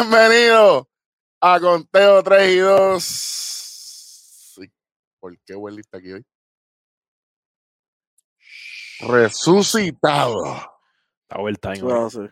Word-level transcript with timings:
Bienvenido 0.00 0.88
a 1.42 1.60
Conteo 1.60 2.22
3 2.22 2.52
y 2.54 2.56
2. 2.56 3.04
Sí, 3.04 4.72
¿Por 5.20 5.38
qué 5.44 5.54
Welly 5.54 5.80
está 5.80 5.98
aquí 5.98 6.12
hoy? 6.12 6.24
Resucitado. 9.00 10.56
Está 11.22 11.42
overtime. 11.42 11.74
Eso 11.74 11.84
güey. 11.84 11.98
es 11.98 12.16
así. 12.16 12.28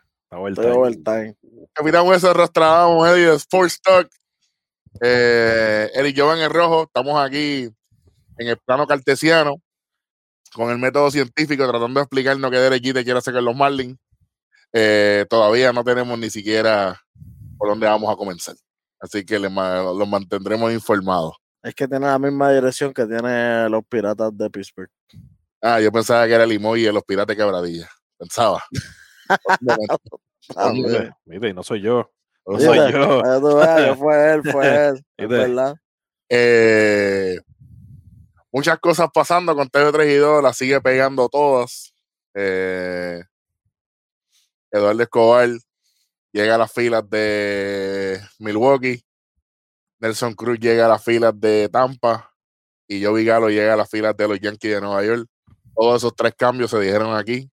Está 0.48 0.72
overtime. 0.72 1.36
Capitán 1.74 2.06
Hueso 2.06 2.32
Rastradamos, 2.32 3.06
Eddie 3.06 3.26
de 3.26 3.36
Sports 3.36 3.82
Talk. 3.82 4.08
Eh, 5.02 5.90
Eric 5.92 6.18
Joven 6.18 6.38
en 6.38 6.50
rojo. 6.50 6.84
Estamos 6.84 7.20
aquí 7.20 7.68
en 8.38 8.48
el 8.48 8.56
plano 8.56 8.86
cartesiano 8.86 9.56
con 10.54 10.70
el 10.70 10.78
método 10.78 11.10
científico 11.10 11.68
tratando 11.68 12.00
de 12.00 12.04
explicarnos 12.04 12.50
qué 12.50 12.56
derechita 12.56 13.04
quiere 13.04 13.18
hacer 13.18 13.34
con 13.34 13.44
los 13.44 13.54
Marlins. 13.54 13.98
Eh, 14.72 15.26
todavía 15.28 15.70
no 15.74 15.84
tenemos 15.84 16.18
ni 16.18 16.30
siquiera 16.30 16.98
por 17.58 17.68
dónde 17.68 17.86
vamos 17.86 18.10
a 18.12 18.16
comenzar. 18.16 18.54
Así 19.00 19.24
que 19.24 19.38
les 19.38 19.52
los 19.52 20.08
mantendremos 20.08 20.72
informados. 20.72 21.36
Es 21.62 21.74
que 21.74 21.86
tiene 21.88 22.06
la 22.06 22.18
misma 22.18 22.52
dirección 22.52 22.94
que 22.94 23.04
tiene 23.04 23.68
los 23.68 23.84
piratas 23.84 24.36
de 24.36 24.48
Pittsburgh. 24.48 24.90
Ah, 25.60 25.80
yo 25.80 25.90
pensaba 25.90 26.26
que 26.26 26.34
era 26.34 26.44
el 26.44 26.52
emoji 26.52 26.82
de 26.82 26.92
los 26.92 27.02
piratas 27.02 27.36
de 27.36 27.42
quebradilla. 27.42 27.88
Pensaba. 28.16 28.62
Ah. 30.56 30.70
Mire, 30.72 31.12
mire, 31.26 31.50
y 31.50 31.52
no 31.52 31.62
soy 31.62 31.82
yo. 31.82 32.10
No 32.46 32.58
soy 32.58 32.78
yo. 32.90 33.22
que 33.22 33.94
fue 33.96 34.32
él, 34.32 34.42
fue 34.42 34.86
él. 35.18 35.28
verdad. 35.28 35.74
Eh, 36.30 37.38
muchas 38.50 38.78
cosas 38.78 39.08
pasando 39.12 39.54
con 39.54 39.68
TV3 39.68 40.10
y 40.10 40.16
2, 40.16 40.42
la 40.42 40.54
sigue 40.54 40.80
pegando 40.80 41.28
todas. 41.28 41.94
Eh, 42.34 43.22
Eduardo 44.70 45.02
Escobar 45.02 45.48
llega 46.32 46.54
a 46.54 46.58
las 46.58 46.72
filas 46.72 47.08
de 47.10 48.20
Milwaukee. 48.38 49.02
Nelson 50.00 50.34
Cruz 50.34 50.58
llega 50.60 50.86
a 50.86 50.88
las 50.88 51.04
filas 51.04 51.32
de 51.38 51.68
Tampa. 51.68 52.32
Y 52.86 53.04
Joey 53.04 53.24
Galo 53.24 53.50
llega 53.50 53.74
a 53.74 53.76
las 53.76 53.90
filas 53.90 54.16
de 54.16 54.28
los 54.28 54.40
Yankees 54.40 54.74
de 54.74 54.80
Nueva 54.80 55.04
York. 55.04 55.28
Todos 55.74 55.96
esos 56.02 56.14
tres 56.16 56.34
cambios 56.36 56.70
se 56.70 56.80
dijeron 56.80 57.14
aquí 57.16 57.50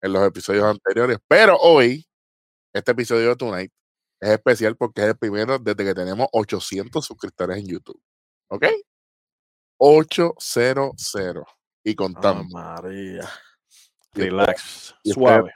en 0.00 0.12
los 0.12 0.22
episodios 0.26 0.64
anteriores. 0.64 1.18
Pero 1.26 1.56
hoy, 1.58 2.06
este 2.72 2.92
episodio 2.92 3.30
de 3.30 3.36
Tonight 3.36 3.72
es 4.20 4.30
especial 4.30 4.76
porque 4.76 5.00
es 5.02 5.08
el 5.08 5.18
primero 5.18 5.58
desde 5.58 5.84
que 5.84 5.94
tenemos 5.94 6.28
800 6.32 7.04
suscriptores 7.04 7.58
en 7.58 7.66
YouTube. 7.66 8.00
¿Ok? 8.48 8.66
800 9.78 11.54
y 11.84 11.90
Ah, 11.90 11.94
contando. 11.96 12.44
María. 12.44 13.28
Relax. 14.12 14.94
y 15.02 15.12
Suave. 15.12 15.54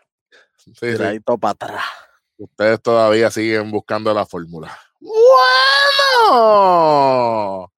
Sí, 0.56 0.72
sí. 0.74 0.80
Tiradito 0.80 1.38
para 1.38 1.52
atrás. 1.52 1.84
Ustedes 2.42 2.82
todavía 2.82 3.30
siguen 3.30 3.70
buscando 3.70 4.12
la 4.12 4.26
fórmula. 4.26 4.76
Bueno. 6.32 7.72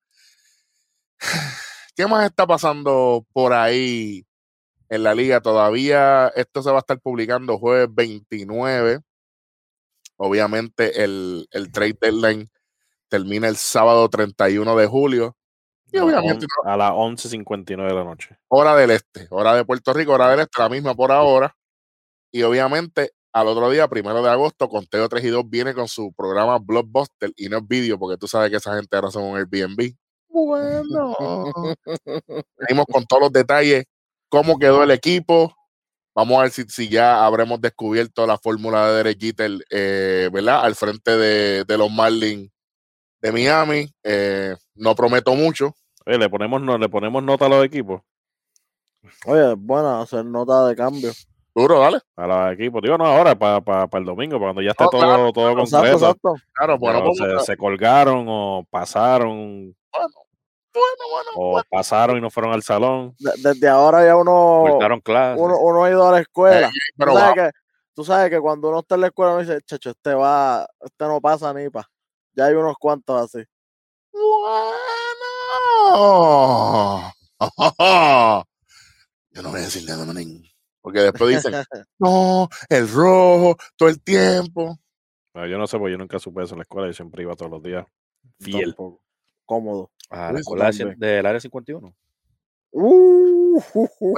¿Qué 1.96 2.06
más 2.06 2.24
está 2.26 2.46
pasando 2.46 3.26
por 3.32 3.52
ahí 3.52 4.26
en 4.88 5.02
la 5.02 5.14
liga? 5.14 5.40
Todavía 5.40 6.28
esto 6.34 6.62
se 6.62 6.70
va 6.70 6.76
a 6.76 6.80
estar 6.80 6.98
publicando 7.00 7.58
jueves 7.58 7.88
29. 7.92 9.00
Obviamente 10.16 11.02
el, 11.04 11.46
el 11.50 11.70
trade 11.72 11.98
deadline 12.00 12.48
termina 13.08 13.48
el 13.48 13.56
sábado 13.56 14.08
31 14.08 14.76
de 14.76 14.86
julio. 14.86 15.36
Y 15.92 15.98
obviamente 15.98 16.46
on- 16.64 16.70
A 16.70 16.76
las 16.76 16.92
11.59 16.92 17.86
de 17.86 17.94
la 17.94 18.04
noche. 18.04 18.36
hora 18.48 18.74
del 18.76 18.90
este, 18.90 19.26
hora 19.30 19.54
de 19.54 19.64
Puerto 19.64 19.92
Rico, 19.92 20.12
hora 20.12 20.30
del 20.30 20.40
este, 20.40 20.60
la 20.62 20.68
misma 20.68 20.94
por 20.94 21.12
ahora. 21.12 21.54
Y 22.32 22.42
obviamente 22.42 23.12
al 23.34 23.48
otro 23.48 23.68
día, 23.68 23.88
primero 23.88 24.22
de 24.22 24.30
agosto, 24.30 24.68
Conteo 24.68 25.08
3 25.08 25.24
y 25.24 25.28
2 25.28 25.50
viene 25.50 25.74
con 25.74 25.88
su 25.88 26.12
programa 26.12 26.58
Blockbuster 26.60 27.32
y 27.36 27.48
no 27.48 27.58
es 27.58 27.66
vídeo, 27.66 27.98
porque 27.98 28.16
tú 28.16 28.28
sabes 28.28 28.48
que 28.48 28.58
esa 28.58 28.76
gente 28.76 28.94
ahora 28.94 29.10
son 29.10 29.24
un 29.24 29.36
Airbnb. 29.36 29.92
Bueno, 30.28 31.16
venimos 32.56 32.86
con 32.86 33.04
todos 33.06 33.22
los 33.22 33.32
detalles, 33.32 33.86
cómo 34.28 34.56
quedó 34.56 34.84
el 34.84 34.92
equipo. 34.92 35.52
Vamos 36.14 36.38
a 36.38 36.42
ver 36.42 36.50
si, 36.52 36.62
si 36.68 36.88
ya 36.88 37.26
habremos 37.26 37.60
descubierto 37.60 38.24
la 38.24 38.38
fórmula 38.38 38.86
de 38.86 38.94
Derek 38.98 39.20
Jeter, 39.20 39.50
eh, 39.68 40.30
¿verdad? 40.32 40.64
Al 40.64 40.76
frente 40.76 41.16
de, 41.16 41.64
de 41.64 41.78
los 41.78 41.90
Marlins 41.90 42.52
de 43.20 43.32
Miami. 43.32 43.92
Eh, 44.04 44.54
no 44.76 44.94
prometo 44.94 45.34
mucho. 45.34 45.74
Oye, 46.06 46.18
le 46.18 46.28
ponemos, 46.30 46.62
no, 46.62 46.78
le 46.78 46.88
ponemos 46.88 47.20
nota 47.20 47.46
a 47.46 47.48
los 47.48 47.64
equipos. 47.64 48.00
Oye, 49.26 49.54
bueno, 49.56 50.02
hacer 50.02 50.24
nota 50.24 50.68
de 50.68 50.76
cambio. 50.76 51.10
Duro, 51.54 51.78
dale. 51.80 52.00
A 52.16 52.26
los 52.26 52.52
equipos. 52.52 52.82
Digo, 52.82 52.98
no 52.98 53.06
ahora, 53.06 53.34
para 53.36 53.88
el 53.92 54.04
domingo, 54.04 54.38
para 54.38 54.46
cuando 54.52 54.62
ya 54.62 54.70
esté 54.72 54.84
No, 54.84 54.90
todo, 54.90 55.00
claro, 55.00 55.32
todo 55.32 55.50
Exacto, 55.50 55.70
completo. 55.76 55.96
exacto. 55.96 56.34
Claro, 56.52 56.78
bueno, 56.78 57.14
se, 57.14 57.46
se 57.46 57.56
colgaron 57.56 58.26
o 58.28 58.66
pasaron 58.70 59.74
bueno, 59.94 60.14
bueno, 60.74 61.04
bueno, 61.12 61.30
o 61.36 61.50
bueno. 61.52 61.66
pasaron 61.70 62.18
y 62.18 62.20
no 62.20 62.30
fueron 62.30 62.52
al 62.52 62.64
salón. 62.64 63.14
De- 63.20 63.32
desde 63.38 63.68
ahora 63.68 64.04
ya 64.04 64.16
uno, 64.16 64.62
uno, 64.64 65.58
uno 65.60 65.84
ha 65.84 65.90
ido 65.90 66.08
a 66.08 66.12
la 66.12 66.20
escuela. 66.20 66.66
Eh, 66.66 66.72
pero 66.96 67.12
tú, 67.12 67.18
sabes 67.18 67.34
que, 67.34 67.50
tú 67.94 68.04
sabes 68.04 68.30
que 68.30 68.40
cuando 68.40 68.68
uno 68.70 68.80
está 68.80 68.96
en 68.96 69.00
la 69.02 69.06
escuela 69.06 69.32
uno 69.34 69.40
dice, 69.42 69.60
chacho, 69.64 69.90
este 69.90 70.14
va, 70.14 70.66
este 70.80 71.04
no 71.04 71.20
pasa 71.20 71.54
ni 71.54 71.70
pa. 71.70 71.88
Ya 72.32 72.46
hay 72.46 72.54
unos 72.54 72.74
cuantos 72.76 73.22
así. 73.22 73.44
Bueno. 74.12 74.74
Yo 79.30 79.42
no 79.42 79.50
voy 79.50 79.60
a 79.60 79.64
decir 79.64 79.88
nada, 79.88 80.04
manín. 80.04 80.42
Porque 80.84 81.00
después 81.00 81.34
dicen, 81.34 81.54
no, 81.98 82.46
el 82.68 82.88
rojo, 82.92 83.56
todo 83.74 83.88
el 83.88 84.02
tiempo. 84.02 84.78
Pero 85.32 85.46
yo 85.46 85.56
no 85.56 85.66
sé, 85.66 85.78
porque 85.78 85.92
yo 85.92 85.98
nunca 85.98 86.18
supe 86.18 86.42
eso 86.44 86.52
en 86.54 86.58
la 86.58 86.62
escuela. 86.64 86.86
Yo 86.88 86.92
siempre 86.92 87.22
iba 87.22 87.34
todos 87.34 87.50
los 87.50 87.62
días. 87.62 87.86
Fiel. 88.38 88.66
Tampoco. 88.74 89.00
Cómodo. 89.46 89.90
A 90.10 90.26
Eso 90.26 90.32
la 90.34 90.38
escuela 90.40 90.64
de 90.66 90.72
cien- 90.72 90.78
también. 90.90 90.98
del 91.00 91.26
área 91.26 91.40
51. 91.40 91.94
Uh, 92.76 93.58
uh, 93.74 93.88
uh. 94.00 94.14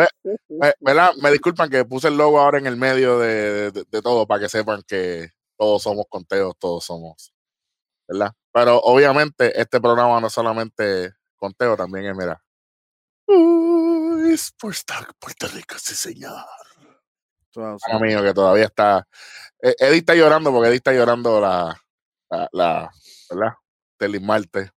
Me, 0.48 0.72
¿verdad? 0.80 1.12
Me 1.22 1.30
disculpan 1.30 1.70
que 1.70 1.84
puse 1.84 2.08
el 2.08 2.16
logo 2.16 2.40
ahora 2.40 2.58
en 2.58 2.66
el 2.66 2.76
medio 2.76 3.18
de, 3.20 3.70
de- 3.70 3.84
de 3.88 4.02
todo 4.02 4.26
para 4.26 4.40
que 4.40 4.48
sepan 4.48 4.82
que 4.86 5.28
todos 5.56 5.82
somos 5.84 6.06
conteos, 6.08 6.54
todos 6.58 6.84
somos, 6.84 7.32
¿verdad? 8.08 8.32
Pero 8.52 8.78
obviamente 8.80 9.58
este 9.60 9.80
programa 9.80 10.20
no 10.20 10.26
es 10.26 10.32
solamente 10.32 11.12
conteo, 11.36 11.76
también 11.76 12.06
es, 12.06 12.16
mira. 12.16 12.42
Talk 14.84 15.14
Puerto 15.18 15.46
Rico, 15.48 15.76
sí 15.78 15.94
señor. 15.94 16.44
Es 17.54 18.00
mío 18.00 18.22
que 18.22 18.34
todavía 18.34 18.64
está. 18.64 19.06
eh, 19.62 19.74
Eddie 19.78 19.98
está 19.98 20.14
llorando 20.14 20.52
porque 20.52 20.68
Eddie 20.68 20.76
está 20.76 20.92
llorando 20.92 21.40
la, 21.40 21.74
la, 22.30 22.48
la 22.52 22.90
¿verdad? 23.30 23.52
Telly 23.96 24.20
Marte. 24.20 24.70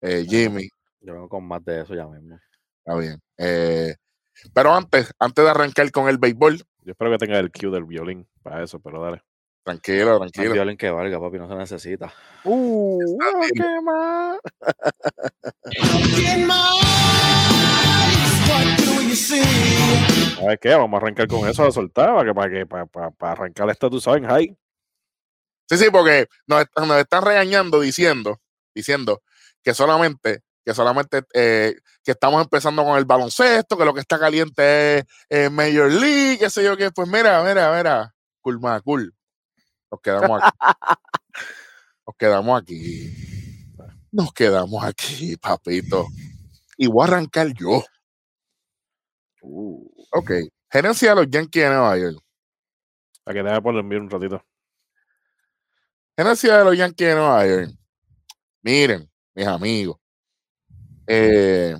eh, 0.00 0.24
Jimmy, 0.26 0.68
Yo 1.00 1.12
vengo 1.14 1.28
con 1.28 1.46
más 1.46 1.62
de 1.64 1.82
eso 1.82 1.94
ya 1.94 2.06
mismo. 2.06 2.38
está 2.78 2.98
bien. 2.98 3.20
Eh, 3.36 3.94
pero 4.54 4.74
antes, 4.74 5.12
antes 5.18 5.44
de 5.44 5.50
arrancar 5.50 5.90
con 5.90 6.08
el 6.08 6.16
béisbol, 6.18 6.58
Yo 6.82 6.92
espero 6.92 7.10
que 7.10 7.18
tenga 7.18 7.38
el 7.38 7.50
cue 7.52 7.70
del 7.70 7.84
violín 7.84 8.26
para 8.42 8.62
eso, 8.62 8.80
pero 8.80 9.02
dale. 9.02 9.22
tranquilo, 9.64 10.18
tranquilo. 10.18 10.54
violín 10.54 10.76
que 10.78 10.90
valga, 10.90 11.20
papi, 11.20 11.38
no 11.38 11.48
se 11.48 11.54
necesita. 11.56 12.12
Uh. 12.44 13.18
¿qué 13.54 13.80
más? 13.82 14.38
¿Sabes 19.16 20.58
qué? 20.60 20.74
Vamos 20.74 20.94
a 20.94 21.02
arrancar 21.02 21.26
con 21.28 21.48
eso 21.48 21.64
a 21.64 21.72
soltar 21.72 22.14
para 22.14 22.24
que, 22.24 22.34
para 22.34 22.50
que, 22.50 22.66
para, 22.66 22.86
para, 22.86 23.10
para 23.10 23.32
arrancar 23.32 23.70
esto, 23.70 23.90
tú 23.90 24.00
sabes, 24.00 24.22
high. 24.28 24.56
Sí, 25.68 25.76
sí, 25.78 25.86
porque 25.90 26.26
nos, 26.46 26.62
están- 26.62 26.86
nos 26.88 26.98
están 26.98 27.24
regañando 27.24 27.80
diciendo, 27.80 28.40
diciendo 28.74 29.22
que 29.62 29.74
solamente, 29.74 30.42
que 30.64 30.74
solamente 30.74 31.22
eh, 31.34 31.74
que 32.04 32.12
estamos 32.12 32.40
empezando 32.42 32.84
con 32.84 32.96
el 32.98 33.04
baloncesto, 33.04 33.76
que 33.76 33.84
lo 33.84 33.92
que 33.94 34.00
está 34.00 34.18
caliente 34.18 34.98
es 34.98 35.04
eh, 35.28 35.50
Major 35.50 35.90
League, 35.90 36.38
qué 36.38 36.50
sé 36.50 36.62
yo 36.62 36.76
qué. 36.76 36.90
Pues 36.92 37.08
mira, 37.08 37.42
mira, 37.42 37.76
mira, 37.76 38.14
cool, 38.40 38.60
más 38.60 38.80
cool. 38.82 39.12
Nos 39.90 40.00
quedamos 40.00 40.40
aquí. 40.42 40.56
Nos 42.06 42.16
quedamos 42.16 42.60
aquí. 42.62 43.12
Nos 44.12 44.32
quedamos 44.32 44.84
aquí, 44.84 45.36
papito. 45.36 46.06
Y 46.76 46.86
voy 46.86 47.02
a 47.04 47.08
arrancar 47.08 47.48
yo. 47.54 47.82
Uh, 49.48 49.88
Ok. 50.12 50.30
Gerencia 50.70 51.10
de 51.10 51.16
los 51.16 51.30
Yankees 51.30 51.62
de 51.62 51.68
Nueva 51.70 51.96
York. 51.98 52.18
Para 53.22 53.34
que 53.34 53.42
déjame 53.42 53.62
por 53.62 53.76
enviar 53.76 54.02
un 54.02 54.10
ratito. 54.10 54.44
Gerencia 56.16 56.58
de 56.58 56.64
los 56.64 56.76
Yankees 56.76 57.08
de 57.08 57.14
Nueva 57.14 57.46
York. 57.46 57.70
Miren, 58.62 59.10
mis 59.34 59.46
amigos. 59.46 59.98
eh, 61.06 61.76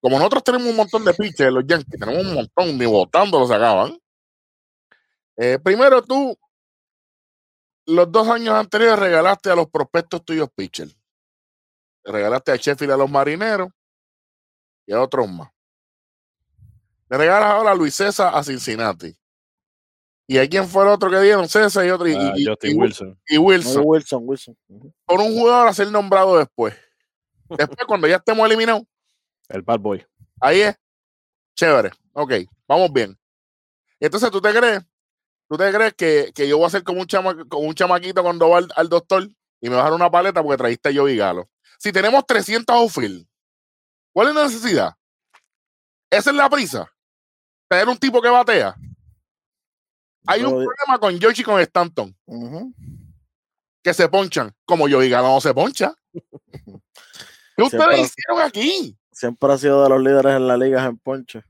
como 0.00 0.16
nosotros 0.18 0.44
tenemos 0.44 0.68
un 0.68 0.76
montón 0.76 1.04
de 1.04 1.12
pitchers, 1.14 1.52
los 1.52 1.64
Yankees, 1.66 1.98
tenemos 1.98 2.24
un 2.26 2.34
montón, 2.34 2.78
ni 2.78 2.86
votando 2.86 3.46
se 3.46 3.54
acaban. 3.54 3.98
Eh, 5.36 5.58
primero 5.62 6.02
tú, 6.02 6.36
los 7.86 8.10
dos 8.10 8.28
años 8.28 8.54
anteriores 8.54 8.98
regalaste 8.98 9.50
a 9.50 9.56
los 9.56 9.68
prospectos 9.70 10.24
tuyos 10.24 10.48
pitchers. 10.54 10.94
Regalaste 12.04 12.52
a 12.52 12.56
Sheffield 12.56 12.92
a 12.92 12.96
los 12.96 13.10
marineros 13.10 13.68
y 14.86 14.92
a 14.92 15.00
otros 15.02 15.30
más. 15.30 15.50
Le 17.10 17.18
regalas 17.18 17.50
ahora 17.50 17.72
a 17.72 17.74
Luis 17.74 17.94
César 17.94 18.32
a 18.34 18.42
Cincinnati. 18.42 19.16
¿Y 20.28 20.38
hay 20.38 20.48
quién 20.48 20.66
fue 20.68 20.84
el 20.84 20.90
otro 20.90 21.10
que 21.10 21.20
dieron? 21.20 21.48
César 21.48 21.84
y 21.84 21.90
otro. 21.90 22.06
Y, 22.06 22.14
Ah, 22.14 22.32
y- 22.36 22.46
Justin 22.46 22.70
y- 22.70 22.74
Wilson. 22.80 23.20
y 23.26 23.36
Wilson. 23.38 23.82
Wilson, 23.84 24.22
Wilson. 24.24 24.56
Ujú. 24.68 24.94
Por 25.04 25.20
un 25.20 25.32
jugador 25.34 25.66
a 25.68 25.74
ser 25.74 25.90
nombrado 25.90 26.38
después. 26.38 26.74
Después, 27.76 27.84
cuando 27.88 28.06
ya 28.06 28.16
estemos 28.16 28.46
eliminados, 28.46 28.84
El 29.48 29.62
bad 29.62 29.80
boy. 29.80 30.06
ahí 30.40 30.60
es. 30.60 30.76
Chévere. 31.56 31.90
Ok, 32.12 32.32
vamos 32.68 32.92
bien. 32.92 33.18
Entonces, 33.98 34.30
¿tú 34.30 34.40
te 34.40 34.52
crees? 34.54 34.80
¿Tú 35.48 35.56
te 35.58 35.72
crees 35.72 35.94
que, 35.94 36.30
que 36.32 36.46
yo 36.48 36.58
voy 36.58 36.66
a 36.68 36.70
ser 36.70 36.84
como 36.84 37.00
un, 37.00 37.06
chama, 37.08 37.34
como 37.48 37.66
un 37.66 37.74
chamaquito 37.74 38.22
cuando 38.22 38.48
va 38.50 38.58
al, 38.58 38.68
al 38.76 38.88
doctor 38.88 39.28
y 39.60 39.68
me 39.68 39.74
va 39.74 39.80
a 39.80 39.84
dar 39.84 39.92
una 39.94 40.08
paleta 40.08 40.40
porque 40.44 40.58
trajiste 40.58 40.94
yo 40.94 41.04
Galo? 41.06 41.50
Si 41.80 41.90
tenemos 41.90 42.24
300 42.24 42.72
outfield, 42.76 43.26
¿cuál 44.12 44.28
es 44.28 44.34
la 44.36 44.44
necesidad? 44.44 44.94
Esa 46.08 46.30
es 46.30 46.36
la 46.36 46.48
prisa. 46.48 46.88
Tener 47.70 47.88
un 47.88 47.96
tipo 47.96 48.20
que 48.20 48.28
batea. 48.28 48.74
Hay 50.26 50.42
un 50.42 50.50
problema 50.50 50.98
con 50.98 51.16
George 51.20 51.42
y 51.42 51.44
con 51.44 51.60
Stanton, 51.60 52.14
que 53.80 53.94
se 53.94 54.08
ponchan. 54.08 54.52
Como 54.64 54.88
yo 54.88 54.98
Galo 54.98 55.28
no 55.28 55.40
se 55.40 55.54
poncha. 55.54 55.94
¿Qué 57.56 57.62
ustedes 57.62 57.70
Siempre- 57.70 58.00
hicieron 58.00 58.40
aquí? 58.40 58.98
Siempre 59.12 59.52
ha 59.52 59.56
sido 59.58 59.84
de 59.84 59.88
los 59.88 60.00
líderes 60.02 60.34
en 60.34 60.48
la 60.48 60.56
liga 60.56 60.84
en 60.84 60.98
ponche. 60.98 61.44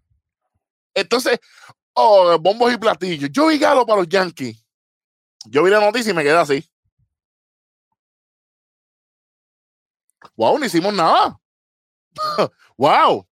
Entonces, 0.92 1.40
oh, 1.94 2.38
bombos 2.38 2.70
y 2.70 2.76
platillos. 2.76 3.30
Yo 3.32 3.46
vi 3.46 3.58
Galo 3.58 3.86
para 3.86 4.00
los 4.00 4.08
Yankees. 4.08 4.62
Yo 5.46 5.62
vi 5.62 5.70
la 5.70 5.80
noticia 5.80 6.10
y 6.10 6.14
me 6.14 6.22
quedé 6.22 6.36
así. 6.36 6.70
Wow, 10.36 10.58
no 10.58 10.66
hicimos 10.66 10.92
nada. 10.92 11.40
wow. 12.76 13.26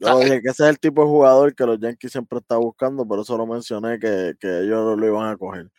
Yo 0.00 0.08
dije 0.20 0.40
que 0.42 0.48
ese 0.50 0.62
es 0.64 0.68
el 0.70 0.78
tipo 0.78 1.02
de 1.02 1.08
jugador 1.08 1.54
que 1.54 1.66
los 1.66 1.78
Yankees 1.80 2.12
siempre 2.12 2.38
están 2.38 2.60
buscando, 2.60 3.06
por 3.06 3.18
eso 3.20 3.36
lo 3.36 3.46
mencioné 3.46 3.98
que, 3.98 4.34
que 4.38 4.60
ellos 4.60 4.96
lo 4.98 5.06
iban 5.06 5.28
a 5.28 5.36
coger. 5.36 5.70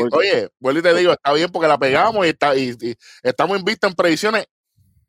Porque- 0.00 0.16
Oye, 0.16 0.48
vuelvo 0.58 0.80
y 0.80 0.82
te 0.82 0.94
digo, 0.94 1.12
está 1.12 1.32
bien 1.34 1.50
porque 1.50 1.68
la 1.68 1.78
pegamos 1.78 2.24
y, 2.24 2.30
está, 2.30 2.56
y, 2.56 2.70
y 2.80 2.94
estamos 3.22 3.58
en 3.58 3.64
vista 3.64 3.86
en 3.86 3.94
previsiones 3.94 4.46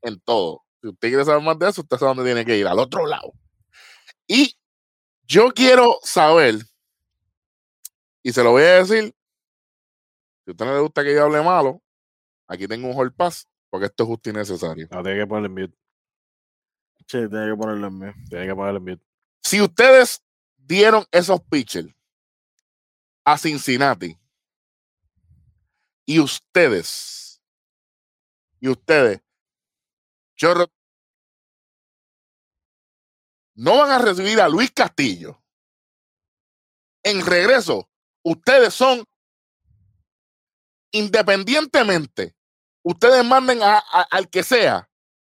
en 0.02 0.20
todo. 0.22 0.64
Si 0.82 0.90
usted 0.90 1.08
quiere 1.08 1.24
saber 1.26 1.42
más 1.44 1.58
de 1.58 1.70
eso, 1.70 1.82
usted 1.82 1.98
sabe 1.98 2.10
dónde 2.16 2.26
tiene 2.26 2.46
que 2.46 2.58
ir, 2.58 2.68
al 2.68 2.80
otro 2.80 3.06
lado. 3.06 3.32
Y 4.28 4.58
yo 5.24 5.52
quiero 5.54 5.98
saber, 6.04 6.56
y 8.24 8.34
se 8.34 8.44
lo 8.44 8.52
voy 8.52 8.64
a 8.64 8.76
decir, 8.84 9.14
si 10.46 10.50
a 10.50 10.52
usted 10.52 10.66
no 10.66 10.74
le 10.74 10.80
gusta 10.82 11.04
que 11.04 11.14
yo 11.14 11.24
hable 11.24 11.42
malo, 11.42 11.82
aquí 12.48 12.68
tengo 12.68 12.88
un 12.90 12.94
hall 12.98 13.14
pass, 13.14 13.48
porque 13.70 13.86
esto 13.86 14.04
es 14.04 14.08
justo 14.08 14.30
y 14.30 14.34
necesario. 14.34 14.88
No, 14.92 15.02
tiene 15.04 15.20
que 15.20 15.28
ponerle 15.28 15.48
en 15.48 15.54
mute. 15.70 15.78
Sí, 17.10 17.18
tiene 17.28 17.50
que 17.52 17.56
ponerlo 17.58 17.88
en. 17.88 18.26
Tiene 18.30 18.46
que 18.48 18.56
ponerle 18.56 18.78
en 18.78 18.84
mute. 18.86 19.06
Si 19.44 19.60
ustedes 19.62 20.22
dieron 20.58 21.06
esos 21.12 21.42
pitchers 21.42 21.92
a 23.26 23.36
Cincinnati 23.38 24.16
y 26.06 26.20
ustedes, 26.20 27.42
y 28.60 28.68
ustedes, 28.70 29.22
yo 30.36 30.54
no 33.56 33.78
van 33.80 33.90
a 33.92 33.98
recibir 34.00 34.40
a 34.40 34.48
Luis 34.48 34.72
Castillo. 34.72 35.42
En 37.04 37.26
regreso, 37.26 37.90
ustedes 38.24 38.74
son 38.74 39.04
independientemente, 40.92 42.36
ustedes 42.84 43.24
manden 43.26 43.62
a- 43.64 43.78
a- 43.80 44.08
al 44.12 44.30
que 44.30 44.44
sea. 44.44 44.90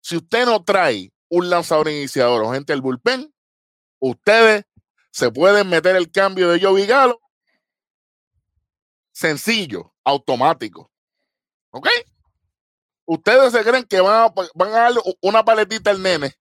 Si 0.02 0.16
usted 0.18 0.46
no 0.46 0.64
trae 0.64 1.12
un 1.30 1.50
lanzador 1.50 1.90
iniciador 1.90 2.44
o 2.44 2.52
gente 2.52 2.74
del 2.74 2.82
bullpen, 2.82 3.34
ustedes 4.00 4.66
se 5.12 5.32
pueden 5.32 5.70
meter 5.70 5.96
el 5.96 6.12
cambio 6.12 6.50
de 6.50 6.62
Joey 6.62 6.86
Galo 6.86 7.20
sencillo, 9.20 9.94
automático. 10.04 10.92
¿Ok? 11.72 11.88
Ustedes 13.06 13.52
se 13.52 13.64
creen 13.64 13.84
que 13.84 14.00
van 14.00 14.26
a, 14.26 14.34
van 14.56 14.70
a 14.70 14.80
darle 14.80 15.02
una 15.22 15.44
paletita 15.44 15.92
al 15.92 16.02
nene. 16.02 16.34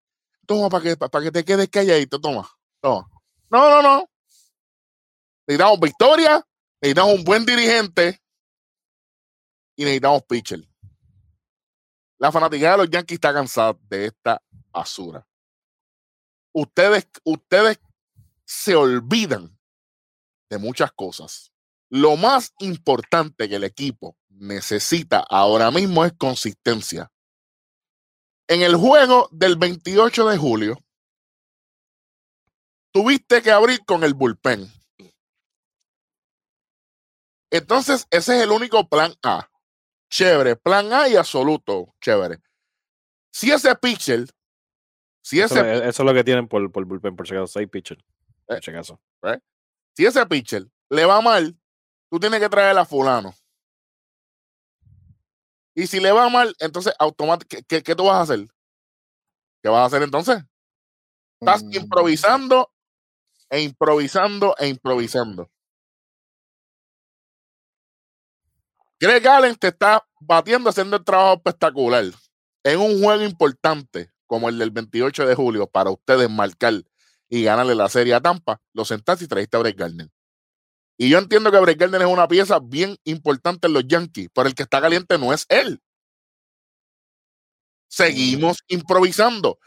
Toma, 0.47 0.69
para 0.69 0.85
que, 0.85 0.97
para 0.97 1.25
que 1.25 1.33
te 1.33 1.45
quedes 1.45 1.69
calladito, 1.69 2.21
toma. 2.21 2.49
Toma. 2.81 3.09
No, 3.51 3.69
no, 3.71 3.83
no. 3.83 4.11
Necesitamos 5.47 5.81
victoria, 5.81 6.47
necesitamos 6.81 7.15
un 7.15 7.25
buen 7.25 7.45
dirigente 7.45 8.21
y 9.77 9.83
necesitamos 9.83 10.23
pitcher. 10.29 10.61
La 12.19 12.33
fanaticada 12.33 12.73
de 12.73 12.79
los 12.79 12.91
Yankees 12.91 13.17
está 13.17 13.33
cansada 13.33 13.79
de 13.89 14.07
esta 14.07 14.43
basura. 14.73 15.27
Ustedes, 16.53 17.09
ustedes 17.25 17.79
se 18.45 18.75
olvidan 18.75 19.57
de 20.51 20.59
muchas 20.59 20.91
cosas. 20.93 21.53
Lo 21.91 22.17
más 22.17 22.53
importante 22.59 23.49
que 23.49 23.57
el 23.57 23.65
equipo 23.65 24.17
necesita 24.29 25.25
ahora 25.29 25.71
mismo 25.71 26.05
es 26.05 26.13
consistencia. 26.15 27.11
En 28.49 28.63
el 28.63 28.77
juego 28.77 29.29
del 29.31 29.57
28 29.57 30.29
de 30.29 30.39
julio, 30.39 30.79
tuviste 32.93 33.43
que 33.43 33.51
abrir 33.51 33.85
con 33.85 34.03
el 34.05 34.15
bullpen. 34.15 34.73
Entonces, 37.51 38.07
ese 38.11 38.37
es 38.37 38.43
el 38.43 38.51
único 38.51 38.89
plan 38.89 39.15
A. 39.23 39.49
Chévere, 40.11 40.57
plan 40.57 40.93
A 40.93 41.09
y 41.09 41.17
absoluto, 41.17 41.95
chévere. 42.01 42.39
Si 43.31 43.51
ese 43.51 43.75
pitcher, 43.77 44.27
si 45.23 45.41
Eso, 45.41 45.57
ese 45.61 45.75
es- 45.77 45.81
eso 45.83 46.03
es 46.03 46.07
lo 46.07 46.15
que 46.15 46.25
tienen 46.25 46.49
por, 46.49 46.71
por 46.73 46.85
bullpen, 46.87 47.15
por 47.15 47.27
si 47.29 47.35
acaso. 47.35 47.47
Seis 47.49 47.69
pitchers. 47.69 48.01
Eh. 48.03 48.05
Por 48.47 48.63
si 48.65 48.71
acaso. 48.71 49.01
si 49.95 50.07
ese 50.07 50.25
pitcher 50.27 50.67
le 50.91 51.05
va 51.05 51.21
mal, 51.21 51.57
tú 52.11 52.19
tienes 52.19 52.41
que 52.41 52.49
traer 52.49 52.77
a 52.79 52.85
fulano. 52.85 53.35
Y 55.75 55.87
si 55.87 56.01
le 56.01 56.11
va 56.11 56.29
mal, 56.29 56.55
entonces 56.59 56.93
automáticamente, 56.99 57.65
¿qué, 57.69 57.83
qué 57.83 57.95
tú 57.95 58.05
vas 58.05 58.17
a 58.17 58.23
hacer? 58.23 58.49
¿Qué 59.63 59.69
vas 59.69 59.81
a 59.81 59.85
hacer 59.87 60.03
entonces? 60.03 60.43
Estás 61.41 61.63
Mm, 61.65 61.75
improvisando 61.75 62.73
e 63.51 63.63
improvisando 63.63 64.55
e 64.59 64.69
improvisando. 64.69 65.51
Greg 69.01 69.27
Allen 69.29 69.55
te 69.55 69.69
está 69.69 70.05
batiendo 70.21 70.71
haciendo 70.71 70.97
el 70.97 71.05
trabajo 71.05 71.35
espectacular. 71.35 72.05
En 72.65 72.81
un 72.81 73.01
juego 73.01 73.23
importante 73.23 74.11
como 74.27 74.49
el 74.49 74.59
del 74.59 74.71
28 74.71 75.27
de 75.27 75.35
julio 75.35 75.67
para 75.67 75.91
ustedes 75.91 76.29
marcar 76.29 76.75
y 77.29 77.45
ganarle 77.45 77.75
la 77.75 77.89
serie 77.89 78.15
a 78.15 78.21
Tampa, 78.21 78.61
lo 78.73 78.85
sentaste 78.85 79.25
y 79.25 79.29
trajiste 79.29 79.57
a 79.57 79.61
Brett 79.61 79.79
Gardner. 79.79 80.09
Y 80.99 81.09
yo 81.09 81.19
entiendo 81.19 81.53
que 81.53 81.61
Brett 81.61 81.79
Gardner 81.79 82.03
es 82.03 82.09
una 82.09 82.27
pieza 82.27 82.59
bien 82.59 82.97
importante 83.05 83.69
en 83.69 83.75
los 83.75 83.87
Yankees, 83.87 84.29
pero 84.35 84.49
el 84.49 84.55
que 84.55 84.65
está 84.65 84.81
caliente 84.81 85.17
no 85.17 85.33
es 85.33 85.47
él. 85.49 85.81
Seguimos 87.89 88.59
improvisando. 88.67 89.59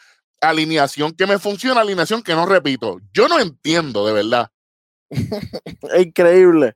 Alineación 0.41 1.13
que 1.13 1.27
me 1.27 1.39
funciona, 1.39 1.81
alineación 1.81 2.21
que 2.21 2.33
no 2.33 2.45
repito. 2.45 2.99
Yo 3.13 3.27
no 3.27 3.39
entiendo, 3.39 4.05
de 4.05 4.13
verdad. 4.13 4.51
Es 5.93 6.05
increíble. 6.05 6.75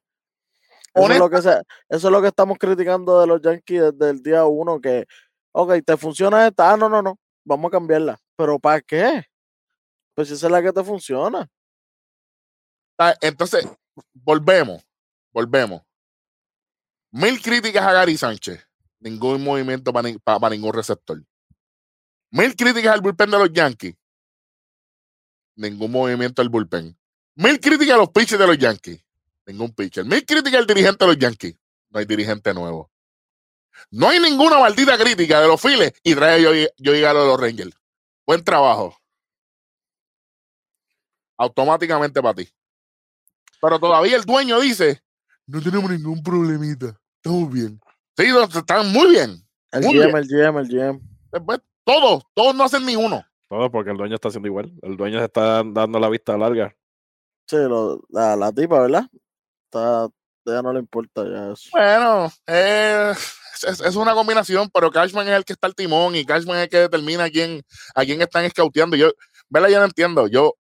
Eso 0.96 1.12
es, 1.14 1.20
lo 1.20 1.30
que 1.30 1.42
se- 1.42 1.62
eso 1.90 2.08
es 2.08 2.12
lo 2.12 2.22
que 2.22 2.28
estamos 2.30 2.58
criticando 2.58 3.20
de 3.20 3.28
los 3.28 3.42
Yankees 3.42 3.82
desde 3.92 4.10
el 4.10 4.24
día 4.24 4.46
uno, 4.46 4.80
que, 4.80 5.06
ok, 5.52 5.74
te 5.86 5.98
funciona 5.98 6.48
esta, 6.48 6.72
ah, 6.72 6.78
no, 6.78 6.88
no, 6.90 7.02
no, 7.02 7.20
vamos 7.46 7.70
a 7.70 7.72
cambiarla. 7.72 8.18
¿Pero 8.38 8.58
para 8.60 8.82
qué? 8.82 9.24
Pues 10.16 10.32
esa 10.32 10.48
es 10.48 10.52
la 10.52 10.62
que 10.62 10.72
te 10.72 10.84
funciona. 10.84 11.48
Entonces, 13.22 13.68
volvemos, 14.14 14.84
volvemos. 15.34 15.82
Mil 17.12 17.42
críticas 17.42 17.86
a 17.86 17.92
Gary 17.92 18.18
Sánchez. 18.18 18.66
Ningún 19.00 19.44
movimiento 19.44 19.92
para 19.94 20.50
ningún 20.56 20.74
receptor. 20.74 21.22
Mil 22.32 22.56
críticas 22.56 22.94
al 22.94 23.02
bullpen 23.02 23.30
de 23.32 23.38
los 23.38 23.52
Yankees. 23.52 23.96
Ningún 25.58 25.92
movimiento 25.92 26.42
al 26.42 26.50
bullpen. 26.50 26.98
Mil 27.36 27.60
críticas 27.60 27.96
a 27.96 27.98
los 27.98 28.10
pitchers 28.10 28.40
de 28.40 28.48
los 28.48 28.58
Yankees. 28.58 29.05
Ningún 29.46 29.74
pitcher. 29.74 30.06
Mil 30.06 30.25
críticas 30.25 30.60
al 30.62 30.68
dirigente 30.68 31.06
de 31.06 31.12
los 31.12 31.18
Yankees. 31.20 31.56
No 31.90 32.00
hay 32.00 32.06
dirigente 32.06 32.54
nuevo. 32.54 32.92
No 33.92 34.10
hay 34.10 34.20
ninguna 34.20 34.60
maldita 34.60 34.98
crítica 34.98 35.42
de 35.42 35.48
los 35.48 35.62
files 35.62 35.94
y 36.04 36.16
trae 36.16 36.42
yo, 36.42 36.52
yo 36.78 37.10
a 37.10 37.14
los 37.14 37.40
Rangers. 37.40 37.75
Buen 38.25 38.44
trabajo. 38.44 38.98
Automáticamente 41.38 42.22
para 42.22 42.36
ti. 42.36 42.50
Pero 43.62 43.80
todavía 43.80 44.16
el 44.16 44.24
dueño 44.24 44.60
dice, 44.60 45.02
no 45.48 45.62
tenemos 45.62 45.90
ningún 45.92 46.24
problemita. 46.24 46.98
Estamos 47.22 47.52
bien. 47.52 47.80
Sí, 48.18 48.25
están 48.56 48.92
muy 48.92 49.10
bien. 49.10 49.46
El 49.72 49.82
Muy 49.84 49.98
GM, 49.98 50.18
el 50.20 50.28
GM, 50.28 50.60
el 50.62 50.68
GM. 50.68 51.02
Después, 51.32 51.60
todos, 51.84 52.24
todos 52.34 52.56
no 52.56 52.64
hacen 52.64 52.86
ni 52.86 52.96
uno. 52.96 53.24
Todo 53.50 53.70
porque 53.70 53.92
el 53.92 53.98
dueño 53.98 54.16
está 54.16 54.30
haciendo 54.30 54.48
igual. 54.48 54.72
El 54.82 54.96
dueño 54.96 55.20
se 55.20 55.25
está 55.25 55.64
dando 55.64 56.00
la 56.00 56.10
vista 56.10 56.38
larga. 56.38 56.75
Sí, 57.48 57.58
lo- 57.58 58.04
la, 58.10 58.36
la 58.36 58.52
tipa, 58.52 58.80
¿verdad? 58.82 59.06
Está, 59.75 60.08
ya 60.46 60.62
no 60.62 60.72
le 60.72 60.79
importa 60.79 61.24
ya 61.25 61.51
eso. 61.51 61.70
Bueno, 61.74 62.32
eh, 62.48 63.12
es, 63.13 63.63
es- 63.65 63.82
es 63.82 63.96
una 63.96 64.13
combinación, 64.13 64.70
pero 64.74 64.89
Cashman 64.89 65.27
es 65.27 65.34
el 65.34 65.44
que 65.46 65.53
está 65.53 65.67
al 65.67 65.75
timón 65.75 66.15
y 66.15 66.24
Cashman 66.25 66.58
es 66.58 66.63
el 66.63 66.70
que 66.70 66.77
determina 66.77 67.25
a 67.25 67.29
quién, 67.29 67.62
a 67.94 68.05
quién 68.05 68.22
están 68.22 68.46
escauteando. 68.46 68.96
Yo, 68.96 69.12
¿verdad? 69.50 69.70
Yo 69.70 69.79
no 69.79 69.86
entiendo. 69.86 70.27
Yo, 70.27 70.53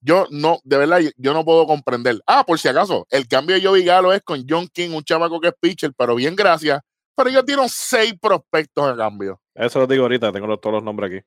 yo 0.00 0.26
no, 0.30 0.58
de 0.64 0.78
verdad, 0.78 1.00
yo- 1.16 1.32
no 1.32 1.44
puedo 1.44 1.66
comprender. 1.66 2.20
Ah, 2.26 2.44
por 2.44 2.58
si 2.58 2.66
acaso, 2.68 3.06
el 3.10 3.28
cambio 3.28 3.54
de 3.56 3.64
Joey 3.64 3.84
Galo 3.84 4.12
es 4.12 4.22
con 4.22 4.44
John 4.48 4.66
King, 4.72 4.90
un 4.90 5.04
chamaco 5.04 5.40
que 5.40 5.48
es 5.48 5.54
pitcher, 5.60 5.92
pero 5.96 6.14
bien, 6.16 6.34
gracias. 6.34 6.80
Pero 7.14 7.30
ellos 7.30 7.46
dieron 7.46 7.68
seis 7.68 8.14
prospectos 8.20 8.88
a 8.90 8.96
cambio. 8.96 9.40
Eso 9.54 9.78
lo 9.78 9.86
digo 9.86 10.02
ahorita, 10.02 10.32
tengo 10.32 10.46
los- 10.48 10.60
todos 10.60 10.74
los 10.74 10.82
nombres 10.82 11.12
aquí. 11.12 11.26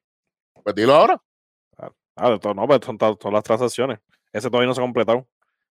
Pues 0.63 0.75
dilo 0.75 0.93
ahora. 0.93 1.19
Ah, 2.15 2.29
de 2.31 2.39
todo, 2.39 2.53
no, 2.53 2.67
pues 2.67 2.81
son 2.85 2.97
to- 2.97 3.15
todas 3.15 3.33
las 3.33 3.43
transacciones. 3.43 3.99
Ese 4.33 4.49
todavía 4.49 4.67
no 4.67 4.75
se 4.75 4.81
ha 4.81 4.83
completado. 4.83 5.25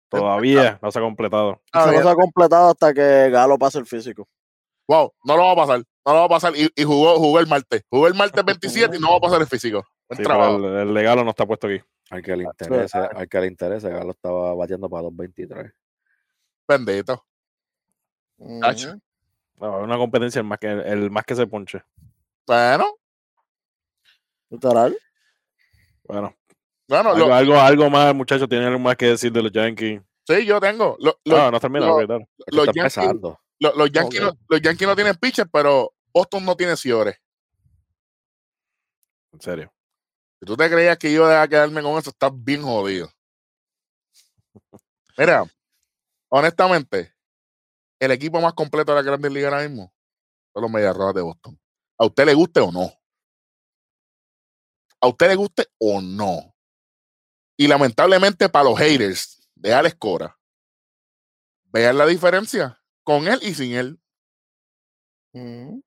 Todavía 0.09 0.79
no 0.83 0.91
se 0.91 0.99
ha 0.99 1.03
completado. 1.03 1.61
Ah, 1.73 1.83
Eso 1.85 1.93
no 1.93 2.03
se 2.03 2.09
ha 2.09 2.15
completado 2.15 2.71
hasta 2.71 2.95
que 2.95 3.31
Galo 3.31 3.59
pase 3.59 3.79
el 3.79 3.87
físico. 3.87 4.29
Wow, 4.89 5.13
no 5.25 5.37
lo 5.37 5.43
va 5.45 5.53
a 5.53 5.57
pasar. 5.57 5.79
No 6.05 6.13
lo 6.13 6.19
va 6.21 6.25
a 6.27 6.29
pasar. 6.29 6.53
Y, 6.57 6.71
y 6.77 6.85
jugó, 6.85 7.17
jugó 7.19 7.41
el 7.41 7.47
martes. 7.49 7.83
Jugó 7.91 8.07
el 8.07 8.15
martes 8.15 8.45
27 8.45 8.97
y 8.97 9.01
no 9.01 9.11
va 9.11 9.17
a 9.17 9.21
pasar 9.21 9.41
el 9.41 9.47
físico. 9.49 9.85
Buen 10.09 10.17
Sí, 10.19 10.23
pero 10.23 10.29
trabajo. 10.29 10.57
el, 10.59 10.65
el 10.89 10.95
legalo 10.95 11.25
no 11.25 11.31
está 11.31 11.45
puesto 11.45 11.67
aquí. 11.67 11.81
Al 12.11 12.23
que 12.23 12.37
le 12.37 12.45
interese, 12.45 12.97
al 12.99 13.29
que 13.29 13.41
le 13.41 13.47
interese, 13.49 13.89
Galo 13.91 14.13
estaba 14.13 14.55
batiendo 14.55 14.89
para 14.89 15.03
2.23. 15.09 15.73
Bendito. 16.69 17.27
No, 18.39 18.71
es 18.71 18.87
una 19.61 19.97
competencia 19.97 20.39
el 20.41 20.47
más 20.47 20.59
que, 20.61 20.69
el 20.71 21.11
más 21.11 21.25
que 21.25 21.35
se 21.35 21.47
ponche. 21.47 21.83
Bueno, 22.47 22.95
Literal. 24.51 24.97
Bueno, 26.05 26.33
bueno, 26.89 27.11
algo, 27.11 27.27
lo- 27.27 27.35
algo, 27.35 27.59
algo 27.61 27.91
más, 27.91 28.15
muchachos, 28.15 28.49
tienen 28.49 28.69
algo 28.69 28.79
más 28.81 28.97
que 28.97 29.07
decir 29.07 29.33
de 29.33 29.43
los 29.43 29.53
Yankees. 29.53 30.01
sí, 30.27 30.45
yo 30.47 30.61
tengo. 30.61 30.97
Lo- 31.01 31.19
lo- 31.25 31.37
no, 31.37 31.51
no 31.53 31.61
termina, 31.61 31.87
Los 32.49 32.69
está 32.69 32.73
Yankees- 32.73 32.93
los, 33.59 33.91
Yankees 33.91 34.21
no, 34.21 34.39
los 34.49 34.61
Yankees 34.61 34.87
no 34.89 34.95
tienen 34.95 35.15
pitcher, 35.17 35.49
pero 35.51 35.93
Boston 36.13 36.45
no 36.45 36.57
tiene 36.57 36.77
Ciores. 36.77 37.17
En 39.33 39.41
serio. 39.41 39.73
Si 40.41 40.47
tú 40.47 40.57
te 40.57 40.69
creías 40.71 40.99
que 40.99 41.11
yo 41.13 41.23
iba 41.25 41.41
a 41.43 41.49
quedarme 41.49 41.83
con 41.83 41.99
eso, 41.99 42.11
estás 42.11 42.31
bien 42.35 42.63
jodido. 42.63 43.11
Mira, 45.17 45.45
honestamente, 46.29 47.15
el 48.01 48.11
equipo 48.11 48.41
más 48.41 48.53
completo 48.53 48.93
de 48.93 48.97
la 48.97 49.03
Grandes 49.03 49.33
Ligas 49.33 49.53
ahora 49.53 49.67
mismo 49.67 49.93
son 50.53 50.63
los 50.63 50.71
Medias 50.71 50.95
Rojas 50.95 51.15
de 51.15 51.23
Boston. 51.23 51.59
¿A 51.99 52.05
usted 52.05 52.27
le 52.27 52.35
guste 52.35 52.61
o 52.61 52.71
no? 52.71 52.93
¿A 55.01 55.09
usted 55.09 55.29
le 55.29 55.35
guste 55.37 55.67
o 55.79 56.01
no? 56.03 56.55
Y 57.57 57.69
lamentablemente 57.69 58.49
para 58.49 58.67
los 58.67 58.79
haters 58.79 59.49
de 59.55 59.73
Alex 59.73 59.97
Cora, 59.99 60.39
vean 61.65 61.99
la 61.99 62.07
diferencia 62.07 62.83
con 63.03 63.27
él 63.29 63.39
y 63.43 63.55
sin 63.55 63.75
él. 63.75 64.01
Ujú. 65.33 65.83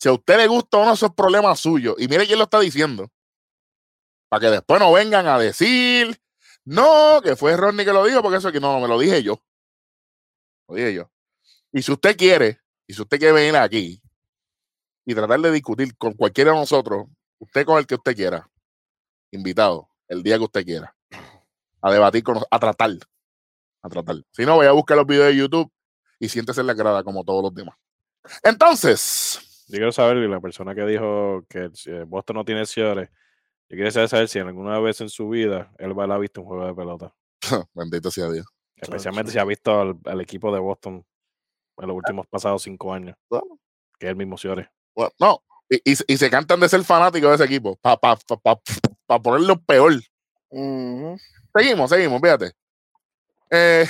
Si 0.00 0.08
a 0.08 0.12
usted 0.12 0.36
le 0.36 0.46
gusta 0.46 0.78
o 0.78 0.84
no, 0.84 0.92
eso 0.92 1.06
es 1.06 1.12
problema 1.12 1.54
suyo. 1.56 1.96
Y 1.98 2.06
mire 2.06 2.26
quién 2.26 2.38
lo 2.38 2.44
está 2.44 2.60
diciendo. 2.60 3.10
Para 4.28 4.40
que 4.40 4.50
después 4.50 4.80
no 4.80 4.92
vengan 4.92 5.26
a 5.26 5.38
decir, 5.38 6.20
no, 6.64 7.20
que 7.22 7.34
fue 7.34 7.56
Ronnie 7.56 7.84
que 7.84 7.92
lo 7.92 8.04
dijo, 8.04 8.22
porque 8.22 8.38
eso 8.38 8.52
que 8.52 8.60
no, 8.60 8.78
me 8.78 8.86
lo 8.86 8.98
dije 8.98 9.22
yo. 9.22 9.42
Lo 10.68 10.76
dije 10.76 10.94
yo. 10.94 11.10
Y 11.72 11.82
si 11.82 11.92
usted 11.92 12.16
quiere, 12.16 12.60
y 12.86 12.94
si 12.94 13.02
usted 13.02 13.18
quiere 13.18 13.32
venir 13.32 13.56
aquí 13.56 14.00
y 15.04 15.14
tratar 15.14 15.40
de 15.40 15.50
discutir 15.50 15.96
con 15.96 16.12
cualquiera 16.12 16.52
de 16.52 16.58
nosotros, 16.58 17.06
usted 17.38 17.64
con 17.64 17.78
el 17.78 17.86
que 17.86 17.94
usted 17.94 18.14
quiera, 18.14 18.48
invitado, 19.30 19.88
el 20.08 20.22
día 20.22 20.38
que 20.38 20.44
usted 20.44 20.64
quiera, 20.64 20.94
a 21.80 21.92
debatir 21.92 22.22
con 22.22 22.34
nosotros, 22.34 22.48
a 22.50 22.58
tratar, 22.58 22.90
a 23.82 23.88
tratar. 23.88 24.16
Si 24.32 24.44
no, 24.44 24.58
vaya 24.58 24.70
a 24.70 24.74
buscar 24.74 24.96
los 24.96 25.06
videos 25.06 25.26
de 25.26 25.36
YouTube 25.36 25.70
y 26.18 26.28
siéntese 26.28 26.60
en 26.60 26.66
la 26.66 26.74
grada 26.74 27.02
como 27.02 27.24
todos 27.24 27.42
los 27.42 27.54
demás. 27.54 27.76
Entonces, 28.42 29.64
Yo 29.68 29.76
quiero 29.76 29.92
saber, 29.92 30.16
la 30.16 30.40
persona 30.40 30.74
que 30.74 30.84
dijo 30.84 31.44
que 31.48 31.70
Boston 32.06 32.36
no 32.36 32.44
tiene 32.44 32.66
Ciores, 32.66 33.10
yo 33.68 33.76
quiero 33.76 33.90
saber, 33.90 34.28
si 34.28 34.38
alguna 34.38 34.78
vez 34.80 35.00
en 35.02 35.10
su 35.10 35.28
vida 35.28 35.70
él 35.78 35.98
va 35.98 36.04
a 36.04 36.06
haber 36.06 36.20
visto 36.20 36.40
un 36.40 36.46
juego 36.46 36.66
de 36.66 36.74
pelota. 36.74 37.14
bendito 37.74 38.10
sea 38.10 38.30
Dios. 38.30 38.46
Especialmente 38.76 39.30
si 39.30 39.38
ha 39.38 39.44
visto 39.44 39.80
al, 39.80 39.98
al 40.04 40.20
equipo 40.20 40.52
de 40.52 40.60
Boston 40.60 41.04
en 41.76 41.88
los 41.88 41.96
últimos 41.96 42.26
pasados 42.26 42.62
cinco 42.62 42.92
años. 42.92 43.16
Bueno. 43.28 43.58
Que 43.98 44.06
es 44.06 44.10
el 44.10 44.16
mismo. 44.16 44.36
Bueno, 44.94 45.12
no, 45.18 45.42
y, 45.70 45.76
y, 45.92 45.96
y 46.06 46.16
se 46.16 46.30
cantan 46.30 46.60
de 46.60 46.68
ser 46.68 46.82
fanáticos 46.84 47.30
de 47.30 47.34
ese 47.36 47.44
equipo, 47.44 47.76
para 47.76 47.96
pa, 47.96 48.16
pa, 48.16 48.36
pa- 48.36 48.60
pa 49.06 49.20
ponerlo 49.22 49.60
peor. 49.62 49.94
Seguimos, 51.54 51.90
seguimos, 51.90 52.20
fíjate. 52.20 52.52
Eh, 53.50 53.86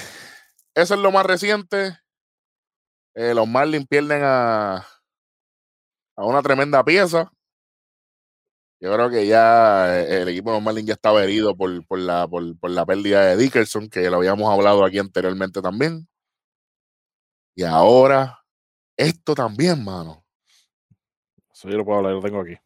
eso 0.75 0.95
es 0.95 1.01
lo 1.01 1.13
más 1.13 1.27
reciente. 1.27 1.99
Eh, 3.15 3.35
los 3.35 3.49
Marlins 3.49 3.87
pierden 3.89 4.23
a, 4.25 4.77
a 6.17 6.25
una 6.25 6.43
tremenda 6.43 6.85
pieza. 6.85 7.31
Yo 8.81 8.93
creo 8.95 9.11
que 9.11 9.27
ya 9.27 9.99
eh, 10.01 10.23
el 10.23 10.29
equipo 10.29 10.51
de 10.51 10.57
los 10.57 10.63
Marlins 10.63 10.87
ya 10.87 10.95
estaba 10.95 11.23
herido 11.25 11.57
por, 11.57 11.85
por, 11.87 11.99
la, 11.99 12.29
por, 12.29 12.57
por 12.59 12.71
la 12.71 12.87
pérdida 12.87 13.25
de 13.27 13.37
Dickerson, 13.37 13.89
que 13.89 14.09
lo 14.09 14.19
habíamos 14.19 14.53
hablado 14.53 14.85
aquí 14.85 14.99
anteriormente 14.99 15.61
también. 15.61 16.07
Y 17.57 17.65
ahora, 17.65 18.39
esto 18.97 19.35
también, 19.35 19.85
mano. 19.85 20.25
Eso 21.59 21.69
yo 21.69 21.77
lo 21.77 21.85
puedo 21.85 21.99
hablar, 21.99 22.13
lo 22.13 22.21
tengo 22.21 22.39
aquí. 22.39 22.57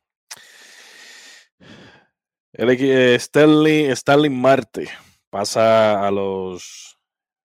El 2.53 2.69
eh, 2.69 3.15
Stanley, 3.15 3.87
Stanley 3.87 4.29
Marte 4.29 4.87
pasa 5.31 6.07
a 6.07 6.11
los 6.11 7.01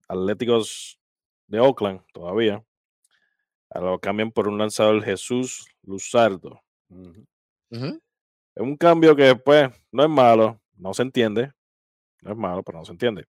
Atléticos 0.09 0.99
de 1.47 1.61
Oakland 1.61 2.01
todavía. 2.11 2.61
A 3.69 3.79
lo 3.79 3.99
cambian 3.99 4.33
por 4.33 4.49
un 4.49 4.57
lanzador 4.57 5.01
Jesús 5.01 5.65
Luzardo. 5.83 6.61
Es 7.69 8.61
un 8.61 8.75
cambio 8.75 9.15
que, 9.15 9.33
pues, 9.33 9.69
no 9.93 10.03
es 10.03 10.09
malo, 10.09 10.59
no 10.75 10.93
se 10.93 11.03
entiende. 11.03 11.53
No 12.21 12.31
es 12.31 12.37
malo, 12.37 12.63
pero 12.63 12.79
no 12.79 12.83
se 12.83 12.91
entiende. 12.91 13.25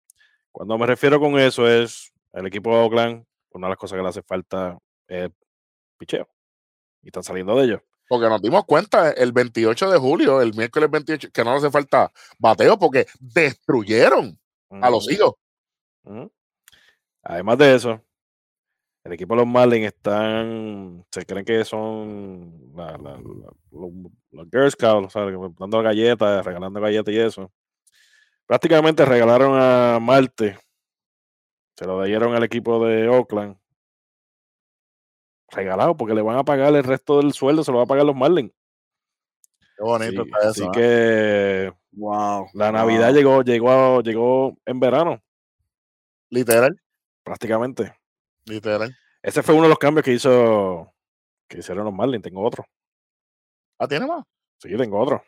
Cuando 0.50 0.78
me 0.78 0.86
refiero 0.86 1.20
con 1.20 1.38
eso 1.38 1.68
es 1.68 2.10
el 2.32 2.46
equipo 2.46 2.70
de 2.70 2.76
Oakland, 2.84 3.26
una 3.50 3.66
de 3.66 3.72
las 3.72 3.78
cosas 3.78 3.98
que 3.98 4.02
le 4.02 4.08
hace 4.08 4.22
falta 4.22 4.78
es 5.06 5.28
picheo. 5.98 6.26
Y 7.02 7.08
están 7.08 7.22
saliendo 7.22 7.54
de 7.54 7.64
ellos. 7.66 7.82
Porque 8.08 8.28
nos 8.28 8.40
dimos 8.40 8.64
cuenta 8.64 9.10
el 9.10 9.32
28 9.32 9.90
de 9.90 9.98
julio, 9.98 10.40
el 10.40 10.54
miércoles 10.54 10.90
28, 10.90 11.28
que 11.32 11.44
no 11.44 11.52
hace 11.52 11.70
falta 11.70 12.10
bateo 12.38 12.78
porque 12.78 13.06
destruyeron 13.20 14.38
a 14.82 14.90
los 14.90 15.10
hijos. 15.10 15.34
Además 17.22 17.58
de 17.58 17.74
eso, 17.74 18.02
el 19.04 19.12
equipo 19.12 19.34
de 19.34 19.40
los 19.42 19.46
Marlins 19.46 19.86
están, 19.88 21.04
se 21.10 21.26
creen 21.26 21.44
que 21.44 21.64
son 21.64 22.72
la- 22.74 22.92
la- 22.98 23.16
la- 23.16 23.52
los, 23.72 23.90
los 24.30 24.46
Girl 24.50 24.70
Scouts, 24.70 25.12
¿sabes? 25.12 25.34
Dando 25.58 25.82
galletas, 25.82 26.44
regalando 26.44 26.80
galletas 26.80 27.12
y 27.14 27.18
eso. 27.18 27.52
Prácticamente 28.46 29.04
regalaron 29.04 29.52
a 29.54 29.98
Marte, 30.00 30.58
se 31.76 31.84
lo 31.86 32.02
dieron 32.02 32.34
al 32.34 32.42
equipo 32.44 32.84
de 32.86 33.08
Oakland. 33.08 33.56
Regalado, 35.50 35.96
porque 35.96 36.14
le 36.14 36.22
van 36.22 36.36
a 36.38 36.44
pagar 36.44 36.74
el 36.74 36.84
resto 36.84 37.18
del 37.18 37.32
sueldo, 37.32 37.64
se 37.64 37.72
lo 37.72 37.78
va 37.78 37.84
a 37.84 37.86
pagar 37.86 38.04
los 38.04 38.14
Marlins. 38.16 38.52
Qué 39.76 39.82
bonito 39.82 40.24
Sí, 40.24 40.30
está 40.34 40.48
así 40.48 40.60
eso. 40.62 40.70
¿eh? 40.70 40.74
que 40.74 41.72
Wow. 41.92 42.48
la 42.54 42.70
Navidad 42.72 43.08
wow. 43.08 43.14
llegó, 43.16 43.42
llegó, 43.42 44.02
llegó 44.02 44.56
en 44.66 44.80
verano, 44.80 45.22
Literal, 46.30 46.78
prácticamente. 47.24 47.94
literal. 48.44 48.94
Ese 49.22 49.42
fue 49.42 49.54
uno 49.54 49.64
de 49.64 49.70
los 49.70 49.78
cambios 49.78 50.04
que 50.04 50.12
hizo 50.12 50.92
que 51.48 51.58
hicieron 51.58 51.84
los 51.86 51.94
Marlins. 51.94 52.22
Tengo 52.22 52.44
otro. 52.46 52.64
Ah, 53.78 53.88
tiene 53.88 54.06
más. 54.06 54.24
Sí, 54.58 54.76
tengo 54.76 55.00
otro. 55.00 55.22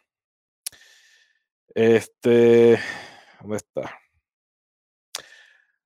Este, 1.75 2.79
¿dónde 3.41 3.57
está? 3.57 3.99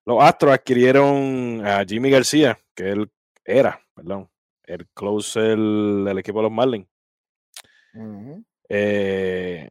Los 0.04 0.22
Astros 0.22 0.52
adquirieron 0.52 1.64
a 1.66 1.84
Jimmy 1.84 2.10
García, 2.10 2.58
que 2.74 2.90
él 2.90 3.10
era, 3.44 3.80
perdón, 3.94 4.28
el 4.64 4.88
closer 4.94 5.58
del 5.58 6.18
equipo 6.18 6.38
de 6.38 6.42
los 6.44 6.52
Marlins. 6.52 6.88
Eh, 8.68 9.68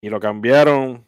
y 0.00 0.08
lo 0.08 0.20
cambiaron 0.20 1.06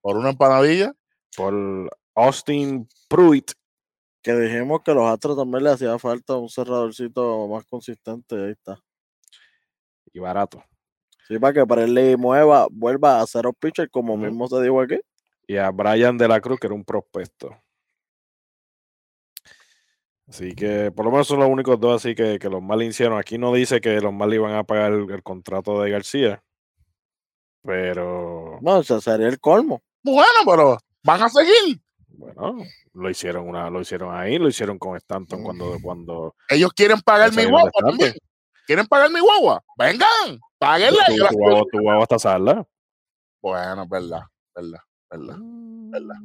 Por 0.00 0.16
una 0.16 0.30
empanadilla. 0.30 0.92
por 1.36 1.90
Austin 2.14 2.86
Pruitt. 3.08 3.52
Que 4.22 4.32
dijimos 4.34 4.80
que 4.84 4.94
los 4.94 5.04
Astros 5.04 5.36
también 5.36 5.64
le 5.64 5.70
hacía 5.70 5.98
falta 5.98 6.36
un 6.36 6.48
cerradorcito 6.48 7.46
más 7.48 7.64
consistente. 7.66 8.36
Ahí 8.36 8.52
está. 8.52 8.78
y 10.12 10.18
barato. 10.20 10.62
Sí, 11.26 11.38
para 11.38 11.52
que 11.54 11.66
Presley 11.66 12.16
mueva, 12.16 12.68
vuelva 12.70 13.20
a 13.20 13.26
ser 13.26 13.46
un 13.46 13.54
pitcher, 13.54 13.90
como 13.90 14.16
mismo 14.16 14.46
se 14.46 14.60
dijo 14.62 14.80
aquí. 14.80 15.00
Y 15.46 15.56
a 15.56 15.70
Brian 15.70 16.16
de 16.18 16.28
la 16.28 16.40
Cruz, 16.40 16.60
que 16.60 16.66
era 16.68 16.74
un 16.74 16.84
prospecto. 16.84 17.56
Así 20.28 20.54
que 20.54 20.90
por 20.90 21.04
lo 21.04 21.10
menos 21.10 21.26
son 21.28 21.40
los 21.40 21.48
únicos 21.48 21.78
dos 21.78 21.96
así 22.02 22.14
que, 22.14 22.38
que 22.38 22.48
los 22.48 22.62
Marlins 22.62 22.94
hicieron. 22.94 23.18
Aquí 23.18 23.36
no 23.38 23.52
dice 23.52 23.80
que 23.80 24.00
los 24.00 24.12
Marlins 24.12 24.40
iban 24.40 24.54
a 24.54 24.64
pagar 24.64 24.92
el, 24.92 25.10
el 25.10 25.22
contrato 25.22 25.80
de 25.82 25.90
García. 25.90 26.42
Pero 27.62 28.58
No, 28.60 28.80
ese 28.80 29.00
sería 29.00 29.28
el 29.28 29.40
colmo. 29.40 29.82
Bueno, 30.02 30.28
pero 30.44 30.78
van 31.02 31.22
a 31.22 31.28
seguir. 31.28 31.80
bueno, 32.08 32.56
lo 32.92 33.10
hicieron 33.10 33.48
una, 33.48 33.70
lo 33.70 33.80
hicieron 33.80 34.14
ahí, 34.14 34.38
lo 34.38 34.48
hicieron 34.48 34.78
con 34.78 34.96
Stanton 34.96 35.42
cuando, 35.42 35.76
cuando 35.82 36.34
Ellos 36.48 36.72
quieren 36.74 37.00
pagar 37.00 37.32
mi 37.34 37.44
guagua 37.44 37.70
también. 37.86 38.14
¿Quieren 38.66 38.86
pagar 38.86 39.10
mi 39.10 39.20
guagua? 39.20 39.62
Vengan, 39.78 40.38
páguenla. 40.58 41.04
tu, 41.06 41.12
guagua- 41.16 41.66
tu 41.70 41.80
guagua 41.80 42.02
está 42.02 42.18
salda. 42.18 42.66
Bueno, 43.42 43.86
verdad, 43.86 44.22
verdad, 44.54 44.80
verdad. 45.10 45.36
verdad. 45.38 46.16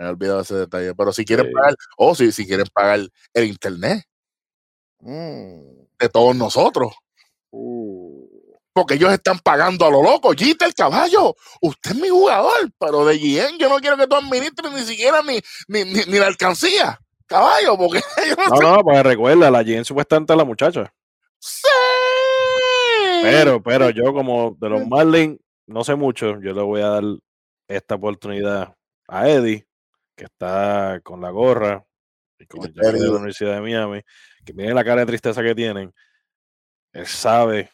Me 0.00 0.06
he 0.06 0.08
olvidado 0.08 0.40
ese 0.40 0.54
detalle. 0.54 0.94
Pero 0.94 1.12
si 1.12 1.26
quieren 1.26 1.46
Sí. 1.48 1.52
pagar, 1.52 1.74
o 1.98 2.14
si, 2.14 2.32
si 2.32 2.46
quieren 2.46 2.66
pagar 2.72 3.00
el 3.34 3.44
internet 3.44 4.02
Mm. 5.02 5.86
de 5.98 6.08
todos 6.10 6.34
nosotros, 6.36 6.94
Uh. 7.50 8.26
porque 8.72 8.94
ellos 8.94 9.12
están 9.12 9.38
pagando 9.40 9.84
a 9.84 9.90
lo 9.90 10.02
loco. 10.02 10.32
Gita 10.32 10.64
el 10.64 10.72
caballo, 10.74 11.34
usted 11.60 11.90
es 11.90 11.96
mi 11.98 12.08
jugador, 12.08 12.70
pero 12.78 13.04
de 13.04 13.18
GN 13.18 13.58
yo 13.58 13.68
no 13.68 13.76
quiero 13.78 13.96
que 13.98 14.06
tú 14.06 14.16
administres 14.16 14.72
ni 14.72 14.80
siquiera 14.82 15.22
ni, 15.22 15.38
ni, 15.68 15.84
ni, 15.84 16.00
ni 16.06 16.18
la 16.18 16.28
alcancía. 16.28 16.98
Caballo, 17.26 17.76
porque 17.76 18.00
yo 18.28 18.36
no 18.36 18.56
No, 18.60 18.76
no, 18.76 18.82
porque 18.82 19.02
recuerda, 19.02 19.50
la 19.50 19.62
Jen 19.64 19.84
supuestamente 19.84 20.32
es 20.32 20.36
la 20.38 20.44
muchacha. 20.44 20.92
sé. 21.38 21.68
Pero, 23.22 23.62
pero 23.62 23.90
yo 23.90 24.14
como 24.14 24.56
de 24.58 24.68
los 24.70 24.86
Marlins 24.86 25.38
no 25.66 25.84
sé 25.84 25.94
mucho, 25.94 26.40
yo 26.40 26.52
le 26.54 26.62
voy 26.62 26.80
a 26.80 26.88
dar 26.88 27.04
esta 27.68 27.94
oportunidad 27.96 28.74
a 29.06 29.28
Eddie, 29.28 29.66
que 30.20 30.26
está 30.26 31.00
con 31.02 31.22
la 31.22 31.30
gorra 31.30 31.82
y 32.38 32.44
con 32.44 32.62
el 32.66 32.74
de 32.74 32.82
la 32.82 33.16
Universidad 33.16 33.54
de 33.54 33.60
Miami, 33.62 34.02
que 34.44 34.52
miren 34.52 34.74
la 34.74 34.84
cara 34.84 35.00
de 35.00 35.06
tristeza 35.06 35.42
que 35.42 35.54
tienen. 35.54 35.94
Él 36.92 37.06
sabe. 37.06 37.70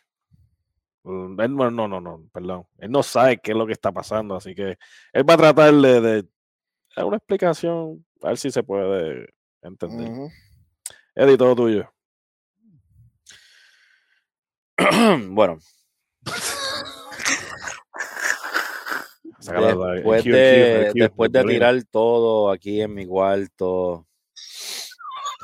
mm, 1.03 1.41
Él 1.41 1.57
no, 1.57 1.73
no, 1.73 1.88
no, 2.00 2.29
perdón. 2.33 2.65
Él 2.79 2.93
no 2.93 3.03
sabe 3.03 3.38
qué 3.38 3.50
es 3.50 3.57
lo 3.57 3.67
que 3.67 3.73
está 3.73 3.91
pasando, 3.91 4.37
así 4.37 4.55
que 4.55 4.79
él 5.12 5.29
va 5.29 5.35
a 5.35 5.38
tratar 5.38 5.75
de, 5.75 6.00
de 6.00 6.29
dar 6.95 7.07
una 7.07 7.17
explicación, 7.17 8.07
a 8.23 8.29
ver 8.29 8.38
si 8.38 8.53
se 8.53 8.62
puede 8.62 9.29
entender. 9.62 10.09
Ujú. 10.09 10.31
Eddie, 11.17 11.37
todo 11.37 11.57
tuyo. 11.57 11.93
bueno, 15.31 15.59
Saca 16.25 16.45
la- 17.55 17.73
la- 17.73 19.07
el 19.25 19.36
después 19.53 20.25
de, 20.25 20.93
después 20.95 21.33
tirar 21.33 21.83
todo 21.91 22.50
aquí 22.50 22.81
en 22.81 22.95
mi 22.95 23.07
cuarto, 23.07 24.07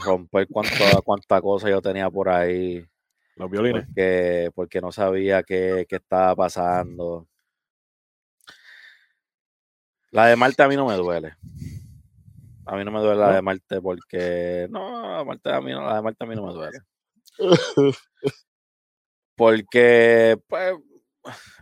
romper 0.04 0.46
cuánta, 0.48 1.00
cuánta 1.04 1.40
cosa 1.40 1.70
yo 1.70 1.80
tenía 1.80 2.10
por 2.10 2.28
ahí, 2.28 2.84
los 3.36 3.50
violines. 3.50 3.86
porque, 3.86 4.50
porque 4.54 4.80
no 4.80 4.92
sabía 4.92 5.42
qué, 5.42 5.86
qué 5.88 5.96
estaba 5.96 6.34
pasando. 6.36 7.26
La 10.10 10.26
de 10.26 10.36
Marte 10.36 10.62
a 10.62 10.68
mí 10.68 10.76
no 10.76 10.86
me 10.86 10.94
duele. 10.94 11.36
A 12.66 12.76
mí 12.76 12.84
no 12.84 12.90
me 12.90 13.00
duele 13.00 13.20
la 13.20 13.34
de 13.34 13.42
Marte 13.42 13.80
porque. 13.80 14.66
No, 14.70 15.24
Marte 15.24 15.50
a 15.50 15.60
mí 15.60 15.72
no, 15.72 15.84
la 15.84 15.96
de 15.96 16.02
Marte 16.02 16.24
a 16.24 16.26
mí 16.26 16.36
no 16.36 16.46
me 16.46 16.52
duele. 16.52 16.78
Porque, 19.34 20.38
pues. 20.46 20.74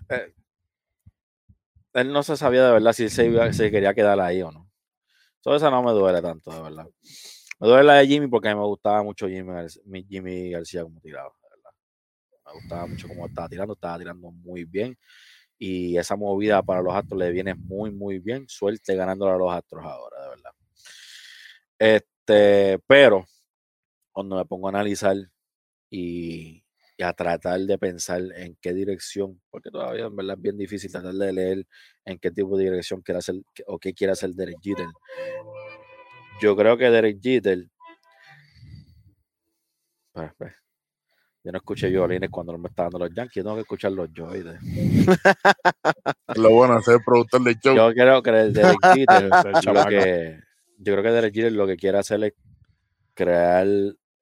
eh, 0.08 0.34
él 1.94 2.12
no 2.12 2.22
se 2.22 2.36
sabía 2.36 2.64
de 2.66 2.72
verdad 2.72 2.92
si 2.92 3.08
se, 3.08 3.70
quería 3.70 3.94
quedar 3.94 4.20
ahí 4.20 4.42
o 4.42 4.50
no. 4.50 4.68
Todo 5.40 5.56
eso 5.56 5.70
no 5.70 5.82
me 5.82 5.92
duele 5.92 6.20
tanto, 6.20 6.50
de 6.50 6.62
verdad. 6.62 6.86
Me 7.58 7.68
duele 7.68 7.84
la 7.84 7.94
de 7.94 8.06
Jimmy 8.06 8.26
porque 8.28 8.48
me 8.48 8.64
gustaba 8.64 9.02
mucho 9.02 9.28
Jimmy, 9.28 9.52
Jimmy 10.08 10.50
García 10.50 10.82
como 10.82 11.00
tiraba, 11.00 11.32
de 11.42 11.48
verdad. 11.56 11.70
Me 12.46 12.52
gustaba 12.60 12.86
mucho 12.86 13.08
cómo 13.08 13.26
estaba 13.26 13.48
tirando, 13.48 13.74
estaba 13.74 13.98
tirando 13.98 14.30
muy 14.30 14.64
bien. 14.64 14.98
Y 15.58 15.96
esa 15.98 16.16
movida 16.16 16.62
para 16.62 16.82
los 16.82 16.94
Astros 16.94 17.18
le 17.18 17.30
viene 17.30 17.54
muy, 17.54 17.90
muy 17.90 18.18
bien. 18.18 18.48
Suerte 18.48 18.94
ganándole 18.94 19.32
a 19.32 19.38
los 19.38 19.52
Astros 19.52 19.84
ahora, 19.84 20.22
de 20.22 20.28
verdad. 20.28 20.52
Este, 21.78 22.78
pero 22.86 23.26
cuando 24.12 24.36
me 24.36 24.44
pongo 24.44 24.68
a 24.68 24.70
analizar 24.70 25.16
y, 25.90 26.62
y 27.00 27.02
a 27.02 27.14
tratar 27.14 27.60
de 27.60 27.78
pensar 27.78 28.20
en 28.36 28.58
qué 28.60 28.74
dirección, 28.74 29.40
porque 29.48 29.70
todavía 29.70 30.04
en 30.04 30.14
verdad 30.14 30.36
es 30.36 30.42
bien 30.42 30.58
difícil 30.58 30.92
tratar 30.92 31.14
de 31.14 31.32
leer 31.32 31.66
en 32.04 32.18
qué 32.18 32.30
tipo 32.30 32.58
de 32.58 32.64
dirección 32.64 33.00
quiere 33.00 33.20
hacer 33.20 33.36
o 33.66 33.78
qué 33.78 33.94
quiere 33.94 34.12
hacer 34.12 34.32
Derek 34.32 34.58
Jeter. 34.60 34.86
Yo 36.42 36.54
creo 36.54 36.76
que 36.76 36.90
Derek 36.90 37.18
Jeter. 37.22 37.66
Yo 41.42 41.52
no 41.52 41.56
escuché 41.56 41.88
violines 41.88 42.28
cuando 42.28 42.58
me 42.58 42.68
estaban 42.68 42.90
dando 42.90 43.06
los 43.06 43.16
Yankees, 43.16 43.36
yo 43.36 43.44
tengo 43.44 43.56
que 43.56 43.62
escucharlos 43.62 44.10
yo. 44.12 44.26
¿oíste? 44.26 44.58
Lo 46.36 46.50
bueno 46.50 46.80
es 46.80 46.84
ser 46.84 46.98
productor 47.02 47.40
show. 47.62 47.76
Yo 47.76 47.94
creo 47.94 48.22
que 48.22 48.28
el 48.28 48.52
Derek 48.52 48.76
Jeter, 48.94 49.30
lo 49.72 49.86
que, 49.86 50.38
yo 50.76 50.92
creo 50.92 51.02
que 51.02 51.10
Derek 51.10 51.34
Jeter 51.34 51.52
lo 51.52 51.66
que 51.66 51.76
quiere 51.78 51.96
hacer 51.96 52.22
es 52.24 52.34
crear, 53.14 53.66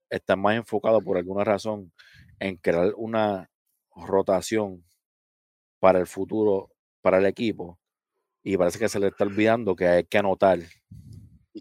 está 0.09 0.37
más 0.37 0.55
enfocado 0.55 1.01
por 1.01 1.17
alguna 1.17 1.43
razón 1.43 1.91
en 2.41 2.57
crear 2.57 2.93
una 2.97 3.51
rotación 3.95 4.85
para 5.81 5.99
el 5.99 6.07
futuro, 6.07 6.71
para 7.03 7.19
el 7.19 7.27
equipo, 7.27 7.79
y 8.43 8.57
parece 8.57 8.79
que 8.79 8.89
se 8.89 9.01
le 9.01 9.09
está 9.09 9.25
olvidando 9.25 9.77
que 9.77 9.87
hay 9.89 10.05
que 10.05 10.19
anotar, 10.19 10.61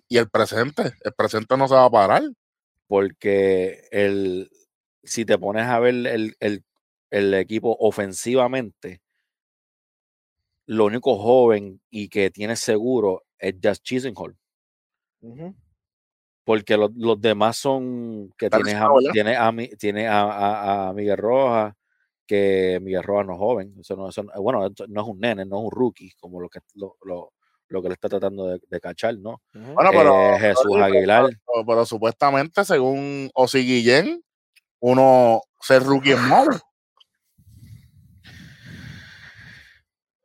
Y 0.10 0.18
el 0.18 0.30
presente, 0.30 0.94
el 1.04 1.14
presente 1.14 1.58
no 1.58 1.68
se 1.68 1.74
va 1.76 1.86
a 1.86 1.90
parar. 1.90 2.24
porque 2.88 3.88
el, 3.92 4.50
si 5.04 5.26
te 5.26 5.38
pones 5.38 5.66
a 5.66 5.80
ver 5.80 5.96
el, 6.08 6.36
el- 6.40 6.64
el 7.12 7.34
equipo 7.34 7.76
ofensivamente, 7.80 9.02
lo 10.66 10.86
único 10.86 11.18
joven 11.18 11.82
y 11.90 12.10
que 12.10 12.30
tiene 12.30 12.56
seguro 12.56 13.24
es 13.40 13.56
Just 13.64 13.84
Chisenhall. 13.84 14.38
Ujú. 15.22 15.56
Porque 16.48 16.78
los, 16.78 16.92
los 16.96 17.20
demás 17.20 17.58
son 17.58 18.34
que 18.38 18.50
tienes 18.64 18.76
a, 18.76 18.88
tiene 19.12 19.36
a, 19.36 19.52
Mi- 19.52 19.68
tiene 19.76 20.08
a, 20.08 20.22
a- 20.22 20.88
a 20.88 20.94
Miguel 20.94 21.18
Rojas, 21.18 21.74
que 22.26 22.80
Miguel 22.82 23.04
Rojas 23.04 23.28
no 23.28 23.34
es 23.34 23.40
joven, 23.40 23.74
eso 23.82 23.98
no, 23.98 24.08
eso 24.08 24.24
no- 24.24 24.32
bueno, 24.42 24.62
no 24.88 25.02
es 25.02 25.08
un 25.08 25.20
nene, 25.20 25.46
no 25.46 25.58
es 25.58 25.64
un 25.66 25.72
rookie, 25.72 26.12
como 26.22 26.40
lo 26.40 26.48
que 26.48 26.60
lo, 26.76 26.96
lo, 27.04 27.34
lo 27.68 27.82
que 27.82 27.90
le 27.90 27.94
está 27.96 28.08
tratando 28.08 28.48
de, 28.48 28.62
de 28.66 28.80
cachar, 28.80 29.18
¿no? 29.18 29.42
Bueno, 29.54 29.90
pero, 29.92 30.16
Eh, 30.36 30.40
Jesús 30.40 30.72
pero- 30.72 30.86
Aguilar, 30.86 31.26
pero- 31.26 31.66
pero 31.66 31.86
supuestamente, 31.86 32.64
según 32.64 33.30
Osi 33.34 33.60
Guillén, 33.66 34.24
uno 34.80 35.42
ser 35.60 35.84
rookie 35.84 36.12
es 36.14 36.20
malo. 36.22 36.58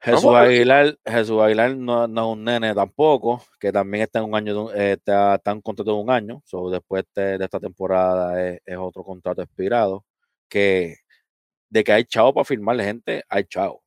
Jesús 0.03 0.35
Aguilar, 0.35 0.99
Jesús 1.05 1.41
Aguilar 1.41 1.77
no, 1.77 2.09
no 2.09 2.21
es 2.23 2.37
un 2.37 2.45
nene 2.45 2.75
tampoco, 2.75 3.43
que 3.61 3.71
también 3.71 4.03
está 4.03 4.19
en 4.19 4.25
un 4.25 4.35
año, 4.35 4.73
eh, 4.73 4.93
está, 4.93 5.37
está 5.37 5.53
en 5.53 5.59
un 5.59 5.63
contrato 5.63 5.95
de 5.95 6.03
un 6.03 6.11
año, 6.11 6.43
so 6.45 6.71
después 6.71 7.05
de, 7.15 7.39
de 7.39 7.45
esta 7.45 7.61
temporada 7.61 8.43
es, 8.45 8.61
es 8.67 8.77
otro 8.77 9.05
contrato 9.05 9.43
expirado, 9.43 10.05
que 10.49 10.97
de 11.73 11.85
que 11.85 11.93
hay 11.93 12.05
chavo 12.05 12.35
para 12.35 12.45
firmarle 12.45 12.85
gente, 12.85 13.25
hay 13.29 13.45
chavo. 13.45 13.83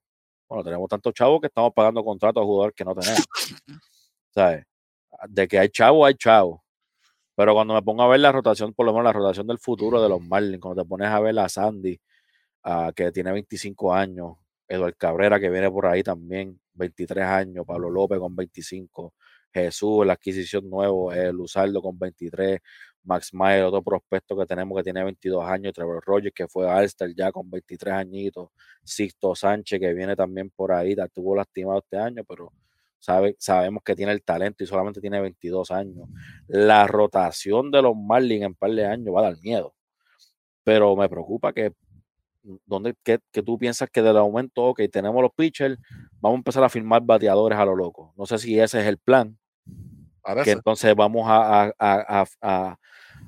Bueno, 0.49 0.63
tenemos 0.63 0.89
tantos 0.89 1.13
chavos 1.13 1.39
que 1.39 1.47
estamos 1.47 1.71
pagando 1.73 2.03
contratos 2.03 2.41
a 2.41 2.45
jugadores 2.45 2.75
que 2.75 2.83
no 2.83 2.95
tenemos. 2.95 3.25
¿Sabes? 4.33 4.65
De 5.29 5.47
que 5.47 5.59
hay 5.59 5.69
chavo, 5.69 6.05
hay 6.05 6.15
chavo. 6.15 6.63
Pero 7.35 7.53
cuando 7.53 7.73
me 7.75 7.81
pongo 7.83 8.01
a 8.03 8.07
ver 8.07 8.21
la 8.21 8.31
rotación, 8.31 8.73
por 8.73 8.85
lo 8.87 8.91
menos 8.93 9.05
la 9.05 9.13
rotación 9.13 9.45
del 9.45 9.59
futuro 9.59 10.01
de 10.01 10.09
los 10.09 10.21
Marlins, 10.21 10.61
cuando 10.61 10.81
te 10.81 10.87
pones 10.87 11.09
a 11.09 11.19
ver 11.19 11.37
a 11.37 11.47
Sandy, 11.49 11.99
ah, 12.63 12.91
que 12.95 13.11
tiene 13.11 13.31
25 13.33 13.93
años, 13.93 14.37
Eduard 14.67 14.95
Cabrera, 14.97 15.39
que 15.39 15.49
viene 15.49 15.69
por 15.69 15.85
ahí 15.85 16.03
también, 16.03 16.59
23 16.73 17.23
años, 17.23 17.65
Pablo 17.65 17.89
López 17.89 18.19
con 18.19 18.35
25, 18.35 19.13
Jesús, 19.53 20.05
la 20.05 20.13
adquisición 20.13 20.69
nuevo, 20.69 21.13
eh, 21.13 21.31
Luzardo 21.31 21.81
con 21.81 21.97
23, 21.97 22.59
Max 23.03 23.33
Mayer, 23.33 23.63
otro 23.63 23.81
prospecto 23.83 24.35
que 24.37 24.45
tenemos 24.45 24.75
que 24.77 24.83
tiene 24.83 25.03
22 25.03 25.45
años, 25.45 25.73
Trevor 25.73 26.03
Rogers, 26.05 26.33
que 26.33 26.47
fue 26.47 26.69
Alster 26.69 27.13
ya 27.15 27.31
con 27.31 27.49
23 27.49 27.93
añitos, 27.93 28.49
Sixto 28.83 29.35
Sánchez, 29.35 29.79
que 29.79 29.93
viene 29.93 30.15
también 30.15 30.49
por 30.49 30.71
ahí, 30.71 30.95
estuvo 30.97 31.35
lastimado 31.35 31.79
este 31.79 31.97
año, 31.97 32.23
pero 32.27 32.51
sabe, 32.99 33.35
sabemos 33.39 33.83
que 33.83 33.95
tiene 33.95 34.11
el 34.11 34.23
talento 34.23 34.63
y 34.63 34.67
solamente 34.67 34.99
tiene 34.99 35.21
22 35.21 35.71
años. 35.71 36.09
La 36.47 36.87
rotación 36.87 37.71
de 37.71 37.81
los 37.81 37.95
Marlins 37.95 38.45
en 38.45 38.55
par 38.55 38.71
de 38.71 38.85
años 38.85 39.13
va 39.15 39.19
a 39.21 39.23
dar 39.31 39.37
miedo, 39.41 39.73
pero 40.63 40.95
me 40.95 41.07
preocupa 41.09 41.53
que 41.53 41.73
¿Dónde, 42.65 42.95
que, 43.03 43.19
que 43.31 43.41
tú 43.43 43.57
piensas 43.57 43.89
que 43.91 44.01
del 44.01 44.17
aumento, 44.17 44.63
ok, 44.65 44.81
tenemos 44.91 45.21
los 45.21 45.31
pitchers, 45.35 45.77
vamos 46.21 46.37
a 46.37 46.39
empezar 46.39 46.63
a 46.63 46.69
firmar 46.69 47.01
bateadores 47.03 47.57
a 47.59 47.65
lo 47.65 47.75
loco. 47.75 48.13
No 48.17 48.25
sé 48.25 48.37
si 48.37 48.59
ese 48.59 48.81
es 48.81 48.87
el 48.87 48.97
plan, 48.99 49.37
que 50.43 50.51
entonces 50.51 50.95
vamos 50.95 51.23
a, 51.27 51.65
a- 51.65 51.73
a- 51.79 52.77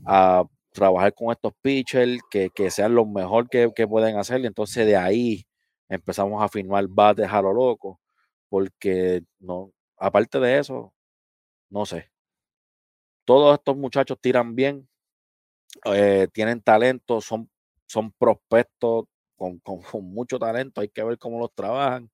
a- 0.06 0.46
trabajar 0.74 1.14
con 1.14 1.32
estos 1.32 1.54
pitchers, 1.62 2.20
que, 2.30 2.50
que 2.56 2.70
sean 2.72 2.94
lo 2.96 3.06
mejor 3.06 3.50
que, 3.50 3.72
que 3.76 3.88
pueden 3.88 4.18
hacer, 4.18 4.42
y 4.42 4.46
entonces 4.48 4.86
de 4.86 4.96
ahí 4.98 5.46
empezamos 5.90 6.44
a 6.44 6.50
firmar 6.50 6.88
bates 6.88 7.28
a 7.32 7.42
lo 7.42 7.54
loco, 7.54 8.00
porque 8.50 9.24
no, 9.40 9.72
aparte 9.98 10.40
de 10.40 10.60
eso, 10.60 10.94
no 11.70 11.86
sé. 11.86 12.12
Todos 13.26 13.58
estos 13.58 13.76
muchachos 13.78 14.18
tiran 14.22 14.56
bien, 14.56 14.88
eh, 15.86 16.28
tienen 16.34 16.62
talento, 16.62 17.22
son, 17.22 17.50
son 17.88 18.12
prospectos 18.14 19.06
con, 19.36 19.60
con- 19.60 19.82
con 19.84 20.06
mucho 20.06 20.40
talento, 20.40 20.82
hay 20.82 20.90
que 20.90 21.04
ver 21.04 21.18
cómo 21.18 21.40
los 21.40 21.54
trabajan. 21.54 22.10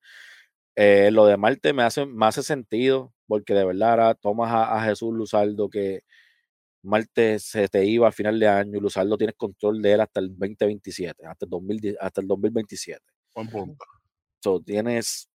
Eh, 0.76 1.12
lo 1.12 1.26
de 1.28 1.38
Marte 1.38 1.74
me 1.74 1.84
hace, 1.84 2.06
me 2.06 2.26
hace 2.28 2.44
sentido, 2.44 3.14
porque 3.28 3.54
de 3.54 3.66
verdad 3.66 3.92
ahora 3.92 4.16
tomas 4.16 4.52
a, 4.52 4.76
a 4.78 4.84
Jesús 4.86 5.14
Luzardo, 5.14 5.70
que 5.70 6.02
Marte 6.84 7.40
se 7.40 7.68
te 7.70 7.86
iba 7.86 8.08
al 8.08 8.14
final 8.14 8.40
de 8.40 8.48
año, 8.48 8.78
y 8.78 8.82
Luzardo 8.82 9.18
tienes 9.18 9.36
control 9.38 9.82
de 9.82 9.94
él 9.94 10.02
hasta 10.02 10.20
el 10.20 10.30
2027, 10.30 11.26
hasta 11.26 11.46
el, 11.46 11.50
2010 11.50 11.96
hasta 12.00 12.22
el 12.22 12.28
2027. 12.28 13.02
Buen 13.36 13.50
punto. 13.50 13.86
So, 14.44 14.62
tienes 14.62 15.30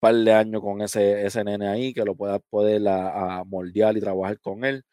par 0.00 0.14
de 0.16 0.32
años 0.32 0.62
con 0.62 0.82
ese, 0.82 1.26
ese 1.26 1.44
nene 1.44 1.68
ahí, 1.68 1.94
que 1.94 2.04
lo 2.04 2.14
pueda 2.16 2.38
poder 2.40 2.86
a, 2.88 3.40
a 3.40 3.44
moldear 3.44 3.96
y 3.96 4.00
trabajar 4.00 4.40
con 4.40 4.64
él. 4.64 4.84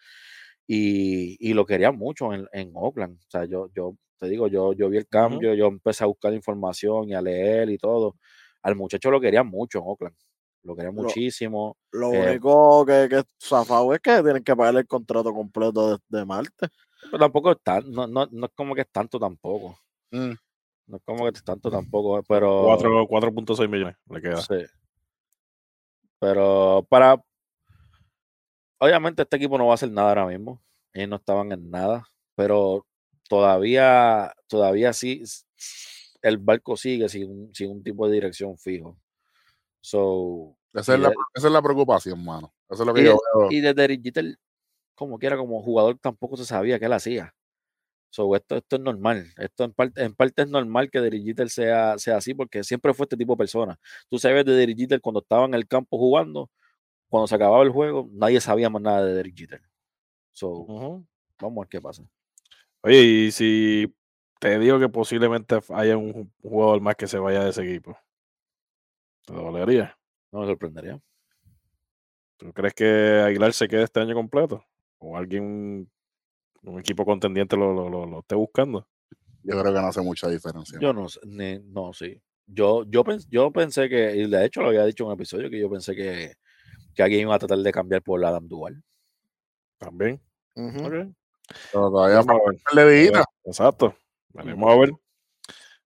Y, 0.68 1.38
y 1.40 1.54
lo 1.54 1.66
quería 1.66 1.92
mucho 1.92 2.34
en, 2.34 2.48
en, 2.54 2.72
Oakland. 2.76 3.18
O 3.20 3.30
sea, 3.30 3.46
yo, 3.46 3.70
yo 3.76 3.96
te 4.18 4.28
digo, 4.28 4.48
yo, 4.48 4.74
yo 4.74 4.90
vi 4.90 4.98
el 4.98 5.08
cambio, 5.08 5.54
yo 5.54 5.68
empecé 5.68 6.04
a 6.04 6.08
buscar 6.08 6.34
información 6.34 7.10
y 7.10 7.14
a 7.14 7.22
leer 7.22 7.70
y 7.70 7.78
todo. 7.78 8.16
Al 8.62 8.76
muchacho 8.76 9.12
lo 9.12 9.22
quería 9.22 9.44
mucho 9.44 9.80
en 9.80 9.86
Oakland. 9.88 10.16
Lo 10.64 10.76
quería 10.76 10.92
muchísimo. 10.92 11.78
Lo 11.92 12.12
eh, 12.14 12.30
único 12.30 12.86
que, 12.86 13.08
que 13.10 13.24
zafado 13.42 13.94
es 13.94 14.02
que 14.02 14.22
tienen 14.22 14.44
que 14.44 14.56
pagarle 14.56 14.82
el 14.82 14.88
contrato 14.88 15.34
completo 15.34 15.92
de, 15.92 15.98
de 16.10 16.26
Marte. 16.26 16.68
Pero 17.04 17.20
tampoco 17.20 17.52
está, 17.52 17.80
no, 17.82 18.08
no, 18.08 18.28
no 18.32 18.46
es 18.48 18.52
como 18.54 18.76
que 18.76 18.82
es 18.82 18.90
tanto 18.92 19.20
tampoco. 19.20 19.78
Mm. 20.12 20.34
No 20.88 20.98
es 20.98 21.04
como 21.04 21.26
que 21.26 21.38
es 21.38 21.44
tanto 21.44 21.70
tampoco, 21.70 22.24
pero. 22.24 22.68
4.6 22.78 23.70
millones 23.70 23.96
le 24.10 24.22
queda. 24.22 24.38
Sí. 24.38 24.66
Pero 26.20 26.86
para. 26.90 27.22
Obviamente, 28.80 29.24
este 29.24 29.38
equipo 29.38 29.58
no 29.58 29.66
va 29.66 29.72
a 29.72 29.76
hacer 29.76 29.92
nada 29.92 30.10
ahora 30.10 30.28
mismo. 30.28 30.62
Ellos 30.94 31.10
no 31.10 31.16
estaban 31.18 31.52
en 31.52 31.70
nada. 31.70 32.08
Pero 32.36 32.87
todavía, 33.28 34.34
todavía 34.48 34.94
sí. 34.94 35.24
El 36.22 36.38
barco 36.38 36.76
sigue 36.78 37.10
sin, 37.10 37.54
sin 37.54 37.72
un 37.72 37.84
tipo 37.84 38.08
de 38.08 38.14
dirección 38.16 38.58
fijo. 38.58 38.98
So, 39.82 40.58
esa, 40.74 40.96
es 40.96 41.00
la, 41.00 41.10
esa 41.36 41.48
es 41.48 41.54
la 41.54 41.62
preocupación, 41.62 42.24
mano. 42.24 42.54
Eso 42.70 42.84
es 42.84 42.88
lo 42.88 42.94
que 42.94 43.02
y, 43.02 43.06
yo 43.06 43.12
de, 43.14 43.18
veo. 43.40 43.52
y 43.52 43.62
desde 43.62 44.02
Jeter, 44.02 44.38
como 44.96 45.18
quiera, 45.20 45.38
como 45.38 45.62
jugador, 45.62 45.98
tampoco 46.00 46.38
se 46.38 46.46
sabía 46.46 46.80
que 46.80 46.86
él 46.86 46.94
hacía. 46.94 47.34
So, 48.10 48.36
esto, 48.36 48.56
esto 48.58 48.78
es 48.78 48.82
normal. 48.82 49.32
Esto 49.38 49.66
en 49.66 49.74
parte, 49.74 50.04
en 50.04 50.16
parte 50.16 50.42
es 50.44 50.50
normal 50.50 50.90
que 50.90 51.00
Derek 51.02 51.24
Jeter 51.24 51.50
sea, 51.50 51.98
sea 52.00 52.18
así, 52.18 52.34
porque 52.34 52.64
siempre 52.64 52.94
fue 52.94 53.04
este 53.06 53.18
tipo 53.18 53.34
de 53.34 53.38
persona. 53.38 53.80
Tú 54.10 54.18
sabes 54.20 54.46
de 54.46 54.54
Derek 54.54 54.78
Jeter 54.78 55.02
cuando 55.02 55.20
estaba 55.22 55.46
en 55.46 55.54
el 55.54 55.68
campo 55.68 55.98
jugando, 55.98 56.50
cuando 57.10 57.28
se 57.28 57.36
acababa 57.36 57.64
el 57.64 57.70
juego, 57.72 58.10
nadie 58.12 58.42
sabía 58.42 58.70
más 58.70 58.82
nada 58.82 59.06
de 59.06 59.14
Derek 59.14 59.36
Jeter. 59.38 59.62
So, 60.34 60.50
Uh 60.50 60.68
-huh. 60.68 61.06
vamos 61.42 61.58
a 61.58 61.62
ver 61.62 61.70
qué 61.70 61.82
pasa. 61.82 62.04
Oye, 62.84 63.02
y 63.02 63.32
si 63.32 63.94
te 64.40 64.58
digo 64.60 64.80
que 64.80 64.90
posiblemente 64.90 65.60
haya 65.74 65.98
un 65.98 66.32
jugador 66.42 66.82
más 66.82 66.96
que 66.96 67.08
se 67.08 67.18
vaya 67.20 67.44
de 67.44 67.50
ese 67.50 67.64
equipo, 67.64 67.98
¿te 69.26 69.34
dolería? 69.34 69.98
No 70.32 70.40
me 70.42 70.46
sorprendería. 70.48 71.00
¿Tú 72.38 72.54
crees 72.54 72.74
que 72.74 72.86
Aguilar 73.26 73.54
se 73.54 73.68
quede 73.68 73.84
este 73.84 74.00
año 74.00 74.14
completo? 74.14 74.64
¿O 75.00 75.18
alguien, 75.18 75.90
un 76.64 76.80
equipo 76.80 77.06
contendiente 77.06 77.58
lo, 77.58 77.74
lo, 77.74 77.90
lo, 77.90 78.06
lo 78.06 78.20
esté 78.20 78.36
buscando? 78.36 78.88
Yo 79.44 79.60
creo 79.60 79.74
que 79.74 79.80
no 79.82 79.88
hace 79.88 80.02
mucha 80.02 80.30
diferencia. 80.30 80.78
Yo 80.80 80.94
no 80.94 81.10
sé, 81.10 81.20
ni, 81.26 81.60
no, 81.60 81.94
sí. 81.94 82.22
Yo, 82.46 82.84
yo, 82.86 83.04
pens, 83.04 83.28
yo 83.30 83.52
pensé 83.52 83.90
que, 83.90 84.16
y 84.16 84.30
de 84.30 84.46
hecho 84.46 84.62
lo 84.62 84.70
había 84.70 84.86
dicho 84.86 85.04
en 85.04 85.08
un 85.08 85.14
episodio, 85.16 85.50
que 85.50 85.60
yo 85.60 85.70
pensé 85.70 85.96
que, 85.96 86.34
que 86.96 87.04
alguien 87.04 87.22
iba 87.22 87.36
a 87.36 87.40
tratar 87.40 87.60
de 87.60 87.72
cambiar 87.72 88.02
por 88.02 88.24
Adam 88.24 88.48
Duval. 88.48 88.84
También. 89.78 90.22
Uh 90.56 90.62
-huh. 90.70 90.88
okay. 90.88 91.14
Pero 91.72 91.90
todavía 91.90 92.24
falta 92.24 92.86
de 92.86 93.12
Exacto. 93.46 93.96
Vamos 94.34 94.72
a 94.72 94.80
ver. 94.80 94.92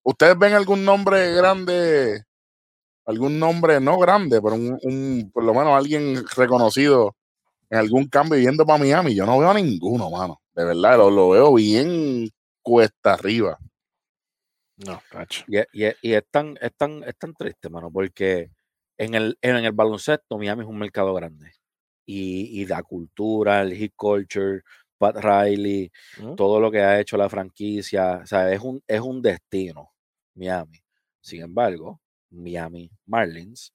¿Ustedes 0.03 0.37
ven 0.37 0.53
algún 0.53 0.83
nombre 0.83 1.33
grande? 1.33 2.23
Algún 3.05 3.39
nombre 3.39 3.79
no 3.79 3.97
grande, 3.97 4.41
pero 4.41 4.55
un, 4.55 4.79
un, 4.83 5.31
por 5.33 5.43
lo 5.43 5.53
menos 5.53 5.73
alguien 5.73 6.23
reconocido 6.35 7.15
en 7.69 7.79
algún 7.79 8.07
cambio 8.07 8.39
yendo 8.39 8.65
para 8.65 8.79
Miami. 8.79 9.15
Yo 9.15 9.25
no 9.25 9.39
veo 9.39 9.49
a 9.49 9.53
ninguno, 9.53 10.09
mano. 10.09 10.41
De 10.53 10.65
verdad, 10.65 10.97
lo, 10.97 11.09
lo 11.09 11.29
veo 11.29 11.53
bien 11.53 12.29
cuesta 12.61 13.13
arriba. 13.13 13.57
No, 14.77 15.01
cacho. 15.09 15.45
Y, 15.47 15.59
y, 15.59 15.91
y, 16.01 16.13
es, 16.13 16.23
tan, 16.29 16.57
es, 16.61 16.73
tan, 16.75 17.03
es 17.03 17.15
tan 17.17 17.33
triste, 17.33 17.69
mano, 17.69 17.91
porque 17.91 18.51
en 18.97 19.13
el, 19.13 19.37
en 19.41 19.57
el 19.57 19.71
baloncesto 19.71 20.37
Miami 20.37 20.63
es 20.63 20.67
un 20.67 20.79
mercado 20.79 21.13
grande. 21.13 21.51
Y, 22.05 22.61
y 22.61 22.65
la 22.65 22.81
cultura, 22.83 23.61
el 23.61 23.79
hip 23.79 23.93
culture, 23.95 24.61
Pat 25.01 25.17
Riley, 25.17 25.91
¿Mm? 26.19 26.35
todo 26.35 26.59
lo 26.59 26.69
que 26.69 26.79
ha 26.79 26.99
hecho 26.99 27.17
la 27.17 27.27
franquicia, 27.27 28.21
o 28.23 28.27
sea, 28.27 28.51
es 28.53 28.61
un, 28.61 28.83
es 28.87 29.01
un 29.01 29.19
destino, 29.19 29.91
Miami. 30.35 30.79
Sin 31.19 31.41
embargo, 31.41 31.99
Miami 32.29 32.91
Marlins 33.07 33.73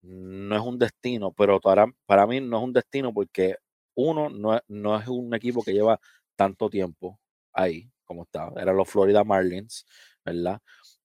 no 0.00 0.56
es 0.56 0.62
un 0.62 0.78
destino, 0.78 1.30
pero 1.32 1.60
para, 1.60 1.86
para 2.06 2.26
mí 2.26 2.40
no 2.40 2.56
es 2.56 2.64
un 2.64 2.72
destino 2.72 3.12
porque 3.12 3.56
uno 3.94 4.30
no, 4.30 4.58
no, 4.68 4.98
es 4.98 5.06
un 5.08 5.34
equipo 5.34 5.62
que 5.62 5.74
lleva 5.74 6.00
tanto 6.36 6.70
tiempo 6.70 7.20
ahí 7.52 7.90
como 8.06 8.22
está, 8.22 8.50
eran 8.56 8.76
los 8.76 8.88
Florida 8.88 9.22
Marlins, 9.24 9.84
¿verdad? 10.24 10.58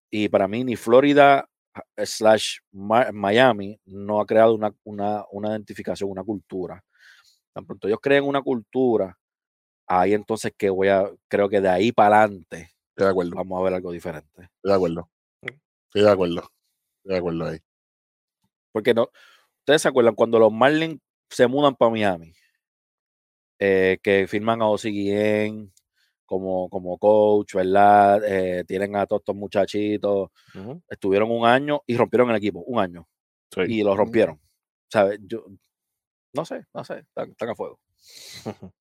Y 0.10 0.30
para 0.30 0.48
mí 0.48 0.64
ni 0.64 0.78
Florida 0.78 1.50
slash 1.98 2.60
Miami 2.72 3.78
no 3.86 4.22
ha 4.22 4.26
creado 4.26 4.56
una, 4.56 4.74
una, 4.86 5.26
una 5.32 5.50
identificación, 5.50 6.10
una 6.10 6.24
cultura. 6.24 6.82
Tan 7.54 7.66
pronto 7.66 7.88
ellos 7.88 8.00
creen 8.02 8.24
una 8.24 8.42
cultura, 8.42 9.18
ahí 9.88 10.14
entonces 10.14 10.54
que 10.58 10.70
voy 10.70 10.88
a, 10.88 11.10
creo 11.28 11.50
que 11.50 11.62
de 11.62 11.70
ahí 11.70 11.92
para 11.92 12.24
adelante 12.24 12.74
de 12.96 13.08
acuerdo. 13.08 13.32
vamos 13.36 13.60
a 13.60 13.64
ver 13.64 13.74
algo 13.74 13.92
diferente. 13.92 14.30
Estoy 14.42 14.72
de 14.72 14.74
acuerdo. 14.74 15.10
Estoy 15.42 16.02
de 16.02 16.10
acuerdo. 16.10 16.42
Estoy 16.42 17.12
de 17.12 17.18
acuerdo 17.18 17.46
ahí. 17.46 17.60
Porque 18.72 18.94
no, 18.94 19.10
ustedes 19.60 19.82
se 19.82 19.88
acuerdan 19.88 20.16
cuando 20.16 20.40
los 20.40 20.52
Marlins 20.52 21.00
se 21.30 21.48
mudan 21.48 21.76
para 21.76 21.92
Miami, 21.92 22.34
eh, 23.60 23.98
que 24.02 24.28
firman 24.28 24.62
a 24.62 24.68
Ozzy 24.68 24.90
Guillén 24.90 25.74
como, 26.26 26.70
como 26.70 26.98
coach, 26.98 27.54
¿verdad? 27.56 28.24
Eh, 28.26 28.64
tienen 28.66 28.96
a 28.96 29.06
todos 29.06 29.22
estos 29.22 29.36
muchachitos, 29.36 30.30
uh 30.56 30.60
-huh. 30.60 30.84
estuvieron 30.90 31.32
un 31.32 31.46
año 31.46 31.82
y 31.86 31.96
rompieron 31.98 32.30
el 32.30 32.38
equipo, 32.38 32.62
un 32.62 32.80
año. 32.80 33.08
Sí. 33.52 33.62
Y 33.68 33.84
lo 33.84 33.96
rompieron. 33.96 34.40
¿Sabes? 34.92 35.20
Yo, 35.24 35.46
no 36.34 36.46
sé, 36.46 36.66
no 36.74 36.84
sé, 36.84 37.00
están, 37.00 37.32
están 37.32 37.50
a 37.50 37.56
fuego. 37.56 37.80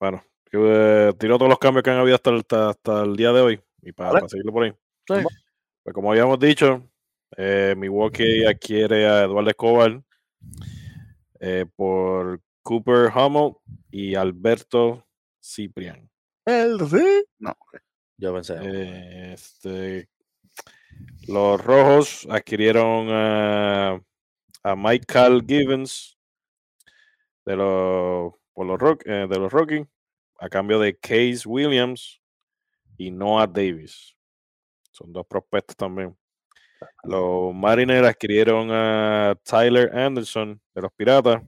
bueno, 0.00 0.22
eh, 0.52 1.12
tiró 1.18 1.38
todos 1.38 1.48
los 1.48 1.58
cambios 1.58 1.82
que 1.82 1.90
han 1.90 1.98
habido 1.98 2.14
hasta 2.14 2.30
el, 2.30 2.38
hasta, 2.38 2.70
hasta 2.70 3.02
el 3.02 3.16
día 3.16 3.32
de 3.32 3.40
hoy 3.40 3.60
y 3.82 3.92
para, 3.92 4.10
¿Vale? 4.10 4.20
para 4.20 4.28
seguirlo 4.28 4.52
por 4.52 4.64
ahí. 4.64 4.70
Sí. 4.70 5.14
Pues 5.82 5.94
como 5.94 6.10
habíamos 6.10 6.38
dicho, 6.38 6.82
eh, 7.36 7.74
Milwaukee 7.76 8.44
adquiere 8.44 9.06
a 9.06 9.24
Eduardo 9.24 9.50
Escobar 9.50 10.02
eh, 11.40 11.66
por 11.76 12.40
Cooper 12.62 13.12
Hummel 13.14 13.54
y 13.90 14.14
Alberto 14.14 15.06
Ciprian. 15.40 16.10
¿El 16.44 16.78
sí? 16.88 17.24
No. 17.38 17.56
Yo 18.16 18.34
pensé. 18.34 18.56
Eh, 18.62 19.32
este, 19.34 20.08
los 21.28 21.62
rojos 21.62 22.26
adquirieron 22.30 23.08
a, 23.10 24.00
a 24.62 24.76
Michael 24.76 25.44
Givens 25.46 26.15
de 27.46 27.56
los, 27.56 28.34
eh, 29.04 29.26
de 29.30 29.38
los 29.38 29.52
Rockies 29.52 29.86
a 30.38 30.48
cambio 30.48 30.78
de 30.78 30.98
Case 30.98 31.42
Williams 31.46 32.20
y 32.98 33.10
Noah 33.10 33.46
Davis. 33.46 34.14
Son 34.90 35.12
dos 35.12 35.26
prospectos 35.26 35.76
también. 35.76 36.16
Los 37.04 37.54
Mariners 37.54 38.06
adquirieron 38.06 38.68
a 38.70 39.38
Tyler 39.44 39.96
Anderson 39.96 40.60
de 40.74 40.82
los 40.82 40.92
Piratas. 40.92 41.42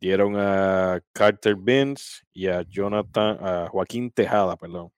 Dieron 0.00 0.34
a 0.36 1.00
Carter 1.12 1.56
Benz 1.56 2.24
y 2.32 2.48
a 2.48 2.62
Jonathan, 2.62 3.38
a 3.40 3.68
Joaquín 3.68 4.10
Tejada, 4.10 4.56
perdón. 4.56 4.92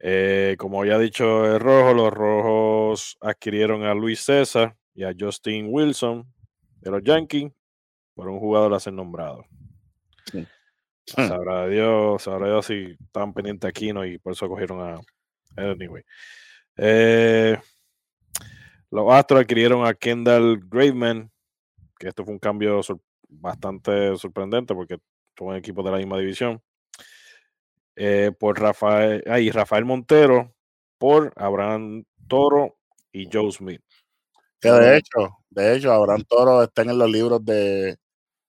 Eh, 0.00 0.54
como 0.58 0.84
ya 0.84 0.94
ha 0.94 0.98
dicho 0.98 1.44
el 1.44 1.58
rojo, 1.58 1.92
los 1.92 2.12
rojos 2.12 3.18
adquirieron 3.20 3.82
a 3.82 3.94
Luis 3.94 4.20
César 4.20 4.76
y 4.94 5.02
a 5.02 5.12
Justin 5.18 5.66
Wilson 5.70 6.32
de 6.80 6.90
los 6.92 7.02
Yankees 7.02 7.52
por 8.18 8.28
un 8.28 8.40
jugador 8.40 8.74
a 8.74 8.80
ser 8.80 8.94
nombrado. 8.94 9.44
Sí. 10.24 10.44
Sabrá 11.06 11.68
Dios, 11.68 12.20
sabrá 12.20 12.48
Dios 12.48 12.66
si 12.66 12.96
estaban 13.00 13.32
pendientes 13.32 13.68
aquí 13.68 13.92
¿no? 13.92 14.04
y 14.04 14.18
por 14.18 14.32
eso 14.32 14.48
cogieron 14.48 14.80
a 14.80 15.00
anyway. 15.56 16.02
Eh, 16.76 17.56
los 18.90 19.12
Astros 19.12 19.40
adquirieron 19.40 19.86
a 19.86 19.94
Kendall 19.94 20.60
Graveman, 20.66 21.30
que 21.96 22.08
esto 22.08 22.24
fue 22.24 22.34
un 22.34 22.40
cambio 22.40 22.82
sor 22.82 23.00
bastante 23.28 24.16
sorprendente 24.16 24.74
porque 24.74 24.98
son 25.38 25.54
equipos 25.54 25.84
de 25.84 25.92
la 25.92 25.98
misma 25.98 26.18
división. 26.18 26.60
Eh, 27.94 28.32
por 28.36 28.60
Rafael, 28.60 29.22
ay, 29.30 29.52
Rafael 29.52 29.84
Montero, 29.84 30.56
por 30.98 31.32
Abraham 31.36 32.04
Toro 32.26 32.78
y 33.12 33.28
Joe 33.32 33.52
Smith. 33.52 33.80
Que 34.60 34.72
de 34.72 34.96
hecho, 34.96 35.38
de 35.50 35.76
hecho, 35.76 35.92
Abraham 35.92 36.24
Toro 36.28 36.64
está 36.64 36.82
en 36.82 36.98
los 36.98 37.08
libros 37.08 37.44
de, 37.44 37.96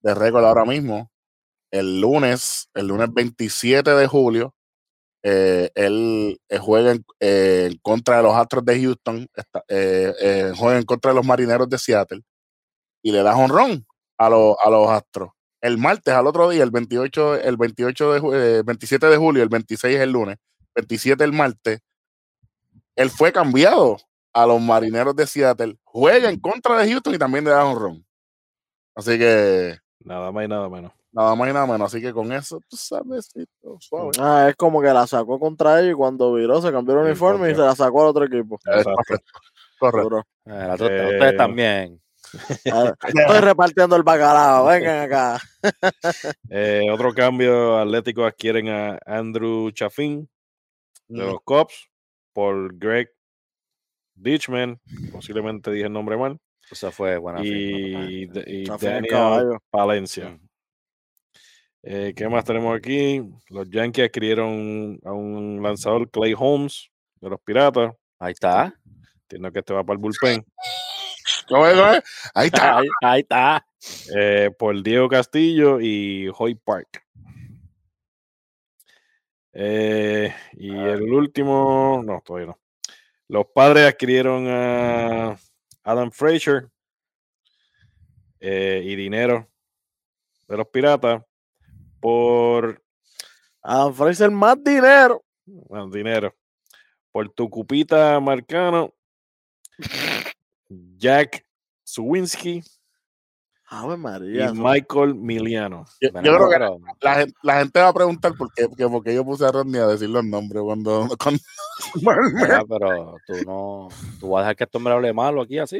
de 0.01 0.13
récord 0.15 0.45
ahora 0.45 0.65
mismo. 0.65 1.11
El 1.71 2.01
lunes, 2.01 2.69
el 2.73 2.87
lunes 2.87 3.13
27 3.13 3.91
de 3.91 4.07
julio, 4.07 4.55
eh, 5.21 5.69
él 5.75 6.39
eh, 6.47 6.57
juega 6.59 6.91
en, 6.91 7.05
eh, 7.19 7.67
en, 7.71 7.77
contra 7.79 8.17
de 8.17 8.23
los 8.23 8.35
Astros 8.35 8.63
de 8.65 8.81
Houston, 8.81 9.27
juega 9.67 10.77
en 10.77 10.85
contra 10.85 11.11
de 11.11 11.15
los 11.15 11.25
Marineros 11.25 11.69
de 11.69 11.77
Seattle 11.77 12.21
y 13.01 13.11
le 13.11 13.23
da 13.23 13.35
honrón 13.35 13.85
a, 14.17 14.29
lo, 14.29 14.57
a 14.65 14.69
los 14.69 14.89
Astros. 14.89 15.31
El 15.61 15.77
martes, 15.77 16.13
al 16.13 16.27
otro 16.27 16.49
día, 16.49 16.63
el 16.63 16.71
28, 16.71 17.41
el 17.41 17.57
28 17.57 18.31
de, 18.31 18.63
27 18.63 19.07
de 19.07 19.17
julio, 19.17 19.43
el 19.43 19.49
26 19.49 19.95
es 19.95 20.01
el 20.01 20.11
lunes, 20.11 20.37
27 20.75 21.23
el 21.23 21.33
martes, 21.33 21.79
él 22.95 23.09
fue 23.09 23.33
cambiado 23.33 23.97
a 24.33 24.45
los 24.45 24.61
marineros 24.61 25.15
de 25.15 25.27
Seattle, 25.27 25.77
juega 25.83 26.29
en 26.29 26.39
contra 26.39 26.77
de 26.77 26.89
Houston 26.91 27.15
y 27.15 27.17
también 27.17 27.43
le 27.43 27.51
da 27.51 27.65
un 27.65 27.79
ron. 27.79 28.05
Así 28.95 29.17
que 29.17 29.77
Nada 30.01 30.31
más 30.31 30.45
y 30.45 30.47
nada 30.47 30.69
menos. 30.69 30.91
nada 31.11 31.35
más 31.35 31.49
y 31.49 31.53
nada 31.53 31.65
menos. 31.65 31.93
Así 31.93 32.01
que 32.01 32.13
con 32.13 32.31
eso, 32.31 32.61
tú 32.67 32.77
sabes, 32.77 33.31
suave. 33.79 34.11
Ah, 34.19 34.47
es 34.49 34.55
como 34.55 34.81
que 34.81 34.87
la 34.93 35.05
sacó 35.07 35.39
contra 35.39 35.79
ellos 35.81 35.91
y 35.93 35.95
cuando 35.95 36.33
viró 36.33 36.61
se 36.61 36.71
cambió 36.71 36.95
el 36.95 37.01
Sí, 37.05 37.09
uniforme 37.11 37.51
y 37.51 37.55
se 37.55 37.61
la 37.61 37.75
sacó 37.75 38.01
al 38.03 38.07
otro 38.09 38.25
equipo. 38.25 38.59
Correcto. 38.63 39.21
Correcto. 39.79 40.19
Eh, 40.45 40.51
Eh, 40.79 41.13
Ustedes 41.15 41.37
también. 41.37 42.01
Ah, 42.71 42.93
Estoy 43.07 43.39
repartiendo 43.39 43.95
el 43.95 44.03
bacalao, 44.03 44.65
vengan 44.67 44.99
acá. 45.11 45.39
Eh, 46.49 46.85
otro 46.91 47.11
cambio, 47.13 47.77
Atlético 47.79 48.23
adquieren 48.25 48.69
a 48.69 48.99
Andrew 49.05 49.71
Chaffin 49.71 50.29
de 51.07 51.25
los 51.25 51.41
Cubs 51.43 51.89
por 52.33 52.77
Greg 52.77 53.09
Ditchman, 54.13 54.79
posiblemente 55.11 55.71
dije 55.71 55.87
el 55.87 55.93
nombre 55.93 56.17
mal, 56.17 56.37
Eso 56.71 56.91
fue 56.91 57.17
buena 57.17 57.41
firma, 57.41 58.05
y, 58.09 58.29
y 58.45 58.63
Daniel. 58.65 59.57
Palencia. 59.69 60.39
Eh, 61.81 62.13
¿Qué 62.15 62.27
más 62.27 62.43
tenemos 62.43 62.77
aquí? 62.77 63.21
Los 63.49 63.69
Yankees 63.69 64.05
adquirieron 64.05 64.99
a 65.05 65.13
un 65.13 65.61
lanzador, 65.63 66.09
Clay 66.11 66.35
Holmes, 66.37 66.89
de 67.21 67.29
los 67.29 67.39
Piratas. 67.41 67.93
Ahí 68.19 68.33
está. 68.33 68.73
Entiendo 69.23 69.51
que 69.51 69.59
este 69.59 69.73
va 69.73 69.83
para 69.83 69.95
el 69.95 69.99
bullpen. 70.01 70.45
Ahí 72.35 72.47
está. 72.47 72.77
Ahí, 72.79 72.87
ahí 73.01 73.21
está. 73.21 73.65
eh, 74.15 74.51
por 74.57 74.81
Diego 74.83 75.07
Castillo 75.09 75.79
y 75.79 76.29
Hoy 76.37 76.53
Park. 76.55 77.03
Eh, 79.53 80.33
y 80.53 80.69
el 80.69 81.01
último, 81.11 82.01
no, 82.05 82.21
todavía 82.23 82.47
no. 82.47 82.59
Los 83.27 83.45
padres 83.53 83.87
adquirieron 83.87 84.45
a 84.47 85.37
Adam 85.83 86.11
Frazier 86.11 86.69
eh, 88.39 88.81
y 88.85 88.95
dinero 88.95 89.49
de 90.47 90.57
los 90.57 90.67
piratas 90.67 91.23
por 91.99 92.81
A 93.61 93.85
ofrecer 93.85 94.31
más 94.31 94.63
dinero. 94.63 95.23
bueno, 95.45 95.89
dinero 95.89 96.33
por 97.11 97.29
tu 97.29 97.49
cupita 97.49 98.19
Marcano, 98.19 98.93
Jack 100.69 101.45
Suwinski 101.83 102.63
Ave 103.71 103.93
y 103.93 103.97
María. 103.97 104.45
eso- 104.45 104.55
Michael 104.55 105.15
Miliano. 105.15 105.85
Yo, 106.01 106.09
creo 106.11 106.49
que 106.49 106.59
la, 107.01 107.27
la 107.43 107.59
gente 107.59 107.79
va 107.79 107.89
a 107.89 107.93
preguntar 107.93 108.33
por 108.35 108.51
qué, 108.53 108.67
que 108.75 108.87
porque 108.87 109.13
yo 109.13 109.23
puse 109.23 109.45
a 109.45 109.51
Rodney 109.51 109.79
a 109.79 109.87
decir 109.87 110.09
los 110.09 110.23
nombres 110.25 110.63
cuando. 110.63 111.07
cuando- 111.19 111.39
pero 112.67 113.17
tú 113.27 113.33
no. 113.45 113.87
Tú 114.19 114.29
vas 114.29 114.39
a 114.39 114.43
dejar 114.43 114.55
que 114.55 114.63
esto 114.63 114.79
me 114.79 114.89
hable 114.91 115.13
malo 115.13 115.41
aquí 115.41 115.59
así. 115.59 115.79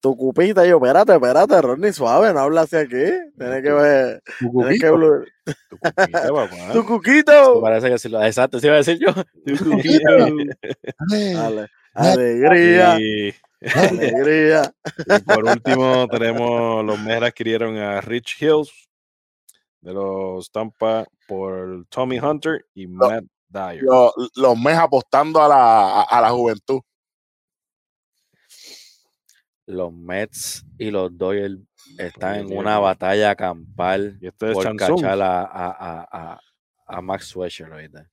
Tu 0.00 0.16
cupita, 0.16 0.66
y 0.66 0.70
yo, 0.70 0.78
espérate, 0.78 1.14
espérate, 1.14 1.62
Ronnie, 1.62 1.92
suave, 1.92 2.32
no 2.32 2.40
habla 2.40 2.62
así 2.62 2.74
aquí. 2.74 3.04
Tienes 3.38 3.62
que 3.62 3.70
ver. 3.70 4.22
Tienes 4.40 4.80
que 4.80 4.86
hablar- 4.86 5.24
Tu 5.44 5.76
cupita, 5.78 6.28
papá. 6.28 6.56
Tu 6.72 6.84
cuquito. 6.86 7.60
Parece 7.62 7.88
que 7.88 7.98
sí 7.98 8.08
lo. 8.08 8.20
Exacto, 8.22 8.58
sí 8.58 8.66
iba 8.66 8.74
a 8.74 8.78
decir 8.78 8.98
yo. 8.98 9.14
Tu 9.46 9.64
cupita. 9.64 10.08
Ale- 11.46 11.68
alegría, 11.94 12.98
Y, 13.00 13.32
alegría. 13.74 14.74
y 15.06 15.18
por 15.22 15.44
último 15.44 16.06
tenemos 16.08 16.84
los 16.84 16.98
Mets 16.98 17.22
adquirieron 17.22 17.76
a 17.78 18.00
Rich 18.00 18.42
Hills 18.42 18.70
de 19.80 19.92
los 19.92 20.50
Tampa 20.50 21.04
por 21.26 21.86
Tommy 21.88 22.18
Hunter 22.18 22.64
y 22.74 22.86
Matt 22.86 23.24
Dyer. 23.48 23.82
Los, 23.82 24.12
los 24.36 24.58
mes 24.58 24.76
apostando 24.78 25.42
a 25.42 25.48
la, 25.48 26.00
a, 26.00 26.02
a 26.02 26.20
la 26.20 26.30
juventud. 26.30 26.80
Los 29.66 29.92
Mets 29.92 30.64
y 30.78 30.90
los 30.90 31.16
Doyle 31.16 31.58
están 31.98 32.40
en 32.40 32.56
una 32.56 32.78
batalla 32.78 33.34
campal 33.36 34.18
Y 34.20 34.26
este 34.28 34.48
es 34.50 34.54
por 34.54 34.64
Chansung. 34.64 35.00
cachar 35.00 35.22
a, 35.22 35.42
a, 35.42 35.70
a, 35.70 36.08
a, 36.34 36.40
a 36.86 37.00
Max 37.00 37.26
Swisher 37.28 37.72
ahorita. 37.72 38.08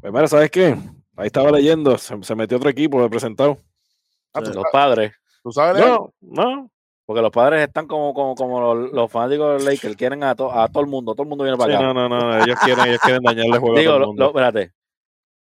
Pues 0.00 0.12
mira, 0.12 0.26
¿sabes 0.28 0.50
qué? 0.50 0.76
Ahí 1.16 1.26
estaba 1.26 1.50
leyendo, 1.50 1.96
se, 1.98 2.20
se 2.22 2.34
metió 2.34 2.56
otro 2.56 2.70
equipo 2.70 3.02
de 3.02 3.10
presentado. 3.10 3.58
Ah, 4.32 4.40
¿tú, 4.42 4.52
Los 4.52 4.64
padres. 4.72 5.12
tú 5.42 5.50
sabes? 5.52 5.84
No, 5.84 6.12
no. 6.20 6.70
Porque 7.06 7.22
los 7.22 7.32
padres 7.32 7.66
están 7.66 7.88
como, 7.88 8.14
como, 8.14 8.36
como 8.36 8.60
los, 8.74 8.92
los 8.92 9.10
fanáticos 9.10 9.48
de 9.48 9.52
los 9.54 9.64
Lakers, 9.64 9.96
quieren 9.96 10.22
a, 10.22 10.36
to- 10.36 10.52
a 10.52 10.68
todo 10.68 10.84
el 10.84 10.88
mundo, 10.88 11.12
todo 11.14 11.24
el 11.24 11.28
mundo 11.28 11.42
viene 11.42 11.56
Sí, 11.56 11.60
para 11.60 11.74
acá. 11.76 11.92
no, 11.92 11.94
no, 11.94 12.08
no, 12.08 12.44
ellos 12.44 12.56
quieren, 12.64 12.86
ellos 12.86 13.00
quieren 13.02 13.22
dañarle 13.22 13.52
el 13.54 13.58
juego 13.58 13.76
a 13.76 13.80
Digo, 13.80 13.90
todo 13.90 13.96
el 13.96 14.00
lo- 14.02 14.06
mundo. 14.08 14.22
lo- 14.22 14.28
espérate, 14.30 14.72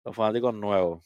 los 0.06 0.16
fanáticos 0.16 0.54
nuevos. 0.54 1.02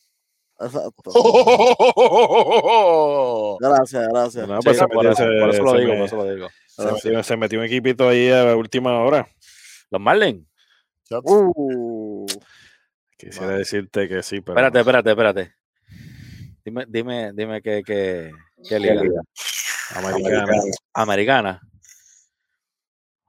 Exacto. 0.59 1.11
Gracias, 3.61 4.07
gracias. 4.09 4.47
No, 4.47 4.59
pues 4.59 4.77
Sí, 4.77 4.83
por, 4.85 4.97
metió- 5.05 5.11
eso, 5.11 5.23
se- 5.23 5.39
por 5.39 5.49
eso 5.49 5.63
lo 5.63 5.73
digo, 5.79 5.91
me- 5.93 5.97
por 5.99 6.05
eso 6.07 6.15
lo 6.17 6.35
digo. 6.35 6.47
se 6.67 6.85
metió- 6.91 7.23
se 7.23 7.37
metió 7.37 7.59
un 7.59 7.65
equipito 7.65 8.09
ahí 8.09 8.29
a 8.29 8.43
la 8.43 8.55
última 8.57 8.99
hora. 9.01 9.27
Los 9.89 10.01
Marlins. 10.01 10.45
Uh, 11.23 12.27
Quisiera 13.17 13.53
decirte 13.55 14.07
que 14.07 14.21
sí, 14.23 14.41
pero. 14.41 14.53
Espérate, 14.59 14.79
espérate, 14.79 15.09
espérate. 15.09 15.53
Dime, 16.69 16.85
dime, 16.87 17.33
dime 17.33 17.61
qué, 17.63 17.81
qué, 17.83 18.31
qué 18.67 18.79
liga. 18.79 19.01
Americana. 19.95 20.53
Americana. 20.93 21.61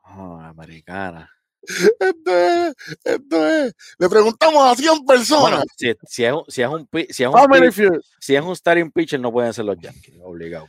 Ah, 0.05 0.49
americana. 0.51 1.31
Esto 1.63 2.37
es, 2.37 2.75
esto 3.03 3.49
es. 3.49 3.75
Le 3.99 4.09
preguntamos 4.11 4.71
a 4.71 4.75
100 4.75 5.07
personas. 5.07 5.41
Bueno, 5.41 5.65
si, 5.75 5.95
si 6.07 6.25
es 6.27 6.33
un, 6.35 6.45
si 6.49 6.63
es 6.63 6.69
un, 6.69 6.87
si 7.09 7.25
es 7.25 7.31
un, 7.31 8.03
si 8.19 8.37
es 8.37 8.43
un 8.43 8.55
starting 8.55 8.91
pitcher, 8.91 9.19
no 9.19 9.33
pueden 9.33 9.55
ser 9.55 9.65
los 9.65 9.79
Yankees, 9.79 10.21
obligado. 10.23 10.69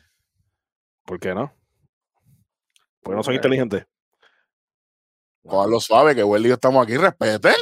¿Por 1.06 1.20
qué 1.20 1.36
no? 1.36 1.54
Porque 3.02 3.18
no 3.18 3.24
son 3.24 3.34
inteligentes. 3.34 3.86
Cogerlo 5.46 5.82
suave, 5.82 6.16
que 6.16 6.24
buen 6.24 6.42
lío 6.42 6.54
estamos 6.54 6.82
aquí. 6.86 6.96
Respeten. 6.96 7.56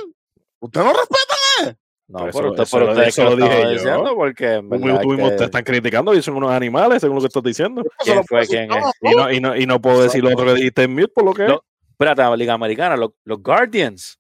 Usted 0.60 0.82
no 0.82 0.94
respeta. 0.94 1.39
No, 2.10 2.18
pero, 2.20 2.30
eso- 2.30 2.50
usted, 2.50 2.64
eso 2.64 2.78
pero 2.80 3.02
eso 3.04 3.24
lo 3.24 3.30
lo 3.36 3.36
dije 3.46 3.70
diciendo 3.70 4.16
porque 4.16 4.62
que- 5.30 5.38
te 5.38 5.44
están 5.46 5.64
criticando 5.64 6.14
y 6.16 6.22
son 6.24 6.36
unos 6.38 6.50
animales, 6.52 7.02
según 7.02 7.16
lo 7.18 7.22
que 7.22 7.28
estás 7.28 7.44
diciendo. 7.44 7.84
¿Quién 8.00 8.24
fue? 8.26 8.46
¿Quién 8.48 8.72
es? 8.74 8.84
Y 9.02 9.16
no, 9.16 9.32
y 9.32 9.40
no, 9.40 9.56
y 9.56 9.66
no 9.68 9.80
puedo 9.80 10.02
decir 10.02 10.24
lo 10.24 10.30
otro 10.32 10.46
que 10.48 10.56
dijiste 10.56 10.84
en 10.84 10.94
mute 10.96 11.10
por 11.10 11.24
lo 11.24 11.34
que 11.34 11.44
es. 11.44 11.50
Lo- 11.50 11.64
Espérate, 11.92 12.22
la 12.22 12.36
Liga 12.36 12.54
Americana, 12.54 12.96
los, 12.98 13.12
los 13.26 13.42
Guardians. 13.44 14.20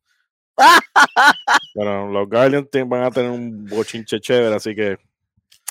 Bueno, 1.73 2.07
los 2.11 2.27
Guardians 2.29 2.67
van 2.87 3.03
a 3.03 3.11
tener 3.11 3.31
un 3.31 3.65
bochinche 3.65 4.19
chévere, 4.19 4.53
así 4.55 4.75
que 4.75 4.97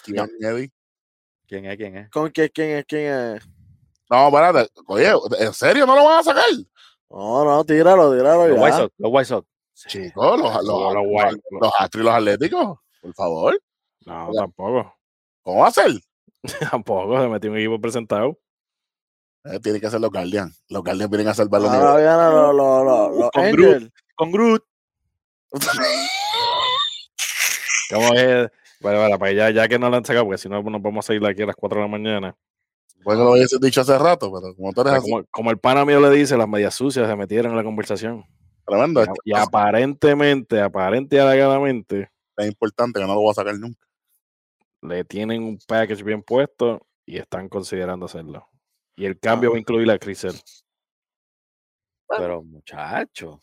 ¿Quién, 0.05 0.19
es? 0.25 0.71
¿Quién 1.47 1.97
es? 1.97 2.11
¿Con 2.11 2.31
quién, 2.31 2.51
quién 2.53 2.71
es? 2.79 2.85
¿Quién 2.87 3.13
es? 3.37 3.49
No, 4.11 4.29
espérate. 4.29 4.71
Oye, 4.87 5.13
¿en 5.41 5.53
serio 5.53 5.87
no 5.87 5.95
lo 5.95 6.05
van 6.05 6.21
a 6.21 6.23
sacar? 6.23 6.45
No, 7.11 7.45
no, 7.45 7.65
tíralo, 7.65 8.13
tíralo 8.17 8.49
Los 8.49 8.59
White 8.59 8.71
ya. 8.71 8.77
Sox. 8.79 8.95
Los 8.99 9.13
White 9.13 9.25
Sox. 9.27 9.49
Chicos, 9.87 10.41
los, 10.41 10.55
los, 10.55 10.65
Los 10.65 10.95
los, 10.95 11.03
White- 11.07 11.41
los 11.61 11.73
Astros 11.79 12.03
y 12.03 12.05
los 12.07 12.15
Atléticos. 12.15 12.79
Por 13.01 13.15
favor. 13.15 13.61
no, 14.07 14.31
tampoco. 14.35 14.95
¿Cómo 15.43 15.61
va 15.61 15.69
a 15.69 15.71
ser? 15.71 15.93
Tampoco, 16.71 17.21
se 17.21 17.29
metió 17.29 17.51
un 17.51 17.59
equipo 17.59 17.81
presentado. 17.81 18.39
Eh, 19.45 19.59
tiene 19.61 19.81
que 19.81 19.89
ser 19.91 20.01
los 20.01 20.11
Guardians. 20.11 20.63
Los 20.69 20.83
Guardians 20.83 21.11
vienen 21.11 21.29
a 21.29 21.35
salvar 21.35 21.61
los 21.63 21.71
Ahora 21.71 21.97
vienen 21.97 22.17
los, 22.17 22.55
los, 22.55 22.85
los, 22.85 23.17
los 23.19 23.31
Con 23.31 23.45
Angels. 23.45 23.91
Con 24.15 24.33
Groot. 24.33 24.65
¿Cómo 27.91 28.15
es? 28.15 28.51
Bueno, 28.81 29.01
bueno, 29.01 29.19
pues 29.19 29.35
ya, 29.35 29.51
ya 29.51 29.67
que 29.69 29.79
no 29.79 29.89
la 29.91 29.97
han 29.99 30.05
sacado, 30.05 30.27
porque 30.27 30.39
si 30.39 30.49
no 30.49 30.63
nos 30.63 30.83
vamos 30.83 31.09
a 31.09 31.15
ir 31.15 31.21
de 31.21 31.29
aquí 31.31 31.43
a 31.43 31.47
las 31.47 31.57
4 31.57 31.79
de 31.81 31.85
la 31.87 31.91
mañana. 31.91 32.37
Bueno, 33.05 33.25
lo 33.25 33.33
hubiese 33.33 33.57
dicho 33.61 33.81
hace 33.81 33.97
rato, 33.99 34.31
pero 34.33 34.55
como 34.55 34.73
tú 34.73 34.81
O 34.81 34.83
eres 34.83 34.93
sea, 34.93 34.99
así, 35.01 35.11
como, 35.11 35.25
como 35.31 35.51
el 35.51 35.59
pana 35.59 35.85
mío 35.85 36.01
le 36.01 36.11
dice, 36.11 36.37
las 36.37 36.49
medias 36.49 36.75
sucias 36.75 37.09
se 37.09 37.17
metieron 37.17 37.53
en 37.53 37.57
la 37.57 37.65
conversación. 37.65 38.25
Tremendo. 38.69 39.05
Y, 39.25 39.31
y 39.31 39.37
aparentemente, 39.37 40.61
aparente 40.61 41.17
y 41.17 41.19
alegadamente, 41.19 42.11
es 42.37 42.47
importante 42.47 43.01
que 43.01 43.07
no 43.07 43.15
lo 43.15 43.21
voy 43.21 43.31
a 43.31 43.35
sacar 43.35 43.55
nunca. 43.59 43.87
le 44.83 45.05
tienen 45.05 45.43
un 45.43 45.59
package 45.67 46.03
bien 46.05 46.23
puesto 46.23 46.87
y 47.05 47.19
están 47.19 47.49
considerando 47.49 48.07
hacerlo. 48.07 48.47
Y 48.97 49.07
el 49.07 49.19
cambio 49.19 49.51
va 49.51 49.57
a 49.57 49.61
incluir 49.61 49.91
a 49.91 49.99
Crisel. 49.99 50.35
Pero 52.09 52.43
muchacho. 52.43 53.41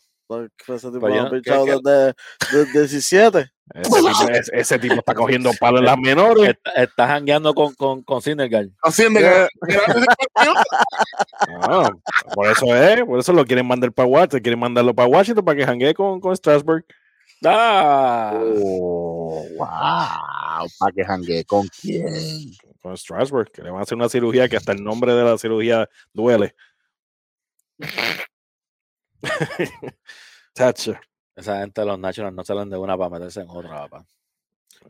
Lo 1.08 1.08
no- 1.16 1.22
han 1.26 1.30
¿qué- 1.42 1.50
qué? 1.66 1.80
desde, 1.84 2.14
desde 2.52 2.80
17. 2.80 3.50
Ese 3.74 3.90
tipo, 3.90 4.28
ese- 4.30 4.50
ese 4.54 4.78
tipo 4.78 4.94
está 4.94 5.14
cogiendo 5.14 5.50
palo 5.60 5.78
en 5.78 5.84
las 5.86 5.98
menores. 5.98 6.50
Está- 6.50 6.70
Estás 6.82 7.08
jangueando 7.08 7.54
con, 7.54 7.74
con, 7.74 8.02
con 8.02 8.22
partido, 8.22 9.48
No, 11.68 11.88
por 12.34 12.48
eso 12.50 12.74
es, 12.76 13.04
por 13.04 13.18
eso 13.18 13.32
lo 13.32 13.44
quieren 13.44 13.66
mandar 13.66 13.92
para 13.92 14.08
Washington, 14.08 14.40
quieren 14.40 14.60
mandarlo 14.60 14.94
para 14.94 15.08
Washington 15.08 15.44
para 15.44 15.58
que 15.58 15.66
janguee 15.66 15.94
con, 15.94 16.20
con 16.20 16.34
Strasburg. 16.36 16.84
¡Ah! 17.44 18.32
Oh, 18.56 19.44
wow. 19.58 20.68
¿Para 20.78 20.92
que 20.94 21.04
jangue 21.04 21.44
con 21.44 21.66
quién? 21.68 22.06
Con 22.80 22.96
Strasburg, 22.96 23.50
que 23.50 23.62
le 23.62 23.70
van 23.70 23.80
a 23.80 23.82
hacer 23.82 23.96
una 23.96 24.08
cirugía 24.08 24.48
que 24.48 24.56
hasta 24.56 24.72
el 24.72 24.82
nombre 24.82 25.12
de 25.12 25.24
la 25.24 25.36
cirugía 25.38 25.88
duele. 26.14 26.54
Chacho. 30.54 30.94
Esa 31.36 31.60
gente 31.60 31.80
de 31.82 31.86
los 31.86 31.98
Nationals 31.98 32.34
no 32.34 32.42
salen 32.44 32.70
de 32.70 32.78
una 32.78 32.96
para 32.96 33.10
meterse 33.10 33.42
en 33.42 33.50
otra, 33.50 33.82
papá. 33.88 34.06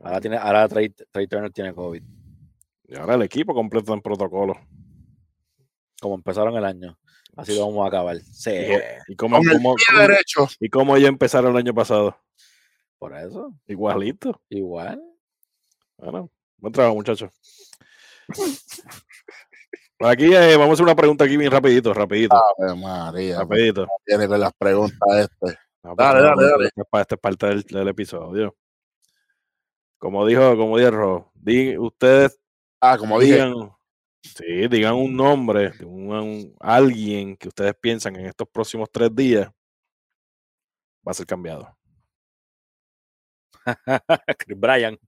Ahora, 0.03 0.21
tiene, 0.21 0.37
ahora 0.37 0.69
Trey, 0.69 0.91
Trey 1.11 1.27
Turner 1.27 1.51
tiene 1.53 1.75
COVID. 1.75 2.03
Y 2.89 2.97
ahora 2.97 3.15
el 3.17 3.23
equipo 3.23 3.53
completo 3.53 3.93
en 3.93 4.01
protocolo. 4.01 4.55
Como 6.01 6.15
empezaron 6.15 6.57
el 6.57 6.65
año. 6.65 6.97
Así 7.37 7.55
lo 7.57 7.67
vamos 7.67 7.85
a 7.85 7.89
acabar. 7.89 8.17
Sí. 8.21 8.53
¿Y 9.09 9.17
cómo, 9.17 9.39
Con 9.39 9.47
cómo- 9.49 9.75
derecho. 9.99 10.49
y 10.61 10.69
cómo 10.71 10.97
ellos 10.97 11.09
empezaron 11.09 11.51
el 11.53 11.57
año 11.59 11.75
pasado? 11.75 12.17
Por 12.99 13.15
eso. 13.17 13.53
Igualito. 13.67 14.41
Igual. 14.49 15.03
Bueno, 15.99 16.31
buen 16.59 16.73
trabajo, 16.73 16.95
muchachos. 16.95 17.31
Aquí 20.01 20.33
eh, 20.35 20.57
vamos 20.57 20.71
a 20.71 20.73
hacer 20.75 20.85
una 20.85 20.95
pregunta 20.95 21.25
aquí 21.25 21.37
bien 21.37 21.51
rapidito, 21.51 21.95
rapidito, 21.95 22.37
Ave 22.59 22.75
María. 22.77 23.39
rapidito. 23.39 23.87
Tiene 24.05 24.29
con 24.29 24.41
las 24.41 24.53
preguntas 24.55 24.99
este. 25.41 25.59
No, 25.87 25.94
Dale, 25.94 26.20
pues, 26.20 26.22
dale, 26.25 26.37
no, 26.42 26.49
dale. 26.51 26.66
Esta 26.66 26.83
es 26.83 26.88
pa- 26.90 27.01
esta 27.01 27.14
es 27.14 27.20
parte 27.20 27.46
del, 27.46 27.62
del 27.62 27.88
episodio. 27.88 28.57
Como 29.99 30.27
dijo, 30.27 30.57
como 30.57 30.77
dijo, 30.79 31.31
di, 31.35 31.77
ustedes 31.79 32.38
Ah, 32.81 32.99
como 32.99 33.18
dije, 33.18 33.35
digan, 33.35 33.70
sí, 34.22 34.68
digan 34.68 34.94
un 34.94 35.16
nombre, 35.16 35.72
un, 35.85 36.12
un- 36.12 36.57
alguien 36.61 37.37
que 37.37 37.49
ustedes 37.49 37.75
piensan 37.81 38.16
en 38.16 38.27
estos 38.27 38.49
próximos 38.49 38.88
tres 38.92 39.14
días 39.14 39.49
va 41.07 41.12
a 41.12 41.14
ser 41.14 41.27
cambiado. 41.27 41.75
Chris 44.38 44.59
Bryan. 44.59 44.99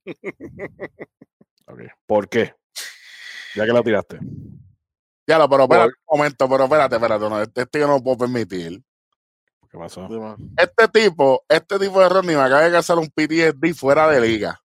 ¿Por 2.07 2.29
qué? 2.29 2.55
Ya 3.55 3.67
que 3.67 3.73
la 3.73 3.83
tiraste. 3.83 4.19
ya 5.27 5.39
lo, 5.39 5.49
pero 5.49 5.65
espérate 5.65 5.93
un 6.07 6.19
momento, 6.19 6.49
pero 6.49 6.65
espérate, 6.65 6.95
espérate, 6.97 7.29
no, 7.29 7.43
este, 7.43 7.63
este 7.63 7.79
yo 7.81 7.87
no 7.87 7.95
lo 7.95 8.03
puedo 8.03 8.19
permitir. 8.19 8.83
¿Qué 9.71 9.79
pasó? 9.79 10.09
Este 10.57 10.89
tipo, 10.89 11.45
este 11.49 11.79
tipo 11.79 12.01
de 12.01 12.07
error 12.07 12.25
ni 12.25 12.35
me 12.35 12.41
acaba 12.41 12.69
de 12.69 12.77
hacer 12.77 12.97
un 12.97 13.09
PTSD 13.09 13.75
fuera 13.75 14.09
de 14.09 14.21
liga. 14.21 14.61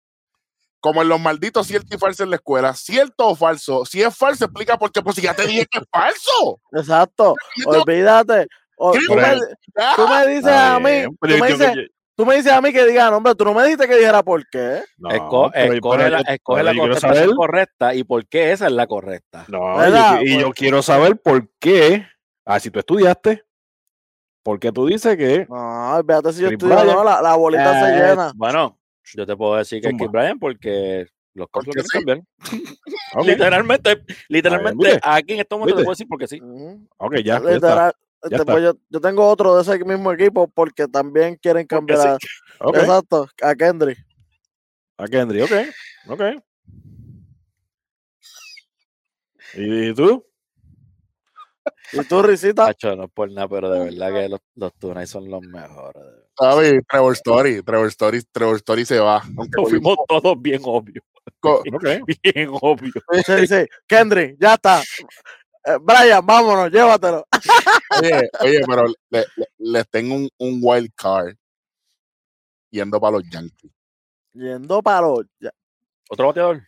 Como 0.80 1.02
en 1.02 1.08
los 1.08 1.20
malditos 1.20 1.66
cierto 1.66 1.94
y 1.94 1.98
falso 1.98 2.24
en 2.24 2.30
la 2.30 2.36
escuela, 2.36 2.74
cierto 2.74 3.28
o 3.28 3.34
falso. 3.34 3.84
Si 3.86 4.02
es 4.02 4.14
falso, 4.16 4.44
explica 4.46 4.76
por 4.78 4.92
qué, 4.92 5.02
pues 5.02 5.16
si 5.16 5.22
ya 5.22 5.34
te 5.34 5.46
dije 5.46 5.66
que 5.66 5.78
es 5.78 5.84
falso. 5.90 6.60
Exacto. 6.72 7.34
Olvídate. 7.66 8.46
Tú, 8.76 9.14
me, 9.14 9.38
tú 9.96 10.08
me 10.08 10.26
dices 10.26 10.52
a 10.52 10.80
mí, 10.80 11.04
tú 11.20 11.28
me 11.38 11.46
dices, 11.46 11.72
yo- 11.74 11.82
tú 12.16 12.26
me 12.26 12.34
dices 12.36 12.52
a 12.52 12.60
mí 12.60 12.72
que 12.72 12.84
diga, 12.84 13.08
no, 13.08 13.18
hombre, 13.18 13.34
tú 13.36 13.44
no 13.44 13.54
me 13.54 13.62
dijiste 13.62 13.86
que 13.86 13.96
dijera 13.96 14.22
por 14.22 14.46
qué. 14.48 14.82
no, 14.98 15.10
Esco- 15.10 15.52
escoge 15.54 16.10
la, 16.10 16.20
escoge 16.22 16.62
la 16.64 16.74
contestación 16.74 17.36
correcta 17.36 17.94
y 17.94 18.02
por 18.04 18.26
qué 18.26 18.50
esa 18.52 18.66
es 18.66 18.72
la 18.72 18.86
correcta. 18.88 19.44
No, 19.48 19.58
y 19.58 19.76
yo 19.76 19.76
¿Verdad? 19.78 20.18
qui- 20.18 20.26
y, 20.28 20.40
yo 20.40 20.50
quiero 20.52 20.82
saber 20.82 21.16
por 21.16 21.48
qué. 21.60 22.04
Ah, 22.44 22.58
si 22.60 22.70
tú 22.70 22.80
estudiaste, 22.80 23.43
¿por 24.44 24.60
qué 24.60 24.70
tú 24.70 24.86
dices 24.86 25.16
que 25.16 25.46
No, 25.48 26.00
fíjate 26.06 26.32
si 26.32 26.42
yo 26.42 26.50
Bryant. 26.56 26.86
no, 26.86 27.02
la, 27.02 27.20
la 27.20 27.34
bolita 27.34 27.74
se 27.80 27.90
Eh, 27.90 27.94
llena. 28.10 28.32
Bueno, 28.36 28.78
yo 29.14 29.26
te 29.26 29.36
puedo 29.36 29.56
decir 29.56 29.82
que 29.82 29.88
es. 29.88 29.94
Chris 29.98 30.10
Bryan 30.12 30.38
porque 30.38 31.06
los 31.34 31.48
Colts 31.48 31.66
lo 31.66 31.72
Porque 31.72 31.88
quieren 31.88 31.88
sí. 31.90 31.98
cambiar. 31.98 32.20
Literalmente, 33.26 34.04
literalmente, 34.28 35.00
aquí 35.02 35.34
en 35.34 35.40
este 35.40 35.54
momento 35.56 35.76
te 35.76 35.82
puedo 35.82 35.92
decir 35.92 36.06
porque 36.08 36.28
sí. 36.28 36.40
Ujú. 36.40 36.86
ok, 36.98 37.14
ya, 37.16 37.22
ya 37.22 37.36
está. 37.36 37.50
Literal, 37.54 37.92
ya 38.30 38.36
está. 38.36 38.60
yo, 38.60 38.74
yo 38.88 39.00
tengo 39.00 39.26
otro 39.28 39.56
de 39.56 39.62
ese 39.62 39.84
mismo 39.84 40.12
equipo 40.12 40.46
porque 40.48 40.86
también 40.86 41.36
quieren 41.36 41.66
Porque 41.66 41.94
cambiar 41.94 42.20
sí. 42.20 42.28
exacto, 42.74 43.26
a 43.42 43.54
Kendrick. 43.54 43.98
a 44.98 45.06
Kendry, 45.08 45.42
ok, 45.42 45.52
ok. 46.08 46.22
¿Y, 49.54 49.88
y 49.90 49.94
tú? 49.94 50.24
Y 51.92 52.04
tú, 52.04 52.22
Risita, 52.22 52.66
Tacho, 52.66 52.94
no 52.96 53.04
es 53.04 53.10
por 53.10 53.30
nada, 53.30 53.48
pero 53.48 53.70
de 53.70 53.80
verdad 53.90 54.12
que 54.12 54.28
los, 54.28 54.40
los 54.54 54.74
Tunay 54.74 55.06
son 55.06 55.28
los 55.30 55.42
mejores. 55.42 56.02
¿Sabes? 56.38 56.74
Trevor 56.88 57.12
Story, 57.14 57.62
Trevor 57.62 57.86
Story, 57.88 58.22
Trevor 58.32 58.56
Story 58.56 58.84
se 58.84 58.98
va. 58.98 59.22
Aunque 59.36 59.60
Nos 59.60 59.70
fuimos 59.70 59.96
todos 60.08 60.40
bien 60.40 60.60
obvios. 60.64 61.04
co- 61.40 61.62
Ok. 61.72 61.84
Bien 62.22 62.50
obvios. 62.60 62.94
dice, 63.12 63.36
dice, 63.36 63.68
Kendrick, 63.86 64.36
ya 64.40 64.54
está. 64.54 64.82
Eh, 65.66 65.78
Brian, 65.80 66.24
vámonos, 66.26 66.70
llévatelo. 66.70 67.26
Oye, 68.00 68.28
oye, 68.40 68.60
pero 68.66 68.84
le- 69.10 69.26
le- 69.36 69.48
les 69.58 69.88
tengo 69.88 70.14
un, 70.16 70.28
un 70.38 70.58
wild 70.62 70.90
card 70.96 71.34
yendo 72.70 73.00
para 73.00 73.12
los 73.18 73.30
Yankees. 73.30 73.70
Yendo 74.32 74.82
para 74.82 75.02
los. 75.02 75.24
ya- 75.38 75.52
Otro 76.10 76.26
bateador. 76.26 76.62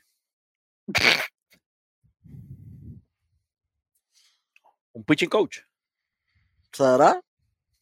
Un 4.97 5.05
pitching 5.05 5.29
coach. 5.29 5.59
¿Será? 6.73 7.21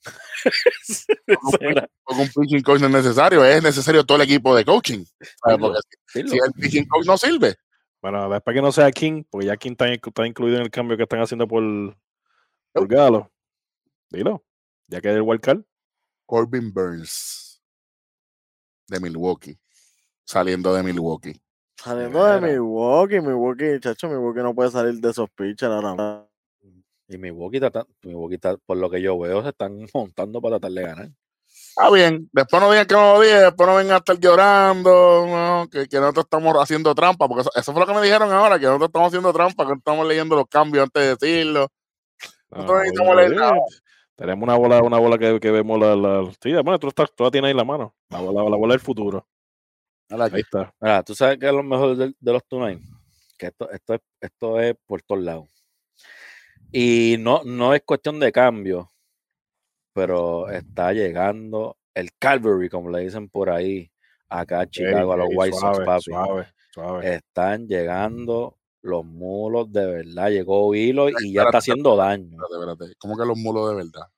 Será. 0.83 1.89
Porque 2.03 2.23
un 2.23 2.29
pitching 2.29 2.63
coach 2.63 2.81
no 2.81 2.89
es 2.89 2.93
necesario, 2.93 3.45
es 3.45 3.63
necesario 3.63 4.05
todo 4.05 4.17
el 4.17 4.25
equipo 4.25 4.55
de 4.55 4.65
coaching. 4.65 5.05
¿sabes? 5.45 5.59
Dilo, 5.59 5.73
Porque 6.13 6.29
si, 6.29 6.37
el 6.39 6.53
pitching 6.53 6.89
coach 6.89 7.07
no 7.07 7.17
sirve, 7.17 7.55
Bueno, 8.03 8.29
después 8.29 8.55
que 8.55 8.61
no 8.63 8.73
sea 8.73 8.91
King, 8.91 9.23
porque 9.31 9.47
ya 9.47 9.57
King 9.57 9.73
está, 9.73 9.87
inclu- 9.87 10.09
está 10.09 10.27
incluido 10.27 10.57
en 10.57 10.63
el 10.65 10.71
cambio 10.73 10.97
que 10.97 11.05
están 11.05 11.21
haciendo 11.21 11.47
por, 11.47 11.63
por 12.73 12.89
Galo. 12.89 13.31
Dilo. 14.11 14.45
Ya 14.89 15.01
que 15.01 15.11
es 15.11 15.15
el 15.15 15.23
wildcard. 15.23 15.63
Corbin 16.27 16.73
Burns 16.73 17.63
de 18.89 18.99
Milwaukee, 18.99 19.57
saliendo 20.25 20.75
de 20.75 20.83
Milwaukee. 20.83 21.41
Saliendo 21.77 22.25
de. 22.25 22.41
Milwaukee, 22.41 23.21
Milwaukee, 23.21 23.79
chacho, 23.79 24.09
Milwaukee 24.09 24.41
no 24.43 24.53
puede 24.55 24.71
salir 24.73 25.01
de 25.01 25.11
esos 25.11 25.31
pitchers 25.31 25.73
ahora. 25.73 26.27
Y 27.09 27.19
Milwaukee, 27.19 27.59
está, 27.59 27.87
Milwaukee 28.03 28.39
por 28.65 28.77
lo 28.77 28.91
que 28.91 29.03
yo 29.03 29.19
veo, 29.19 29.43
se 29.43 29.51
están 29.51 29.87
montando 29.95 30.41
para 30.41 30.59
tratar 30.59 30.73
de 30.73 30.83
ganar. 30.83 31.11
Está 31.47 31.91
bien, 31.91 32.29
después 32.33 32.63
no 32.63 32.71
digan 32.71 32.87
que 32.87 32.95
no 32.95 33.15
lo 33.15 33.21
dije, 33.21 33.35
después 33.35 33.69
no 33.69 33.77
vengan 33.77 33.95
a 33.95 33.99
estar 33.99 34.19
llorando, 34.19 35.27
no, 35.27 35.69
que, 35.71 35.89
que 35.89 35.99
nosotros 35.99 36.25
estamos 36.25 36.55
haciendo 36.57 36.95
trampa, 36.95 37.27
porque 37.27 37.43
eso, 37.43 37.51
eso 37.55 37.73
fue 37.73 37.81
lo 37.81 37.87
que 37.87 37.95
me 37.95 38.03
dijeron 38.03 38.33
ahora, 38.33 38.59
que 38.59 38.67
nosotros 38.67 38.89
estamos 38.89 39.09
haciendo 39.09 39.33
trampa, 39.33 39.65
que 39.65 39.71
no 39.71 39.79
estamos 39.79 40.07
leyendo 40.07 40.37
los 40.37 40.47
cambios 40.47 40.85
antes 40.85 41.03
de 41.03 41.17
decirlo. 41.17 41.69
Nosotros 42.51 42.79
necesitamos 42.79 43.17
leer 43.17 43.35
nada. 43.35 43.59
Tenemos 44.17 44.45
una 44.45 44.57
bola, 44.57 44.83
una 44.83 44.99
bola 44.99 45.19
que, 45.19 45.41
que 45.41 45.51
vemos 45.51 45.79
la, 45.81 45.97
la. 45.97 46.31
Sí, 46.41 46.53
bueno, 46.53 46.79
tú, 46.79 46.89
estás, 46.89 47.13
tú 47.15 47.25
la 47.25 47.31
tienes 47.33 47.49
ahí 47.49 47.51
en 47.51 47.57
la 47.57 47.65
mano. 47.65 47.95
La 48.11 48.21
bola, 48.21 48.49
la 48.49 48.57
bola 48.57 48.75
del 48.75 48.81
futuro. 48.81 49.27
Ahí 50.09 50.41
está. 50.41 50.73
Mira, 50.81 51.03
tú 51.03 51.15
sabes 51.15 51.39
que 51.39 51.47
es 51.47 51.53
lo 51.53 51.63
mejor 51.65 51.97
de, 51.97 52.15
de 52.19 52.33
los 52.33 52.45
Tunay, 52.47 52.79
que 53.37 53.47
esto, 53.47 53.69
esto, 53.71 53.95
es, 53.95 54.01
esto 54.21 54.61
es 54.61 54.77
por 54.87 55.03
todos 55.03 55.23
lados. 55.23 55.49
Y 56.77 57.19
no, 57.21 57.45
no 57.45 57.73
es 57.73 57.83
cuestión 57.83 58.19
de 58.19 58.33
cambio, 58.33 58.91
pero 59.93 60.49
está 60.51 60.93
llegando 60.93 61.79
el 61.95 62.11
Calvary, 62.19 62.69
como 62.69 62.91
le 62.91 62.99
dicen 62.99 63.29
por 63.29 63.49
ahí, 63.49 63.93
acá 64.29 64.63
a 64.63 64.67
Chicago, 64.67 65.13
a 65.13 65.17
los 65.19 65.29
White 65.33 65.57
Sox, 65.57 65.79
papi. 65.87 66.03
Suave, 66.03 66.47
suave. 66.73 67.15
Están 67.15 67.69
llegando 67.69 68.59
los 68.83 69.05
mulos 69.05 69.71
de 69.73 69.87
verdad. 69.87 70.31
Llegó 70.31 70.75
Hilo 70.75 71.11
y 71.11 71.33
ya 71.33 71.45
está 71.45 71.59
haciendo 71.59 71.95
daño. 71.95 72.39
Espérate, 72.43 72.73
espérate, 72.73 72.95
¿Cómo 72.99 73.17
que 73.17 73.25
los 73.25 73.39
mulos 73.39 73.71
de 73.71 73.77
verdad? 73.77 74.09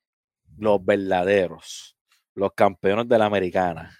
Los 0.57 0.83
verdaderos, 0.83 1.95
los 2.35 2.55
campeones 2.55 3.07
de 3.07 3.19
la 3.19 3.27
americana. 3.27 3.95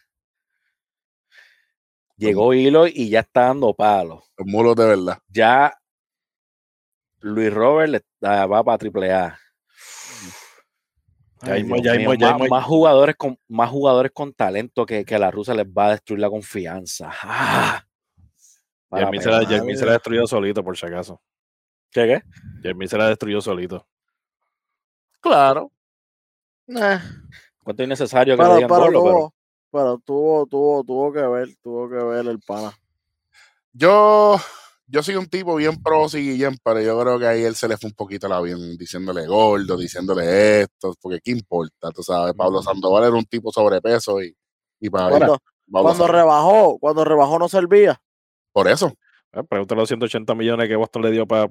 Llegó 2.17 2.55
Hilo 2.55 2.87
y 2.87 3.11
ya 3.11 3.21
está 3.21 3.49
dando 3.49 3.75
palos. 3.75 4.25
Los 4.39 4.47
mulos 4.47 4.77
de 4.77 4.87
verdad. 4.87 5.19
ya 5.29 5.79
Luis 7.21 7.53
Robert 7.53 7.91
le- 7.91 8.05
ah, 8.23 8.47
va 8.47 8.63
para 8.63 8.79
triple 8.79 9.13
A. 9.13 9.39
Ya 11.43 11.53
Ay, 11.53 11.63
mismo, 11.63 11.77
Dios 11.77 11.85
ya 11.87 11.93
mismo, 11.95 12.11
mío, 12.13 12.19
ya 12.21 12.49
más, 12.49 12.65
jugadores 12.65 13.17
con 13.17 13.39
más 13.49 13.71
jugadores 13.71 14.13
con 14.13 14.33
talento 14.33 14.87
que, 14.87 15.05
que 15.05 15.19
la 15.19 15.31
rusa 15.31 15.55
les 15.55 15.67
va 15.67 15.87
a 15.87 15.91
destruir 15.91 16.21
la 16.21 16.31
confianza. 16.31 17.11
Ah, 17.23 17.85
para 18.89 19.07
Jeremy 19.07 19.77
se, 19.77 19.85
la, 19.87 19.93
destruyó 19.93 20.27
solito, 20.27 20.65
por 20.65 20.77
si 20.77 20.87
acaso. 20.87 21.21
¿Qué, 21.91 22.07
qué? 22.07 22.23
Jeremy 22.63 22.89
se 22.89 22.99
la 22.99 23.09
destruyó 23.09 23.41
solito. 23.41 23.87
Claro. 25.21 25.71
Eh, 26.69 26.99
Cuánto 27.63 27.83
innecesario 27.83 28.37
que 28.37 28.43
le 28.43 28.49
pero, 28.49 28.55
digan 28.57 28.69
pero, 28.71 28.81
gordo, 28.81 29.03
pero 29.03 29.35
pero 29.71 29.99
tuvo, 29.99 30.47
tuvo, 30.47 30.85
tuvo 30.85 31.13
que 31.13 31.21
ver, 31.21 31.49
tuvo 31.63 31.89
que 31.89 31.97
ver 31.97 32.27
el 32.27 32.41
pana. 32.41 32.73
Yo, 33.73 34.37
yo 34.87 35.03
soy 35.03 35.17
un 35.17 35.27
tipo 35.27 35.55
bien 35.57 35.83
pro 35.83 36.07
y 36.13 36.19
Guillén, 36.33 36.57
pero 36.63 36.81
yo 36.81 36.99
creo 37.01 37.19
que 37.19 37.27
ahí 37.27 37.43
él 37.45 37.55
se 37.57 37.67
le 37.69 37.77
fue 37.77 37.89
un 37.91 37.95
poquito 37.95 38.27
el 38.27 38.33
avión, 38.33 38.77
diciéndole 38.77 39.27
gordo, 39.27 39.77
diciéndole 39.77 40.63
esto, 40.63 40.95
porque 41.01 41.21
qué 41.23 41.33
importa, 41.33 41.91
tú 41.91 42.03
sabes, 42.03 42.35
Pablo. 42.35 42.63
Sandoval 42.63 43.05
era 43.05 43.15
un 43.15 43.25
tipo 43.25 43.51
sobrepeso 43.53 44.23
y, 44.23 44.37
y 44.81 44.89
para 44.91 45.09
Cuando, 45.11 45.27
Pablo 45.71 45.83
cuando 45.89 46.05
Sandoval- 46.07 46.13
rebajó, 46.13 46.79
cuando 46.79 47.05
rebajó 47.05 47.39
no 47.39 47.49
servía. 47.49 48.01
por 48.53 48.69
eso, 48.69 48.93
Eh, 49.33 49.43
pregúntale 49.49 49.81
los 49.81 49.89
180 49.89 50.35
millones 50.35 50.69
que 50.69 50.77
Boston 50.77 51.03
le 51.03 51.11
dio 51.11 51.27
para. 51.27 51.49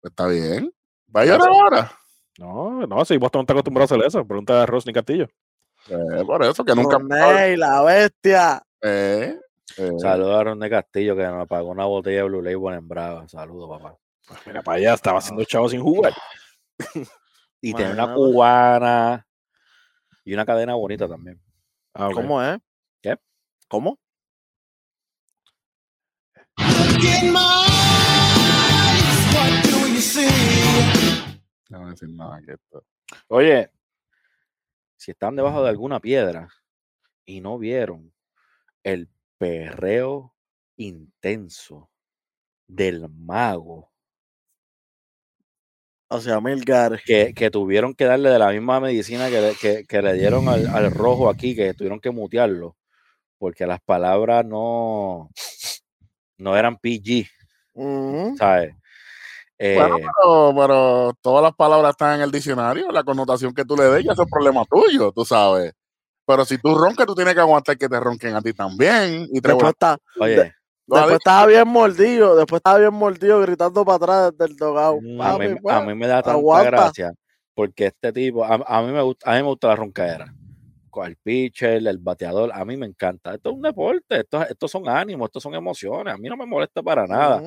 pues, 0.00 0.10
está 0.12 0.26
bien. 0.28 0.72
Va 1.14 1.22
a 1.22 1.24
llorar 1.26 1.48
ahora. 1.48 1.92
No, 2.38 2.86
no, 2.86 3.04
si 3.04 3.16
Boston 3.18 3.40
no 3.40 3.42
está 3.42 3.52
acostumbrado 3.52 3.82
a 3.84 3.86
hacer 3.96 4.06
eso. 4.06 4.24
Pregunta 4.26 4.62
a 4.62 4.66
Rosny 4.66 4.92
Castillo. 4.92 5.26
Eh, 5.88 6.24
por 6.24 6.42
eso, 6.44 6.64
que 6.64 6.74
nunca. 6.74 6.98
Roney, 6.98 7.56
la 7.56 7.82
bestia. 7.82 8.62
Eh, 8.82 9.38
eh, 9.76 9.90
saludos 9.98 10.36
a 10.36 10.44
Ron 10.44 10.58
de 10.60 10.70
Castillo 10.70 11.16
que 11.16 11.22
nos 11.22 11.46
pagó 11.48 11.70
una 11.70 11.84
botella 11.84 12.18
de 12.18 12.22
Blue 12.24 12.42
Label 12.42 12.78
en 12.78 12.88
Brava. 12.88 13.28
Saludos, 13.28 13.78
papá. 13.78 13.96
Pues 14.26 14.46
mira, 14.46 14.62
para 14.62 14.78
allá 14.78 14.94
estaba 14.94 15.18
haciendo 15.18 15.44
chavo 15.44 15.68
sin 15.68 15.82
jugar. 15.82 16.12
Y 17.62 17.74
tiene 17.74 17.92
una 17.92 18.14
cubana 18.14 19.26
y 20.24 20.32
una 20.32 20.46
cadena 20.46 20.74
bonita 20.76 21.06
también. 21.06 21.38
Ah. 21.92 22.08
¿Cómo 22.10 22.42
es? 22.42 22.58
¿Qué? 23.02 23.18
¿Cómo? 23.68 23.98
No 31.68 31.78
voy 31.78 31.88
a 31.88 31.90
decir 31.90 32.08
nada 32.08 32.40
que 32.44 32.52
esto. 32.52 32.84
Oye, 33.28 33.70
si 34.96 35.10
están 35.10 35.36
debajo 35.36 35.62
de 35.62 35.68
alguna 35.68 36.00
piedra 36.00 36.48
y 37.24 37.40
no 37.40 37.58
vieron 37.58 38.12
el 38.82 39.08
perreo 39.40 40.34
intenso 40.76 41.90
del 42.68 43.08
mago 43.08 43.90
O 46.08 46.20
sea, 46.20 46.40
Milgar. 46.40 47.00
que, 47.04 47.32
que 47.32 47.50
tuvieron 47.50 47.94
que 47.94 48.04
darle 48.04 48.28
de 48.30 48.38
la 48.38 48.50
misma 48.50 48.80
medicina 48.80 49.30
que 49.30 49.40
le, 49.40 49.54
que- 49.54 49.86
que 49.86 50.02
le 50.02 50.12
dieron 50.14 50.48
al, 50.48 50.66
al 50.66 50.90
rojo 50.90 51.28
aquí, 51.30 51.54
que 51.56 51.72
tuvieron 51.72 52.00
que 52.00 52.10
mutearlo, 52.10 52.76
porque 53.38 53.66
las 53.66 53.80
palabras 53.80 54.44
no, 54.44 55.30
no 56.36 56.56
eran 56.56 56.76
PG. 56.76 57.26
¿sabes? 58.36 58.74
Bueno, 59.58 59.96
Eh, 59.98 60.00
pero, 60.22 60.54
pero 60.56 61.12
todas 61.22 61.42
las 61.44 61.54
palabras 61.54 61.90
están 61.92 62.16
en 62.16 62.22
el 62.22 62.30
diccionario, 62.30 62.90
la 62.90 63.04
connotación 63.04 63.54
que 63.54 63.64
tú 63.64 63.76
le 63.76 63.84
des, 63.84 64.04
ya 64.04 64.12
es 64.12 64.18
problema 64.30 64.64
tuyo, 64.70 65.12
tú 65.12 65.24
sabes. 65.24 65.72
Pero 66.30 66.44
si 66.44 66.58
tú 66.58 66.74
roncas, 66.74 67.06
tú 67.06 67.14
tienes 67.14 67.34
que 67.34 67.40
aguantar 67.40 67.76
que 67.76 67.88
te 67.88 67.98
ronquen 67.98 68.34
a 68.34 68.40
ti 68.40 68.52
también. 68.52 69.26
Y 69.32 69.40
te 69.40 69.48
Después, 69.48 69.72
está, 69.72 69.98
oye, 70.20 70.54
después 70.86 71.14
estaba 71.14 71.46
bien 71.46 71.66
mordido, 71.66 72.36
después 72.36 72.60
estaba 72.60 72.78
bien 72.78 72.94
mordido 72.94 73.40
gritando 73.40 73.84
para 73.84 73.96
atrás 73.96 74.32
desde 74.32 74.52
el 74.52 74.56
dogado. 74.56 75.00
Mm, 75.00 75.20
a 75.20 75.38
mí, 75.38 75.48
pues, 75.60 75.76
a 75.76 75.80
mí 75.82 75.94
me 75.94 76.06
da 76.06 76.22
tanta 76.22 76.32
aguanta. 76.32 76.70
gracia 76.70 77.12
porque 77.60 77.86
este 77.86 78.10
tipo, 78.10 78.42
a, 78.42 78.54
a 78.54 78.82
mí 78.82 78.90
me 78.90 79.02
gusta, 79.02 79.30
a 79.30 79.34
mí 79.34 79.42
me 79.42 79.48
gusta 79.48 79.68
la 79.68 79.76
roncadera. 79.76 80.34
Con 80.88 81.06
el 81.06 81.16
pitcher, 81.16 81.86
el 81.86 81.98
bateador, 81.98 82.50
a 82.54 82.64
mí 82.64 82.74
me 82.76 82.86
encanta. 82.86 83.34
Esto 83.34 83.50
es 83.50 83.56
un 83.56 83.60
deporte, 83.60 84.20
esto, 84.20 84.42
esto 84.42 84.66
son 84.66 84.88
ánimos, 84.88 85.26
esto 85.26 85.40
son 85.40 85.54
emociones. 85.54 86.14
A 86.14 86.16
mí 86.16 86.26
no 86.28 86.38
me 86.38 86.46
molesta 86.46 86.82
para 86.82 87.06
nada. 87.06 87.42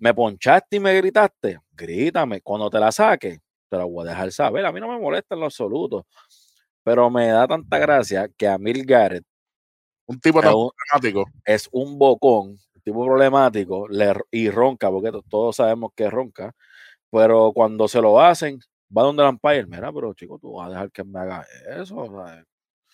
Me 0.00 0.14
ponchaste 0.14 0.76
y 0.76 0.80
me 0.80 0.94
gritaste, 0.96 1.58
grítame. 1.72 2.40
Cuando 2.40 2.70
te 2.70 2.80
la 2.80 2.90
saque, 2.90 3.40
te 3.68 3.76
la 3.76 3.84
voy 3.84 4.06
a 4.06 4.10
dejar 4.12 4.32
saber. 4.32 4.64
A 4.64 4.72
mí 4.72 4.80
no 4.80 4.88
me 4.88 4.98
molesta 4.98 5.34
en 5.34 5.40
lo 5.40 5.46
absoluto. 5.46 6.06
Pero 6.84 7.10
me 7.10 7.28
da 7.28 7.46
tanta 7.46 7.78
gracia 7.78 8.28
que 8.36 8.48
a 8.48 8.58
Mil 8.58 8.84
Garrett 8.84 9.24
un 10.06 10.18
tipo 10.20 10.40
es 10.40 10.44
tan 10.46 10.54
un, 10.54 10.70
problemático. 10.90 11.30
es 11.44 11.68
un 11.72 11.98
bocón, 11.98 12.48
un 12.74 12.82
tipo 12.82 13.04
problemático, 13.04 13.86
le, 13.88 14.12
y 14.30 14.50
ronca, 14.50 14.90
porque 14.90 15.12
to- 15.12 15.22
todos 15.28 15.56
sabemos 15.56 15.90
que 15.94 16.10
ronca. 16.10 16.52
Pero 17.12 17.52
cuando 17.52 17.86
se 17.88 18.00
lo 18.00 18.20
hacen, 18.20 18.58
va 18.96 19.02
donde 19.02 19.22
el 19.22 19.28
umpire. 19.30 19.66
Mira, 19.66 19.92
pero 19.92 20.12
chico, 20.14 20.38
tú 20.40 20.54
vas 20.54 20.66
a 20.66 20.70
dejar 20.70 20.90
que 20.90 21.04
me 21.04 21.20
haga 21.20 21.46
eso. 21.80 21.96
O 21.96 22.06
sea, 22.26 22.44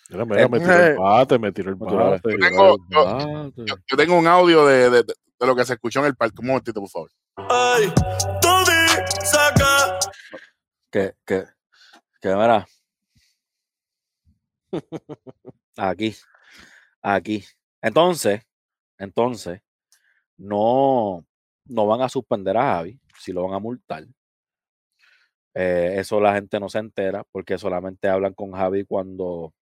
Mira, 0.09 0.25
mira, 0.25 0.47
me 0.49 0.59
tiró 0.59 0.73
el 0.85 0.97
bate, 0.97 1.39
me 1.39 1.51
tiró 1.51 1.69
el 1.69 1.75
bate. 1.75 2.31
Yo 2.31 2.37
tengo, 2.39 2.77
yo, 2.89 3.05
bate. 3.05 3.65
yo- 3.65 3.75
yo 3.87 3.97
tengo 3.97 4.17
un 4.17 4.27
audio 4.27 4.65
de, 4.65 4.89
de- 4.89 5.03
de 5.03 5.45
lo 5.45 5.55
que 5.55 5.65
se 5.65 5.73
escuchó 5.73 5.99
en 5.99 6.05
el 6.07 6.15
parque. 6.15 6.35
Un 6.39 6.47
momentito, 6.47 6.79
por 6.79 6.89
favor. 6.89 7.11
Ay, 7.49 7.91
Toby, 8.41 9.05
saca. 9.23 9.99
que, 10.91 11.13
que, 11.25 11.43
que 12.21 12.29
mira. 12.35 12.65
Aquí, 15.77 16.15
aquí. 17.01 17.43
Entonces, 17.81 18.41
entonces, 18.99 19.61
no, 20.37 21.25
no 21.65 21.87
van 21.87 22.01
a 22.01 22.09
suspender 22.09 22.57
a 22.57 22.63
Javi, 22.75 22.99
si 23.19 23.33
lo 23.33 23.43
van 23.43 23.55
a 23.55 23.59
multar. 23.59 24.05
Eh, 25.53 25.95
eso 25.99 26.21
la 26.21 26.33
gente 26.35 26.59
no 26.59 26.69
se 26.69 26.79
entera 26.79 27.23
porque 27.31 27.57
solamente 27.57 28.07
hablan 28.07 28.33
con 28.33 28.51
Javi 28.51 28.85
cuando 28.85 29.53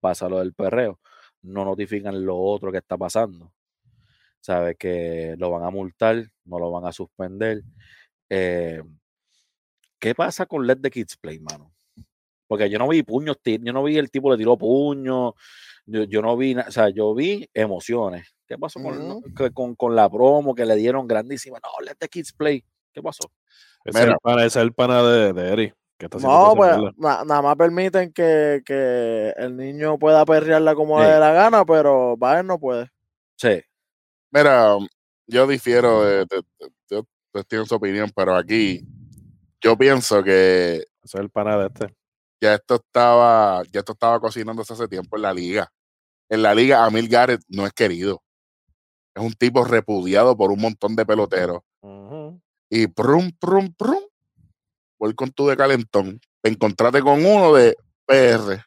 pasa 0.00 0.28
lo 0.28 0.40
del 0.40 0.54
perreo. 0.54 1.00
No 1.42 1.64
notifican 1.64 2.24
lo 2.26 2.38
otro 2.38 2.72
que 2.72 2.78
está 2.78 2.96
pasando. 2.98 3.52
Sabe 4.40 4.76
que 4.76 5.36
lo 5.38 5.50
van 5.50 5.64
a 5.64 5.70
multar, 5.70 6.30
no 6.44 6.58
lo 6.58 6.70
van 6.72 6.86
a 6.86 6.92
suspender. 6.92 7.62
Eh, 8.30 8.82
¿Qué 10.00 10.14
pasa 10.14 10.46
con 10.46 10.66
Let 10.66 10.76
the 10.80 10.90
Kids 10.90 11.16
Play, 11.18 11.38
mano? 11.40 11.75
Porque 12.46 12.70
yo 12.70 12.78
no 12.78 12.88
vi 12.88 13.02
puños, 13.02 13.36
yo 13.44 13.72
no 13.72 13.82
vi 13.82 13.98
el 13.98 14.10
tipo 14.10 14.30
le 14.30 14.38
tiró 14.38 14.56
puño, 14.56 15.34
yo, 15.86 16.04
yo 16.04 16.22
no 16.22 16.36
vi, 16.36 16.56
o 16.56 16.70
sea, 16.70 16.88
yo 16.90 17.14
vi 17.14 17.48
emociones. 17.54 18.34
¿Qué 18.46 18.56
pasó 18.56 18.80
con, 18.80 19.22
con, 19.52 19.74
con 19.74 19.96
la 19.96 20.08
promo 20.08 20.54
que 20.54 20.64
le 20.64 20.76
dieron 20.76 21.06
grandísima? 21.08 21.58
No, 21.62 21.84
Let 21.84 21.96
the 21.98 22.08
Kids 22.08 22.32
Play. 22.32 22.64
¿Qué 22.92 23.02
pasó? 23.02 23.28
Ese 23.84 23.98
es 23.98 24.04
Mira. 24.04 24.12
el 24.12 24.18
pana, 24.22 24.44
ese 24.44 24.58
es 24.60 24.62
el 24.64 24.72
pana 24.72 25.02
de, 25.02 25.32
de 25.32 25.48
Eri. 25.52 25.72
Que 25.98 26.06
está 26.06 26.18
haciendo 26.18 26.38
No, 26.48 26.54
pues 26.54 26.76
na- 26.98 27.24
nada 27.24 27.42
más 27.42 27.56
permiten 27.56 28.12
que, 28.12 28.62
que 28.64 29.32
el 29.36 29.56
niño 29.56 29.98
pueda 29.98 30.24
perrearla 30.26 30.74
como 30.74 30.98
le 31.00 31.06
Sí. 31.06 31.12
dé 31.12 31.18
la 31.20 31.32
gana, 31.32 31.64
pero 31.64 32.16
Baez 32.16 32.44
no 32.44 32.58
puede. 32.58 32.88
Sí, 33.36 33.60
Mira, 34.30 34.76
yo 35.26 35.46
difiero 35.46 36.02
de, 36.04 36.26
de- 36.26 36.42
de- 36.90 37.64
su 37.66 37.74
opinión, 37.74 38.10
pero 38.14 38.34
aquí 38.34 38.82
yo 39.60 39.76
pienso 39.76 40.22
que 40.22 40.74
Ese 40.76 40.84
es 41.02 41.14
el 41.14 41.30
pana 41.30 41.56
de 41.58 41.66
este. 41.66 41.94
Ya 42.40 42.54
esto 42.54 42.76
estaba, 42.76 43.62
ya 43.72 43.80
esto 43.80 43.92
estaba 43.92 44.20
cocinándose 44.20 44.72
hace 44.72 44.88
tiempo 44.88 45.16
en 45.16 45.22
la 45.22 45.32
liga. 45.32 45.72
En 46.28 46.42
la 46.42 46.54
liga, 46.54 46.84
Amil 46.84 47.08
Garrett 47.08 47.42
no 47.48 47.66
es 47.66 47.72
querido. 47.72 48.22
Es 49.14 49.22
un 49.22 49.32
tipo 49.32 49.64
repudiado 49.64 50.36
por 50.36 50.50
un 50.50 50.60
montón 50.60 50.96
de 50.96 51.06
peloteros. 51.06 51.62
Y 52.68 52.88
prum, 52.88 53.30
prum, 53.38 53.72
prum. 53.74 54.02
Voy 54.98 55.14
con 55.14 55.30
tu 55.30 55.46
de 55.46 55.56
calentón. 55.56 56.20
Te 56.42 56.50
encontraste 56.50 57.00
con 57.00 57.24
uno 57.24 57.54
de 57.54 57.76
PR. 58.06 58.62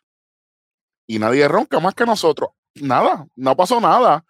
Y 1.07 1.19
nadie 1.19 1.47
ronca 1.47 1.79
más 1.79 1.93
que 1.93 2.05
nosotros. 2.05 2.49
Nada, 2.75 3.27
no 3.35 3.55
pasó 3.55 3.81
nada. 3.81 4.23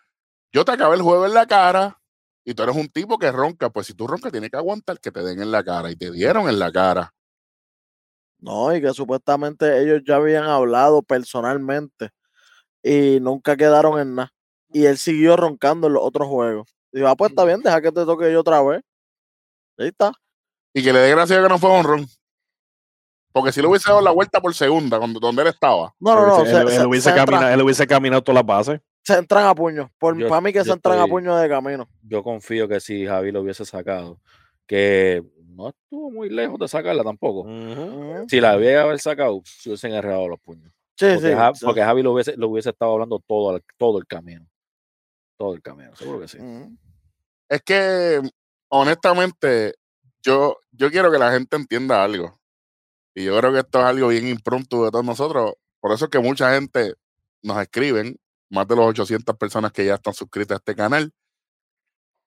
Yo 0.52 0.66
te 0.66 0.72
acabé 0.72 0.96
el 0.96 1.02
juego 1.02 1.26
en 1.26 1.34
la 1.34 1.46
cara. 1.46 2.02
Y 2.44 2.54
tú 2.54 2.64
eres 2.64 2.76
un 2.76 2.88
tipo 2.90 3.18
que 3.20 3.32
ronca. 3.32 3.70
Pues 3.70 3.88
si 3.88 3.94
tú 3.94 4.08
roncas, 4.08 4.32
tienes 4.32 4.50
que 4.50 4.58
aguantar 4.58 5.00
que 5.00 5.12
te 5.12 5.22
den 5.22 5.42
en 5.42 5.52
la 5.52 5.64
cara. 5.64 5.92
Y 5.92 5.96
te 5.96 6.12
dieron 6.12 6.50
en 6.50 6.58
la 6.58 6.72
cara. 6.72 7.14
No, 8.40 8.74
y 8.76 8.82
que 8.82 8.94
supuestamente 8.94 9.82
ellos 9.82 10.02
ya 10.06 10.16
habían 10.16 10.46
hablado 10.46 11.02
personalmente 11.02 12.10
y 12.82 13.20
nunca 13.20 13.58
quedaron 13.58 14.00
en 14.00 14.16
nada. 14.16 14.32
Y 14.72 14.86
él 14.86 14.98
siguió 14.98 15.36
roncando 15.36 15.88
en 15.88 15.94
los 15.94 16.04
otros 16.04 16.28
juegos. 16.28 16.68
Dijo, 16.92 17.08
ah, 17.08 17.16
pues 17.16 17.32
está 17.32 17.44
bien, 17.44 17.62
deja 17.62 17.82
que 17.82 17.92
te 17.92 18.06
toque 18.06 18.32
yo 18.32 18.40
otra 18.40 18.62
vez. 18.64 18.82
Ahí 19.78 19.88
está. 19.88 20.12
Y 20.74 20.84
que 20.84 20.94
le 20.94 21.00
dé 21.00 21.10
gracias 21.12 21.40
a 21.40 21.44
que 21.44 21.50
no 21.50 21.58
fue 21.58 21.70
honrón. 21.70 22.06
Porque 23.32 23.52
si 23.52 23.62
le 23.62 23.68
hubiese 23.68 23.90
dado 23.90 24.02
la 24.02 24.12
vuelta 24.12 24.42
por 24.42 24.54
segunda, 24.56 24.98
cuando, 24.98 25.20
donde 25.20 25.42
él 25.44 25.48
estaba. 25.50 25.94
No, 26.00 26.16
no, 26.16 26.28
no. 26.28 26.42
él, 26.44 26.48
se- 26.48 26.58
él 26.62 26.70
se- 26.70 26.86
hubiese 26.86 27.14
caminado, 27.14 27.50
él 27.50 27.62
hubiese 27.62 27.88
caminado 27.88 28.22
todas 28.24 28.36
las 28.38 28.46
bases. 28.46 28.82
se 29.04 29.16
entran 29.18 29.46
a 29.46 29.56
puño. 29.56 29.92
Por, 30.00 30.18
Yo- 30.18 30.28
para 30.30 30.42
mí 30.42 30.52
que 30.54 30.64
se 30.64 30.72
entran 30.72 31.00
a 31.00 31.08
puño 31.08 31.36
de 31.36 31.48
camino. 31.50 31.88
yo 32.04 32.24
confío 32.24 32.68
que 32.68 32.80
si 32.80 33.06
Javi 33.06 33.32
lo 33.32 33.42
hubiese 33.42 33.66
sacado, 33.66 34.20
que 34.68 35.24
no 35.60 35.70
estuvo 35.70 36.10
muy 36.12 36.30
lejos 36.30 36.58
de 36.60 36.68
sacarla 36.68 37.04
tampoco. 37.04 37.42
Ujú. 37.42 38.26
Si 38.30 38.40
la 38.42 38.52
había 38.54 38.82
haber 38.82 39.00
sacado, 39.00 39.42
se 39.46 39.70
hubiesen 39.70 39.94
enredado 39.94 40.28
los 40.28 40.40
puños. 40.40 40.72
Sí, 40.98 41.06
Porque, 41.14 41.30
sí. 41.30 41.34
Ja- 41.36 41.52
sí. 41.54 41.66
porque 41.66 41.82
Javi 41.84 42.02
lo 42.04 42.14
hubiese, 42.14 42.36
lo 42.38 42.50
hubiese 42.50 42.70
estado 42.70 42.94
hablando 42.94 43.20
todo, 43.28 43.56
el- 43.56 43.64
todo 43.78 43.98
el 44.00 44.06
camino. 44.08 44.48
Todo 45.38 45.54
el 45.54 45.62
camino, 45.62 45.96
seguro 45.96 46.20
que 46.22 46.28
sí. 46.28 46.38
Ujú. 46.38 46.76
Es 47.50 47.62
que, 47.62 48.22
honestamente, 48.70 49.76
yo, 50.22 50.58
yo 50.72 50.90
quiero 50.92 51.12
que 51.12 51.18
la 51.18 51.32
gente 51.32 51.56
entienda 51.56 52.04
algo. 52.04 52.38
Y 53.16 53.26
yo 53.26 53.38
creo 53.38 53.52
que 53.54 53.60
esto 53.60 53.80
es 53.80 53.86
algo 53.86 54.08
bien 54.10 54.28
impromptu 54.28 54.84
de 54.84 54.92
todos 54.92 55.06
nosotros. 55.06 55.54
Por 55.80 55.92
eso 55.94 56.06
es 56.06 56.12
que 56.12 56.20
mucha 56.20 56.54
gente 56.54 56.94
nos 57.42 57.62
escriben, 57.62 58.18
más 58.50 58.68
de 58.68 58.76
los 58.76 58.86
800 58.86 59.36
personas 59.38 59.72
que 59.72 59.86
ya 59.86 59.96
están 59.96 60.14
suscritas 60.14 60.56
a 60.56 60.60
este 60.60 60.76
canal. 60.76 61.12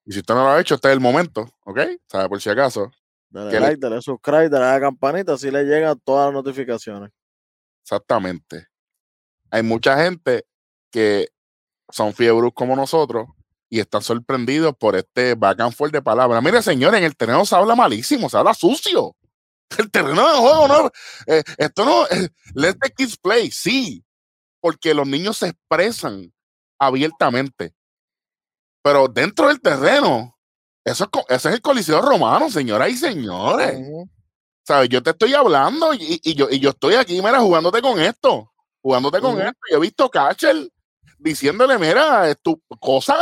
Y 0.05 0.11
si 0.11 0.19
usted 0.19 0.33
no 0.33 0.43
lo 0.43 0.49
ha 0.49 0.59
hecho, 0.59 0.75
este 0.75 0.87
es 0.89 0.93
el 0.93 0.99
momento, 0.99 1.49
¿ok? 1.65 1.79
¿Sabe? 2.07 2.27
Por 2.29 2.41
si 2.41 2.49
acaso. 2.49 2.91
Dale 3.33 3.59
like, 3.59 3.77
dale 3.79 3.99
subscribe, 3.99 4.47
dale 4.47 4.65
a 4.65 4.73
la 4.73 4.79
campanita, 4.79 5.33
así 5.33 5.49
le 5.49 5.63
llegan 5.63 5.99
todas 6.05 6.27
las 6.27 6.33
notificaciones. 6.35 7.09
Exactamente. 7.81 8.67
Hay 9.49 9.63
mucha 9.63 9.97
gente 10.03 10.45
que 10.91 11.29
son 11.89 12.13
fiebros 12.13 12.51
como 12.53 12.75
nosotros 12.75 13.27
y 13.69 13.79
están 13.79 14.03
sorprendidos 14.03 14.75
por 14.77 14.95
este 14.95 15.33
back 15.33 15.61
and 15.61 15.73
forth 15.73 15.91
de 15.91 16.03
palabras. 16.03 16.43
Mire, 16.43 16.61
señores, 16.61 16.99
en 16.99 17.05
el 17.05 17.15
terreno 17.15 17.43
se 17.43 17.55
habla 17.55 17.73
malísimo, 17.73 18.29
se 18.29 18.37
habla 18.37 18.53
sucio. 18.53 19.15
El 19.79 19.89
terreno 19.89 20.31
de 20.31 20.37
juego 20.37 20.67
no. 20.67 20.91
eh, 21.25 21.41
esto 21.57 21.83
no. 21.83 22.05
eh, 22.05 22.29
let 22.53 22.75
the 22.79 22.91
kids 22.91 23.17
play, 23.17 23.49
sí. 23.49 24.05
Porque 24.61 24.93
los 24.93 25.07
niños 25.07 25.37
se 25.37 25.47
expresan 25.47 26.31
abiertamente. 26.77 27.73
Pero 28.83 29.07
dentro 29.07 29.47
del 29.47 29.59
terreno, 29.59 30.37
eso 30.83 31.09
es, 31.29 31.45
el 31.45 31.61
coliseo 31.61 32.01
romano, 32.01 32.49
señoras 32.49 32.89
y 32.89 32.97
señores. 32.97 33.79
¿Sabes? 34.65 34.89
Yo 34.89 35.03
te 35.03 35.11
estoy 35.11 35.33
hablando 35.33 35.93
y, 35.93 36.21
y 36.23 36.35
yo, 36.35 36.49
y 36.49 36.59
yo 36.59 36.69
estoy 36.71 36.95
aquí, 36.95 37.21
mira, 37.21 37.39
jugándote 37.39 37.81
con 37.81 37.99
esto. 37.99 38.51
Jugándote 38.81 39.19
con 39.21 39.39
esto. 39.39 39.59
Yo 39.71 39.77
he 39.77 39.79
visto 39.79 40.09
Catcher 40.09 40.55
diciéndole, 41.17 41.77
mira, 41.77 42.35
tu 42.35 42.61
cosa 42.79 43.15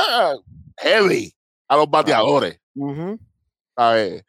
heavy 0.78 1.34
a 1.68 1.78
los 1.78 1.90
bateadores. 1.90 2.60
¿Sabes? 3.76 4.26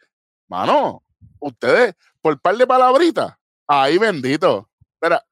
Mano, 0.49 1.03
ustedes, 1.41 1.95
por 2.21 2.39
par 2.41 2.57
de 2.57 2.67
palabritas, 2.67 3.35
ahí 3.67 3.99
bendito. 3.99 4.69
Mira, 5.01 5.25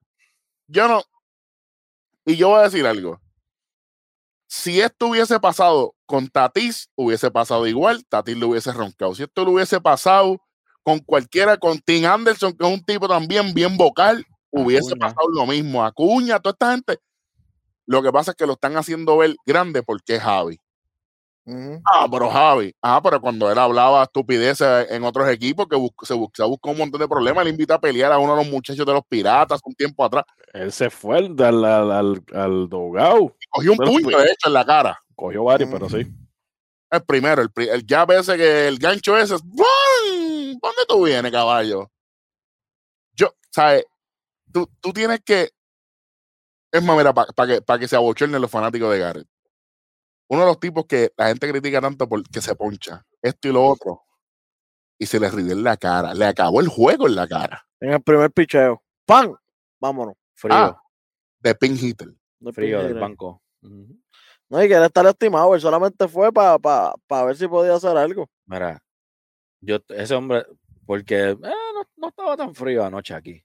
yo 0.66 0.88
no. 0.88 1.02
Y 2.24 2.36
yo 2.36 2.48
voy 2.48 2.60
a 2.60 2.64
decir 2.64 2.86
algo. 2.86 3.20
Si 4.52 4.80
esto 4.80 5.06
hubiese 5.06 5.38
pasado 5.38 5.94
con 6.06 6.26
Tatis, 6.26 6.90
hubiese 6.96 7.30
pasado 7.30 7.68
igual, 7.68 8.04
Tatis 8.08 8.36
lo 8.36 8.48
hubiese 8.48 8.72
roncado. 8.72 9.14
Si 9.14 9.22
esto 9.22 9.44
lo 9.44 9.52
hubiese 9.52 9.80
pasado 9.80 10.42
con 10.82 10.98
cualquiera, 10.98 11.56
con 11.56 11.78
Tim 11.78 12.04
Anderson, 12.04 12.52
que 12.54 12.66
es 12.66 12.74
un 12.74 12.82
tipo 12.82 13.06
también 13.06 13.54
bien 13.54 13.76
vocal, 13.76 14.26
hubiese 14.50 14.88
Acuña. 14.90 15.06
pasado 15.06 15.28
lo 15.32 15.46
mismo. 15.46 15.84
Acuña, 15.84 16.40
toda 16.40 16.54
esta 16.54 16.72
gente. 16.72 16.98
Lo 17.86 18.02
que 18.02 18.10
pasa 18.10 18.32
es 18.32 18.36
que 18.36 18.44
lo 18.44 18.54
están 18.54 18.76
haciendo 18.76 19.18
ver 19.18 19.36
grande 19.46 19.84
porque 19.84 20.16
es 20.16 20.22
Javi. 20.22 20.58
Ah, 21.84 22.06
pero 22.10 22.30
Javi. 22.30 22.74
Ah, 22.82 23.00
pero 23.02 23.20
cuando 23.20 23.50
él 23.50 23.58
hablaba 23.58 24.02
estupideces 24.02 24.90
en 24.90 25.04
otros 25.04 25.28
equipos, 25.28 25.66
que 25.68 25.76
bus- 25.76 25.92
se, 26.02 26.14
bus- 26.14 26.30
se 26.34 26.44
buscó 26.44 26.70
un 26.70 26.78
montón 26.78 27.00
de 27.00 27.08
problemas, 27.08 27.42
él 27.44 27.50
invita 27.52 27.74
a 27.74 27.80
pelear 27.80 28.12
a 28.12 28.18
uno 28.18 28.36
de 28.36 28.44
los 28.44 28.52
muchachos 28.52 28.84
de 28.86 28.92
los 28.92 29.02
piratas 29.08 29.60
un 29.64 29.74
tiempo 29.74 30.04
atrás. 30.04 30.24
Él 30.52 30.70
se 30.72 30.90
fue 30.90 31.18
al, 31.18 31.40
al, 31.40 31.90
al, 31.90 32.22
al. 32.34 32.68
Cogió 32.70 33.72
un 33.72 33.78
Pero 33.78 33.90
puño, 33.90 34.18
de 34.18 34.24
hecho, 34.24 34.46
en 34.48 34.52
la 34.52 34.64
cara. 34.64 34.98
Cogió 35.14 35.44
varios, 35.44 35.70
pero 35.70 35.88
sí. 35.88 36.06
El 36.90 37.02
primero, 37.04 37.40
el, 37.42 37.50
pri- 37.50 37.68
el 37.68 37.84
jab 37.86 38.10
ese 38.12 38.36
que 38.36 38.66
el 38.68 38.78
gancho 38.78 39.16
ese. 39.16 39.36
es, 39.36 39.42
¡bum! 39.44 40.58
¿Dónde 40.60 40.82
tú 40.88 41.04
vienes, 41.04 41.30
caballo? 41.30 41.90
Yo, 43.14 43.32
¿sabes? 43.50 43.84
Tú, 44.52 44.68
tú 44.80 44.92
tienes 44.92 45.20
que. 45.24 45.50
Es 46.72 46.82
más, 46.82 46.96
mira, 46.96 47.12
para 47.12 47.54
que, 47.54 47.62
pa' 47.62 47.78
que 47.78 47.88
se 47.88 47.96
abochornen 47.96 48.40
los 48.40 48.50
fanáticos 48.50 48.90
de 48.92 48.98
Garrett. 48.98 49.26
Uno 50.30 50.42
de 50.42 50.46
los 50.46 50.60
tipos 50.60 50.86
que 50.86 51.12
la 51.16 51.26
gente 51.26 51.50
critica 51.50 51.80
tanto 51.80 52.08
porque 52.08 52.40
se 52.40 52.54
poncha, 52.54 53.04
esto 53.20 53.48
y 53.48 53.52
lo 53.52 53.66
otro, 53.66 54.02
y 54.96 55.06
se 55.06 55.18
le 55.18 55.28
rió 55.28 55.52
en 55.52 55.64
la 55.64 55.76
cara. 55.76 56.14
Le 56.14 56.24
acabó 56.24 56.60
el 56.60 56.68
juego 56.68 57.08
en 57.08 57.16
la 57.16 57.26
cara. 57.26 57.66
En 57.80 57.90
el 57.94 58.02
primer 58.02 58.30
picheo. 58.30 58.80
¡Pam! 59.06 59.34
Vámonos. 59.80 60.14
Frío, 60.34 60.54
Ah. 60.54 60.80
De 61.40 61.54
pin 61.54 61.76
hitter. 61.76 62.08
De 62.38 62.52
frío 62.52 62.82
del 62.82 62.94
banco. 62.94 63.42
No, 63.62 64.62
y 64.62 64.68
que 64.68 64.74
él 64.74 64.84
está 64.84 65.02
lastimado. 65.02 65.54
Él 65.54 65.60
solamente 65.60 66.06
fue 66.06 66.32
para 66.32 66.58
pa, 66.58 66.94
pa 67.06 67.24
ver 67.24 67.36
si 67.36 67.48
podía 67.48 67.74
hacer 67.74 67.96
algo. 67.96 68.28
Mira, 68.46 68.80
yo, 69.60 69.78
ese 69.88 70.14
hombre, 70.14 70.44
porque 70.86 71.30
eh, 71.30 71.36
no, 71.40 71.82
no 71.96 72.08
estaba 72.08 72.36
tan 72.36 72.54
frío 72.54 72.84
anoche 72.84 73.14
aquí. 73.14 73.42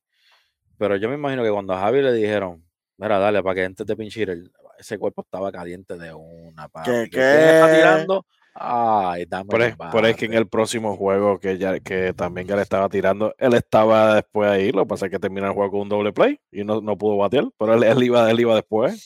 Pero 0.77 0.97
yo 0.97 1.09
me 1.09 1.15
imagino 1.15 1.43
que 1.43 1.51
cuando 1.51 1.73
a 1.73 1.79
Javi 1.79 2.01
le 2.01 2.13
dijeron, 2.13 2.63
mira, 2.97 3.17
dale, 3.17 3.41
para 3.41 3.55
que 3.55 3.63
entres 3.63 3.87
de 3.87 3.95
pinche 3.95 4.21
hitter", 4.21 4.51
ese 4.77 4.97
cuerpo 4.97 5.21
estaba 5.21 5.51
caliente 5.51 5.97
de 5.97 6.13
una 6.13 6.67
papi. 6.67 6.89
¿Qué, 6.91 7.09
¿Quién 7.09 7.23
está 7.23 7.67
qué? 7.67 7.77
tirando? 7.77 8.25
Ay, 8.53 9.25
dame 9.25 9.49
Pero 9.51 9.63
el 9.65 9.69
es, 9.71 9.77
pero 9.91 10.07
es 10.07 10.15
que 10.15 10.25
en 10.25 10.31
bate". 10.31 10.41
el 10.41 10.47
próximo 10.47 10.95
juego 10.95 11.39
que 11.39 11.57
ya 11.57 11.79
que 11.79 12.13
también 12.13 12.47
ya 12.47 12.55
le 12.55 12.61
estaba 12.61 12.87
tirando, 12.87 13.35
él 13.37 13.53
estaba 13.53 14.15
después 14.15 14.49
ahí, 14.49 14.71
lo 14.71 14.83
que 14.83 14.87
pasa 14.89 15.05
es 15.07 15.11
que 15.11 15.19
terminó 15.19 15.47
el 15.47 15.53
juego 15.53 15.71
con 15.71 15.81
un 15.81 15.89
doble 15.89 16.13
play 16.13 16.39
y 16.51 16.63
no, 16.63 16.79
no 16.79 16.97
pudo 16.97 17.17
batear, 17.17 17.49
pero 17.57 17.73
él, 17.73 17.83
él 17.83 18.03
iba, 18.03 18.31
él 18.31 18.39
iba 18.39 18.55
después. 18.55 19.05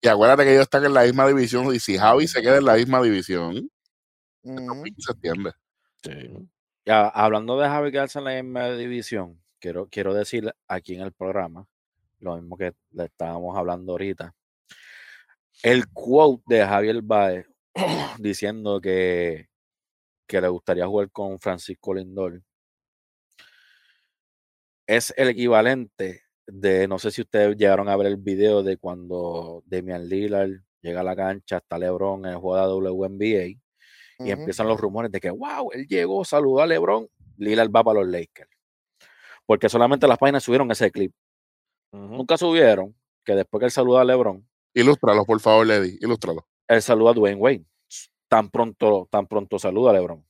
Y 0.00 0.08
acuérdate 0.08 0.44
que 0.44 0.50
ellos 0.52 0.62
están 0.62 0.84
en 0.84 0.94
la 0.94 1.02
misma 1.02 1.26
división. 1.26 1.74
Y 1.74 1.80
si 1.80 1.96
Javi 1.98 2.28
se 2.28 2.40
queda 2.42 2.58
en 2.58 2.64
la 2.64 2.74
misma 2.74 3.02
división, 3.02 3.70
Ujú. 4.42 4.84
se 4.98 5.12
entiende. 5.12 5.52
sí. 6.02 6.48
Ya, 6.86 7.06
hablando 7.08 7.58
de 7.58 7.68
Javi 7.68 7.90
quedarse 7.92 8.18
en 8.18 8.24
la 8.24 8.42
misma 8.42 8.70
división, 8.70 9.42
quiero, 9.60 9.88
quiero 9.90 10.14
decir 10.14 10.54
aquí 10.68 10.94
en 10.94 11.02
el 11.02 11.12
programa, 11.12 11.66
lo 12.20 12.36
mismo 12.36 12.56
que 12.56 12.72
le 12.92 13.04
estábamos 13.04 13.56
hablando 13.56 13.92
ahorita. 13.92 14.34
El 15.62 15.88
quote 15.92 16.42
de 16.46 16.66
Javier 16.66 17.02
Baez 17.02 17.46
diciendo 18.18 18.80
que, 18.80 19.48
que 20.26 20.40
le 20.40 20.48
gustaría 20.48 20.86
jugar 20.86 21.10
con 21.10 21.38
Francisco 21.38 21.94
Lindor 21.94 22.42
es 24.86 25.12
el 25.16 25.28
equivalente 25.28 26.22
de, 26.46 26.88
no 26.88 26.98
sé 26.98 27.10
si 27.10 27.20
ustedes 27.20 27.56
llegaron 27.56 27.88
a 27.88 27.96
ver 27.96 28.06
el 28.06 28.16
video 28.16 28.62
de 28.62 28.78
cuando 28.78 29.62
Damian 29.66 30.08
Lillard 30.08 30.62
llega 30.80 31.00
a 31.00 31.04
la 31.04 31.14
cancha, 31.14 31.58
está 31.58 31.78
LeBron 31.78 32.24
en 32.24 32.32
el 32.32 32.38
juego 32.38 32.80
de 32.80 32.90
WNBA 32.90 33.60
y 34.20 34.30
empiezan 34.30 34.66
los 34.66 34.80
rumores 34.80 35.12
de 35.12 35.20
que, 35.20 35.30
wow, 35.30 35.70
él 35.72 35.86
llegó, 35.86 36.24
saludó 36.24 36.62
a 36.62 36.66
LeBron, 36.66 37.06
Lillard 37.36 37.70
va 37.70 37.84
para 37.84 38.00
los 38.00 38.08
Lakers. 38.08 38.50
Porque 39.46 39.68
solamente 39.68 40.08
las 40.08 40.18
páginas 40.18 40.42
subieron 40.42 40.70
ese 40.70 40.90
clip. 40.90 41.12
Nunca 41.92 42.36
subieron 42.36 42.94
que 43.24 43.34
después 43.34 43.60
que 43.60 43.66
él 43.66 43.70
saluda 43.72 44.02
a 44.02 44.04
LeBron, 44.04 44.46
Ilústralo, 44.74 45.24
por 45.24 45.40
favor, 45.40 45.66
Lady. 45.66 45.98
Ilústralo. 46.00 46.46
él 46.68 46.82
saluda 46.82 47.10
a 47.10 47.14
Dwayne 47.14 47.40
Wade. 47.40 47.64
Tan 48.28 48.50
pronto, 48.50 49.08
tan 49.10 49.26
pronto 49.26 49.58
saluda 49.58 49.90
a 49.90 49.94
LeBron. 49.94 50.24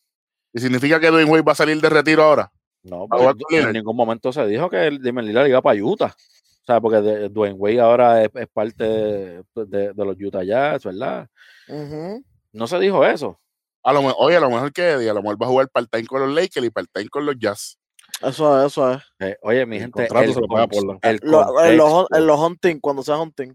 ¿Y 0.53 0.61
significa 0.61 0.99
que 1.01 1.09
Dwayne 1.09 1.31
Wade 1.31 1.43
va 1.43 1.53
a 1.53 1.57
salir 1.57 1.81
de 1.81 1.91
retiro 1.91 2.23
ahora? 2.23 2.51
No, 2.83 3.07
¿A 3.11 3.19
jugar 3.19 3.35
porque 3.37 3.61
en 3.61 3.73
ningún 3.73 3.97
momento 3.97 4.33
se 4.33 4.47
dijo 4.47 4.71
que 4.71 4.99
Damian 5.01 5.27
Lillard 5.27 5.49
iba 5.49 5.61
para 5.61 5.83
Utah. 5.83 6.15
O 6.17 6.65
sea, 6.65 6.81
porque 6.81 7.29
Dwayne 7.31 7.57
Wade 7.59 7.81
ahora 7.81 8.23
es, 8.25 8.31
es 8.35 8.47
parte 8.49 8.85
de, 8.85 9.43
de- 9.55 9.93
de 9.93 10.05
los 10.05 10.17
Utah 10.21 10.45
Jazz, 10.45 10.85
¿verdad? 10.85 11.29
Ujú. 11.69 12.25
No 12.53 12.67
se 12.67 12.79
dijo 12.79 13.05
eso. 13.05 13.39
A 13.83 13.93
lo, 13.93 14.01
oye, 14.17 14.37
a 14.37 14.41
lo 14.41 14.51
mejor 14.51 14.73
que 14.73 14.83
a 14.93 15.13
lo 15.15 15.23
mejor 15.23 15.43
va 15.43 15.47
a 15.47 15.49
jugar 15.51 15.69
part-time 15.71 16.07
con 16.07 16.21
los 16.21 16.35
Lakers 16.35 16.65
y 16.67 16.71
part-time 16.71 17.09
con 17.09 17.27
los 17.27 17.37
Jazz. 17.39 17.79
Eso 18.23 18.61
es, 18.61 18.67
eso 18.73 18.93
es. 18.93 19.03
Eh, 19.21 19.37
oye, 19.43 19.65
mi 19.67 19.77
El 19.77 19.83
gente, 19.83 20.07
contrato 20.07 20.25
el, 20.29 20.35
se 20.35 20.41
lo 20.41 20.49
paga 20.49 20.67
cons- 20.67 20.71
Portland. 20.71 21.01
el 21.03 21.21
Lo- 21.23 21.65
en, 21.65 21.77
los, 21.77 21.91
contexto- 21.93 22.17
en 22.19 22.27
los 22.27 22.41
hunting, 22.41 22.81
cuando 22.81 23.03
sea 23.03 23.19
hunting. 23.19 23.55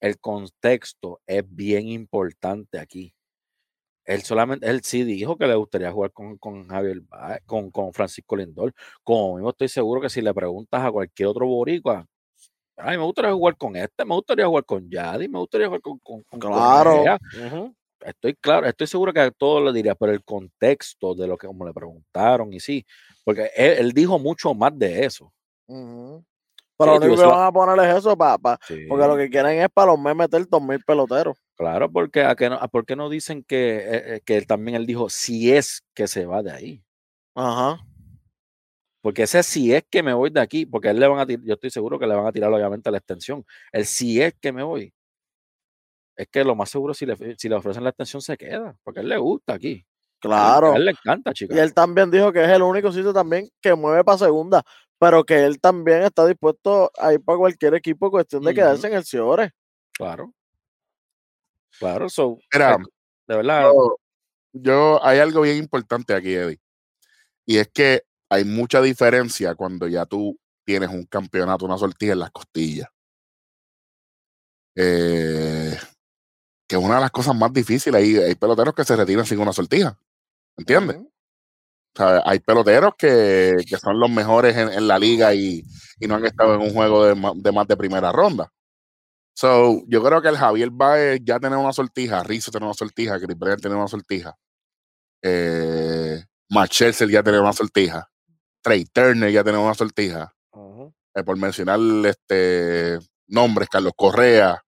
el 0.00 0.18
contexto 0.18 1.20
es 1.26 1.42
bien 1.46 1.88
importante 1.88 2.78
aquí. 2.78 3.14
Él 4.04 4.22
solamente, 4.22 4.66
él 4.70 4.80
sí 4.82 5.04
dijo 5.04 5.36
que 5.36 5.46
le 5.46 5.54
gustaría 5.54 5.92
jugar 5.92 6.12
con, 6.12 6.38
con 6.38 6.66
Javier, 6.68 7.02
Baez, 7.02 7.40
con, 7.44 7.70
con 7.70 7.92
Francisco 7.92 8.36
Lindor. 8.36 8.72
Como 9.04 9.34
mismo 9.36 9.50
estoy 9.50 9.68
seguro 9.68 10.00
que 10.00 10.08
si 10.08 10.22
le 10.22 10.32
preguntas 10.32 10.82
a 10.82 10.90
cualquier 10.90 11.28
otro 11.28 11.46
boricua, 11.46 12.06
ay, 12.78 12.96
me 12.96 13.04
gustaría 13.04 13.32
jugar 13.34 13.58
con 13.58 13.76
este, 13.76 14.06
me 14.06 14.14
gustaría 14.14 14.46
jugar 14.46 14.64
con 14.64 14.88
Yadi, 14.88 15.28
me 15.28 15.38
gustaría 15.38 15.66
jugar 15.66 15.82
con, 15.82 15.98
con, 15.98 16.22
con 16.22 16.40
Claro. 16.40 16.90
Correa". 16.96 17.18
Ujú. 17.46 17.74
Estoy 18.00 18.34
claro, 18.34 18.66
estoy 18.66 18.86
seguro 18.86 19.12
que 19.12 19.20
a 19.20 19.30
todos 19.30 19.62
le 19.64 19.72
diría, 19.72 19.94
pero 19.94 20.12
el 20.12 20.22
contexto 20.24 21.14
de 21.14 21.26
lo 21.26 21.36
que 21.36 21.46
como 21.46 21.66
le 21.66 21.72
preguntaron 21.72 22.52
y 22.52 22.60
sí, 22.60 22.86
porque 23.24 23.50
él, 23.56 23.72
él 23.78 23.92
dijo 23.92 24.18
mucho 24.18 24.54
más 24.54 24.76
de 24.78 25.04
eso. 25.04 25.32
Pero 25.66 26.94
Sí, 26.94 27.00
lo 27.00 27.06
único 27.06 27.22
que 27.22 27.26
van 27.28 27.46
a 27.46 27.52
poner 27.52 27.88
es 27.90 27.96
eso, 27.96 28.16
pa, 28.16 28.38
pa- 28.38 28.58
Sí. 28.66 28.86
porque 28.88 29.06
lo 29.06 29.16
que 29.16 29.28
quieren 29.28 29.60
es 29.60 29.68
para 29.68 29.88
los 29.88 29.98
memes 29.98 30.28
meter 30.30 30.48
dos 30.48 30.62
mil 30.62 30.78
peloteros. 30.84 31.36
Claro, 31.56 31.90
porque 31.90 32.22
a 32.22 32.36
qué 32.36 32.48
no, 32.48 32.54
a 32.54 32.68
por 32.68 32.86
qué 32.86 32.94
no 32.94 33.08
dicen 33.10 33.42
que, 33.42 33.78
eh, 33.78 34.14
eh, 34.14 34.20
que 34.24 34.42
también 34.42 34.76
él 34.76 34.86
dijo 34.86 35.10
si 35.10 35.52
es 35.52 35.82
que 35.92 36.06
se 36.06 36.24
va 36.24 36.40
de 36.42 36.52
ahí. 36.52 36.84
Ajá. 37.34 37.80
Porque 39.00 39.24
ese 39.24 39.42
si 39.42 39.74
es 39.74 39.84
que 39.90 40.02
me 40.02 40.12
voy 40.12 40.30
de 40.30 40.40
aquí, 40.40 40.66
porque 40.66 40.88
él 40.90 41.00
le 41.00 41.06
van 41.08 41.18
a 41.18 41.26
tirar, 41.26 41.44
yo 41.44 41.54
estoy 41.54 41.70
seguro 41.70 41.98
que 41.98 42.06
le 42.06 42.14
van 42.14 42.26
a 42.26 42.32
tirar 42.32 42.52
obviamente 42.52 42.90
la 42.90 42.98
extensión. 42.98 43.44
El 43.72 43.86
si 43.86 44.20
es 44.22 44.34
que 44.40 44.52
me 44.52 44.62
voy, 44.62 44.92
es 46.18 46.26
que 46.28 46.42
lo 46.44 46.54
más 46.56 46.68
seguro 46.68 46.92
si 46.94 47.06
le, 47.06 47.16
si 47.38 47.48
le 47.48 47.54
ofrecen 47.54 47.84
la 47.84 47.90
extensión 47.90 48.20
se 48.20 48.36
queda, 48.36 48.76
porque 48.82 49.00
a 49.00 49.02
él 49.02 49.08
le 49.08 49.16
gusta 49.18 49.54
aquí. 49.54 49.86
Claro. 50.20 50.72
A 50.72 50.76
él 50.76 50.84
le 50.86 50.90
encanta, 50.90 51.30
Y 51.30 51.34
chicos. 51.34 51.56
él 51.56 51.72
también 51.72 52.10
dijo 52.10 52.32
que 52.32 52.42
es 52.42 52.50
el 52.50 52.62
único 52.62 52.90
sitio 52.92 53.12
también 53.12 53.48
que 53.60 53.72
mueve 53.74 54.02
para 54.02 54.18
segunda, 54.18 54.62
pero 54.98 55.22
que 55.24 55.44
él 55.44 55.60
también 55.60 56.02
está 56.02 56.26
dispuesto 56.26 56.90
a 56.98 57.12
ir 57.12 57.22
para 57.22 57.38
cualquier 57.38 57.74
equipo, 57.74 58.10
cuestión 58.10 58.42
de 58.42 58.52
quedarse 58.52 58.88
en 58.88 58.94
el 58.94 59.04
Ciore. 59.04 59.52
Claro. 59.96 60.34
Claro, 61.78 62.08
so, 62.08 62.38
Mira, 62.52 62.72
es- 62.80 62.86
de 63.28 63.36
verdad, 63.36 63.62
yo, 63.72 63.96
yo- 64.52 65.06
hay 65.06 65.20
algo 65.20 65.42
bien 65.42 65.58
importante 65.58 66.14
aquí, 66.14 66.34
Eddie. 66.34 66.58
Y 67.46 67.58
es 67.58 67.68
que 67.68 68.02
hay 68.28 68.44
mucha 68.44 68.82
diferencia 68.82 69.54
cuando 69.54 69.86
ya 69.86 70.04
tú 70.04 70.36
tienes 70.64 70.88
un 70.90 71.04
campeonato, 71.06 71.64
una 71.64 71.78
sortija 71.78 72.12
en 72.14 72.18
las 72.18 72.32
costillas. 72.32 72.88
Eh, 74.74 75.76
que 76.68 76.76
es 76.76 76.82
una 76.82 76.96
de 76.96 77.00
las 77.00 77.10
cosas 77.10 77.34
más 77.34 77.52
difíciles. 77.52 78.00
Hay, 78.00 78.16
hay 78.16 78.34
peloteros 78.34 78.74
que 78.74 78.84
se 78.84 78.94
retiran 78.94 79.26
sin 79.26 79.40
una 79.40 79.52
sortija. 79.52 79.98
¿Entiendes? 80.56 80.96
Ujú. 80.96 81.12
O 81.94 81.98
sea, 81.98 82.22
hay 82.24 82.38
peloteros 82.38 82.92
que, 82.96 83.56
que 83.68 83.76
son 83.78 83.98
los 83.98 84.10
mejores 84.10 84.56
en, 84.56 84.72
en 84.72 84.86
la 84.86 84.98
liga 84.98 85.34
y, 85.34 85.64
y 85.98 86.06
no 86.06 86.16
han 86.16 86.26
estado 86.26 86.54
en 86.54 86.60
un 86.60 86.70
juego 86.72 87.06
de, 87.06 87.52
más 87.52 87.66
de 87.66 87.76
primera 87.76 88.12
ronda. 88.12 88.52
So, 89.34 89.82
yo 89.86 90.02
creo 90.02 90.20
que 90.20 90.28
el 90.28 90.36
Javier 90.36 90.70
Baez 90.70 91.20
ya 91.24 91.38
tener 91.38 91.58
una 91.58 91.72
sortija, 91.72 92.22
Rizzo 92.22 92.50
tener 92.50 92.66
una 92.66 92.74
sortija, 92.74 93.18
Chris 93.18 93.38
Bryant 93.38 93.62
tener 93.62 93.76
una 93.78 93.88
sortija, 93.88 94.36
eh, 95.22 96.24
Matt 96.50 96.72
Scherzer 96.72 97.08
ya 97.08 97.22
tener 97.22 97.40
una 97.40 97.52
sortija, 97.52 98.08
Trey 98.60 98.84
Turner 98.86 99.30
ya 99.30 99.44
tener 99.44 99.60
una 99.60 99.74
sortija, 99.74 100.32
eh, 101.14 101.22
por 101.24 101.36
mencionar 101.36 101.78
este 102.04 102.98
nombres, 103.28 103.68
Carlos 103.68 103.92
Correa, 103.96 104.60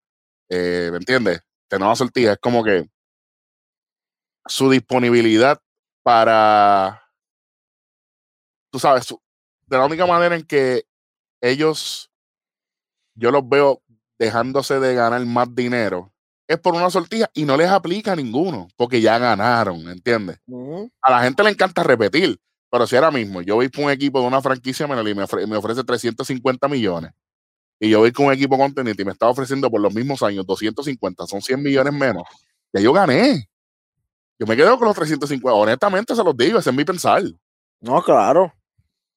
eh, 0.49 0.89
¿me 0.93 0.99
entiendes? 0.99 1.41
Tener 1.71 1.87
una 1.87 1.95
sortija 1.95 2.33
es 2.33 2.39
como 2.39 2.65
que 2.65 2.91
su 4.47 4.69
disponibilidad 4.69 5.61
para, 6.03 7.01
tú 8.73 8.81
sabes, 8.81 9.07
su- 9.07 9.23
de 9.69 9.79
la 9.79 9.85
única 9.87 10.05
manera 10.05 10.35
en 10.35 10.43
que 10.45 10.83
ellos, 11.41 12.11
yo 13.15 13.31
los 13.31 13.49
veo 13.49 13.83
dejándose 14.19 14.81
de 14.81 14.95
ganar 14.97 15.25
más 15.27 15.55
dinero, 15.55 16.13
es 16.49 16.59
por 16.59 16.75
una 16.75 16.91
sortija 16.91 17.31
y 17.35 17.45
no 17.45 17.57
les 17.57 17.69
aplica 17.71 18.13
a 18.13 18.17
ninguno, 18.17 18.67
porque 18.77 19.01
ya 19.01 19.17
ganaron, 19.19 19.89
¿entiendes? 19.89 20.41
A 21.03 21.11
la 21.13 21.23
gente 21.23 21.45
le 21.45 21.51
encanta 21.51 21.85
repetir, 21.85 22.37
pero 22.69 22.85
si 22.89 22.97
ahora 22.97 23.13
mismo 23.13 23.43
yo 23.43 23.55
voy 23.55 23.69
por 23.69 23.85
un 23.85 23.91
equipo 23.93 24.21
de 24.21 24.27
una 24.27 24.43
franquicia 24.43 24.89
me, 24.89 24.97
ofre- 24.97 25.47
me 25.47 25.57
ofrece 25.57 25.85
350 25.85 26.67
millones 26.67 27.13
y 27.81 27.89
yo 27.89 28.01
voy 28.01 28.13
con 28.13 28.27
un 28.27 28.33
equipo 28.33 28.59
contendiente 28.59 29.03
y 29.03 29.07
me 29.07 29.13
está 29.13 29.27
ofreciendo 29.27 29.71
por 29.71 29.81
los 29.81 29.93
mismos 29.95 30.23
años 30.23 30.47
250, 30.47 31.27
son 31.27 31.41
100 31.41 31.63
millones 31.63 31.93
menos, 31.93 32.23
ya 32.73 32.81
yo 32.81 32.93
gané. 32.93 33.49
Yo 34.39 34.47
me 34.47 34.57
quedo 34.57 34.79
con 34.79 34.89
los 34.89 34.97
350. 34.97 35.53
Honestamente 35.53 36.15
se 36.15 36.25
los 36.25 36.35
digo, 36.35 36.59
ese 36.59 36.71
es 36.71 36.77
mi 36.77 36.85
pensar. 36.85 37.23
No, 37.81 38.03
claro. 38.03 38.51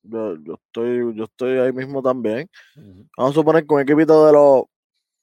Yo, 0.01 0.35
yo 0.43 0.55
estoy, 0.55 1.15
yo 1.15 1.23
estoy 1.23 1.59
ahí 1.59 1.71
mismo 1.71 2.01
también. 2.01 2.49
Vamos 3.17 3.31
a 3.31 3.33
suponer 3.33 3.65
que 3.65 3.73
un 3.73 3.79
equipito 3.79 4.25
de 4.25 4.33
los 4.33 4.63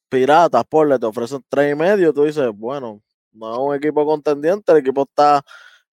piratas, 0.09 0.63
por 0.65 0.87
le 0.87 0.97
te 0.97 1.05
ofrecen 1.05 1.43
tres 1.47 1.71
y 1.71 1.75
medio, 1.75 2.11
tú 2.13 2.23
dices, 2.23 2.49
bueno, 2.53 3.01
no 3.31 3.53
es 3.53 3.59
un 3.59 3.75
equipo 3.75 4.03
contendiente, 4.05 4.71
el 4.71 4.79
equipo 4.79 5.03
está 5.03 5.41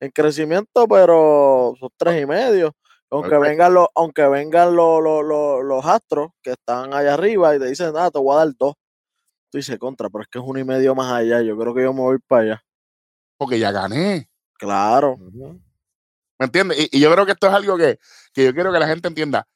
en 0.01 0.11
crecimiento, 0.11 0.89
pero 0.89 1.75
son 1.79 1.91
tres 1.97 2.23
y 2.23 2.27
medio. 2.27 2.75
Aunque 3.11 3.39
vengan 3.39 3.75
los, 3.75 3.89
aunque 3.95 4.27
vengan 4.29 4.77
los, 4.77 5.03
los, 5.03 5.25
los, 5.25 5.65
los 5.65 5.85
astros 5.87 6.31
que 6.43 6.51
están 6.51 6.93
allá 6.93 7.15
arriba 7.15 7.57
y 7.57 7.59
te 7.59 7.67
dicen, 7.67 7.93
nada, 7.93 8.11
te 8.11 8.19
voy 8.19 8.35
a 8.35 8.45
dar 8.45 8.55
dos. 8.59 8.75
Tú 9.51 9.57
dices, 9.57 9.79
contra, 9.79 10.11
pero 10.11 10.23
es 10.23 10.29
que 10.29 10.39
es 10.39 10.45
uno 10.47 10.59
y 10.59 10.65
medio 10.65 10.95
más 10.95 11.11
allá. 11.11 11.41
Yo 11.41 11.57
creo 11.57 11.75
que 11.75 11.83
yo 11.83 11.95
me 11.95 12.01
voy 12.01 12.19
para 12.19 12.43
allá. 12.43 12.65
Porque 13.39 13.59
ya 13.59 13.73
gané. 13.73 14.29
Claro. 14.59 15.17
¿Me 16.39 16.47
entiendes? 16.47 16.79
Y, 16.79 16.99
y 16.99 17.01
yo 17.01 17.11
creo 17.13 17.25
que 17.25 17.33
esto 17.33 17.47
es 17.47 17.55
algo 17.55 17.79
que, 17.79 17.99
que 18.35 18.45
yo 18.45 18.53
quiero 18.53 18.73
que 18.73 18.79
la 18.79 18.87
gente 18.87 19.09
entienda. 19.09 19.47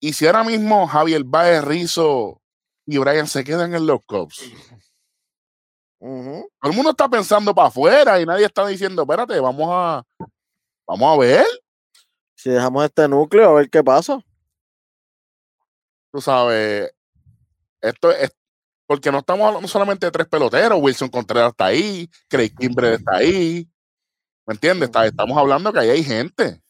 Y 0.00 0.12
si 0.12 0.26
ahora 0.26 0.44
mismo 0.44 0.86
Javier 0.86 1.22
Baez, 1.24 1.64
Rizzo 1.64 2.42
y 2.86 2.98
Brian 2.98 3.26
se 3.26 3.44
quedan 3.44 3.74
en 3.74 3.86
los 3.86 4.00
Cubs, 4.04 4.52
todo 5.98 6.70
el 6.70 6.72
mundo 6.72 6.90
está 6.90 7.08
pensando 7.08 7.54
para 7.54 7.68
afuera 7.68 8.20
y 8.20 8.26
nadie 8.26 8.44
está 8.44 8.66
diciendo, 8.66 9.02
espérate, 9.02 9.40
vamos 9.40 9.68
a, 9.70 10.04
vamos 10.86 11.14
a 11.14 11.18
ver, 11.18 11.46
Si 12.46 12.52
dejamos 12.52 12.84
este 12.84 13.08
núcleo, 13.08 13.50
a 13.50 13.54
ver 13.54 13.68
qué 13.68 13.82
pasa. 13.82 14.20
tú 16.12 16.20
sabes, 16.20 16.94
esto 17.80 18.12
es, 18.12 18.30
porque 18.86 19.10
no 19.10 19.18
estamos 19.18 19.48
hablando 19.48 19.66
solamente 19.66 20.06
de 20.06 20.12
tres 20.12 20.28
peloteros, 20.28 20.78
Wilson 20.80 21.08
Contreras 21.08 21.50
está 21.50 21.66
ahí, 21.66 22.08
Craig 22.28 22.54
Kimbrel 22.56 22.94
está 22.94 23.16
ahí, 23.16 23.68
¿me 24.46 24.54
entiendes? 24.54 24.86
Está- 24.86 25.04
estamos 25.06 25.36
hablando 25.36 25.72
que 25.72 25.80
ahí 25.80 25.90
hay 25.90 26.04
gente. 26.04 26.62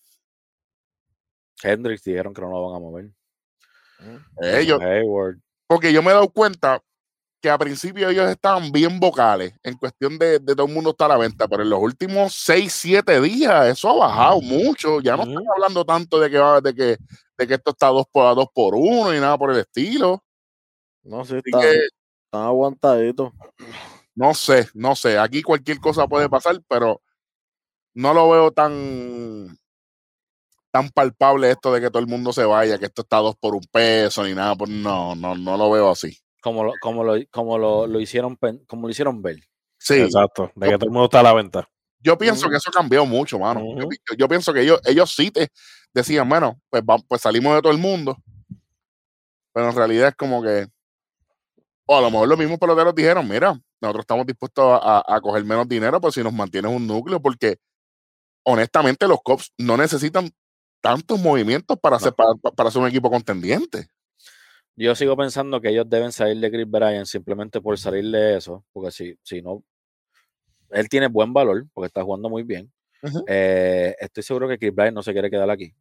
Hendrix 1.63 2.03
dijeron 2.05 2.33
que 2.33 2.41
no 2.41 2.49
lo 2.49 2.69
van 2.71 2.77
a 2.77 2.81
mover. 2.81 3.11
Ellos, 4.41 4.81
Hayward. 4.81 5.37
porque 5.67 5.93
yo 5.93 6.03
me 6.03 6.11
he 6.11 6.15
dado 6.15 6.31
cuenta 6.31 6.83
que 7.47 7.51
a 7.51 7.59
principio 7.59 8.09
ellos 8.09 8.29
estaban 8.29 8.73
bien 8.73 8.99
vocales 8.99 9.55
en 9.63 9.77
cuestión 9.77 10.19
de, 10.19 10.41
de 10.41 10.57
todo 10.57 10.67
el 10.67 10.75
mundo 10.75 10.91
está 10.91 11.05
a 11.05 11.11
la 11.11 11.17
venta, 11.17 11.47
pero 11.47 11.63
en 11.63 11.71
los 11.71 11.81
últimos 11.81 12.35
6, 12.35 12.73
7 12.73 13.21
días 13.21 13.69
eso 13.69 13.89
ha 13.89 14.09
bajado 14.09 14.41
mucho. 14.41 15.01
Ya 15.01 15.17
no 15.17 15.23
están 15.23 15.45
hablando 15.55 15.85
tanto 15.85 16.19
de 16.19 16.29
que, 16.29 16.39
de 16.39 16.75
que, 16.75 16.99
de 17.39 17.47
que 17.47 17.55
esto 17.55 17.71
está 17.71 17.87
2 17.87 18.05
por, 18.11 18.27
a 18.27 18.35
2 18.35 18.49
por 18.53 18.75
1 18.75 19.15
y 19.15 19.21
nada 19.21 19.39
por 19.39 19.53
el 19.53 19.61
estilo. 19.61 20.25
No, 21.05 21.23
está, 21.23 21.37
que 21.41 21.87
están 22.25 22.43
aguantaditos. 22.43 23.31
no 24.17 24.35
sé, 24.35 24.69
no 24.75 24.97
sé. 24.97 25.17
Aquí 25.17 25.41
cualquier 25.41 25.79
cosa 25.79 26.09
puede 26.09 26.29
pasar, 26.29 26.61
pero 26.67 27.01
no 27.95 28.13
lo 28.13 28.29
veo 28.29 28.51
tan 28.51 29.57
tan 30.73 30.89
palpable 30.89 31.53
esto 31.53 31.73
de 31.73 31.81
que 31.81 31.91
todo 31.91 32.01
el 32.01 32.09
mundo 32.09 32.33
se 32.33 32.45
vaya, 32.45 32.77
que 32.77 32.87
esto 32.87 33.03
está 33.03 33.19
2 33.19 33.37
por 33.37 33.55
un 33.55 33.65
peso 33.71 34.25
ni 34.25 34.35
nada. 34.35 34.57
Por, 34.57 34.69
no, 34.69 35.15
no, 35.15 35.37
no 35.37 35.57
lo 35.57 35.71
veo 35.71 35.91
así. 35.91 36.19
Como 36.41 36.65
lo, 36.65 36.73
como 36.81 37.03
lo, 37.05 37.15
como 37.31 37.59
lo, 37.59 37.87
lo 37.87 38.01
hicieron 38.01 38.39
como 38.67 38.83
lo 38.87 38.91
hicieron 38.91 39.21
ver. 39.23 39.37
Sí, 39.79 39.95
Exacto, 40.01 40.51
de 40.55 40.69
que 40.71 40.79
todo 40.79 40.87
el 40.87 40.93
mundo 40.93 41.05
está 41.07 41.21
a 41.21 41.25
la 41.25 41.33
venta. 41.35 41.69
Yo 42.01 42.17
pienso 42.17 42.49
que 42.49 42.57
eso 42.57 42.71
cambió 42.71 43.05
mucho, 43.05 43.39
mano. 43.39 43.61
Yo 44.17 44.29
pienso 44.29 44.53
que 44.53 44.61
ellos, 44.63 44.81
ellos 44.85 45.13
sí 45.15 45.31
te 45.31 45.49
decían, 45.93 46.29
bueno, 46.29 46.61
pues, 46.71 46.83
va- 46.83 46.99
pues 47.09 47.21
salimos 47.23 47.55
de 47.55 47.63
todo 47.63 47.73
el 47.73 47.79
mundo. 47.79 48.17
Pero 49.53 49.71
en 49.71 49.75
realidad 49.77 50.09
es 50.09 50.15
como 50.15 50.43
que, 50.43 50.67
o 51.87 51.97
a 51.97 52.01
lo 52.01 52.11
mejor 52.11 52.29
los 52.29 52.39
mismos 52.39 52.59
peloteros 52.59 52.95
dijeron, 52.95 53.27
mira, 53.29 53.59
nosotros 53.81 54.03
estamos 54.03 54.27
dispuestos 54.27 54.65
a, 54.65 54.99
a- 54.99 55.17
a 55.17 55.21
coger 55.21 55.45
menos 55.45 55.69
dinero, 55.69 56.01
pues 56.01 56.15
si 56.15 56.23
nos 56.23 56.33
mantienes 56.33 56.71
un 56.73 56.87
núcleo, 56.87 57.21
porque 57.21 57.59
honestamente 58.45 59.09
los 59.09 59.19
Cops 59.23 59.53
no 59.59 59.77
necesitan 59.77 60.31
tantos 60.81 61.19
movimientos 61.21 61.79
para, 61.81 61.99
ser, 61.99 62.15
para, 62.15 62.35
para 62.55 62.71
ser 62.71 62.83
un 62.83 62.89
equipo 62.89 63.11
contendiente. 63.11 63.89
Yo 64.79 64.95
sigo 64.95 65.17
pensando 65.17 65.59
que 65.59 65.71
ellos 65.71 65.89
deben 65.89 66.13
salir 66.13 66.39
de 66.39 66.51
Chris 66.51 66.71
Bryant 66.71 67.07
simplemente 67.07 67.63
por 67.63 67.79
salir 67.79 68.05
de 68.11 68.37
eso, 68.37 68.63
porque 68.73 68.91
si, 68.91 69.19
si 69.23 69.41
no, 69.41 69.65
él 70.71 70.89
tiene 70.91 71.09
buen 71.09 71.33
valor, 71.33 71.67
porque 71.73 71.87
está 71.87 72.03
jugando 72.03 72.29
muy 72.29 72.43
bien. 72.43 72.71
Eh, 73.27 73.95
estoy 73.99 74.23
seguro 74.23 74.49
que 74.49 74.59
Chris 74.59 74.75
Bryant 74.75 74.95
no 74.95 75.03
se 75.03 75.15
quiere 75.15 75.31
quedar 75.31 75.49
aquí, 75.49 75.75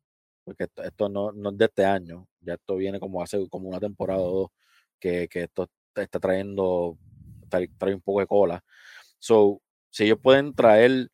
porque 0.45 0.63
esto, 0.63 0.83
esto 0.83 1.09
no, 1.09 1.33
no 1.33 1.49
es 1.49 1.57
de 1.57 1.65
este 1.65 1.83
año, 1.83 2.25
ya 2.39 2.53
esto 2.53 2.77
viene 2.77 2.99
como 2.99 3.21
hace 3.21 3.49
como 3.49 3.67
una 3.67 3.81
temporada 3.81 4.21
o 4.21 4.31
dos, 4.31 4.49
que, 4.97 5.27
que 5.27 5.43
esto 5.43 5.69
está 5.93 6.19
trayendo, 6.19 6.97
trae, 7.49 7.67
trae 7.77 7.95
un 7.95 8.01
poco 8.01 8.21
de 8.21 8.27
cola. 8.27 8.63
So, 9.19 9.61
si 9.89 10.05
ellos 10.05 10.19
pueden 10.21 10.53
traer, 10.55 11.09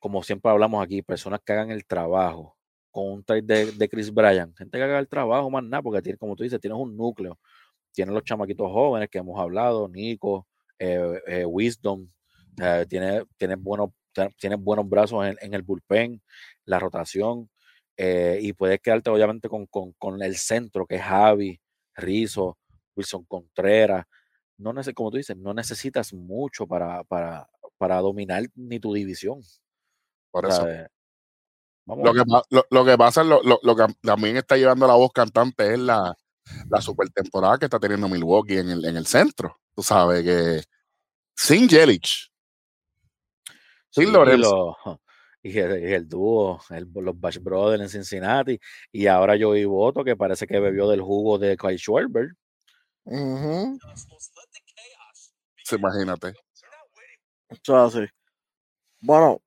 como 0.00 0.24
siempre 0.24 0.50
hablamos 0.50 0.82
aquí, 0.84 1.02
personas 1.02 1.40
que 1.44 1.52
hagan 1.52 1.70
el 1.70 1.84
trabajo 1.84 2.56
con 2.92 3.10
un 3.10 3.24
trade 3.24 3.42
de, 3.42 3.72
de 3.72 3.88
Chris 3.88 4.12
Bryant, 4.12 4.56
gente 4.56 4.78
que 4.78 4.84
haga 4.84 4.98
el 5.00 5.08
trabajo 5.08 5.50
más 5.50 5.64
nada, 5.64 5.82
porque 5.82 6.02
tiene, 6.02 6.18
como 6.18 6.36
tú 6.36 6.44
dices, 6.44 6.60
tienes 6.60 6.78
un 6.78 6.96
núcleo, 6.96 7.38
tienes 7.90 8.14
los 8.14 8.22
chamaquitos 8.22 8.70
jóvenes 8.70 9.08
que 9.10 9.18
hemos 9.18 9.40
hablado, 9.40 9.88
Nico, 9.88 10.46
eh, 10.78 11.20
eh, 11.26 11.44
Wisdom, 11.44 12.08
eh, 12.62 12.86
tiene, 12.88 13.24
tiene, 13.36 13.56
buenos, 13.56 13.90
tiene 14.38 14.56
buenos 14.56 14.88
brazos 14.88 15.26
en, 15.26 15.36
en 15.40 15.54
el 15.54 15.62
bullpen, 15.62 16.22
la 16.66 16.78
rotación, 16.78 17.48
eh, 17.96 18.38
y 18.40 18.52
puedes 18.52 18.80
quedarte 18.80 19.10
obviamente 19.10 19.48
con, 19.48 19.66
con, 19.66 19.92
con 19.92 20.22
el 20.22 20.36
centro, 20.36 20.86
que 20.86 20.96
es 20.96 21.02
Javi, 21.02 21.60
Rizzo, 21.94 22.58
Wilson 22.96 23.24
Contreras. 23.24 24.06
No 24.58 24.72
como 24.94 25.10
tú 25.10 25.16
dices, 25.16 25.36
no 25.36 25.52
necesitas 25.54 26.12
mucho 26.12 26.66
para, 26.66 27.02
para, 27.04 27.48
para 27.78 27.98
dominar 27.98 28.44
ni 28.54 28.78
tu 28.78 28.92
división. 28.92 29.40
Por 30.30 30.46
eso. 30.46 30.56
¿sabes? 30.56 30.88
Vamos 31.84 32.04
Lo 32.04 32.12
que, 32.14 32.22
lo, 32.50 32.64
lo 32.70 32.84
que 32.84 32.96
pasa, 32.96 33.24
lo, 33.24 33.42
lo, 33.42 33.58
lo 33.62 33.76
que 33.76 33.86
también 34.02 34.36
está 34.36 34.56
llevando 34.56 34.86
la 34.86 34.94
voz 34.94 35.10
cantante 35.12 35.72
es 35.74 35.78
la, 35.80 36.16
la 36.68 36.80
super 36.80 37.08
temporada 37.10 37.58
que 37.58 37.64
está 37.66 37.80
teniendo 37.80 38.08
Milwaukee 38.08 38.58
en 38.58 38.70
el, 38.70 38.84
en 38.84 38.96
el 38.96 39.06
centro. 39.06 39.60
Tú 39.74 39.82
sabes 39.82 40.22
que 40.22 40.62
sin 41.34 41.68
Yelich, 41.68 42.30
sin 43.90 44.06
Sí, 44.06 44.10
Lorenzo. 44.12 44.76
lo- 44.84 45.00
y, 45.42 45.58
el, 45.58 45.82
y 45.88 45.92
el 45.92 46.08
dúo, 46.08 46.60
el- 46.70 46.88
los 46.94 47.18
Bash 47.18 47.38
Brothers 47.38 47.82
en 47.82 47.88
Cincinnati, 47.88 48.58
y 48.92 49.06
ahora 49.08 49.34
Joey 49.40 49.64
Boto, 49.64 50.04
que 50.04 50.16
parece 50.16 50.46
que 50.46 50.60
bebió 50.60 50.88
del 50.88 51.00
jugo 51.02 51.38
de 51.38 51.56
Kyle 51.56 51.78
Schwarber. 51.78 52.28
Ujú. 53.04 53.78
Sí, 55.64 55.74
imagínate. 55.76 56.34
Eso 57.48 57.76
así. 57.76 58.06
Bueno, 59.00 59.42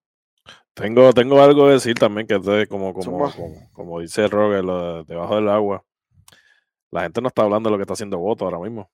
Tengo, 0.75 1.13
tengo 1.13 1.41
algo 1.41 1.67
que 1.67 1.71
decir 1.73 1.95
también, 1.95 2.27
que 2.27 2.35
es 2.35 2.67
como, 2.67 2.93
como, 2.93 3.31
como, 3.31 3.69
como 3.71 3.99
dice 4.01 4.27
Roger, 4.27 4.63
lo 4.63 4.97
de 4.97 5.03
debajo 5.05 5.35
del 5.37 5.47
agua. 5.47 5.83
La 6.91 7.03
gente 7.03 7.21
no 7.21 7.29
está 7.29 7.43
hablando 7.43 7.69
de 7.69 7.71
lo 7.71 7.77
que 7.77 7.83
está 7.83 7.93
haciendo 7.93 8.19
Voto 8.19 8.43
ahora 8.45 8.59
mismo. 8.59 8.91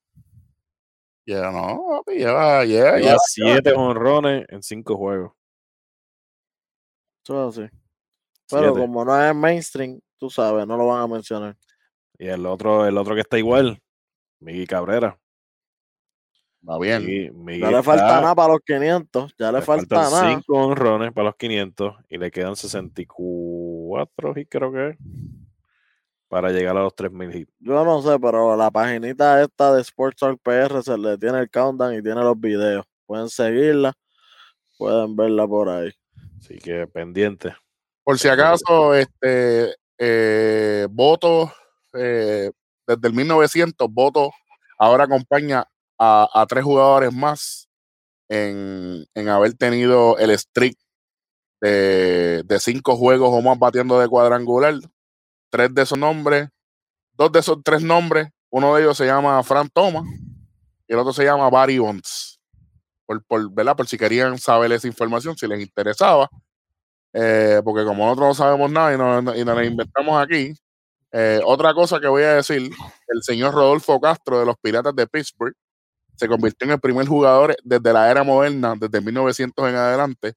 Ya 1.26 1.50
no, 1.50 1.84
papi, 2.04 2.18
lleva, 2.18 2.64
Lleva 2.64 2.98
lleva. 2.98 3.18
siete 3.26 3.72
honrones 3.72 4.44
en 4.48 4.62
cinco 4.62 4.96
juegos. 4.96 5.32
eso 7.24 7.48
es 7.48 7.58
así. 7.58 7.68
Pero 8.48 8.62
Siete. 8.74 8.80
como 8.80 9.04
no 9.04 9.20
es 9.24 9.34
mainstream, 9.34 10.00
tú 10.18 10.30
sabes, 10.30 10.66
no 10.66 10.76
lo 10.76 10.86
van 10.86 11.02
a 11.02 11.06
mencionar. 11.08 11.56
Y 12.18 12.28
el 12.28 12.46
otro, 12.46 12.86
el 12.86 12.96
otro 12.96 13.14
que 13.14 13.22
está 13.22 13.38
igual, 13.38 13.80
Miguel 14.40 14.68
Cabrera. 14.68 15.18
Va 16.68 16.78
bien. 16.78 17.02
Ya 17.58 17.70
le 17.70 17.82
falta 17.82 18.20
nada 18.20 18.34
para 18.34 18.52
los 18.52 18.60
500. 18.64 19.34
Ya 19.38 19.50
le, 19.50 19.58
le 19.58 19.64
falta 19.64 19.96
faltan 19.96 20.22
nada. 20.22 20.34
cinco 20.34 20.54
honrones 20.54 21.12
para 21.12 21.26
los 21.26 21.36
500 21.36 21.94
y 22.08 22.18
le 22.18 22.30
quedan 22.30 22.54
64 22.54 24.32
y 24.36 24.46
creo 24.46 24.72
que 24.72 24.88
es, 24.90 24.96
para 26.28 26.50
llegar 26.50 26.76
a 26.76 26.82
los 26.82 26.94
3000 26.94 27.34
hits. 27.36 27.52
Yo 27.58 27.84
no 27.84 28.00
sé, 28.00 28.18
pero 28.20 28.56
la 28.56 28.70
paginita 28.70 29.42
esta 29.42 29.74
de 29.74 29.82
Sports 29.82 30.20
Talk 30.20 30.40
PR 30.40 30.82
se 30.82 30.96
le 30.96 31.18
tiene 31.18 31.40
el 31.40 31.50
countdown 31.50 31.94
y 31.94 32.02
tiene 32.02 32.22
los 32.22 32.38
videos. 32.38 32.86
Pueden 33.06 33.28
seguirla, 33.28 33.92
pueden 34.78 35.16
verla 35.16 35.46
por 35.48 35.68
ahí. 35.68 35.90
Así 36.38 36.58
que 36.58 36.86
pendiente. 36.86 37.54
Por 38.04 38.18
si 38.18 38.28
acaso, 38.28 38.94
este 38.94 39.74
eh, 39.98 40.86
Voto, 40.90 41.52
eh, 41.92 42.50
desde 42.86 43.08
el 43.08 43.14
1900, 43.14 43.88
Voto 43.90 44.30
ahora 44.78 45.04
acompaña 45.04 45.66
a, 46.04 46.46
tres 46.48 46.64
jugadores 46.64 47.12
más 47.12 47.68
en, 48.28 49.06
en 49.14 49.28
haber 49.28 49.54
tenido 49.54 50.18
el 50.18 50.36
streak 50.36 50.76
de, 51.60 52.58
cinco 52.60 52.96
juegos 52.96 53.30
o 53.32 53.40
más 53.40 53.58
batiendo 53.58 53.98
de 54.00 54.08
cuadrangular. 54.08 54.74
Tres 55.50 55.74
de 55.74 55.82
esos 55.82 55.98
nombres, 55.98 56.48
dos 57.12 57.30
de 57.30 57.40
esos 57.40 57.58
tres 57.62 57.82
nombres, 57.82 58.28
uno 58.50 58.74
de 58.74 58.82
ellos 58.82 58.96
se 58.96 59.06
llama 59.06 59.42
Fran 59.42 59.68
Thomas 59.68 60.04
y 60.88 60.92
el 60.92 60.98
otro 60.98 61.12
se 61.12 61.24
llama 61.24 61.48
Barry 61.50 61.78
Bonds. 61.78 62.40
Por, 63.06 63.22
por, 63.24 63.52
¿verdad? 63.52 63.76
por 63.76 63.86
si 63.86 63.98
querían 63.98 64.38
saber 64.38 64.72
esa 64.72 64.88
información, 64.88 65.36
si 65.36 65.46
les 65.46 65.60
interesaba. 65.60 66.28
Eh, 67.12 67.60
porque 67.62 67.84
como 67.84 68.06
nosotros 68.06 68.28
no 68.28 68.34
sabemos 68.34 68.70
nada 68.72 68.94
y 68.94 68.98
no, 68.98 69.36
y 69.36 69.44
nos 69.44 69.64
inventamos 69.64 70.20
aquí, 70.22 70.54
Eh, 71.14 71.40
otra 71.44 71.74
cosa 71.74 72.00
que 72.00 72.08
voy 72.08 72.22
a 72.22 72.36
decir, 72.36 72.70
el 73.08 73.22
señor 73.22 73.52
Rodolfo 73.52 74.00
Castro 74.00 74.40
de 74.40 74.46
los 74.46 74.56
Piratas 74.56 74.96
de 74.96 75.06
Pittsburgh 75.06 75.54
se 76.16 76.28
convirtió 76.28 76.66
en 76.66 76.72
el 76.72 76.80
primer 76.80 77.06
jugador 77.06 77.56
desde 77.62 77.92
la 77.92 78.10
era 78.10 78.22
moderna, 78.22 78.74
desde 78.78 79.00
1900 79.00 79.68
en 79.68 79.74
adelante, 79.74 80.34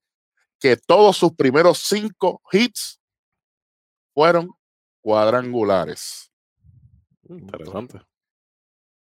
que 0.60 0.78
todos 0.78 1.18
sus 1.18 1.34
primeros 1.34 1.80
cinco 1.80 2.42
hits 2.52 3.00
fueron 4.14 4.50
cuadrangulares. 5.02 6.32
Interesante. 7.28 8.02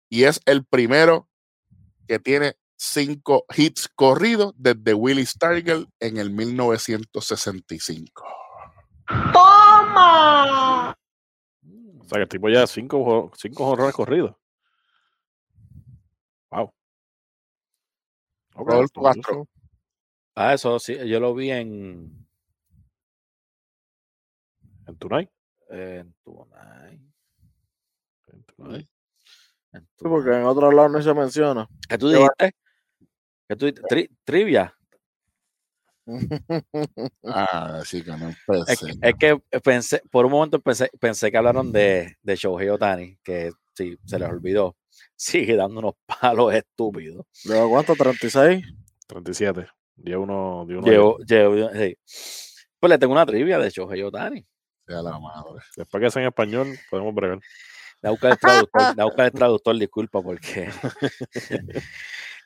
Y 0.09 0.23
es 0.23 0.41
el 0.45 0.65
primero 0.65 1.27
que 2.07 2.19
tiene 2.19 2.55
cinco 2.75 3.45
hits 3.55 3.87
corridos 3.87 4.53
desde 4.57 4.93
Willie 4.93 5.25
Stargell 5.25 5.87
en 5.99 6.17
el 6.17 6.31
1965. 6.31 8.23
O 11.99 12.03
sea, 12.07 12.17
que 12.17 12.23
el 12.23 12.27
tipo 12.27 12.49
ya 12.49 12.65
cinco, 12.67 13.31
cinco 13.35 13.67
horrores 13.67 13.93
corridos. 13.95 14.35
Wow. 16.51 16.73
Ok, 18.50 18.50
Rodolfo 18.65 19.01
Castro. 19.03 19.47
Ah, 20.35 20.53
eso 20.53 20.79
sí, 20.79 20.95
yo 21.07 21.19
lo 21.19 21.33
vi 21.35 21.51
en, 21.51 22.25
En 24.87 24.97
Tonight. 24.97 25.29
en 25.69 26.13
Tonight, 26.23 27.01
En 28.27 28.43
Tonight. 28.43 28.87
en 29.73 29.81
Sí, 29.81 30.05
porque 30.07 30.29
en 30.31 30.43
otros 30.43 30.73
lados 30.73 30.91
no 30.91 31.01
se 31.01 31.13
menciona. 31.13 31.67
¿Qué 31.87 31.97
tú 31.97 32.09
¿Qué 32.09 32.17
va- 32.17 32.29
dijiste? 32.39 32.57
¿Qué 33.47 33.55
tú 33.55 33.65
dijiste? 33.65 33.87
Tri- 33.95 34.09
trivia. 34.23 34.75
Ah, 37.23 37.81
sí 37.85 38.03
que 38.03 38.11
no 38.11 38.29
Es, 38.29 38.81
empecé. 38.83 38.93
es 39.01 39.13
que 39.15 39.39
pensé, 39.63 40.01
por 40.11 40.25
un 40.25 40.31
momento 40.31 40.59
pensé, 40.59 40.89
pensé 40.99 41.31
que 41.31 41.37
hablaron 41.37 41.71
de, 41.71 42.17
de 42.21 42.35
Shohei 42.35 42.69
Otani, 42.69 43.17
que 43.23 43.51
sí, 43.75 43.97
se 44.05 44.19
les 44.19 44.29
olvidó. 44.29 44.75
Sigue 45.15 45.55
dando 45.55 45.79
unos 45.79 45.93
palos 46.21 46.53
estúpidos. 46.53 47.25
¿Lleva 47.43 47.67
cuánto? 47.69 47.95
¿36? 47.95 48.63
37. 49.07 49.67
Dio 49.95 50.21
uno. 50.21 50.65
Dio 50.67 50.79
uno 50.79 50.87
Llevo, 50.87 51.17
llevo- 51.19 51.69
sí. 51.73 51.97
Pues 52.79 52.89
le 52.89 52.97
tengo 52.97 53.13
una 53.13 53.25
trivia 53.25 53.59
de 53.59 53.69
Shohei 53.69 54.01
Otani. 54.01 54.45
La 54.87 55.03
madre. 55.19 55.61
Después 55.77 56.01
que 56.03 56.09
sea 56.11 56.21
en 56.23 56.27
español, 56.29 56.67
podemos 56.89 57.13
bregar. 57.13 57.39
La 58.01 58.09
buscar 58.09 58.31
el 58.31 58.37
traductor, 58.39 58.97
la 58.97 59.05
buscar 59.05 59.25
el 59.27 59.31
traductor, 59.31 59.77
disculpa, 59.77 60.21
porque 60.23 60.69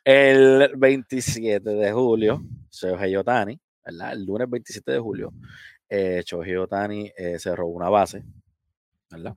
el 0.04 0.72
27 0.78 1.70
de 1.70 1.92
julio, 1.94 2.44
Shohei 2.70 3.16
Otani, 3.16 3.60
¿verdad? 3.84 4.14
El 4.14 4.26
lunes 4.26 4.50
27 4.50 4.92
de 4.92 5.00
julio, 5.00 5.32
eh, 5.90 6.24
Shohei 6.26 6.56
Otani 6.58 7.12
eh, 7.18 7.40
se 7.40 7.56
robó 7.56 7.72
una 7.72 7.90
base, 7.90 8.24
¿verdad? 9.10 9.36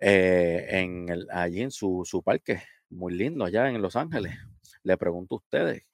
Eh, 0.00 0.66
en 0.70 1.08
el, 1.10 1.26
allí 1.30 1.60
en 1.60 1.70
su, 1.70 2.02
su 2.04 2.22
parque, 2.22 2.62
muy 2.88 3.12
lindo, 3.14 3.44
allá 3.44 3.68
en 3.68 3.82
Los 3.82 3.96
Ángeles. 3.96 4.34
Le 4.82 4.96
pregunto 4.96 5.34
a 5.34 5.38
ustedes, 5.38 5.84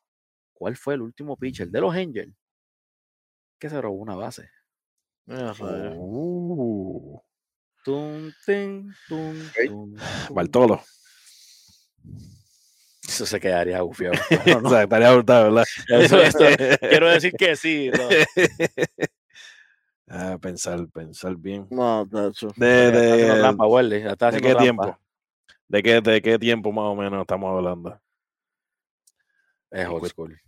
¿cuál 0.52 0.76
fue 0.76 0.94
el 0.94 1.02
último 1.02 1.36
pitcher 1.36 1.68
de 1.68 1.80
los 1.80 1.94
Angels 1.94 2.32
que 3.58 3.68
se 3.68 3.80
robó 3.80 3.96
una 3.96 4.14
base? 4.14 4.48
Uh, 5.28 7.18
Tum, 7.84 8.32
tin, 8.44 8.92
tum, 9.08 9.40
Ok. 9.46 9.66
tum, 9.66 9.96
tum. 10.26 10.34
Bartolo. 10.36 10.82
Eso 13.08 13.24
se 13.26 13.40
quedaría 13.40 13.80
gufiado. 13.80 14.14
o 14.66 14.70
sea, 14.70 14.82
estaría 14.82 15.12
brutal, 15.12 15.44
¿verdad? 15.44 15.64
Eso- 15.88 16.20
eso- 16.22 16.38
quiero 16.80 17.08
decir 17.08 17.32
que 17.32 17.56
sí. 17.56 17.90
¿no? 17.96 18.08
Ah, 20.08 20.38
pensar, 20.40 20.86
pensar 20.88 21.36
bien. 21.36 21.66
No, 21.70 22.04
de 22.04 22.28
hecho. 22.28 22.48
De, 22.56 22.86
Está 22.86 23.14
haciendo 23.14 23.34
de, 23.34 23.40
trampa, 23.40 23.66
Welly, 23.66 24.02
ya 24.02 24.10
está 24.12 24.30
¿de 24.30 24.36
haciendo 24.36 24.58
qué 24.58 24.62
tiempo? 24.64 24.98
¿De 25.68 25.82
qué, 25.82 26.00
¿De 26.00 26.22
qué 26.22 26.38
tiempo 26.38 26.70
más 26.72 26.84
o 26.84 26.94
menos 26.94 27.20
estamos 27.20 27.50
hablando? 27.50 28.00
Es 29.70 29.88
old 29.88 30.06
school. 30.06 30.40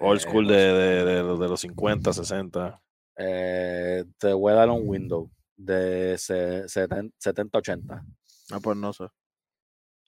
Old 0.00 0.20
school 0.20 0.46
de, 0.48 0.54
de, 0.56 1.04
de, 1.04 1.22
los- 1.22 1.38
de 1.38 1.48
los 1.48 1.60
50, 1.60 2.12
60. 2.12 2.80
Eh, 3.16 4.04
te 4.18 4.32
voy 4.32 4.52
a 4.52 4.56
dar 4.56 4.70
un 4.70 4.88
window 4.88 5.30
de 5.56 6.16
se- 6.18 6.64
seten- 6.68 7.12
70-80. 7.18 8.02
Ah, 8.50 8.58
pues 8.62 8.76
no 8.76 8.92
sé. 8.92 9.04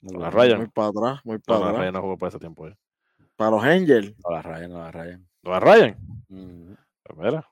La 0.01 0.31
Muy 0.31 0.31
Ryan. 0.31 0.71
para 0.71 0.89
atrás, 0.89 1.21
muy 1.25 1.37
No, 1.37 1.43
para 1.47 1.61
la 1.61 1.67
atrás. 1.69 1.81
Ryan 1.83 1.93
no 1.95 2.01
jugó 2.03 2.19
para 2.19 2.29
ese 2.31 2.39
tiempo. 2.39 2.69
ya. 2.69 2.77
Para 3.37 3.51
los 3.53 3.65
Angels. 3.65 4.15
No 4.25 4.31
la 4.35 4.43
rayen, 4.43 4.71
no 4.71 4.79
la 4.79 4.91
rayen. 4.91 5.29
¿No 5.43 5.51
la. 5.61 5.99
Pues 7.03 7.19
mira, 7.19 7.49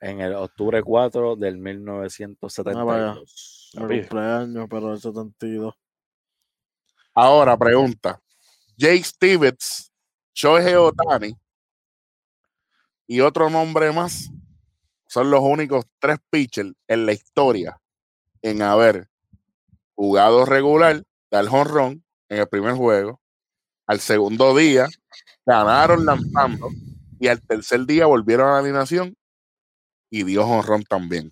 En 0.00 0.20
el 0.20 0.34
octubre 0.34 0.82
4 0.82 1.36
del 1.36 1.54
Ah, 1.54 1.58
1972. 1.58 3.70
Mi 3.74 3.80
Papi. 3.80 4.00
cumpleaños, 4.00 4.66
pero 4.70 4.92
el 4.92 5.00
72. 5.00 5.74
Ahora, 7.14 7.56
pregunta. 7.56 8.20
Jake 8.76 9.02
Stevens, 9.02 9.92
Shohei 10.34 10.74
Otani 10.76 11.36
y 13.08 13.20
otro 13.20 13.50
nombre 13.50 13.90
más 13.90 14.30
son 15.08 15.30
los 15.30 15.40
únicos 15.40 15.84
tres 15.98 16.18
pitchers 16.30 16.72
en 16.86 17.06
la 17.06 17.12
historia 17.12 17.80
en 18.42 18.62
haber 18.62 19.08
jugado 19.96 20.44
regular, 20.44 21.02
dar 21.28 21.46
jonrón 21.48 22.04
en 22.28 22.38
el 22.38 22.46
primer 22.46 22.74
juego, 22.74 23.20
al 23.86 23.98
segundo 23.98 24.56
día 24.56 24.86
ganaron 25.44 26.06
lanzando 26.06 26.68
y 27.18 27.26
al 27.26 27.42
tercer 27.42 27.84
día 27.84 28.06
volvieron 28.06 28.48
a 28.48 28.52
la 28.52 28.58
alineación 28.60 29.16
y 30.10 30.24
dio 30.24 30.44
jonrón 30.44 30.82
también. 30.84 31.30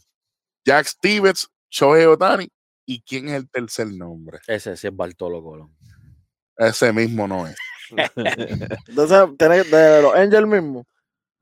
Jack 0.64 0.86
Stevens, 0.86 1.48
Shohei 1.70 2.04
Otani 2.06 2.48
y 2.86 3.00
quién 3.02 3.28
es 3.28 3.34
el 3.34 3.48
tercer 3.50 3.86
nombre. 3.88 4.38
Ese 4.46 4.76
sí 4.76 4.86
es 4.86 4.96
Bartolo 4.96 5.42
Colón. 5.42 5.76
Ese 6.56 6.92
mismo 6.92 7.26
no 7.28 7.46
es. 7.46 7.56
Entonces, 8.88 9.36
tiene 9.38 9.62
que- 9.62 9.76
de 9.76 10.02
los 10.02 10.14
Angels 10.14 10.46
mismo. 10.46 10.84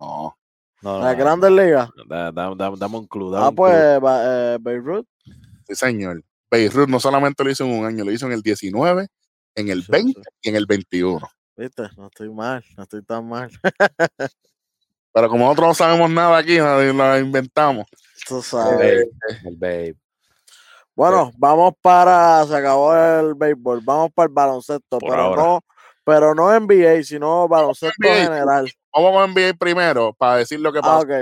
No. 0.01 0.37
No, 0.83 0.99
no, 0.99 1.05
La 1.05 1.13
no. 1.13 1.19
Grandes 1.19 1.51
Ligas. 1.51 1.89
da- 2.07 2.31
da- 2.31 2.55
da- 2.55 2.75
dame 2.77 2.99
un 2.99 3.09
dame 3.33 3.47
Ah, 3.47 3.51
pues 3.55 3.75
eh, 3.75 4.59
Beirut. 4.61 5.07
Sí, 5.67 5.75
señor. 5.75 6.23
Beirut 6.51 6.89
no 6.91 7.01
solamente 7.01 7.43
lo 7.43 7.51
hizo 7.51 7.65
en 7.65 7.71
un 7.79 7.87
año, 7.87 8.05
lo 8.05 8.13
hizo 8.13 8.27
en 8.27 8.33
el 8.33 8.43
19, 8.43 9.07
en 9.55 9.69
el 9.69 9.83
Sí, 9.85 9.91
20 9.93 10.21
sí. 10.21 10.29
y 10.43 10.49
en 10.51 10.57
el 10.57 10.67
21. 10.67 11.27
Viste, 11.57 11.85
no 11.97 12.07
estoy 12.09 12.29
mal, 12.31 12.63
no 12.77 12.83
estoy 12.83 13.03
tan 13.03 13.27
mal. 13.29 13.51
Pero 15.15 15.29
como 15.31 15.45
nosotros 15.47 15.69
no 15.69 15.75
sabemos 15.75 16.11
nada 16.11 16.37
aquí, 16.37 16.59
lo 16.59 17.19
inventamos. 17.19 17.87
Tú 18.29 18.39
El 18.39 18.43
sabes. 18.43 18.77
babe, 18.79 19.11
el 19.45 19.57
babe. 19.57 19.95
Bueno, 20.97 21.31
vamos 21.39 21.73
para, 21.81 22.45
se 22.47 22.57
acabó 22.57 22.95
el 22.95 23.35
béisbol, 23.35 23.81
vamos 23.83 24.11
para 24.15 24.27
el 24.27 24.33
baloncesto, 24.33 24.99
Por 24.99 25.11
pero 25.11 25.23
ahora. 25.23 25.43
no, 25.43 25.61
pero 26.05 26.35
no 26.35 26.51
NBA, 26.61 27.03
sino 27.05 27.49
baloncesto 27.49 27.95
NBA. 27.99 28.15
general. 28.25 28.71
Vamos 28.93 29.17
a 29.21 29.25
enviar 29.25 29.57
primero 29.57 30.13
para 30.13 30.37
decir 30.37 30.61
lo 30.61 30.73
que 30.73 30.79
Ah, 30.81 30.83
pasó 30.83 31.01
ok. 31.03 31.13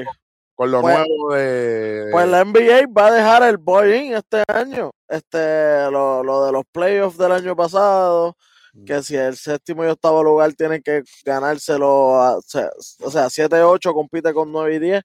con 0.54 0.70
lo 0.70 0.80
Pues- 0.82 0.94
nuevo 0.98 1.34
de. 1.34 2.08
Pues 2.12 2.28
la 2.28 2.40
NBA 2.44 2.86
va 2.96 3.06
a 3.08 3.12
dejar 3.12 3.42
el 3.44 3.56
boy-in 3.58 4.14
este 4.14 4.42
año. 4.46 4.90
Este, 5.08 5.90
lo, 5.90 6.22
lo 6.22 6.44
de 6.46 6.52
los 6.52 6.64
playoffs 6.72 7.16
del 7.18 7.32
año 7.32 7.54
pasado, 7.56 8.36
que 8.86 9.02
si 9.02 9.16
el 9.16 9.36
séptimo 9.36 9.84
y 9.84 9.88
octavo 9.88 10.22
lugar 10.24 10.52
tienen 10.54 10.82
que 10.82 11.02
ganárselo, 11.24 12.16
a- 12.22 12.38
o 12.38 12.42
sea, 12.42 12.70
o 13.00 13.10
sea, 13.10 13.28
7-8 13.28 13.92
compite 13.92 14.32
con 14.32 14.50
9 14.50 14.76
y 14.76 14.78
10 14.78 15.02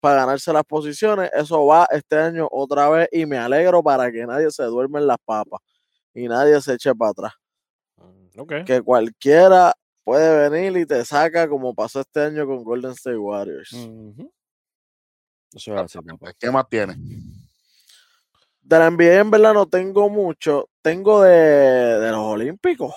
para 0.00 0.20
ganarse 0.20 0.52
las 0.52 0.64
posiciones. 0.64 1.30
Eso 1.32 1.64
va 1.66 1.88
este 1.90 2.16
año 2.18 2.46
otra 2.50 2.88
vez 2.90 3.08
y 3.12 3.24
me 3.26 3.38
alegro 3.38 3.82
para 3.82 4.12
que 4.12 4.26
nadie 4.26 4.50
se 4.50 4.62
duerme 4.64 5.00
en 5.00 5.06
las 5.06 5.16
papas 5.24 5.60
y 6.14 6.28
nadie 6.28 6.60
se 6.60 6.74
eche 6.74 6.94
para 6.94 7.10
atrás. 7.12 7.32
Mm. 7.96 8.28
Que 8.64 8.82
cualquiera 8.82 9.72
puede 10.04 10.48
venir 10.50 10.76
y 10.80 10.86
te 10.86 11.04
saca 11.04 11.48
como 11.48 11.74
pasó 11.74 12.00
este 12.00 12.20
año 12.20 12.46
con 12.46 12.62
Golden 12.62 12.90
State 12.92 13.16
Warriors. 13.16 13.72
Eso 15.54 15.74
es 15.74 15.80
así, 15.80 15.98
papá. 16.00 16.32
¿Qué 16.38 16.50
más 16.50 16.68
tiene? 16.68 16.94
De 18.60 18.78
la 18.78 18.90
NBA 18.90 19.20
en 19.20 19.30
verdad 19.30 19.54
no 19.54 19.66
tengo 19.66 20.10
mucho. 20.10 20.68
Tengo 20.82 21.22
de, 21.22 21.30
de 21.30 22.10
los 22.10 22.20
Olímpicos. 22.20 22.94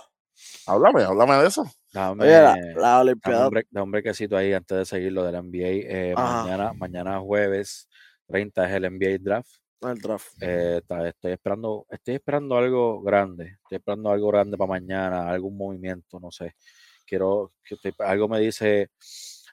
Háblame, 0.70 1.04
háblame 1.04 1.36
de 1.42 1.48
eso. 1.48 1.64
Dame, 1.92 2.24
Oye, 2.24 2.32
la, 2.42 2.56
la 2.76 3.00
Olimpiada. 3.02 3.48
un, 3.48 3.62
dame 3.72 3.84
un 3.84 3.92
brequecito 3.92 4.38
ahí 4.38 4.54
antes 4.54 4.78
de 4.78 4.86
seguir 4.86 5.12
lo 5.12 5.24
del 5.24 5.36
NBA. 5.36 5.68
Eh, 5.68 6.14
mañana, 6.16 6.74
mañana 6.74 7.20
jueves 7.20 7.88
30 8.28 8.70
es 8.70 8.76
el 8.76 8.84
NBA 8.84 9.18
Draft. 9.20 9.50
El 9.82 9.98
draft. 9.98 10.28
Eh, 10.42 10.82
estoy 11.06 11.32
esperando, 11.32 11.86
estoy 11.90 12.16
esperando 12.16 12.58
algo 12.58 13.02
grande. 13.02 13.58
Estoy 13.64 13.78
esperando 13.78 14.12
algo 14.12 14.28
grande 14.28 14.58
para 14.58 14.68
mañana, 14.70 15.30
algún 15.30 15.58
movimiento, 15.58 16.20
no 16.20 16.32
sé. 16.32 16.56
Quiero 17.06 17.54
que 17.64 17.76
estoy- 17.76 17.94
algo 18.00 18.28
me 18.28 18.40
dice, 18.40 18.90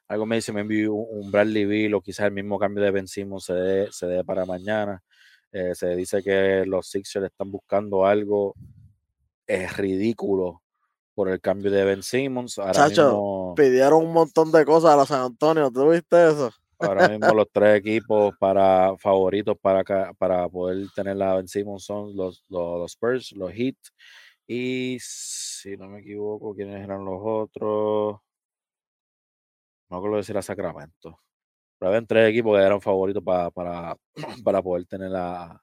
algo 0.09 0.27
me 0.27 0.37
dice, 0.37 0.53
me 0.53 0.63
envió 0.63 0.95
un, 0.95 1.25
un 1.27 1.31
Bradley 1.31 1.65
Bill 1.65 1.95
o 1.95 2.01
quizás 2.03 2.27
el 2.27 2.33
mismo 2.33 2.59
cambio 2.59 2.83
de 2.85 2.91
Ben 2.91 3.07
Simmons 3.09 3.45
se 3.45 3.55
dé, 3.55 3.89
se 3.93 4.07
dé 4.07 4.25
para 4.25 4.45
mañana. 4.45 5.03
Eh, 5.53 5.75
se 5.75 5.95
dice 5.97 6.23
que 6.23 6.65
los 6.67 6.89
Sixers 6.89 7.27
están 7.27 7.51
buscando 7.51 8.05
algo 8.05 8.55
es 9.47 9.77
ridículo 9.77 10.61
por 11.17 11.31
el 11.31 11.41
cambio 11.41 11.71
de 11.71 11.83
Ben 11.83 12.03
Simmons. 12.03 12.59
Ahora 12.59 12.73
Chacho, 12.73 13.05
mismo, 13.05 13.55
Pidieron 13.57 14.05
un 14.05 14.13
montón 14.13 14.53
de 14.53 14.67
cosas 14.67 14.91
a 14.93 14.97
los 14.97 15.09
San 15.09 15.23
Antonio. 15.23 15.71
¿Tú 15.73 15.89
viste 15.89 16.29
eso? 16.29 16.53
Ahora 16.79 17.09
mismo 17.09 17.33
los 17.35 17.49
tres 17.51 17.81
equipos 17.81 18.35
para 18.39 18.95
favoritos 18.99 19.57
para, 19.59 19.83
para 20.19 20.47
poder 20.47 20.87
tener 20.95 21.17
la 21.17 21.37
Ben 21.37 21.49
Simmons 21.49 21.85
son 21.85 22.15
los, 22.15 22.45
los, 22.49 22.79
los 22.81 22.91
Spurs, 22.93 23.33
los 23.33 23.51
Heat 23.51 23.77
y 24.47 24.99
si 25.01 25.75
no 25.79 25.89
me 25.89 26.01
equivoco, 26.01 26.55
¿quiénes 26.55 26.85
eran 26.85 27.03
los 27.03 27.19
otros? 27.25 28.21
No 29.89 29.97
acuerdo 29.97 30.19
decir 30.19 30.37
a 30.37 30.43
Sacramento. 30.43 31.19
Pero 31.79 31.89
habían 31.89 32.07
tres 32.07 32.29
equipos 32.29 32.59
que 32.59 32.63
eran 32.63 32.81
favoritos 32.83 33.25
para, 33.25 33.51
para, 33.51 33.97
para 34.45 34.63
poder 34.63 34.85
tener 34.85 35.17
a, 35.17 35.59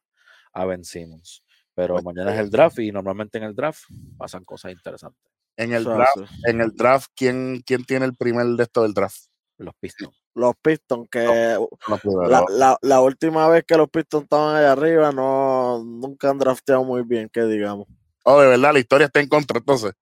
a 0.51 0.65
Ben 0.65 0.83
Simmons. 0.83 1.43
Pero 1.75 1.95
Pues, 1.95 2.05
mañana 2.05 2.33
es 2.33 2.39
eh, 2.39 2.41
el 2.41 2.49
draft 2.49 2.79
y 2.79 2.91
normalmente 2.91 3.37
en 3.37 3.43
el 3.43 3.55
draft 3.55 3.83
pasan 4.17 4.43
cosas 4.43 4.71
interesantes. 4.71 5.31
En 5.57 5.73
el 5.73 5.83
draft, 5.83 6.17
sí. 6.17 6.23
en 6.45 6.61
el 6.61 6.75
draft, 6.75 7.11
¿quién, 7.15 7.61
quién 7.65 7.85
tiene 7.85 8.05
el 8.05 8.15
primer 8.15 8.45
de 8.45 8.63
esto 8.63 8.81
del 8.81 8.93
draft? 8.93 9.25
Los 9.57 9.75
Pistons. 9.79 10.17
Los 10.35 10.55
Pistons, 10.61 11.07
que 11.11 11.57
No 11.87 12.47
la, 12.49 12.77
la 12.81 13.01
última 13.01 13.47
vez 13.47 13.63
que 13.67 13.77
los 13.77 13.89
Pistons 13.89 14.23
estaban 14.23 14.55
allá 14.55 14.71
arriba, 14.71 15.11
no 15.11 15.83
nunca 15.83 16.31
han 16.31 16.39
drafteado 16.39 16.83
muy 16.83 17.03
bien, 17.03 17.29
que 17.29 17.43
digamos. 17.43 17.87
Oh, 18.23 18.41
de 18.41 18.47
verdad, 18.47 18.73
la 18.73 18.79
historia 18.79 19.05
está 19.05 19.19
en 19.19 19.27
contra, 19.27 19.59
entonces. 19.59 19.93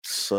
Sí. 0.00 0.36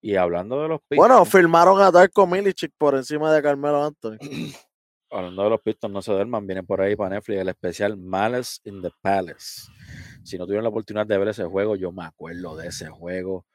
Y 0.00 0.14
hablando 0.14 0.62
de 0.62 0.68
los 0.68 0.80
Pistons. 0.80 1.08
Bueno, 1.08 1.24
firmaron 1.24 1.80
a 1.80 1.90
Darko 1.90 2.26
Milicic 2.26 2.72
por 2.78 2.94
encima 2.94 3.32
de 3.32 3.42
Carmelo 3.42 3.84
Anthony. 3.84 4.18
Hablando 5.10 5.42
de 5.44 5.50
los 5.50 5.60
Pistons, 5.62 5.92
no 5.92 6.02
se 6.02 6.12
duerman, 6.12 6.46
viene 6.46 6.62
por 6.62 6.82
ahí 6.82 6.94
para 6.94 7.16
Netflix 7.16 7.40
el 7.40 7.48
especial 7.48 7.96
Malice 7.96 8.60
in 8.64 8.82
the 8.82 8.90
Palace. 9.00 9.62
Si 10.22 10.36
no 10.36 10.44
tuvieron 10.44 10.64
la 10.64 10.68
oportunidad 10.68 11.06
de 11.06 11.16
ver 11.16 11.28
ese 11.28 11.44
juego, 11.44 11.76
yo 11.76 11.90
me 11.90 12.04
acuerdo 12.04 12.54
de 12.56 12.68
ese 12.68 12.88
juego. 12.88 13.46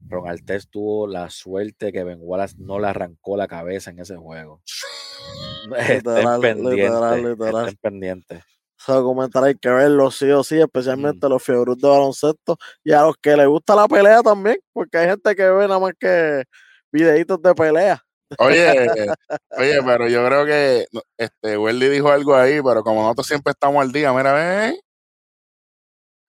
Ron 0.00 0.28
Artest 0.28 0.70
tuvo 0.70 1.06
la 1.06 1.30
suerte 1.30 1.92
que 1.92 2.04
Ben 2.04 2.18
Wallace 2.20 2.56
no 2.58 2.78
le 2.78 2.88
arrancó 2.88 3.36
la 3.36 3.48
cabeza 3.48 3.90
en 3.90 4.00
ese 4.00 4.16
juego. 4.16 4.62
Literal, 5.88 6.40
pendientes, 6.40 6.74
literal, 6.76 7.30
literal. 7.30 7.68
estén 7.68 7.78
pendientes. 7.82 8.42
Ese 8.78 8.92
documental 8.92 9.44
hay 9.44 9.54
que 9.56 9.68
verlo 9.68 10.10
sí 10.10 10.30
o 10.30 10.44
sí, 10.44 10.56
Mm. 10.56 10.60
especialmente 10.62 11.28
los 11.28 11.42
fiebros 11.42 11.76
de 11.78 11.88
baloncesto 11.88 12.56
y 12.84 12.92
a 12.92 13.02
los 13.02 13.16
que 13.20 13.36
les 13.36 13.48
gusta 13.48 13.74
la 13.74 13.88
pelea 13.88 14.22
también, 14.22 14.58
porque 14.72 14.98
hay 14.98 15.08
gente 15.08 15.34
que 15.34 15.42
ve 15.48 15.66
nada 15.66 15.80
más 15.80 15.92
que 15.98 16.44
videitos 16.92 17.40
de 17.42 17.54
pelea. 17.54 18.00
Oye, 18.38 18.66
oye, 19.58 19.82
pero 19.84 20.08
yo 20.08 20.24
creo 20.26 20.44
que 20.44 20.86
este 21.16 21.56
Welly 21.58 21.88
dijo 21.88 22.10
algo 22.10 22.36
ahí, 22.36 22.60
pero 22.62 22.82
como 22.84 23.02
nosotros 23.02 23.26
siempre 23.26 23.52
estamos 23.52 23.82
al 23.82 23.90
día, 23.92 24.12
mira, 24.12 24.32
ven. 24.34 24.76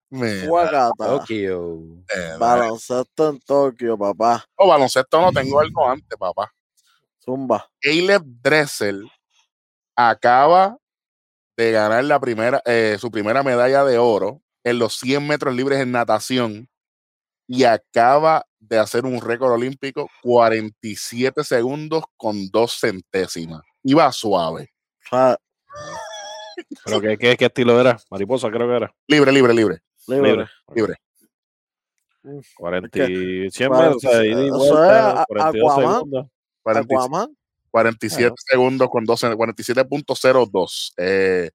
Mira, 0.10 0.47
Guacata. 0.47 0.93
Tokio. 0.97 1.80
eh, 2.16 2.36
Baloncesto 2.39 3.30
en 3.30 3.39
Tokio, 3.41 3.97
papá. 3.97 4.45
oh, 4.55 4.68
baloncesto 4.68 5.20
no 5.22 5.32
tengo 5.32 5.60
algo 5.60 5.88
antes, 5.89 6.18
papá. 6.18 6.51
Zumba. 7.24 7.68
Caleb 7.82 8.24
Dressel 8.26 9.10
acaba 9.95 10.78
de 11.58 11.72
ganar 11.72 12.03
la 12.05 12.20
primera, 12.20 12.62
eh, 12.66 12.97
su 12.99 13.12
primera 13.12 13.43
medalla 13.43 13.84
de 13.84 13.97
oro 13.97 14.41
en 14.64 14.80
los 14.80 14.97
100 14.99 15.26
metros 15.28 15.53
libres 15.55 15.80
en 15.80 15.91
natación 15.91 16.70
y 17.47 17.64
acaba 17.64 18.45
de 18.60 18.78
hacer 18.80 19.05
un 19.05 19.20
récord 19.22 19.51
olímpico 19.53 20.10
47 20.22 21.43
segundos 21.43 22.03
con 22.16 22.49
dos 22.49 22.78
centésimas. 22.80 23.62
Iba 23.84 24.12
suave. 24.12 24.70
O 25.05 25.10
sea, 25.10 25.38
¿Pero 26.86 27.01
qué, 27.01 27.18
qué, 27.18 27.38
qué 27.38 27.45
estilo 27.45 27.80
era? 27.80 27.97
Mariposa 28.10 28.49
creo 28.49 28.68
que 28.68 28.76
era. 28.76 28.93
Libre, 29.08 29.32
libre, 29.32 29.53
libre. 29.53 29.80
Libre. 30.08 30.30
Libre. 30.32 30.47
Libre. 30.76 30.95
40 32.58 33.10
y 33.10 33.49
100 33.51 33.70
Cuarenta- 33.70 33.93
metros, 33.95 34.05
o 34.05 34.10
sea, 34.10 34.26
ida 34.26 34.41
y 34.43 34.47
eso 34.47 34.55
es 34.64 34.70
vuelta, 34.72 35.22
a- 35.22 35.26
42 35.26 35.72
Aquaman. 35.72 35.93
segundos. 35.95 36.26
47 36.64 36.95
Aquaman. 36.95 37.38
47 37.72 38.22
Claro. 38.28 38.36
segundos 38.45 38.89
con 38.89 39.05
12, 39.05 39.36
47.02. 39.36 40.93
Eh, 40.97 41.51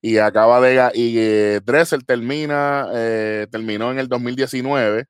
y 0.00 0.18
acaba 0.18 0.60
de 0.60 0.90
y 0.94 1.18
eh, 1.18 1.60
Dressel 1.64 2.04
termina, 2.06 2.88
eh, 2.94 3.46
terminó 3.50 3.90
en 3.90 3.98
el 3.98 4.08
2019 4.08 5.06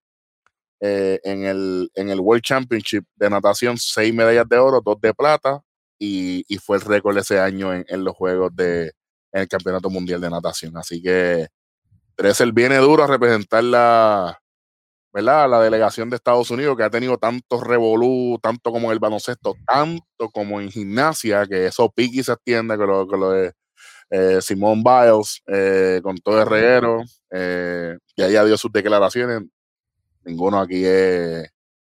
eh, 0.80 1.20
en, 1.24 1.44
el, 1.44 1.90
en 1.94 2.08
el 2.08 2.20
World 2.20 2.42
Championship 2.42 3.04
de 3.16 3.28
natación, 3.28 3.76
seis 3.78 4.14
medallas 4.14 4.48
de 4.48 4.58
oro, 4.58 4.80
dos 4.82 4.98
de 5.00 5.12
plata, 5.12 5.60
y, 5.98 6.44
y 6.48 6.58
fue 6.58 6.76
el 6.78 6.82
récord 6.84 7.18
ese 7.18 7.38
año 7.40 7.74
en, 7.74 7.84
en 7.88 8.04
los 8.04 8.14
Juegos 8.16 8.54
de 8.54 8.92
en 9.32 9.42
el 9.42 9.48
Campeonato 9.48 9.90
Mundial 9.90 10.20
de 10.22 10.30
Natación. 10.30 10.74
Así 10.78 11.02
que 11.02 11.48
Dressel 12.18 12.52
viene 12.52 12.76
duro 12.78 13.04
a 13.04 13.06
representar 13.06 13.62
la, 13.62 14.40
¿verdad? 15.12 15.48
La 15.48 15.60
delegación 15.60 16.10
de 16.10 16.16
Estados 16.16 16.50
Unidos 16.50 16.76
que 16.76 16.82
ha 16.82 16.90
tenido 16.90 17.16
tanto 17.16 17.60
revolú, 17.60 18.38
tanto 18.42 18.72
como 18.72 18.88
en 18.88 18.92
el 18.94 18.98
baloncesto, 18.98 19.54
tanto 19.66 20.28
como 20.32 20.60
en 20.60 20.70
gimnasia, 20.70 21.46
que 21.46 21.66
eso 21.66 21.90
piqui 21.90 22.24
se 22.24 22.32
extiende, 22.32 22.76
que 22.76 22.84
lo, 22.84 23.06
que 23.06 23.16
lo 23.16 23.30
de 23.30 23.52
eh, 24.10 24.40
Simone 24.42 24.82
Biles, 24.84 25.42
eh, 25.46 26.00
con 26.02 26.18
todo 26.18 26.42
el 26.42 26.48
reguero, 26.48 27.02
eh, 27.30 27.96
y 28.16 28.22
ella 28.24 28.44
dio 28.44 28.58
sus 28.58 28.72
declaraciones. 28.72 29.42
Ninguno 30.24 30.60
aquí 30.60 30.84
es, 30.84 31.48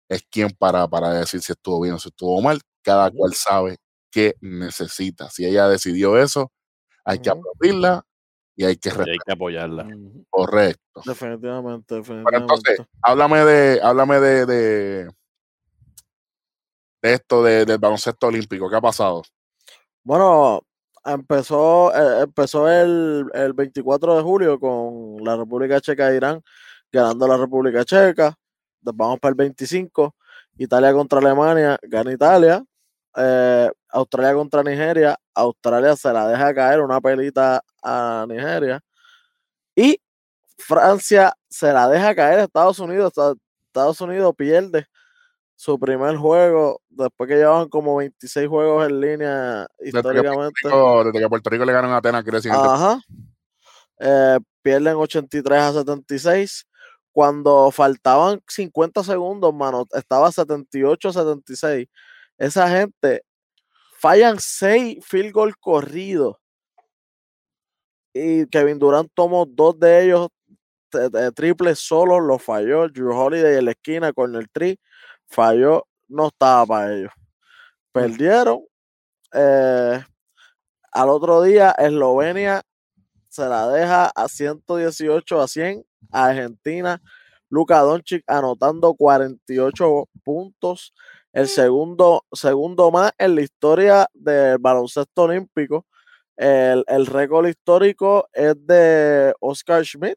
es 0.08 0.22
quien 0.30 0.50
para, 0.50 0.86
para 0.88 1.12
decir 1.12 1.40
si 1.42 1.52
estuvo 1.52 1.80
bien 1.80 1.94
o 1.94 1.98
si 1.98 2.08
estuvo 2.10 2.40
mal. 2.42 2.60
Cada 2.82 3.10
cual 3.10 3.34
sabe 3.34 3.78
qué 4.10 4.34
necesita. 4.40 5.30
Si 5.30 5.46
ella 5.46 5.68
decidió 5.68 6.18
eso, 6.18 6.52
hay 7.04 7.20
que 7.20 7.30
aplaudirla 7.30 8.04
y 8.58 8.64
hay 8.64 8.76
que 8.76 8.88
Y 8.88 9.10
hay 9.10 9.18
que 9.24 9.32
apoyarla. 9.32 9.88
Correcto. 10.28 11.00
Definitivamente, 11.06 11.84
Pero 11.88 11.98
definitivamente. 12.00 12.36
entonces, 12.54 12.86
háblame 13.00 13.44
de, 13.44 13.80
háblame 13.80 14.18
de, 14.18 14.46
de, 14.46 15.04
de 17.02 17.12
esto 17.12 17.44
de- 17.44 17.64
del 17.64 17.78
baloncesto 17.78 18.26
olímpico. 18.26 18.68
¿Qué 18.68 18.74
ha 18.74 18.80
pasado? 18.80 19.22
Bueno, 20.02 20.62
empezó, 21.04 21.94
eh, 21.94 22.22
empezó 22.24 22.68
el, 22.68 23.30
el 23.32 23.52
24 23.52 24.16
de 24.16 24.22
julio 24.24 24.58
con 24.58 25.22
la 25.24 25.36
República 25.36 25.80
Checa 25.80 26.10
e 26.10 26.16
Irán 26.16 26.42
ganando 26.90 27.28
la 27.28 27.36
República 27.36 27.84
Checa. 27.84 28.34
Vamos 28.80 29.20
para 29.20 29.30
el 29.30 29.36
25. 29.36 30.16
Italia 30.56 30.92
contra 30.92 31.20
Alemania, 31.20 31.78
gana 31.82 32.12
Italia. 32.12 32.64
Eh, 33.16 33.70
Australia 33.90 34.34
contra 34.34 34.62
Nigeria. 34.62 35.16
Australia 35.34 35.96
se 35.96 36.12
la 36.12 36.28
deja 36.28 36.54
caer 36.54 36.80
una 36.80 37.00
pelita 37.00 37.62
a 37.82 38.26
Nigeria. 38.28 38.80
Y 39.74 40.00
Francia 40.58 41.32
se 41.48 41.72
la 41.72 41.88
deja 41.88 42.14
caer 42.14 42.40
a 42.40 42.44
Estados 42.44 42.78
Unidos. 42.78 43.08
Esta- 43.08 43.34
Estados 43.68 44.00
Unidos 44.00 44.34
pierde 44.36 44.86
su 45.54 45.78
primer 45.78 46.16
juego 46.16 46.80
después 46.88 47.28
que 47.28 47.36
llevaban 47.36 47.68
como 47.68 47.96
26 47.96 48.48
juegos 48.48 48.88
en 48.88 49.00
línea 49.00 49.66
Desde 49.78 49.92
que, 49.92 50.02
Puerto 50.02 50.08
históricamente. 50.22 50.60
Rico, 50.64 51.04
desde 51.04 51.18
que 51.20 51.28
Puerto 51.28 51.50
Rico 51.50 51.64
le 51.64 51.72
ganan 51.72 51.90
a 51.92 51.96
Atenas, 51.98 52.22
quiere 52.22 52.38
decir 52.38 52.52
Ajá. 52.52 53.00
Eh, 54.00 54.38
pierden 54.62 54.94
83 54.96 55.58
a 55.60 55.72
76. 55.72 56.66
Cuando 57.12 57.70
faltaban 57.72 58.40
50 58.46 59.02
segundos, 59.02 59.52
mano, 59.52 59.84
estaba 59.92 60.30
78 60.30 61.08
a 61.08 61.12
76. 61.12 61.88
Esa 62.38 62.68
gente 62.70 63.22
fallan 64.00 64.38
6 64.38 65.04
field 65.04 65.32
goal 65.32 65.56
corridos. 65.58 66.36
Y 68.14 68.46
Kevin 68.48 68.78
Durant 68.78 69.10
tomó 69.14 69.46
dos 69.46 69.78
de 69.78 70.04
ellos, 70.04 70.28
triple 71.34 71.74
solo, 71.74 72.20
lo 72.20 72.38
falló. 72.38 72.88
Drew 72.88 73.12
Holiday 73.16 73.58
en 73.58 73.66
la 73.66 73.72
esquina 73.72 74.12
con 74.12 74.34
el 74.34 74.48
tri, 74.50 74.80
falló, 75.28 75.86
no 76.08 76.28
estaba 76.28 76.66
para 76.66 76.94
ellos. 76.94 77.12
Perdieron. 77.92 78.60
eh, 79.34 80.02
al 80.92 81.08
otro 81.10 81.42
día, 81.42 81.72
Eslovenia 81.78 82.62
se 83.28 83.46
la 83.48 83.68
deja 83.68 84.06
a 84.14 84.28
118 84.28 85.40
a 85.40 85.48
100 85.48 85.84
a 86.12 86.26
Argentina. 86.26 87.02
Luka 87.50 87.80
Doncic 87.80 88.24
anotando 88.26 88.94
48 88.94 90.08
puntos, 90.24 90.94
el 91.40 91.48
segundo, 91.48 92.24
segundo 92.32 92.90
más 92.90 93.12
en 93.18 93.34
la 93.34 93.42
historia 93.42 94.06
del 94.12 94.58
baloncesto 94.58 95.22
olímpico. 95.22 95.86
El, 96.36 96.84
el 96.86 97.06
récord 97.06 97.46
histórico 97.46 98.28
es 98.32 98.54
de 98.66 99.32
Oscar 99.40 99.84
Schmidt, 99.84 100.16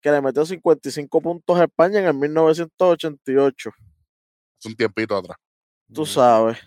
que 0.00 0.10
le 0.10 0.20
metió 0.20 0.44
55 0.46 1.20
puntos 1.20 1.58
a 1.58 1.64
España 1.64 2.00
en 2.00 2.06
el 2.06 2.14
1988. 2.14 3.70
es 4.58 4.66
un 4.66 4.74
tiempito 4.76 5.16
atrás. 5.16 5.36
Tú 5.92 6.04
sabes. 6.06 6.58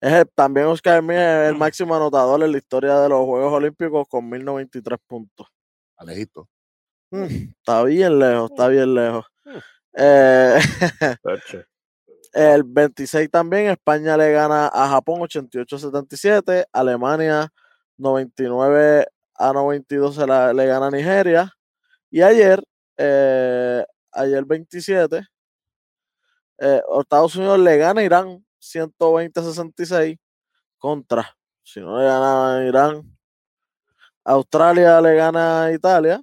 Es 0.00 0.12
el- 0.12 0.30
también 0.34 0.66
Oscar 0.66 1.00
Schmidt 1.00 1.16
es 1.18 1.48
el 1.50 1.56
máximo 1.56 1.94
anotador 1.94 2.42
en 2.42 2.52
la 2.52 2.58
historia 2.58 2.98
de 3.00 3.08
los 3.08 3.24
Juegos 3.24 3.52
Olímpicos 3.52 4.06
con 4.08 4.28
1093 4.28 4.98
puntos. 5.06 5.46
Alejito. 5.96 6.48
Mm, 7.10 7.24
Está 7.58 7.82
bien 7.84 8.18
lejos, 8.18 8.50
está 8.50 8.68
bien 8.68 8.94
lejos. 8.94 9.26
Mm. 9.44 9.58
Eh. 9.96 10.58
el 12.32 12.64
26 12.64 13.30
también, 13.30 13.66
España 13.70 14.16
le 14.16 14.32
gana 14.32 14.68
a 14.72 14.88
Japón 14.88 15.20
88-77, 15.22 16.66
Alemania 16.72 17.48
99 17.98 19.06
a 19.36 19.52
92 19.52 20.14
se 20.16 20.26
la- 20.26 20.52
le 20.52 20.66
gana 20.66 20.86
a 20.86 20.90
Nigeria. 20.90 21.52
Y 22.10 22.22
ayer, 22.22 22.62
eh, 22.98 23.84
ayer 24.12 24.44
27, 24.44 25.22
eh, 26.58 26.82
Estados 27.00 27.36
Unidos 27.36 27.58
le 27.60 27.76
gana 27.78 28.00
a 28.00 28.04
Irán 28.04 28.44
120-66 28.58 30.18
contra. 30.78 31.36
Si 31.64 31.80
no 31.80 31.98
le 31.98 32.04
gana 32.06 32.56
a 32.58 32.64
Irán. 32.64 33.02
Australia 34.24 35.00
le 35.00 35.14
gana 35.14 35.64
a 35.64 35.72
Italia. 35.72 36.20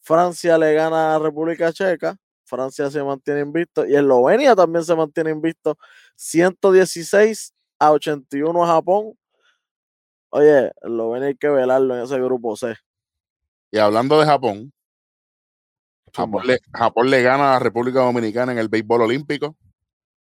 Francia 0.00 0.58
le 0.58 0.74
gana 0.74 1.14
a 1.14 1.18
República 1.18 1.72
Checa. 1.72 2.16
Francia 2.48 2.90
se 2.90 3.02
mantiene 3.02 3.40
invicto. 3.40 3.86
Y 3.86 3.94
Eslovenia 3.94 4.56
también 4.56 4.84
se 4.84 4.94
mantiene 4.96 5.30
invicto. 5.30 5.78
116 6.16 7.52
a 7.78 7.92
81 7.92 8.64
a 8.64 8.66
Japón. 8.66 9.14
Oye, 10.30 10.72
Eslovenia 10.82 11.28
hay 11.28 11.36
que 11.36 11.48
velarlo 11.48 11.96
en 11.96 12.02
ese 12.04 12.18
grupo 12.18 12.56
C. 12.56 12.74
Y 13.70 13.78
hablando 13.78 14.18
de 14.18 14.26
Japón, 14.26 14.72
Japón 16.14 16.46
le, 16.46 16.58
Japón 16.72 17.10
le 17.10 17.22
gana 17.22 17.50
a 17.50 17.52
la 17.54 17.58
República 17.58 18.00
Dominicana 18.00 18.52
en 18.52 18.58
el 18.58 18.68
béisbol 18.68 19.02
olímpico. 19.02 19.56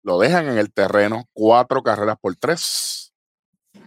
Lo 0.02 0.18
dejan 0.18 0.48
en 0.48 0.58
el 0.58 0.72
terreno, 0.72 1.24
cuatro 1.32 1.82
carreras 1.82 2.16
por 2.20 2.36
tres. 2.36 3.12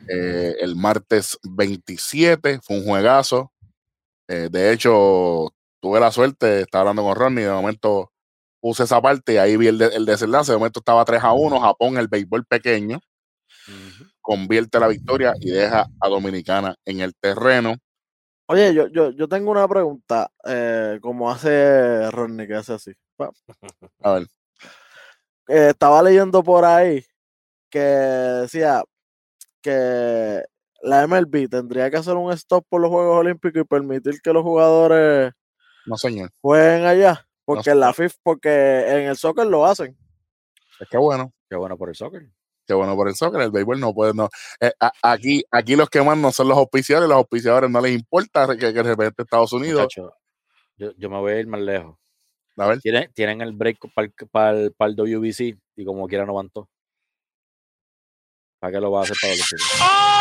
Eh, 0.07 0.55
el 0.59 0.75
martes 0.75 1.37
27 1.43 2.59
fue 2.61 2.77
un 2.77 2.85
juegazo. 2.85 3.51
Eh, 4.27 4.49
de 4.51 4.73
hecho, 4.73 5.53
tuve 5.79 5.99
la 5.99 6.11
suerte, 6.11 6.61
estaba 6.61 6.81
hablando 6.81 7.03
con 7.03 7.15
Ronnie, 7.15 7.45
de 7.45 7.51
momento 7.51 8.11
puse 8.59 8.83
esa 8.83 9.01
parte 9.01 9.33
y 9.33 9.37
ahí 9.37 9.57
vi 9.57 9.67
el, 9.67 9.77
de- 9.77 9.87
el 9.95 10.05
desenlace. 10.05 10.51
De 10.51 10.57
momento 10.57 10.79
estaba 10.79 11.05
3 11.05 11.23
a 11.23 11.33
1. 11.33 11.59
Japón, 11.59 11.97
el 11.97 12.07
béisbol 12.07 12.45
pequeño, 12.45 12.99
convierte 14.21 14.79
la 14.79 14.87
victoria 14.87 15.33
y 15.39 15.49
deja 15.51 15.87
a 15.99 16.07
Dominicana 16.09 16.75
en 16.85 16.99
el 17.01 17.13
terreno. 17.15 17.75
Oye, 18.47 18.73
yo, 18.73 18.87
yo, 18.87 19.11
yo 19.11 19.27
tengo 19.27 19.51
una 19.51 19.67
pregunta, 19.67 20.31
eh, 20.45 20.97
como 21.01 21.29
hace 21.29 22.09
Ronnie, 22.11 22.47
que 22.47 22.55
hace 22.55 22.73
así. 22.73 22.91
A 24.01 24.11
ver, 24.13 24.23
eh, 25.47 25.69
estaba 25.69 26.01
leyendo 26.01 26.43
por 26.43 26.65
ahí 26.65 27.03
que 27.69 27.79
decía 27.79 28.83
que 29.61 30.41
la 30.81 31.03
MLB 31.05 31.47
tendría 31.49 31.91
que 31.91 31.97
hacer 31.97 32.15
un 32.15 32.31
stop 32.31 32.65
por 32.69 32.81
los 32.81 32.89
Juegos 32.89 33.19
Olímpicos 33.19 33.61
y 33.61 33.65
permitir 33.65 34.21
que 34.21 34.33
los 34.33 34.41
jugadores 34.43 35.33
no 35.85 35.97
señor. 35.97 36.31
jueguen 36.41 36.85
allá. 36.85 37.27
Porque 37.55 37.63
sé. 37.65 37.71
en 37.71 37.79
la 37.79 37.93
FIFA, 37.93 38.15
porque 38.23 38.49
en 38.87 39.09
el 39.09 39.17
soccer 39.17 39.45
lo 39.47 39.65
hacen. 39.65 39.97
Es 40.79 40.87
que 40.89 40.97
bueno. 40.97 41.33
Qué 41.49 41.55
bueno 41.55 41.77
por 41.77 41.89
el 41.89 41.95
soccer. 41.95 42.23
Qué 42.67 42.73
bueno 42.75 42.95
por 42.95 43.07
el 43.07 43.15
soccer, 43.15 43.41
el 43.41 43.49
béisbol 43.51 43.79
no 43.79 43.93
puede, 43.93 44.13
no. 44.13 44.29
Eh, 44.59 44.71
a- 44.79 44.91
aquí, 45.01 45.43
aquí 45.49 45.75
los 45.75 45.89
que 45.89 46.03
mandan 46.03 46.31
son 46.31 46.47
los 46.47 46.57
auspiciadores, 46.57 47.09
los 47.09 47.17
auspiciadores 47.17 47.67
no 47.69 47.81
les 47.81 47.93
importa 47.93 48.47
que, 48.55 48.71
que 48.71 48.83
represente 48.83 49.23
Estados 49.23 49.51
Unidos. 49.53 49.81
Muchacho, 49.81 50.13
yo, 50.77 50.91
yo 50.95 51.09
me 51.09 51.17
voy 51.17 51.31
a 51.33 51.39
ir 51.39 51.47
más 51.47 51.59
lejos. 51.61 51.97
A 52.57 52.67
ver, 52.67 52.79
Tienen, 52.81 53.11
tienen 53.13 53.41
el 53.41 53.53
break 53.53 53.77
para 54.31 54.51
el, 54.51 54.71
para 54.73 54.89
el 54.91 54.95
WBC 54.95 55.57
y 55.77 55.85
como 55.85 56.07
quiera 56.07 56.25
no 56.25 56.35
van 56.35 56.49
todos. 56.51 56.67
¿Para 58.59 58.73
qué 58.73 58.79
lo 58.79 58.91
va 58.91 58.99
a 58.99 59.03
hacer 59.03 59.15
para 59.21 59.33
los 59.35 60.18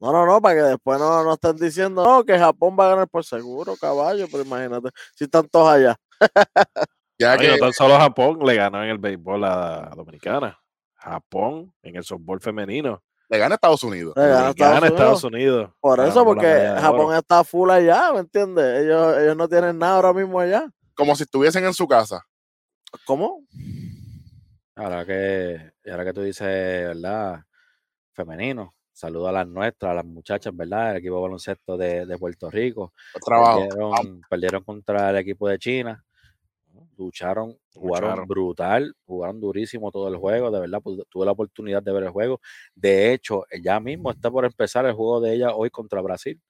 No, 0.00 0.12
no, 0.12 0.26
no, 0.26 0.40
para 0.40 0.54
que 0.54 0.62
después 0.62 0.98
no, 0.98 1.24
no 1.24 1.34
estén 1.34 1.56
diciendo 1.56 2.04
no, 2.04 2.24
que 2.24 2.38
Japón 2.38 2.76
va 2.78 2.86
a 2.86 2.90
ganar 2.90 3.08
por 3.08 3.24
seguro, 3.24 3.76
caballo, 3.76 4.26
pero 4.30 4.44
imagínate, 4.44 4.90
si 5.14 5.24
están 5.24 5.48
todos 5.48 5.68
allá. 5.68 5.96
ya 7.18 7.36
que 7.36 7.48
no 7.48 7.56
tan 7.58 7.72
solo 7.72 7.96
Japón 7.98 8.38
le 8.44 8.54
ganó 8.54 8.82
en 8.82 8.90
el 8.90 8.98
béisbol 8.98 9.44
a 9.44 9.90
Dominicana. 9.96 10.58
Japón 10.94 11.72
en 11.82 11.96
el 11.96 12.04
softball 12.04 12.40
femenino. 12.40 13.02
le 13.28 13.38
gana 13.38 13.54
Estados 13.54 13.82
Unidos. 13.84 14.14
Le 14.16 14.28
gana 14.28 14.44
Le 14.44 14.50
Estados 14.50 14.74
gana 14.74 14.86
Estados 14.86 15.24
Unidos. 15.24 15.70
Por 15.80 16.00
eso, 16.00 16.24
porque 16.24 16.74
Japón 16.80 17.14
está 17.14 17.44
full 17.44 17.70
allá, 17.70 18.12
¿me 18.12 18.20
entiendes? 18.20 18.84
Ellos, 18.84 19.18
ellos 19.18 19.36
no 19.36 19.48
tienen 19.48 19.78
nada 19.78 19.96
ahora 19.96 20.12
mismo 20.12 20.40
allá. 20.40 20.68
Como 20.94 21.14
si 21.14 21.24
estuviesen 21.24 21.64
en 21.64 21.74
su 21.74 21.86
casa. 21.86 22.26
¿Cómo? 23.04 23.44
Ahora 24.74 25.04
que, 25.06 25.72
ahora 25.90 26.04
que 26.04 26.12
tú 26.12 26.22
dices, 26.22 26.46
¿verdad? 26.46 27.42
Femenino. 28.12 28.75
Saludo 28.96 29.28
a 29.28 29.32
las 29.32 29.46
nuestras, 29.46 29.90
a 29.90 29.94
las 29.96 30.06
muchachas, 30.06 30.56
¿verdad? 30.56 30.92
El 30.92 30.96
equipo 30.96 31.16
de 31.16 31.20
baloncesto 31.22 31.76
de, 31.76 32.06
de 32.06 32.16
Puerto 32.16 32.50
Rico. 32.50 32.94
Trabajo. 33.22 33.68
Perdieron, 33.68 34.22
perdieron 34.30 34.64
contra 34.64 35.10
el 35.10 35.16
equipo 35.16 35.46
de 35.50 35.58
China. 35.58 36.02
Lucharon, 36.96 37.58
jugaron 37.74 38.08
Lucharon. 38.10 38.26
brutal, 38.28 38.94
jugaron 39.04 39.38
durísimo 39.38 39.90
todo 39.90 40.08
el 40.08 40.16
juego, 40.16 40.50
de 40.50 40.60
verdad, 40.60 40.80
pude- 40.80 41.04
tuve 41.10 41.26
la 41.26 41.32
oportunidad 41.32 41.82
de 41.82 41.92
ver 41.92 42.04
el 42.04 42.08
juego. 42.08 42.40
De 42.74 43.12
hecho, 43.12 43.44
ya 43.62 43.78
mismo 43.80 44.10
está 44.10 44.30
por 44.30 44.46
empezar 44.46 44.86
el 44.86 44.94
juego 44.94 45.20
de 45.20 45.34
ella 45.34 45.54
hoy 45.54 45.68
contra 45.68 46.00
Brasil, 46.00 46.40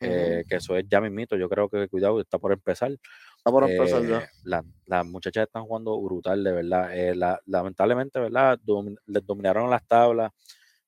eh, 0.00 0.42
que 0.48 0.56
eso 0.56 0.76
es 0.76 0.86
ya 0.88 1.00
mismito, 1.00 1.36
yo 1.36 1.48
creo 1.48 1.68
que 1.68 1.86
cuidado, 1.88 2.20
está 2.20 2.38
por 2.40 2.50
empezar. 2.52 2.90
Está 2.90 3.50
por 3.52 3.70
empezar 3.70 4.02
ya. 4.04 4.18
Eh, 4.18 4.28
la- 4.42 4.64
las 4.86 5.06
muchachas 5.06 5.46
están 5.46 5.62
jugando 5.62 6.00
brutal, 6.02 6.42
de 6.42 6.50
verdad. 6.50 6.96
Eh, 6.96 7.14
la- 7.14 7.40
lamentablemente, 7.46 8.18
¿verdad? 8.18 8.58
Domin- 8.66 8.98
les 9.06 9.24
dominaron 9.24 9.70
las 9.70 9.86
tablas, 9.86 10.32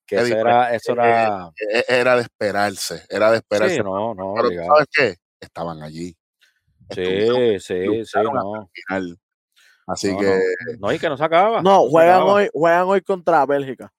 que 0.06 0.16
Eddie, 0.16 0.24
eso 0.26 0.34
pues, 0.34 0.40
era, 0.40 0.74
eso 0.74 0.92
eh, 0.92 0.94
era, 0.94 1.50
E- 1.58 1.84
Era 1.88 2.16
de 2.16 2.22
esperarse, 2.22 3.04
era 3.08 3.30
de 3.30 3.36
esperarse. 3.38 3.76
sí, 3.76 3.82
no, 3.82 4.14
no, 4.14 4.34
Pero 4.34 4.42
¿tú 4.42 4.46
obligado. 4.46 4.68
¿sabes 4.76 4.86
qué? 4.92 5.14
Estaban 5.40 5.82
allí. 5.82 6.16
Estuvieron 6.88 7.36
Sí, 7.36 7.60
sí, 7.60 8.04
sí, 8.04 8.18
no. 8.32 8.70
final. 8.72 9.18
Así 9.86 10.12
No, 10.12 10.18
que, 10.18 10.42
No, 10.78 10.92
y 10.92 10.98
que 10.98 11.08
no 11.08 11.16
se 11.16 11.24
acaba. 11.24 11.62
No, 11.62 11.88
juegan 11.88 12.16
acaba. 12.16 12.32
hoy, 12.34 12.48
juegan 12.52 12.82
hoy 12.84 13.00
contra 13.02 13.44
Bélgica. 13.46 13.92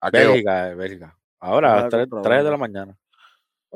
¿a 0.00 0.10
qué 0.10 0.18
hora? 0.18 0.28
Bélgica, 0.30 0.68
eh, 0.68 0.74
Bélgica. 0.74 1.18
Ahora, 1.40 1.72
a 1.72 1.74
las 1.76 1.82
Juega 1.84 1.90
3, 2.06 2.08
contra 2.10 2.42
de 2.42 2.50
la 2.50 2.56
mañana. 2.56 2.96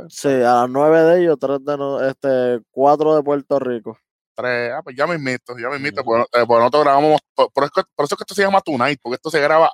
Sí, 0.08 0.28
a 0.28 0.54
las 0.62 0.70
nueve 0.70 1.00
de 1.02 1.20
ellos, 1.22 1.36
tres 1.38 1.64
de 1.64 1.76
no- 1.76 2.02
este, 2.04 2.60
cuatro 2.70 3.14
de 3.14 3.22
Puerto 3.22 3.58
Rico. 3.60 3.96
Tres, 4.34 4.72
ah, 4.72 4.80
pues 4.82 4.96
ya 4.96 5.06
me 5.06 5.14
invito, 5.14 5.56
ya 5.56 5.68
me 5.68 5.76
invito, 5.76 6.00
Ujú. 6.00 6.10
porque, 6.10 6.22
eh, 6.40 6.44
porque 6.46 6.58
nosotros 6.60 6.84
grabamos, 6.84 7.20
por, 7.34 7.52
por 7.52 7.64
eso, 7.64 7.72
por 7.94 8.04
eso 8.04 8.14
es 8.14 8.18
que 8.18 8.22
esto 8.24 8.34
se 8.34 8.42
llama 8.42 8.60
Tonight, 8.60 8.98
porque 9.00 9.14
esto 9.14 9.30
se 9.30 9.40
graba 9.40 9.70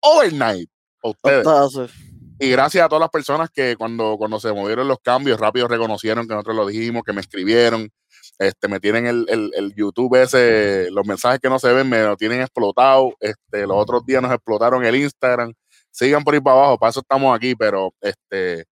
overnight 0.00 0.70
para 1.14 1.38
ustedes. 1.38 1.46
Entonces, 1.46 1.90
Y 2.38 2.50
gracias 2.50 2.84
a 2.84 2.88
todas 2.88 3.00
las 3.00 3.10
personas 3.10 3.48
que 3.50 3.76
cuando, 3.76 4.16
cuando 4.18 4.38
se 4.38 4.52
movieron 4.52 4.88
los 4.88 4.98
cambios, 5.00 5.40
rápido 5.40 5.68
reconocieron 5.68 6.26
que 6.26 6.34
nosotros 6.34 6.56
lo 6.56 6.66
dijimos, 6.66 7.02
que 7.04 7.12
me 7.12 7.20
escribieron, 7.20 7.90
este, 8.38 8.68
me 8.68 8.80
tienen 8.80 9.06
el, 9.06 9.26
el, 9.28 9.50
el 9.54 9.74
YouTube 9.74 10.14
ese, 10.20 10.90
los 10.90 11.06
mensajes 11.06 11.40
que 11.40 11.48
no 11.48 11.58
se 11.58 11.72
ven 11.72 11.88
me 11.88 12.02
lo 12.02 12.16
tienen 12.16 12.40
explotado. 12.40 13.14
Este, 13.20 13.66
los 13.66 13.76
otros 13.78 14.04
días 14.04 14.20
nos 14.20 14.32
explotaron 14.32 14.84
el 14.84 14.96
Instagram. 14.96 15.54
Sigan 15.90 16.24
por 16.24 16.34
ahí 16.34 16.40
para 16.40 16.56
abajo, 16.56 16.78
para 16.78 16.90
eso 16.90 17.00
estamos 17.00 17.34
aquí, 17.34 17.54
pero 17.54 17.94
este, 18.02 18.66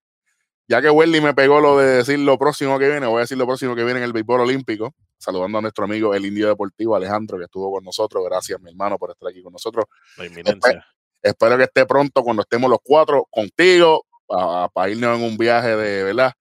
ya 0.69 0.83
que 0.83 0.91
Welly 0.91 1.23
me 1.23 1.33
pegó 1.33 1.61
lo 1.61 1.79
de 1.79 1.87
decir 1.87 2.19
lo 2.19 2.39
próximo 2.39 2.79
que 2.79 2.89
viene, 2.91 3.07
voy 3.07 3.19
a 3.19 3.21
decir 3.21 3.39
lo 3.39 3.47
próximo 3.47 3.75
que 3.75 3.85
viene 3.85 4.01
en 4.01 4.05
el 4.05 4.13
béisbol 4.13 4.41
olímpico. 4.41 4.95
Saludando 5.17 5.57
a 5.57 5.63
nuestro 5.63 5.87
amigo 5.87 6.15
el 6.15 6.27
Indio 6.27 6.49
Deportivo 6.49 6.97
Alejandro, 6.97 7.39
que 7.39 7.45
estuvo 7.45 7.73
con 7.73 7.83
nosotros. 7.83 8.23
Gracias, 8.29 8.61
mi 8.61 8.69
hermano, 8.69 8.99
por 8.99 9.11
estar 9.11 9.31
aquí 9.31 9.43
con 9.43 9.53
nosotros. 9.55 9.87
La 10.19 10.27
inminencia. 10.27 10.87
Espero 11.25 11.57
que 11.57 11.65
esté 11.65 11.87
pronto 11.87 12.23
cuando 12.23 12.43
estemos 12.43 12.71
los 12.71 12.81
cuatro 12.83 13.27
contigo 13.31 14.05
para 14.27 14.91
irnos 14.91 15.19
en 15.19 15.25
un 15.25 15.39
viaje 15.39 15.75
de, 15.75 16.03
¿verdad? 16.05 16.33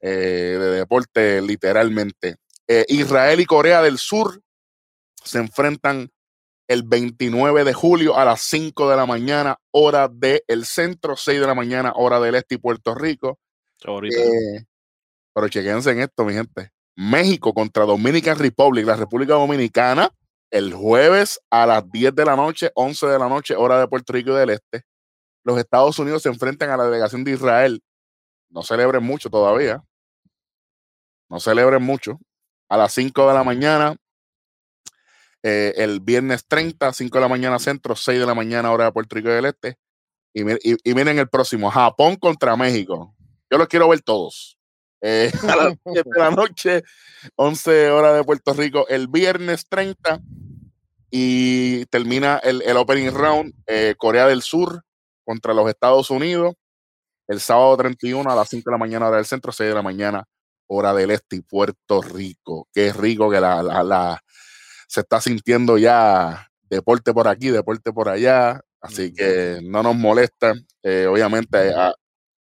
Eh, 0.00 0.58
de 0.58 0.70
deporte 0.70 1.40
literalmente. 1.40 2.36
Eh, 2.66 2.84
Israel 2.88 3.38
y 3.38 3.46
Corea 3.46 3.80
del 3.80 3.96
Sur 3.96 4.42
se 5.22 5.38
enfrentan 5.38 6.10
el 6.66 6.82
29 6.82 7.62
de 7.62 7.74
julio 7.74 8.16
a 8.16 8.24
las 8.24 8.40
5 8.40 8.90
de 8.90 8.96
la 8.96 9.06
mañana, 9.06 9.56
hora 9.70 10.08
del 10.08 10.64
centro, 10.64 11.16
6 11.16 11.40
de 11.40 11.46
la 11.46 11.54
mañana, 11.54 11.92
hora 11.94 12.18
del 12.18 12.34
este 12.34 12.56
y 12.56 12.58
Puerto 12.58 12.94
Rico. 12.94 13.38
Eh, 14.18 14.64
pero 15.32 15.48
chequense 15.48 15.92
en 15.92 16.00
esto, 16.00 16.24
mi 16.24 16.32
gente. 16.32 16.70
México 16.96 17.54
contra 17.54 17.84
Dominican 17.84 18.38
Republic, 18.38 18.84
la 18.84 18.96
República 18.96 19.34
Dominicana, 19.34 20.10
el 20.54 20.72
jueves 20.72 21.40
a 21.50 21.66
las 21.66 21.90
10 21.90 22.14
de 22.14 22.24
la 22.24 22.36
noche, 22.36 22.70
11 22.76 23.06
de 23.08 23.18
la 23.18 23.28
noche, 23.28 23.56
hora 23.56 23.80
de 23.80 23.88
Puerto 23.88 24.12
Rico 24.12 24.30
y 24.30 24.36
del 24.36 24.50
Este. 24.50 24.84
Los 25.44 25.58
Estados 25.58 25.98
Unidos 25.98 26.22
se 26.22 26.28
enfrentan 26.28 26.70
a 26.70 26.76
la 26.76 26.84
delegación 26.84 27.24
de 27.24 27.32
Israel. 27.32 27.82
No 28.50 28.62
celebren 28.62 29.02
mucho 29.02 29.28
todavía. 29.30 29.82
No 31.28 31.40
celebren 31.40 31.82
mucho. 31.82 32.20
A 32.68 32.76
las 32.76 32.92
5 32.94 33.26
de 33.26 33.34
la 33.34 33.42
mañana, 33.42 33.96
eh, 35.42 35.74
el 35.76 36.00
viernes 36.00 36.46
30, 36.46 36.92
5 36.92 37.18
de 37.18 37.22
la 37.22 37.28
mañana 37.28 37.58
centro, 37.58 37.96
6 37.96 38.20
de 38.20 38.26
la 38.26 38.34
mañana, 38.34 38.72
hora 38.72 38.84
de 38.86 38.92
Puerto 38.92 39.16
Rico 39.16 39.28
y 39.30 39.32
del 39.32 39.46
Este. 39.46 39.76
Y, 40.32 40.42
y- 40.72 40.76
y 40.84 40.94
miren 40.94 41.18
el 41.18 41.28
próximo, 41.28 41.70
Japón 41.70 42.16
contra 42.16 42.56
México. 42.56 43.14
Yo 43.50 43.58
los 43.58 43.68
quiero 43.68 43.88
ver 43.88 44.02
todos. 44.02 44.56
Eh, 45.06 45.30
a 45.48 45.56
las 45.56 45.74
10 45.84 46.04
de 46.04 46.18
la 46.18 46.30
noche, 46.30 46.82
11 47.36 47.90
horas 47.90 48.14
de 48.16 48.24
Puerto 48.24 48.54
Rico, 48.54 48.86
el 48.88 49.08
viernes 49.08 49.66
30. 49.68 50.20
Y 51.10 51.86
termina 51.86 52.38
el, 52.38 52.62
el 52.62 52.76
opening 52.76 53.10
round, 53.12 53.54
eh, 53.66 53.94
Corea 53.96 54.26
del 54.26 54.42
Sur 54.42 54.82
contra 55.24 55.54
los 55.54 55.68
Estados 55.68 56.10
Unidos, 56.10 56.54
el 57.28 57.40
sábado 57.40 57.76
31 57.76 58.28
a 58.30 58.34
las 58.34 58.48
5 58.48 58.68
de 58.68 58.72
la 58.74 58.78
mañana, 58.78 59.06
hora 59.08 59.16
del 59.18 59.26
centro, 59.26 59.52
6 59.52 59.68
de 59.68 59.74
la 59.74 59.82
mañana, 59.82 60.24
hora 60.66 60.92
del 60.92 61.12
este 61.12 61.36
y 61.36 61.40
Puerto 61.42 62.02
Rico. 62.02 62.68
Qué 62.74 62.92
rico 62.92 63.30
que 63.30 63.40
la, 63.40 63.62
la- 63.62 63.82
la- 63.84 64.20
se 64.88 65.00
está 65.00 65.20
sintiendo 65.20 65.78
ya 65.78 66.48
deporte 66.68 67.12
por 67.14 67.28
aquí, 67.28 67.50
deporte 67.50 67.92
por 67.92 68.08
allá. 68.08 68.60
Así 68.80 69.14
que 69.14 69.60
no 69.62 69.82
nos 69.82 69.96
molesta. 69.96 70.52
Eh, 70.82 71.06
obviamente, 71.06 71.72
ah, 71.74 71.94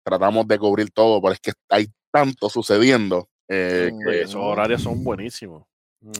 tratamos 0.04 0.46
de 0.48 0.58
cubrir 0.58 0.90
todo, 0.90 1.20
pero 1.22 1.34
es 1.34 1.40
que 1.40 1.52
hay 1.68 1.86
tanto 2.14 2.48
sucediendo. 2.48 3.28
eh, 3.48 3.90
Mm. 3.92 3.98
que, 4.08 4.22
esos 4.22 4.36
horarios 4.36 4.80
son 4.82 5.04
buenísimos. 5.04 5.64
Mm, 6.00 6.12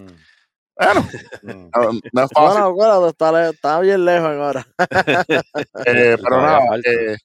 bueno, 0.76 1.00
mm. 1.42 1.70
no, 1.74 1.92
no 2.12 2.22
es 2.24 2.30
fácil, 2.32 2.34
Bueno, 2.36 2.74
bueno, 2.74 3.08
está, 3.08 3.32
le- 3.32 3.48
está 3.50 3.80
bien 3.80 4.04
lejos 4.04 4.28
ahora. 4.28 4.66
eh, 5.86 6.16
pero 6.18 6.18
Todavía 6.18 6.58
nada, 6.60 6.76
eh, 6.84 7.16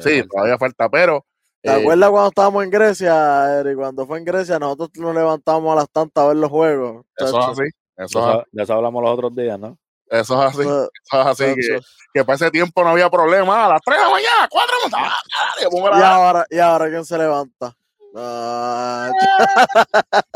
sí, 0.00 0.18
falta. 0.20 0.28
todavía 0.30 0.58
falta, 0.58 0.88
pero 0.88 1.26
¿Te 1.60 1.68
eh, 1.70 1.80
acuerdas 1.82 2.10
cuando 2.10 2.28
estábamos 2.28 2.64
en 2.64 2.70
Grecia, 2.70 3.60
Eric? 3.60 3.76
Cuando 3.76 4.06
fue 4.06 4.18
en 4.18 4.24
Grecia, 4.24 4.58
nosotros 4.58 4.90
nos 4.96 5.14
levantamos 5.14 5.72
a 5.72 5.76
las 5.80 5.90
tantas 5.90 6.24
a 6.24 6.28
ver 6.28 6.36
los 6.38 6.50
juegos. 6.50 7.04
eso 7.16 7.28
es 7.40 7.46
así, 7.48 7.62
eso 7.62 7.70
es 7.96 8.10
eso, 8.10 8.30
así, 8.30 8.48
de 8.52 8.62
eso 8.62 8.72
hablamos 8.74 9.02
los 9.02 9.12
otros 9.12 9.34
días, 9.36 9.58
¿no? 9.58 9.76
eso 10.08 10.42
es 10.42 10.48
así, 10.54 10.62
Eso- 10.62 10.90
eso 11.10 11.20
es 11.20 11.26
así, 11.26 11.44
que, 11.56 11.80
que 12.14 12.24
para 12.24 12.36
ese 12.36 12.50
tiempo 12.50 12.82
no 12.84 12.90
había 12.90 13.10
problema, 13.10 13.66
a 13.66 13.68
las 13.68 13.80
3 13.84 13.98
de 13.98 14.04
la 14.04 14.10
mañana, 14.10 14.48
4 14.50 14.76
de 14.84 14.90
la 14.90 14.98
mañana, 14.98 15.98
Y 15.98 16.02
ahora, 16.02 16.46
y 16.50 16.58
ahora, 16.58 16.88
¿quién 16.88 17.04
se 17.04 17.18
levanta? 17.18 17.76
Ah, 18.14 19.10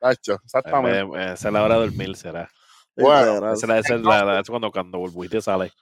Tacho, 0.00 0.38
exactamente. 0.44 1.00
Eh, 1.00 1.30
eh, 1.30 1.32
Esa 1.34 1.48
es 1.48 1.52
la 1.54 1.62
hora 1.62 1.74
de 1.76 1.80
dormir, 1.86 2.16
será. 2.16 2.48
Bueno. 2.96 3.52
Esa 3.52 3.78
es, 3.78 3.90
la- 4.02 4.42
cuando, 4.46 4.70
cuando 4.70 4.98
burbujitas 4.98 5.44
sale. 5.44 5.72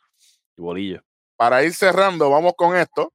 Y 0.57 0.63
bolillo. 0.63 1.03
Para 1.37 1.63
ir 1.65 1.75
cerrando, 1.75 2.31
vamos 2.31 2.53
con 2.57 2.77
esto. 2.77 3.13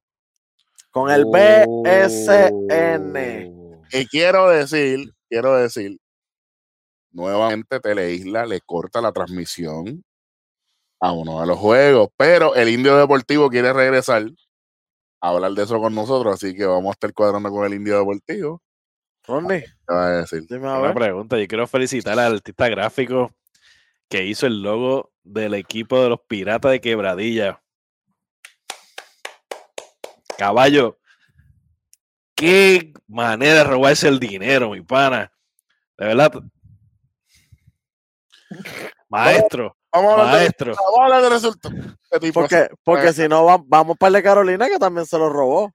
Con 0.90 1.10
el 1.10 1.24
Uh. 1.24 1.82
BSN. 1.82 3.16
Y 3.92 4.06
quiero 4.06 4.48
decir, 4.50 5.12
quiero 5.28 5.56
decir, 5.56 5.98
nuevamente 7.10 7.80
Teleisla 7.80 8.44
le 8.44 8.60
corta 8.60 9.00
la 9.00 9.12
transmisión 9.12 10.04
a 11.00 11.12
uno 11.12 11.40
de 11.40 11.46
los 11.46 11.58
juegos, 11.58 12.08
pero 12.16 12.54
el 12.54 12.68
Indio 12.68 12.96
Deportivo 12.96 13.48
quiere 13.48 13.72
regresar 13.72 14.24
a 15.20 15.28
hablar 15.30 15.52
de 15.52 15.62
eso 15.64 15.78
con 15.80 15.94
nosotros, 15.94 16.34
así 16.34 16.54
que 16.54 16.64
vamos 16.64 16.88
a 16.90 16.92
estar 16.92 17.12
cuadrando 17.12 17.50
con 17.50 17.66
el 17.66 17.74
Indio 17.74 17.98
Deportivo. 17.98 18.62
Ronnie, 19.26 19.60
¿Qué 19.62 19.94
va 19.94 20.06
a 20.06 20.10
decir? 20.18 20.46
dime 20.48 20.68
a 20.68 20.74
Una 20.78 20.80
ver. 20.88 20.94
pregunta. 20.94 21.38
Yo 21.38 21.46
quiero 21.46 21.66
felicitar 21.66 22.18
al 22.18 22.34
artista 22.36 22.68
gráfico 22.68 23.30
que 24.08 24.24
hizo 24.24 24.46
el 24.46 24.62
logo 24.62 25.12
del 25.22 25.54
equipo 25.54 26.00
de 26.02 26.08
los 26.10 26.20
Piratas 26.26 26.70
de 26.72 26.80
Quebradilla. 26.80 27.62
Caballo, 30.38 30.98
qué 32.34 32.92
manera 33.08 33.54
de 33.54 33.64
robarse 33.64 34.08
el 34.08 34.18
dinero, 34.20 34.70
mi 34.70 34.80
pana. 34.82 35.32
De 35.98 36.06
verdad. 36.06 36.32
Maestro, 39.08 39.76
Vamos 40.02 40.10
a 40.10 40.14
hablar 40.14 40.34
de, 40.34 40.40
maestro. 40.40 40.74
vamos 40.74 40.98
a 41.00 41.04
hablar 41.04 41.22
de 41.22 41.28
resultados. 41.30 41.78
Este 42.10 42.32
Porque, 42.32 42.68
porque 42.84 43.12
si 43.12 43.28
no, 43.28 43.44
va- 43.44 43.62
vamos 43.64 43.96
para 43.98 44.08
el 44.08 44.14
de 44.14 44.22
Carolina, 44.22 44.68
que 44.68 44.78
también 44.78 45.06
se 45.06 45.18
lo 45.18 45.28
robó. 45.28 45.72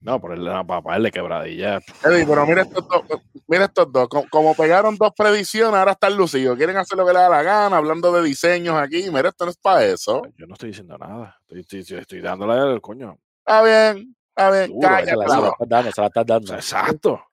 No, 0.00 0.20
por 0.20 0.32
el 0.34 0.44
papá 0.66 0.96
el 0.96 1.04
de 1.04 1.10
Quebradilla. 1.10 1.80
Eddie, 2.04 2.26
pero 2.26 2.44
mira 2.46 2.60
estos 2.62 2.86
dos, 2.86 3.02
mira 3.46 3.64
estos 3.64 3.90
dos, 3.90 4.06
como, 4.08 4.28
como 4.28 4.54
pegaron 4.54 4.96
dos 4.96 5.12
predicciones, 5.16 5.74
ahora 5.78 5.92
están 5.92 6.14
lucidos, 6.14 6.58
quieren 6.58 6.76
hacer 6.76 6.98
lo 6.98 7.06
que 7.06 7.14
les 7.14 7.22
da 7.22 7.28
la 7.30 7.42
gana, 7.42 7.78
hablando 7.78 8.12
de 8.12 8.22
diseños 8.22 8.76
aquí, 8.76 9.08
mira, 9.10 9.30
esto 9.30 9.46
no 9.46 9.50
es 9.50 9.56
para 9.56 9.82
eso. 9.86 10.20
Yo 10.36 10.46
no 10.46 10.52
estoy 10.54 10.68
diciendo 10.70 10.98
nada. 10.98 11.38
Estoy, 11.48 11.80
estoy, 11.80 11.98
estoy 11.98 12.20
dándole 12.20 12.74
el 12.74 12.82
coño. 12.82 13.16
Está 13.38 13.62
bien, 13.62 14.14
está 14.28 14.50
bien, 14.50 14.70
Duro, 14.72 14.80
cállate 14.88 15.10
Se 15.10 15.16
la, 15.16 15.24
la 15.24 15.28
se 15.28 15.34
la 15.34 15.40
boca. 15.40 15.50
estás 15.64 15.68
dando, 15.70 15.92
se 15.92 16.00
la 16.02 16.06
estás 16.08 16.26
dando. 16.26 16.54
Exacto. 16.54 17.24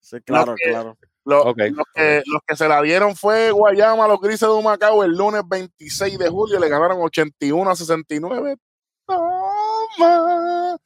Sí, 0.00 0.20
claro, 0.20 0.54
que- 0.56 0.70
claro. 0.70 0.98
Los, 1.24 1.44
Ok, 1.46 1.58
los 1.72 1.86
que, 1.94 2.22
los 2.26 2.40
que 2.46 2.56
se 2.56 2.66
la 2.66 2.80
dieron 2.82 3.14
fue 3.14 3.50
Guayama, 3.50 4.08
los 4.08 4.20
Grises 4.20 4.48
de 4.48 4.54
Humacao, 4.54 5.04
el 5.04 5.12
lunes 5.12 5.42
26 5.46 6.18
de 6.18 6.28
julio, 6.28 6.58
le 6.58 6.68
ganaron 6.68 6.98
81 7.00 7.70
a 7.70 7.76
69. 7.76 8.56
Toma. 9.06 10.78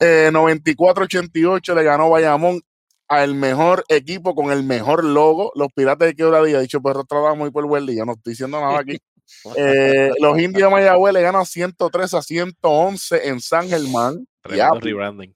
Eh, 0.00 0.30
94-88 0.32 1.74
le 1.74 1.82
ganó 1.84 2.10
Bayamón 2.10 2.60
al 3.08 3.34
mejor 3.34 3.84
equipo 3.88 4.34
con 4.34 4.50
el 4.50 4.64
mejor 4.64 5.04
logo, 5.04 5.52
los 5.54 5.68
Piratas 5.72 6.08
de 6.08 6.14
Quebradilla. 6.14 6.60
Dicho 6.60 6.80
por 6.80 7.06
Tradamo 7.06 7.46
y 7.46 7.50
por 7.50 7.66
Weldy, 7.66 7.96
yo 7.96 8.04
no 8.04 8.12
estoy 8.12 8.32
diciendo 8.32 8.60
nada 8.60 8.78
aquí. 8.80 8.98
Eh, 9.56 10.10
los 10.20 10.38
Indios 10.38 10.68
de 10.68 10.68
Mayagüez 10.68 11.14
le 11.14 11.22
ganan 11.22 11.46
103 11.46 12.14
a 12.14 12.22
111 12.22 13.28
en 13.28 13.40
San 13.40 13.66
Germán. 13.66 14.26
Tremendo 14.42 14.74
Diablo. 14.74 14.80
rebranding. 14.80 15.34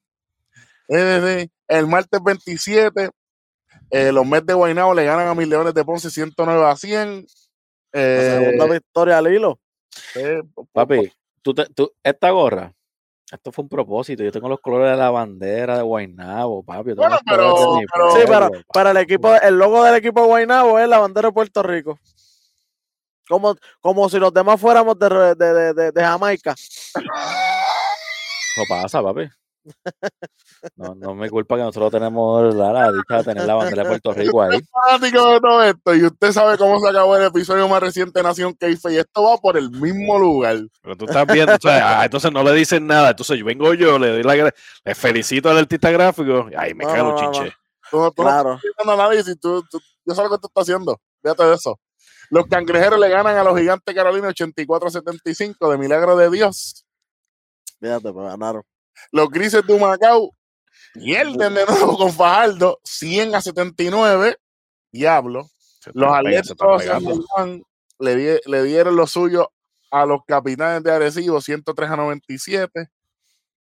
Eh, 0.89 1.41
sí. 1.41 1.51
El 1.67 1.87
martes 1.87 2.21
27, 2.23 3.11
eh, 3.91 4.13
los 4.13 4.27
Mets 4.27 4.47
de 4.47 4.55
Guaynabo 4.55 4.95
le 4.95 5.05
ganan 5.05 5.29
a 5.29 5.35
mis 5.35 5.49
Leones 5.49 5.75
de 5.75 5.85
Ponce 5.85 6.11
109 6.11 6.65
a 6.67 6.77
100. 6.77 7.27
La 7.93 8.01
Eh, 8.03 8.51
segunda 8.53 8.75
victoria 8.75 9.19
al 9.19 9.33
hilo. 9.33 9.59
eh, 10.17 10.43
Papi, 10.73 11.11
tú 11.43 11.55
te- 11.55 11.67
tú- 11.67 11.93
esta 12.03 12.31
gorra, 12.31 12.73
esto 13.33 13.51
fue 13.53 13.63
un 13.63 13.69
propósito. 13.69 14.23
Yo 14.23 14.33
tengo 14.33 14.49
los 14.49 14.61
colores 14.61 14.91
de 14.91 14.97
la 14.99 15.11
bandera 15.11 15.77
de 15.79 15.83
Guaynabo, 15.83 16.63
papi. 16.63 16.93
Bueno, 16.93 17.19
pero- 17.25 17.55
pero- 17.93 18.11
Sí, 18.13 18.19
pero 18.27 18.51
papi. 18.51 18.65
para 18.73 18.91
el 18.91 18.97
equipo, 18.99 19.35
el 19.35 19.59
logo 19.59 19.83
del 19.85 19.95
equipo 19.97 20.21
de 20.21 20.27
Guaynabo 20.27 20.79
es 20.79 20.89
la 20.89 20.99
bandera 20.99 21.29
de 21.29 21.33
Puerto 21.35 21.63
Rico. 21.63 21.99
Como, 23.29 23.57
como 23.81 24.09
si 24.09 24.19
los 24.21 24.33
demás 24.33 24.61
fuéramos 24.61 24.97
de, 24.99 25.35
de, 25.35 25.75
de, 25.75 25.91
de- 25.93 26.03
Jamaica. 26.05 26.53
Eso 26.53 27.03
pasa, 28.69 29.03
papi. 29.03 29.29
No, 30.77 30.95
no 30.95 31.15
me 31.15 31.29
culpa 31.31 31.57
que 31.57 31.63
nosotros 31.63 31.91
tenemos 31.91 32.55
la, 32.55 32.73
la 32.73 32.93
dicha 32.93 33.17
de 33.19 33.25
tener 33.25 33.47
la 33.47 33.55
bandera 33.55 33.83
de 33.83 33.89
Puerto 33.89 34.13
Rico 34.13 34.43
ahí. 34.43 34.59
fanático 34.73 35.29
de 35.33 35.41
todo 35.41 35.63
esto 35.63 35.95
y 35.95 36.05
usted 36.05 36.33
sabe 36.33 36.57
cómo 36.59 36.81
se 36.81 36.89
acabó 36.89 37.17
el 37.17 37.25
episodio 37.25 37.69
más 37.69 37.81
reciente 37.81 38.19
de 38.19 38.23
Nación 38.23 38.55
Keife 38.55 38.93
y 38.93 38.97
esto 38.99 39.23
va 39.23 39.37
por 39.39 39.57
el 39.57 39.71
mismo 39.71 40.19
lugar. 40.19 40.59
Pero 40.83 40.97
tú 40.97 41.05
estás 41.07 41.27
viendo, 41.27 41.55
o 41.55 41.59
sea, 41.61 42.01
ah, 42.01 42.05
entonces 42.05 42.33
no 42.33 42.43
le 42.43 42.53
dicen 42.53 42.87
nada. 42.87 43.11
Entonces 43.11 43.39
yo 43.39 43.45
vengo 43.45 43.75
yo, 43.75 43.99
le 43.99 44.11
doy 44.11 44.23
la 44.23 44.53
le 44.85 44.95
felicito 44.95 45.51
al 45.51 45.59
artista 45.59 45.91
gráfico. 45.91 46.49
y 46.51 46.55
Ay, 46.57 46.75
me 46.75 46.85
No, 46.85 46.91
cago 46.93 47.09
no, 47.13 47.21
no, 47.23 47.33
no. 47.33 47.51
Tú, 47.91 47.99
no- 47.99 48.11
tú 48.11 48.23
no 48.23 48.29
Claro. 48.29 48.59
análisis, 48.87 49.39
tú, 49.41 49.63
tú- 49.71 49.81
yo 50.05 50.15
sé 50.15 50.23
lo 50.23 50.31
que 50.31 50.39
tú 50.39 50.47
estás 50.49 50.63
haciendo. 50.63 51.01
Fíjate 51.23 51.45
de 51.45 51.55
eso. 51.55 51.79
Los 52.31 52.47
cangrejeros 52.47 52.99
le 52.99 53.09
ganan 53.09 53.37
a 53.37 53.45
los 53.45 53.57
gigantes 53.59 53.95
Carolina 53.95 54.29
84-75 54.29 55.71
de 55.71 55.79
milagro 55.79 56.17
de 56.17 56.31
Dios. 56.31 56.85
Fíjate, 57.81 58.13
pues 58.13 58.27
ganaron. 58.27 58.63
Los 59.13 59.29
grises 59.31 59.67
de 59.67 59.73
Humacao 59.75 60.31
pierden 60.95 61.55
de 61.55 61.67
nuevo 61.67 61.97
con 61.99 62.13
Fajardo 62.13 62.81
100 62.85 63.35
a 63.35 63.41
79. 63.41 64.37
Diablo. 64.93 65.49
Los 65.93 66.13
atletas 66.13 66.57
le, 67.99 68.17
di- 68.17 68.41
le 68.47 68.63
dieron 68.65 68.97
lo 68.97 69.07
suyo 69.07 69.53
a 69.91 70.05
los 70.05 70.21
capitanes 70.27 70.83
de 70.83 70.93
Arecibo 70.93 71.41
103 71.41 71.91
a 71.91 71.97
97. 71.97 72.89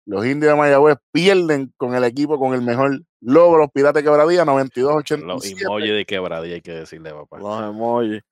Los 0.06 0.24
indios 0.26 0.52
de 0.52 0.56
Mayagüez 0.58 0.98
pierden 1.12 1.72
con 1.76 1.94
el 1.94 2.04
equipo 2.04 2.38
con 2.38 2.54
el 2.54 2.62
mejor 2.62 3.00
logro. 3.20 3.58
Los 3.58 3.70
piratas 3.72 4.02
de 4.02 4.08
quebradilla 4.08 4.44
92 4.44 4.90
a 4.90 4.94
Los 4.94 5.00
87. 5.02 5.64
emojis 5.64 5.92
de 5.92 6.04
quebradilla 6.04 6.54
hay 6.54 6.60
que 6.62 6.72
decirle, 6.72 7.12
papá. 7.12 7.38
Los 7.38 7.62
emojis. 7.62 8.22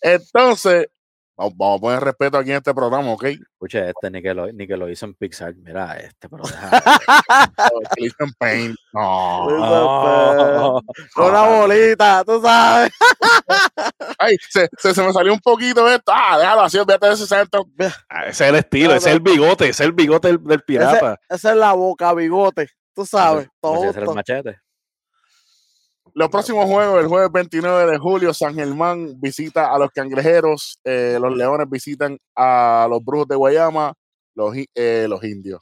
Entonces, 0.00 0.88
vamos, 1.36 1.54
vamos 1.56 1.78
a 1.78 1.80
poner 1.80 2.00
respeto 2.00 2.38
aquí 2.38 2.50
en 2.50 2.56
este 2.56 2.74
programa, 2.74 3.12
¿ok? 3.12 3.24
Escucha, 3.24 3.88
este 3.88 4.10
ni 4.10 4.22
que 4.22 4.34
lo, 4.34 4.52
ni 4.52 4.66
que 4.66 4.76
lo 4.76 4.88
hizo 4.88 5.06
en 5.06 5.14
Pixar. 5.14 5.54
Mira, 5.56 5.96
este, 5.96 6.28
pero 6.28 6.44
deja. 6.44 6.80
Que 7.90 8.00
le 8.00 8.04
dicen 8.04 8.32
paint. 8.38 8.76
No. 8.92 9.50
No. 9.50 10.80
Una 11.16 11.42
bolita, 11.58 12.24
tú 12.24 12.40
sabes. 12.40 12.92
Ay, 14.18 14.36
se, 14.48 14.68
se, 14.78 14.94
se 14.94 15.02
me 15.02 15.12
salió 15.12 15.32
un 15.32 15.40
poquito 15.40 15.88
esto. 15.88 16.12
Ah, 16.14 16.38
déjalo 16.38 16.62
así, 16.62 16.78
olvídate 16.78 17.06
de 17.06 17.14
ese 17.14 17.26
centro. 17.26 17.64
Ah, 18.08 18.26
ese 18.26 18.44
es 18.44 18.50
el 18.50 18.56
estilo, 18.56 18.94
ese 18.94 19.10
es 19.10 19.14
el 19.14 19.20
bigote, 19.20 19.64
ese 19.68 19.82
es 19.82 19.88
el 19.88 19.92
bigote 19.92 20.28
del, 20.28 20.42
del 20.42 20.62
pirata. 20.62 21.18
Esa 21.28 21.50
es 21.50 21.56
la 21.56 21.72
boca, 21.72 22.12
bigote. 22.14 22.68
Tú 22.94 23.04
sabes. 23.04 23.48
Todo. 23.60 23.90
ese 23.90 23.98
era 23.98 24.08
el 24.08 24.14
machete. 24.14 24.63
Los 26.16 26.28
próximos 26.28 26.66
juegos, 26.66 27.00
el 27.02 27.08
jueves 27.08 27.30
29 27.32 27.90
de 27.90 27.98
julio, 27.98 28.32
San 28.32 28.54
Germán 28.54 29.20
visita 29.20 29.74
a 29.74 29.78
los 29.78 29.90
cangrejeros, 29.90 30.78
eh, 30.84 31.18
los 31.20 31.36
leones 31.36 31.68
visitan 31.68 32.16
a 32.36 32.86
los 32.88 33.04
brujos 33.04 33.26
de 33.26 33.34
Guayama, 33.34 33.92
los, 34.36 34.54
eh, 34.76 35.06
los 35.08 35.24
indios. 35.24 35.60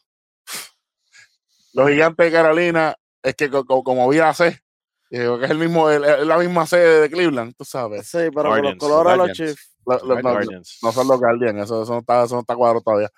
Los 1.72 1.88
gigantes 1.88 2.26
de 2.26 2.32
Carolina, 2.32 2.94
es 3.22 3.34
que 3.34 3.48
co- 3.48 3.64
co- 3.64 3.82
como 3.82 4.06
vi 4.10 4.18
la 4.18 4.34
C, 4.34 4.58
que 5.08 5.24
es 5.42 5.50
el 5.50 5.56
mismo, 5.58 5.88
el- 5.88 6.04
es 6.04 6.26
la 6.26 6.36
misma 6.36 6.66
sede 6.66 7.00
de 7.00 7.10
Cleveland, 7.10 7.54
tú 7.56 7.64
sabes. 7.64 8.06
Sí, 8.06 8.18
pero 8.18 8.30
con 8.30 8.42
los 8.44 8.50
Guardians, 8.52 8.78
colores 8.78 9.12
de 9.12 9.16
los 9.16 9.26
Guardians. 9.26 9.38
Chiefs. 9.38 9.76
Lo- 9.86 9.98
lo- 10.06 10.22
no, 10.22 10.30
Guardians. 10.32 10.78
no 10.82 10.92
son 10.92 11.08
los 11.08 11.18
Guardians, 11.18 11.58
eso, 11.64 11.82
eso 11.82 11.92
no 11.94 11.98
está, 12.00 12.24
eso 12.24 12.34
no 12.34 12.40
está 12.42 12.54
cuadrado 12.54 12.82
todavía. 12.82 13.08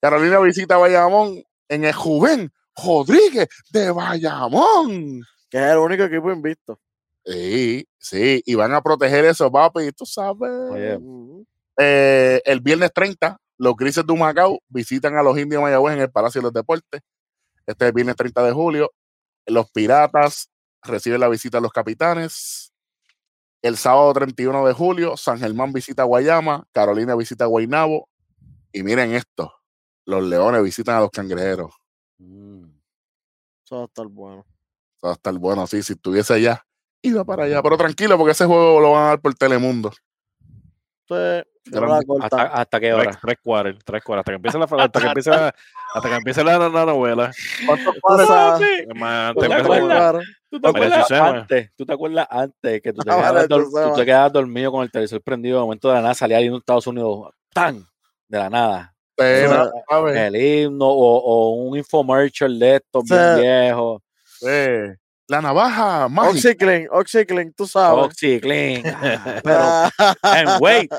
Carolina 0.00 0.38
visita 0.40 0.76
a 0.76 0.78
Bayamón 0.78 1.42
en 1.68 1.84
el 1.84 1.92
Juven 1.92 2.50
Rodríguez 2.82 3.48
de 3.70 3.90
Bayamón. 3.90 5.20
Que 5.50 5.58
es 5.58 5.72
el 5.72 5.78
único 5.78 6.04
equipo 6.04 6.30
invicto. 6.30 6.80
Sí, 7.24 7.86
sí, 7.98 8.42
y 8.46 8.54
van 8.54 8.72
a 8.72 8.82
proteger 8.82 9.24
eso, 9.24 9.50
papi, 9.50 9.92
tú 9.92 10.06
sabes. 10.06 10.50
Oye. 10.70 10.98
Eh, 11.78 12.40
el 12.44 12.60
viernes 12.60 12.92
30, 12.94 13.36
los 13.58 13.76
Grises 13.76 14.06
de 14.06 14.12
Humacao 14.12 14.60
visitan 14.68 15.16
a 15.16 15.22
los 15.22 15.38
Indios 15.38 15.60
de 15.60 15.64
Mayagüez 15.64 15.94
en 15.96 16.02
el 16.02 16.10
Palacio 16.10 16.40
de 16.40 16.44
los 16.44 16.52
Deportes. 16.52 17.02
Este 17.66 17.84
es 17.84 17.88
el 17.88 17.92
viernes 17.92 18.16
30 18.16 18.42
de 18.42 18.52
julio. 18.52 18.90
Los 19.46 19.70
Piratas 19.70 20.50
reciben 20.82 21.20
la 21.20 21.28
visita 21.28 21.58
de 21.58 21.62
los 21.62 21.72
Capitanes. 21.72 22.72
El 23.62 23.76
sábado 23.76 24.12
31 24.14 24.66
de 24.66 24.72
julio, 24.72 25.16
San 25.16 25.38
Germán 25.38 25.72
visita 25.72 26.02
a 26.02 26.06
Guayama, 26.06 26.66
Carolina 26.72 27.14
visita 27.14 27.44
a 27.44 27.48
Guaynabo. 27.48 28.08
Y 28.72 28.82
miren 28.82 29.12
esto, 29.12 29.52
los 30.06 30.22
leones 30.22 30.62
visitan 30.62 30.96
a 30.96 31.00
los 31.00 31.10
cangrejeros. 31.10 31.74
Mm. 32.18 32.64
Eso 33.64 33.76
va 33.76 33.82
a 33.82 33.84
estar 33.86 34.06
bueno. 34.06 34.46
Va 35.04 35.10
a 35.10 35.12
estar 35.14 35.32
bueno, 35.34 35.66
sí, 35.66 35.82
si 35.82 35.94
estuviese 35.94 36.34
allá, 36.34 36.64
iba 37.02 37.24
para 37.24 37.44
allá. 37.44 37.62
Pero 37.62 37.76
tranquilo, 37.78 38.18
porque 38.18 38.32
ese 38.32 38.44
juego 38.44 38.80
lo 38.80 38.92
van 38.92 39.04
a 39.04 39.08
dar 39.08 39.20
por 39.20 39.34
Telemundo. 39.34 39.90
Entonces. 41.02 41.46
¿Hasta, 42.20 42.42
hasta 42.46 42.80
qué 42.80 42.90
Tres, 42.90 43.06
hora? 43.06 43.18
tres 43.22 43.36
quarters, 43.42 43.78
tres 43.84 44.02
quarters, 44.02 44.20
hasta 44.20 44.32
que 44.32 44.36
empiece 44.36 44.58
la, 44.58 44.64
hasta 44.64 45.00
que 45.00 45.06
empiece 45.06 45.30
la, 45.30 45.54
hasta 45.94 46.08
que 46.08 46.14
empiece 46.14 46.44
la, 46.44 46.58
la 46.58 46.84
novela. 46.86 47.32
¿Cuántos? 47.66 47.94
Más, 48.94 49.34
¿Tú 49.34 49.40
te 49.40 49.54
acuerdas? 49.54 50.24
¿Tú 50.50 50.60
te 50.60 50.68
acuerdas 50.68 51.10
antes? 51.12 51.70
¿Tú 51.76 51.86
te 51.86 51.92
acuerdas 51.92 52.26
antes 52.30 52.82
que 52.82 52.92
tú 52.92 53.02
te, 53.02 53.10
Ah, 53.10 53.16
quedabas, 53.16 53.48
tú 53.48 53.94
te 53.94 54.04
quedabas 54.04 54.32
dormido 54.32 54.72
con 54.72 54.82
el 54.82 54.90
televisor 54.90 55.22
prendido? 55.22 55.58
De 55.58 55.62
momento 55.64 55.88
de 55.88 55.94
la 55.94 56.00
nada 56.02 56.14
salía 56.14 56.38
alguien 56.38 56.54
de 56.54 56.58
Estados 56.58 56.86
Unidos, 56.86 57.30
¡tan! 57.52 57.86
De 58.26 58.38
la 58.38 58.50
nada. 58.50 58.94
El 59.16 60.36
himno 60.36 60.86
o, 60.88 61.18
o 61.18 61.50
un 61.50 61.76
infomercial 61.76 62.58
de 62.58 62.76
estos 62.76 63.04
bien 63.04 63.20
Sí. 63.34 63.40
viejos. 63.40 64.02
Eh, 64.46 64.94
la 65.28 65.40
navaja 65.40 66.08
mágica. 66.08 66.30
Oxyclean, 66.50 66.88
Oxyclean, 66.90 67.52
tú 67.52 67.66
sabes. 67.66 68.04
Oxyclean. 68.06 68.82
Ah, 68.86 69.90
Pero, 70.24 70.50
and 70.50 70.60
wait, 70.60 70.90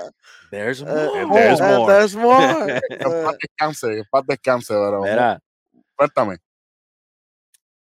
there's 0.52 0.82
eh, 0.82 0.86
more. 0.86 1.34
there's 1.34 1.60
eh, 1.60 1.78
more. 1.78 1.94
there's 1.94 2.16
more. 2.16 2.82
Que 2.90 2.96
en 3.00 3.24
paz 3.26 3.38
descanse, 3.42 3.88
que 3.90 3.98
en 4.00 4.06
paz 4.10 4.24
descanse, 4.28 4.74
pero 4.74 5.02
Mira, 5.02 5.40
cuéntame. 5.96 6.38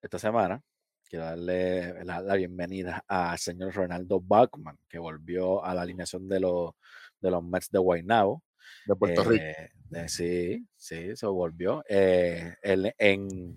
esta 0.03 0.19
semana 0.19 0.61
quiero 1.09 1.25
darle 1.27 2.05
la, 2.05 2.21
la 2.21 2.35
bienvenida 2.35 3.03
al 3.09 3.39
señor 3.39 3.73
Ronaldo 3.75 4.21
Bachman, 4.21 4.79
que 4.89 4.99
volvió 4.99 5.65
a 5.65 5.75
la 5.75 5.83
alineación 5.83 6.29
de 6.29 6.41
los, 6.41 6.73
de 7.21 7.31
los 7.31 7.43
Mets 7.43 7.71
de 7.71 7.79
Guaynabo. 7.79 8.43
De 8.87 8.97
Puerto 8.97 9.25
Rico. 9.25 9.45
Eh, 9.45 10.09
sí, 10.09 10.67
sí, 10.77 11.15
se 11.17 11.27
volvió. 11.27 11.83
Eh, 11.89 12.55
el- 12.63 12.95
en 12.99 13.57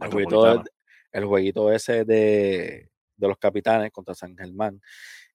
el. 0.00 0.64
El 1.12 1.24
jueguito 1.24 1.72
ese 1.72 2.04
de, 2.04 2.90
de 3.16 3.28
los 3.28 3.38
capitanes 3.38 3.90
contra 3.92 4.14
San 4.14 4.36
Germán, 4.36 4.80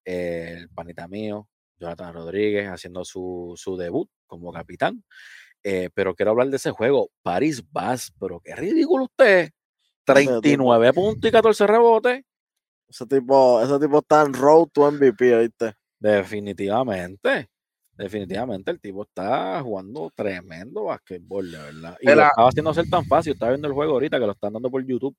eh, 0.03 0.55
el 0.59 0.69
panita 0.69 1.07
mío, 1.07 1.47
Jonathan 1.79 2.13
Rodríguez, 2.13 2.67
haciendo 2.69 3.03
su, 3.05 3.53
su 3.57 3.75
debut 3.77 4.09
como 4.27 4.51
capitán. 4.53 5.03
Eh, 5.63 5.89
pero 5.93 6.13
quiero 6.15 6.31
hablar 6.31 6.49
de 6.49 6.57
ese 6.57 6.71
juego, 6.71 7.09
Paris 7.23 7.63
Bass, 7.71 8.13
pero 8.19 8.39
qué 8.39 8.55
ridículo 8.55 9.05
usted. 9.05 9.39
Ese 9.45 9.49
tipo. 10.23 10.41
39 10.41 10.93
puntos 10.93 11.27
y 11.27 11.31
14 11.31 11.65
rebotes. 11.67 12.23
Ese 12.87 13.05
tipo, 13.07 13.59
ese 13.63 13.79
tipo 13.79 13.97
está 13.97 14.21
en 14.21 14.33
road 14.33 14.67
to 14.71 14.91
MVP, 14.91 15.39
¿viste? 15.39 15.73
Definitivamente. 15.99 17.49
Definitivamente 17.97 18.71
el 18.71 18.79
tipo 18.79 19.03
está 19.03 19.61
jugando 19.61 20.11
tremendo 20.13 20.83
basquetbol, 20.83 21.49
de 21.49 21.57
verdad. 21.57 21.97
Y 22.01 22.09
Era- 22.09 22.15
lo 22.15 22.27
estaba 22.27 22.49
haciendo 22.49 22.73
ser 22.73 22.89
tan 22.89 23.05
fácil. 23.05 23.33
Estaba 23.33 23.51
viendo 23.53 23.67
el 23.67 23.73
juego 23.73 23.93
ahorita 23.93 24.19
que 24.19 24.25
lo 24.25 24.33
están 24.33 24.53
dando 24.53 24.69
por 24.69 24.85
YouTube. 24.85 25.15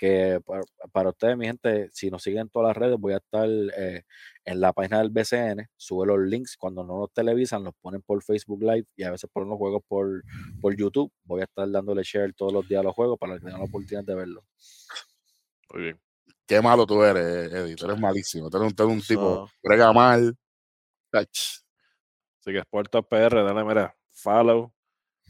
Que 0.00 0.40
para, 0.46 0.62
para 0.92 1.10
ustedes, 1.10 1.36
mi 1.36 1.44
gente, 1.44 1.90
si 1.92 2.10
nos 2.10 2.22
siguen 2.22 2.40
en 2.42 2.48
todas 2.48 2.68
las 2.68 2.76
redes, 2.76 2.98
voy 2.98 3.12
a 3.12 3.18
estar 3.18 3.46
eh, 3.46 4.04
en 4.46 4.60
la 4.60 4.72
página 4.72 4.98
del 4.98 5.10
BCN. 5.10 5.68
Sube 5.76 6.06
los 6.06 6.18
links 6.20 6.56
cuando 6.56 6.82
no 6.82 6.98
los 7.00 7.12
televisan, 7.12 7.64
los 7.64 7.74
ponen 7.82 8.00
por 8.00 8.22
Facebook 8.22 8.62
Live 8.62 8.86
y 8.96 9.02
a 9.02 9.10
veces 9.10 9.28
ponen 9.30 9.50
los 9.50 9.58
juegos 9.58 9.82
por, 9.86 10.24
por 10.58 10.74
YouTube. 10.74 11.12
Voy 11.24 11.42
a 11.42 11.44
estar 11.44 11.70
dándole 11.70 12.02
share 12.02 12.32
todos 12.32 12.50
los 12.50 12.66
días 12.66 12.80
a 12.80 12.84
los 12.84 12.94
juegos 12.94 13.18
para 13.18 13.34
que 13.34 13.40
tengan 13.40 13.58
la 13.58 13.66
oportunidad 13.66 14.04
de 14.04 14.14
verlo. 14.14 14.44
Muy 15.74 15.82
bien. 15.82 16.00
Qué 16.46 16.62
malo 16.62 16.86
tú 16.86 17.02
eres, 17.02 17.52
Eddie. 17.52 17.76
Tú 17.76 17.84
eres 17.84 18.00
malísimo. 18.00 18.48
Tú 18.48 18.56
eres 18.56 18.70
un, 18.70 18.74
tú 18.74 18.82
eres 18.84 18.94
un 18.94 19.02
tipo 19.02 19.46
que 19.62 19.68
brega 19.68 19.92
mal. 19.92 20.34
Ach, 21.12 21.60
Así 22.40 22.52
que 22.52 22.58
Sport 22.60 22.90
Talk 22.90 23.06
PR, 23.06 23.44
dale, 23.44 23.64
mira, 23.64 23.94
follow, 24.12 24.72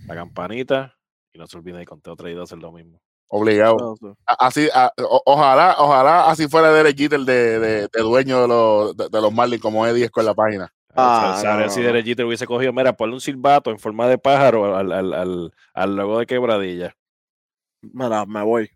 la 0.06 0.14
campanita 0.14 0.96
y 1.32 1.38
no 1.38 1.46
se 1.48 1.56
olviden 1.56 1.80
de 1.80 1.86
conteo 1.86 2.14
traído 2.14 2.44
hacer 2.44 2.58
lo 2.58 2.70
mismo. 2.70 3.02
Obligado. 3.32 3.96
A- 4.26 4.46
Así, 4.46 4.68
a- 4.74 4.92
o- 4.98 5.22
ojalá, 5.24 5.76
ojalá 5.78 6.28
así 6.28 6.48
fuera 6.48 6.72
Derek 6.72 6.96
Jeter 6.98 7.20
de, 7.20 7.58
de, 7.60 7.80
de 7.88 8.00
dueño 8.02 8.42
de 8.42 8.48
los, 8.48 8.96
de, 8.96 9.08
de 9.08 9.20
los 9.20 9.32
Marlins 9.32 9.62
como 9.62 9.86
Eddie 9.86 10.04
es 10.06 10.10
con 10.10 10.24
la 10.24 10.34
página. 10.34 10.72
Ah, 10.96 11.36
Ah, 11.38 11.56
no, 11.60 11.70
si 11.70 11.78
no, 11.78 11.86
no. 11.86 11.92
Derechito 11.92 12.26
hubiese 12.26 12.46
cogido, 12.46 12.72
mira, 12.72 12.92
ponle 12.92 13.14
un 13.14 13.20
silbato 13.20 13.70
en 13.70 13.78
forma 13.78 14.08
de 14.08 14.18
pájaro 14.18 14.76
al, 14.76 14.90
al, 14.90 15.12
al, 15.14 15.52
al 15.72 15.96
logo 15.96 16.18
de 16.18 16.26
quebradilla. 16.26 16.92
Mira, 17.82 18.26
me 18.26 18.42
voy. 18.42 18.68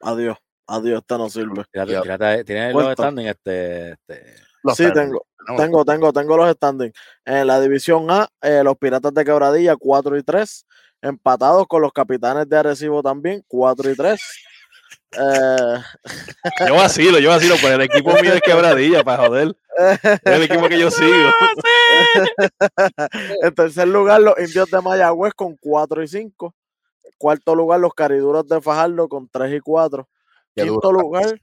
Adiós. 0.00 0.36
Adiós, 0.66 0.98
este 1.00 1.16
no 1.18 1.28
sirve. 1.30 1.62
Tírate- 1.72 1.92
Ya. 1.92 2.02
tírate- 2.02 2.44
¿Tienes 2.44 2.72
los 2.74 2.82
Puesto. 2.84 3.02
standings? 3.04 3.30
Este, 3.30 3.90
este, 3.92 4.34
Los 4.64 4.76
Sí, 4.76 4.92
tengo. 4.92 5.24
Tengo, 5.56 5.84
tengo, 5.84 6.12
tengo 6.12 6.36
los 6.36 6.50
standings. 6.52 6.94
En 7.24 7.46
la 7.46 7.60
división 7.60 8.10
A, 8.10 8.28
eh, 8.42 8.62
los 8.64 8.76
Piratas 8.76 9.12
de 9.14 9.24
Quebradilla, 9.24 9.76
4 9.76 10.16
y 10.18 10.22
3. 10.22 10.66
Empatados 11.02 11.66
con 11.66 11.82
los 11.82 11.92
Capitanes 11.92 12.48
de 12.48 12.56
Arecibo 12.58 13.02
también, 13.02 13.42
4 13.48 13.90
y 13.90 13.96
3. 13.96 14.20
Eh, 15.12 15.78
Yo 16.68 16.74
vacilo, 16.74 17.18
yo 17.18 17.30
vacilo, 17.30 17.56
pues 17.60 17.72
el 17.72 17.80
equipo 17.80 18.12
mío 18.20 18.32
es 18.32 18.40
quebradilla, 18.42 19.02
para 19.02 19.26
joder. 19.26 19.56
Es 20.02 20.20
el 20.24 20.42
equipo 20.42 20.68
que 20.68 20.78
yo 20.78 20.90
sigo. 20.90 21.30
en 23.42 23.54
tercer 23.54 23.88
lugar, 23.88 24.20
los 24.20 24.38
Indios 24.38 24.70
de 24.70 24.80
Mayagüez 24.80 25.34
con 25.34 25.56
4 25.56 26.02
y 26.02 26.08
5. 26.08 26.54
Cuarto 27.18 27.54
lugar, 27.54 27.80
los 27.80 27.94
Cariduros 27.94 28.46
de 28.46 28.60
Fajardo 28.60 29.08
con 29.08 29.28
3 29.28 29.54
y 29.54 29.60
4. 29.60 30.08
Qué 30.54 30.62
duro 30.62 30.80
Quinto 30.80 30.92
lugar, 30.92 31.40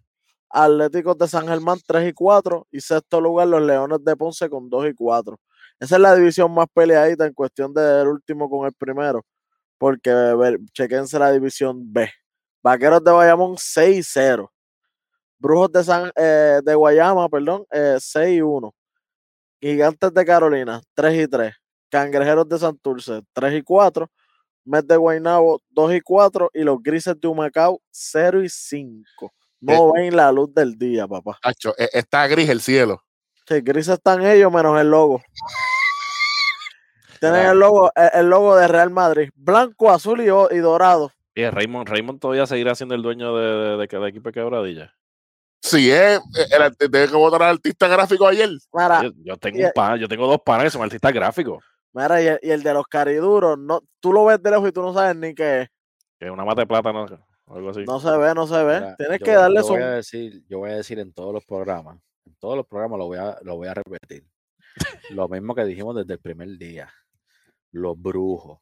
Atléticos 0.49 1.17
de 1.17 1.27
San 1.27 1.47
Germán 1.47 1.79
3 1.85 2.09
y 2.09 2.13
4. 2.13 2.67
Y 2.71 2.81
sexto 2.81 3.21
lugar, 3.21 3.47
los 3.47 3.61
Leones 3.61 4.03
de 4.03 4.15
Ponce 4.15 4.49
con 4.49 4.69
2 4.69 4.89
y 4.89 4.93
4. 4.93 5.39
Esa 5.79 5.95
es 5.95 6.01
la 6.01 6.15
división 6.15 6.53
más 6.53 6.67
peleadita 6.73 7.25
en 7.25 7.33
cuestión 7.33 7.73
del 7.73 8.07
último 8.07 8.49
con 8.49 8.65
el 8.65 8.73
primero. 8.73 9.25
Porque 9.77 10.11
ver, 10.11 10.59
chequense 10.73 11.19
la 11.19 11.31
división 11.31 11.91
B. 11.93 12.09
Vaqueros 12.63 13.03
de 13.03 13.11
Bayamón 13.11 13.55
6 13.57 13.97
y 13.97 14.03
0. 14.03 14.51
Brujos 15.39 15.71
de, 15.71 15.83
San, 15.83 16.11
eh, 16.15 16.61
de 16.63 16.75
Guayama, 16.75 17.29
perdón, 17.29 17.65
eh, 17.71 17.97
6 17.99 18.37
y 18.37 18.41
1. 18.41 18.73
Gigantes 19.61 20.13
de 20.13 20.25
Carolina 20.25 20.81
3 20.95 21.23
y 21.23 21.27
3. 21.27 21.53
Cangrejeros 21.89 22.47
de 22.49 22.59
Santurce 22.59 23.21
3 23.33 23.53
y 23.55 23.61
4. 23.63 24.09
Mets 24.65 24.87
de 24.87 24.97
Guaynabo 24.97 25.61
2 25.69 25.95
y 25.95 26.01
4 26.01 26.51
y 26.53 26.63
los 26.63 26.83
Grises 26.83 27.19
de 27.19 27.27
Humacao 27.27 27.81
0 27.91 28.43
y 28.43 28.49
5. 28.49 29.33
No 29.59 29.93
ven 29.93 30.15
la 30.15 30.31
luz 30.31 30.53
del 30.53 30.77
día, 30.77 31.07
papá. 31.07 31.39
Acho, 31.41 31.73
e- 31.77 31.89
está 31.93 32.27
gris 32.27 32.49
el 32.49 32.61
cielo. 32.61 33.03
Sí, 33.47 33.61
grises 33.61 33.95
están 33.95 34.25
ellos 34.25 34.51
menos 34.51 34.79
el 34.79 34.89
logo. 34.91 35.21
Tienen 37.19 37.47
el 37.47 37.57
logo, 37.59 37.91
el, 37.95 38.09
el 38.13 38.29
logo 38.29 38.55
de 38.55 38.67
Real 38.67 38.89
Madrid. 38.91 39.29
Blanco, 39.35 39.89
azul 39.91 40.21
y, 40.21 40.57
dorado. 40.59 41.11
Y 41.33 41.47
Raymond, 41.49 41.87
Raymond 41.87 42.19
todavía 42.19 42.45
seguirá 42.45 42.75
siendo 42.75 42.93
el 42.95 43.01
dueño 43.01 43.35
de, 43.35 43.45
de, 43.71 43.77
de 43.77 43.87
cada 43.87 44.07
equipo 44.07 44.29
de 44.29 44.33
quebradilla. 44.33 44.93
Si 45.61 45.89
es 45.91 46.19
el, 46.51 46.61
art- 46.61 46.77
tengo 46.77 46.91
que 47.07 47.15
votar 47.15 47.41
al 47.43 47.55
artista 47.55 47.87
gráfico 47.87 48.27
ayer. 48.27 48.49
Mira, 48.73 49.01
Yo, 49.03 49.09
yo 49.23 49.37
tengo 49.37 49.59
y- 49.59 49.63
un 49.63 49.71
pan, 49.73 49.97
yo 49.99 50.07
tengo 50.07 50.27
dos 50.27 50.39
panas 50.45 50.65
que 50.65 50.69
son 50.71 50.83
artistas 50.83 51.11
gráficos. 51.13 51.63
mira, 51.93 52.21
y 52.21 52.27
el, 52.27 52.39
y 52.43 52.51
el 52.51 52.61
de 52.63 52.73
los 52.73 52.85
cariduros, 52.85 53.57
no, 53.57 53.81
tú 53.99 54.13
lo 54.13 54.25
ves 54.25 54.41
de 54.41 54.51
lejos 54.51 54.69
y 54.69 54.71
tú 54.71 54.81
no 54.83 54.93
sabes 54.93 55.15
ni 55.15 55.33
qué 55.33 55.61
es. 55.61 55.69
Que 56.19 56.25
es 56.27 56.31
una 56.31 56.45
mata 56.45 56.61
de 56.61 56.67
plátano 56.67 57.07
algo 57.47 57.69
así. 57.69 57.83
No 57.85 57.99
se 57.99 58.17
ve, 58.17 58.33
no 58.35 58.47
se 58.47 58.63
ve. 58.63 58.81
Mira, 58.81 58.95
Tienes 58.95 59.19
yo 59.19 59.25
que 59.25 59.31
darle 59.31 59.61
yo 59.61 59.63
su. 59.63 59.73
voy 59.73 59.81
a 59.81 59.91
decir, 59.91 60.43
yo 60.47 60.59
voy 60.59 60.71
a 60.71 60.75
decir 60.75 60.99
en 60.99 61.13
todos 61.13 61.33
los 61.33 61.45
programas, 61.45 61.99
en 62.25 62.35
todos 62.35 62.57
los 62.57 62.67
programas 62.67 62.99
lo 62.99 63.05
voy 63.07 63.17
a, 63.17 63.37
lo 63.43 63.55
voy 63.57 63.67
a 63.67 63.73
repetir. 63.73 64.25
Lo 65.09 65.27
mismo 65.27 65.55
que 65.55 65.65
dijimos 65.65 65.95
desde 65.95 66.13
el 66.13 66.19
primer 66.19 66.49
día. 66.57 66.93
Los 67.71 67.99
brujos. 67.99 68.59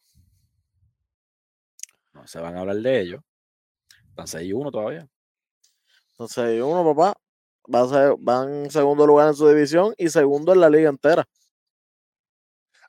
No 2.13 2.25
se 2.25 2.39
van 2.39 2.55
a 2.55 2.61
hablar 2.61 2.77
de 2.77 3.01
ellos. 3.01 3.21
Están 4.09 4.27
6 4.27 4.47
y 4.49 4.53
1 4.53 4.71
todavía. 4.71 5.09
Entonces, 6.11 6.61
uno, 6.61 6.85
papá, 6.95 7.19
va 7.73 7.81
a 7.81 7.87
ser, 7.89 8.15
van 8.19 8.65
en 8.65 8.71
segundo 8.71 9.05
lugar 9.05 9.27
en 9.27 9.33
su 9.35 9.47
división 9.49 9.93
y 9.97 10.07
segundo 10.07 10.53
en 10.53 10.61
la 10.61 10.69
liga 10.69 10.89
entera. 10.89 11.27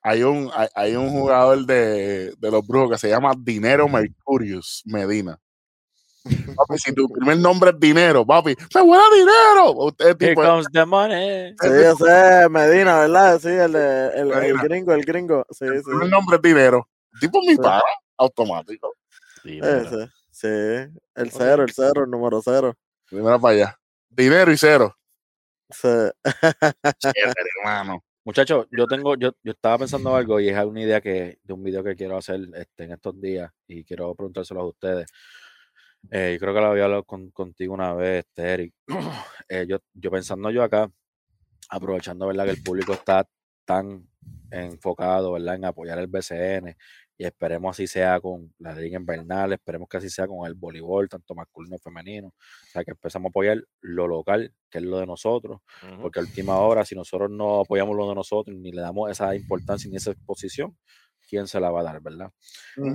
Hay 0.03 0.23
un, 0.23 0.51
hay, 0.55 0.69
hay 0.77 0.95
un 0.95 1.11
jugador 1.11 1.67
de, 1.67 2.33
de 2.39 2.51
los 2.53 2.65
brujos 2.65 2.93
que 2.93 2.99
se 2.99 3.09
llama 3.09 3.35
Dinero 3.37 3.89
Mercurius 3.89 4.83
Medina. 4.85 5.37
Papi, 6.57 6.79
si 6.79 6.93
tu 6.95 7.09
primer 7.09 7.39
nombre 7.39 7.71
es 7.71 7.81
dinero, 7.81 8.25
papi, 8.25 8.57
¡me 8.75 8.83
buena 8.83 9.05
dinero! 9.15 9.73
Usted 9.73 10.07
Here 10.07 10.15
tipo, 10.15 10.43
comes 10.43 10.67
the 10.73 10.85
money. 10.85 11.55
Sí, 11.61 11.69
ese 11.69 12.43
es 12.43 12.51
Medina, 12.51 13.01
¿verdad? 13.01 13.41
Sí, 13.41 13.49
el, 13.49 13.75
el, 13.75 14.59
gringo, 14.59 14.93
el 14.93 15.05
gringo. 15.05 15.47
Sí, 15.51 15.65
el 15.65 15.79
sí. 15.79 15.85
primer 15.85 16.09
nombre 16.09 16.37
es 16.37 16.43
dinero. 16.43 16.89
Tipo 17.21 17.41
mi 17.41 17.55
Sí. 17.55 17.59
para, 17.59 17.83
automático. 18.17 18.95
Sí, 19.43 19.61
sí, 20.31 20.47
el 20.47 21.31
cero, 21.31 21.63
el 21.63 21.73
cero, 21.73 22.05
el 22.05 22.11
número 22.11 22.41
cero. 22.43 22.75
Primero 23.09 23.41
para 23.41 23.55
allá. 23.55 23.79
Dinero 24.11 24.53
y 24.53 24.57
cero. 24.57 24.97
Sí. 25.71 25.89
Chévere, 26.99 27.35
hermano. 27.61 28.03
Muchachos, 28.25 28.67
yo 28.73 28.87
tengo, 28.87 29.15
yo, 29.15 29.31
yo 29.45 29.53
estaba 29.53 29.79
pensando 29.79 30.17
algo 30.17 30.41
y 30.41 30.49
es 30.49 30.59
una 30.65 30.83
idea 30.83 31.01
que, 31.01 31.39
de 31.45 31.53
un 31.53 31.63
video 31.63 31.85
que 31.85 31.95
quiero 31.95 32.17
hacer 32.17 32.41
este, 32.55 32.83
en 32.83 32.93
estos 32.93 33.21
días 33.21 33.53
y 33.69 33.85
quiero 33.85 34.13
preguntárselo 34.17 34.63
a 34.63 34.67
ustedes. 34.67 35.07
Eh, 36.11 36.33
yo 36.35 36.39
creo 36.41 36.55
que 36.55 36.61
lo 36.61 36.67
había 36.67 36.85
hablado 36.85 37.05
con- 37.05 37.31
contigo 37.31 37.75
una 37.75 37.95
vez, 37.95 38.25
este, 38.27 38.43
Eric. 38.55 38.75
Eh, 39.49 39.67
yo, 39.69 39.79
yo 39.95 40.11
pensando 40.11 40.51
yo 40.51 40.63
acá, 40.63 40.91
aprovechando, 41.69 42.27
¿verdad? 42.27 42.45
Que 42.45 42.51
el 42.53 42.63
público 42.63 42.93
está 42.93 43.27
tan 43.65 44.09
enfocado, 44.51 45.33
¿verdad? 45.33 45.57
En 45.57 45.65
apoyar 45.65 45.99
el 45.99 46.07
BCN, 46.07 46.77
y 47.19 47.25
esperemos 47.25 47.75
así 47.75 47.87
sea 47.87 48.21
con 48.21 48.53
la 48.59 48.75
liga 48.75 48.99
invernal, 48.99 49.53
esperemos 49.55 49.89
que 49.89 49.97
así 49.97 50.11
sea 50.11 50.27
con 50.27 50.47
el 50.47 50.55
voleibol, 50.55 51.09
tanto 51.09 51.35
masculino 51.35 51.79
como 51.79 51.95
femenino. 51.95 52.29
O 52.29 52.71
sea, 52.73 52.85
que 52.85 52.91
empezamos 52.91 53.29
a 53.29 53.31
apoyar 53.31 53.59
lo 53.81 54.07
local, 54.07 54.53
que 54.71 54.79
es 54.79 54.85
lo 54.85 54.99
de 54.99 55.07
nosotros, 55.07 55.61
porque 56.03 56.19
a 56.21 56.23
última 56.23 56.59
hora, 56.59 56.85
si 56.85 56.95
nosotros 56.95 57.31
no 57.31 57.61
apoyamos 57.61 57.97
lo 57.97 58.09
de 58.09 58.15
nosotros, 58.15 58.55
ni 58.57 58.71
le 58.71 58.83
damos 58.83 59.11
esa 59.11 59.35
importancia 59.35 59.91
ni 59.91 59.97
esa 59.97 60.11
exposición, 60.13 60.77
¿quién 61.27 61.47
se 61.47 61.61
la 61.61 61.71
va 61.71 61.81
a 61.81 61.85
dar, 61.85 62.01
verdad? 62.01 62.31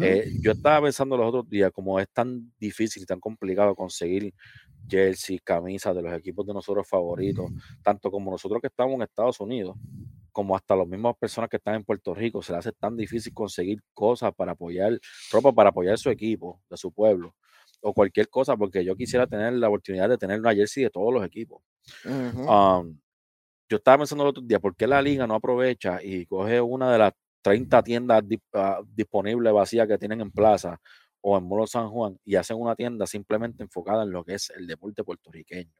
Eh, 0.01 0.31
yo 0.41 0.51
estaba 0.51 0.85
pensando 0.85 1.17
los 1.17 1.27
otros 1.27 1.49
días, 1.49 1.71
como 1.71 1.99
es 1.99 2.09
tan 2.09 2.51
difícil 2.59 3.03
y 3.03 3.05
tan 3.05 3.19
complicado 3.19 3.75
conseguir 3.75 4.33
jersey, 4.87 5.39
camisas 5.39 5.95
de 5.95 6.01
los 6.01 6.13
equipos 6.13 6.45
de 6.45 6.53
nosotros 6.53 6.87
favoritos, 6.87 7.51
tanto 7.83 8.09
como 8.11 8.31
nosotros 8.31 8.61
que 8.61 8.67
estamos 8.67 8.95
en 8.95 9.03
Estados 9.03 9.39
Unidos, 9.39 9.77
como 10.31 10.55
hasta 10.55 10.75
las 10.75 10.87
mismas 10.87 11.15
personas 11.17 11.49
que 11.49 11.57
están 11.57 11.75
en 11.75 11.83
Puerto 11.83 12.13
Rico, 12.13 12.41
se 12.41 12.53
les 12.53 12.59
hace 12.59 12.71
tan 12.71 12.95
difícil 12.95 13.33
conseguir 13.33 13.81
cosas 13.93 14.33
para 14.35 14.53
apoyar, 14.53 14.97
ropa 15.31 15.51
para 15.51 15.69
apoyar 15.69 15.97
su 15.97 16.09
equipo, 16.09 16.61
de 16.69 16.77
su 16.77 16.91
pueblo, 16.91 17.35
o 17.81 17.93
cualquier 17.93 18.29
cosa, 18.29 18.55
porque 18.55 18.83
yo 18.85 18.95
quisiera 18.95 19.27
tener 19.27 19.53
la 19.53 19.67
oportunidad 19.67 20.09
de 20.09 20.17
tener 20.17 20.39
una 20.39 20.53
jersey 20.53 20.83
de 20.83 20.89
todos 20.89 21.13
los 21.13 21.25
equipos. 21.25 21.61
Um, 22.05 22.99
yo 23.69 23.77
estaba 23.77 23.99
pensando 23.99 24.23
el 24.23 24.29
otro 24.29 24.43
día, 24.43 24.59
¿por 24.59 24.75
qué 24.75 24.85
la 24.87 25.01
liga 25.01 25.25
no 25.27 25.35
aprovecha 25.35 25.99
y 26.03 26.25
coge 26.25 26.59
una 26.61 26.91
de 26.91 26.99
las 26.99 27.13
30 27.41 27.81
tiendas 27.83 28.23
ah, 28.53 28.81
disponibles 28.87 29.53
vacías 29.53 29.87
que 29.87 29.97
tienen 29.97 30.21
en 30.21 30.31
plaza 30.31 30.79
o 31.21 31.37
en 31.37 31.43
Molo 31.45 31.67
San 31.67 31.89
Juan 31.89 32.17
y 32.25 32.35
hacen 32.35 32.57
una 32.59 32.75
tienda 32.75 33.05
simplemente 33.07 33.63
enfocada 33.63 34.03
en 34.03 34.11
lo 34.11 34.23
que 34.23 34.35
es 34.35 34.49
el 34.51 34.67
deporte 34.67 35.03
puertorriqueño? 35.03 35.71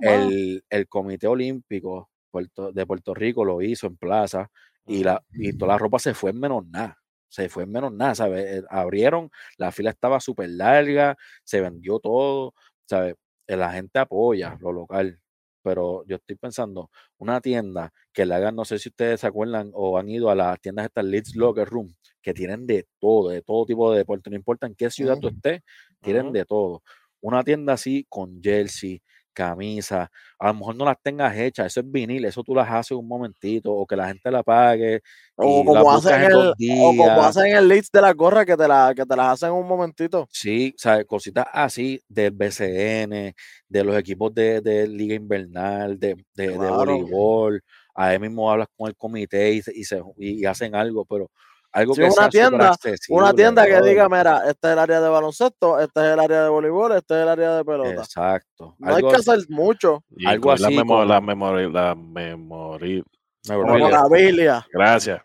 El, 0.00 0.64
el 0.70 0.88
Comité 0.88 1.26
Olímpico 1.26 2.10
Puerto- 2.30 2.72
de 2.72 2.86
Puerto 2.86 3.14
Rico 3.14 3.44
lo 3.44 3.62
hizo 3.62 3.86
en 3.86 3.96
plaza 3.96 4.50
y, 4.86 5.02
la, 5.04 5.22
y 5.32 5.52
toda 5.54 5.72
la 5.74 5.78
ropa 5.78 5.98
se 5.98 6.14
fue 6.14 6.30
en 6.30 6.40
menos 6.40 6.66
nada. 6.66 6.98
Se 7.30 7.48
fue 7.48 7.64
en 7.64 7.72
menos 7.72 7.92
nada, 7.92 8.14
¿sabes? 8.14 8.44
Eh, 8.60 8.64
Abrieron, 8.70 9.30
la 9.58 9.70
fila 9.72 9.90
estaba 9.90 10.20
súper 10.20 10.48
larga, 10.50 11.16
se 11.44 11.60
vendió 11.60 11.98
todo, 11.98 12.54
¿sabes? 12.86 13.16
Eh, 13.46 13.56
La 13.56 13.72
gente 13.72 13.98
apoya 13.98 14.56
lo 14.60 14.72
local, 14.72 15.20
pero 15.62 16.04
yo 16.06 16.16
estoy 16.16 16.36
pensando, 16.36 16.90
una 17.18 17.40
tienda 17.40 17.92
que 18.12 18.26
le 18.26 18.34
hagan, 18.34 18.56
no 18.56 18.64
sé 18.64 18.78
si 18.78 18.88
ustedes 18.88 19.20
se 19.20 19.26
acuerdan 19.26 19.70
o 19.74 19.98
han 19.98 20.08
ido 20.08 20.30
a 20.30 20.34
las 20.34 20.60
tiendas 20.60 20.86
estas 20.86 21.04
Leeds 21.04 21.36
Locker 21.36 21.68
Room, 21.68 21.94
que 22.22 22.34
tienen 22.34 22.66
de 22.66 22.86
todo, 22.98 23.30
de 23.30 23.42
todo 23.42 23.66
tipo 23.66 23.92
de 23.92 23.98
deporte, 23.98 24.30
no 24.30 24.36
importa 24.36 24.66
en 24.66 24.74
qué 24.74 24.90
ciudad 24.90 25.18
tú 25.20 25.28
estés, 25.28 25.62
tienen 26.00 26.32
de 26.32 26.44
todo. 26.44 26.82
Una 27.20 27.42
tienda 27.42 27.72
así 27.72 28.06
con 28.08 28.40
jersey, 28.42 29.02
camisa, 29.38 30.10
a 30.38 30.48
lo 30.48 30.54
mejor 30.54 30.76
no 30.76 30.84
las 30.84 30.96
tengas 31.02 31.36
hechas, 31.36 31.66
eso 31.66 31.80
es 31.80 31.90
vinil, 31.90 32.24
eso 32.24 32.42
tú 32.42 32.54
las 32.54 32.68
haces 32.70 32.92
un 32.92 33.06
momentito, 33.06 33.72
o 33.72 33.86
que 33.86 33.96
la 33.96 34.08
gente 34.08 34.30
la 34.30 34.42
pague, 34.42 35.00
O 35.36 35.64
como, 35.64 35.90
hacen 35.92 36.14
en 36.22 36.32
el, 36.32 36.36
o 36.36 36.96
como 36.96 37.22
hacen 37.22 37.46
el 37.56 37.68
leads 37.68 37.90
de 37.92 38.00
la 38.00 38.12
gorra 38.12 38.44
que 38.44 38.56
te, 38.56 38.66
la, 38.66 38.92
que 38.94 39.06
te 39.06 39.16
las 39.16 39.28
hacen 39.34 39.50
en 39.50 39.54
un 39.54 39.68
momentito. 39.68 40.26
Sí, 40.30 40.74
¿sabes? 40.76 41.06
Cositas 41.06 41.46
así 41.52 42.00
del 42.08 42.32
BCN, 42.32 43.34
de 43.68 43.84
los 43.84 43.96
equipos 43.96 44.34
de, 44.34 44.60
de 44.60 44.88
Liga 44.88 45.14
Invernal, 45.14 45.98
de, 45.98 46.16
de, 46.34 46.48
de 46.48 46.56
Claro. 46.56 46.74
voleibol. 46.76 47.62
Ahí 47.94 48.18
mismo 48.18 48.50
hablas 48.50 48.68
con 48.76 48.88
el 48.88 48.96
comité 48.96 49.52
y, 49.52 49.62
se- 49.62 49.72
y, 49.76 49.84
se- 49.84 50.02
y 50.18 50.44
hacen 50.44 50.74
algo, 50.74 51.04
pero 51.04 51.30
algo 51.72 51.94
Sí, 51.94 52.00
que 52.00 52.06
una 52.06 52.14
sea 52.14 52.28
tienda, 52.28 52.76
Una 53.10 53.32
tienda 53.32 53.66
que 53.66 53.80
diga, 53.82 54.08
mira, 54.08 54.42
este 54.48 54.68
es 54.68 54.72
el 54.72 54.78
área 54.78 55.00
de 55.00 55.08
baloncesto, 55.08 55.78
este 55.80 56.00
es 56.00 56.06
el 56.14 56.20
área 56.20 56.42
de 56.44 56.48
voleibol, 56.48 56.92
este 56.92 57.14
es 57.14 57.22
el 57.22 57.28
área 57.28 57.56
de 57.56 57.64
pelota. 57.64 57.90
Exacto. 58.02 58.74
No 58.78 58.94
hay 58.94 59.02
que 59.02 59.08
así, 59.16 59.30
hacer 59.30 59.44
mucho. 59.50 60.02
Y 60.16 60.26
algo 60.26 60.52
incluir 60.52 60.60
la 60.60 60.66
así 60.68 60.76
memo- 60.76 60.94
como- 60.94 61.04
la 61.04 61.20
memori- 61.20 61.72
la 61.72 61.94
memori- 61.94 63.04
memorabilia, 63.48 63.88
Memorabilia. 63.88 64.66
Gracias. 64.72 65.22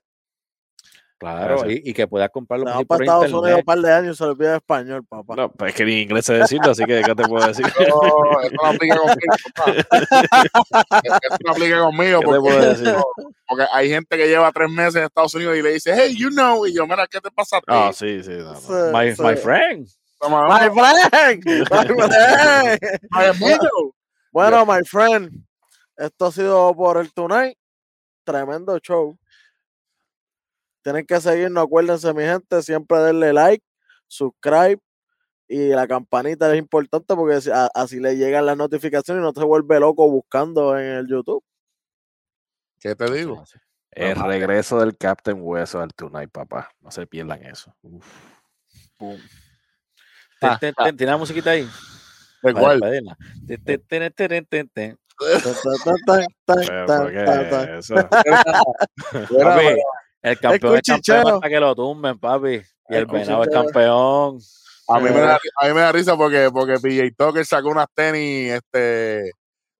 Claro, 1.23 1.71
y, 1.71 1.81
y 1.89 1.93
que 1.93 2.05
puedas 2.05 2.29
comprarlo 2.31 2.65
Se 2.67 2.73
por 2.73 2.85
para 2.87 3.03
Estados 3.05 3.31
Unidos 3.31 3.59
un 3.59 3.63
par 3.65 3.79
de 3.79 3.93
años 3.93 4.17
se 4.17 4.23
olvida 4.25 4.57
español, 4.57 5.05
papá. 5.07 5.35
No, 5.37 5.49
pues 5.49 5.69
es 5.71 5.75
que 5.77 5.85
ni 5.85 6.01
inglés 6.01 6.25
sé 6.25 6.33
decirlo, 6.33 6.71
así 6.71 6.83
que 6.83 7.01
¿qué 7.01 7.15
te 7.15 7.23
puedo 7.23 7.47
decir? 7.47 7.65
No, 7.87 8.41
eso 8.41 8.55
no 8.61 8.65
aplica 8.67 8.97
conmigo. 8.97 9.33
papá. 9.55 9.71
Eso 11.03 11.37
no 11.45 11.51
aplica 11.51 11.79
conmigo 11.79 12.19
¿Qué 12.19 12.25
te 12.25 12.31
puedo 12.39 12.41
porque, 12.41 12.65
decir? 12.65 12.95
porque 13.47 13.65
hay 13.71 13.89
gente 13.89 14.17
que 14.17 14.27
lleva 14.27 14.51
tres 14.51 14.69
meses 14.69 14.95
en 14.97 15.03
Estados 15.03 15.33
Unidos 15.35 15.55
y 15.57 15.61
le 15.61 15.71
dice, 15.71 15.93
hey, 15.95 16.13
you 16.17 16.29
know, 16.29 16.65
y 16.65 16.73
yo, 16.73 16.85
mira, 16.85 17.07
¿qué 17.07 17.21
te 17.21 17.31
pasa 17.31 17.57
a 17.57 17.59
ti? 17.61 17.65
Ah, 17.69 17.91
sí, 17.93 18.21
sí. 18.21 18.31
no, 18.31 18.53
no. 18.53 18.59
Sí, 18.59 18.73
My, 18.93 19.15
sí. 19.15 19.21
my 19.23 19.35
friend. 19.37 19.87
My 20.21 20.69
friend, 20.69 21.43
my 21.45 21.65
friend. 21.67 22.79
my 23.11 23.25
amigo. 23.25 23.95
Bueno, 24.31 24.65
my 24.65 24.83
friend, 24.85 25.29
esto 25.97 26.25
ha 26.25 26.31
sido 26.31 26.73
por 26.75 26.97
el 26.97 27.13
Tonight. 27.13 27.57
Tremendo 28.25 28.77
show. 28.79 29.17
Tienen 30.83 31.05
que 31.05 31.19
seguirnos, 31.21 31.63
acuérdense, 31.63 32.13
mi 32.13 32.23
gente, 32.23 32.61
siempre 32.61 32.99
denle 32.99 33.31
like, 33.33 33.63
subscribe 34.07 34.79
y 35.47 35.69
la 35.69 35.87
campanita 35.87 36.51
es 36.51 36.59
importante 36.59 37.15
porque 37.15 37.39
así 37.73 37.99
le 37.99 38.15
llegan 38.17 38.45
las 38.45 38.57
notificaciones 38.57 39.21
y 39.21 39.23
no 39.25 39.31
se 39.33 39.45
vuelve 39.45 39.79
loco 39.79 40.09
buscando 40.09 40.77
en 40.77 40.85
el 40.85 41.07
YouTube. 41.07 41.43
¿Qué 42.79 42.95
te 42.95 43.11
digo? 43.11 43.43
El 43.91 44.15
regreso 44.15 44.79
del 44.79 44.97
Captain 44.97 45.37
Hueso 45.39 45.79
al 45.79 45.93
Tonight, 45.93 46.31
papá. 46.31 46.69
No 46.81 46.91
se 46.91 47.05
pierdan 47.07 47.43
eso. 47.45 47.73
Uf. 47.83 48.05
Boom. 48.99 49.21
Ah, 50.41 50.57
Ten- 50.59 50.73
ten- 50.73 50.85
ten, 50.85 50.97
¿Tiene 50.97 51.11
la 51.11 51.17
musiquita 51.17 51.51
ahí? 51.51 51.69
¿De. 59.59 59.83
El 60.23 60.39
campeón 60.39 60.75
es 60.77 60.81
campeón 60.83 61.33
hasta 61.35 61.49
que 61.49 61.59
lo 61.59 61.75
tumben, 61.75 62.17
papi. 62.17 62.53
Y 62.89 62.93
el 62.95 62.99
El 63.01 63.05
venado 63.05 63.43
es 63.43 63.49
campeón. 63.49 64.39
A 64.87 64.99
mí, 64.99 65.09
me 65.09 65.19
da, 65.21 65.35
a 65.61 65.67
mí 65.67 65.73
me 65.73 65.81
da 65.81 65.91
risa 65.91 66.17
porque, 66.17 66.49
porque 66.51 66.73
PJ 66.79 67.11
Tucker 67.17 67.45
sacó 67.45 67.69
unas 67.69 67.87
tenis 67.93 68.51
este, 68.53 69.31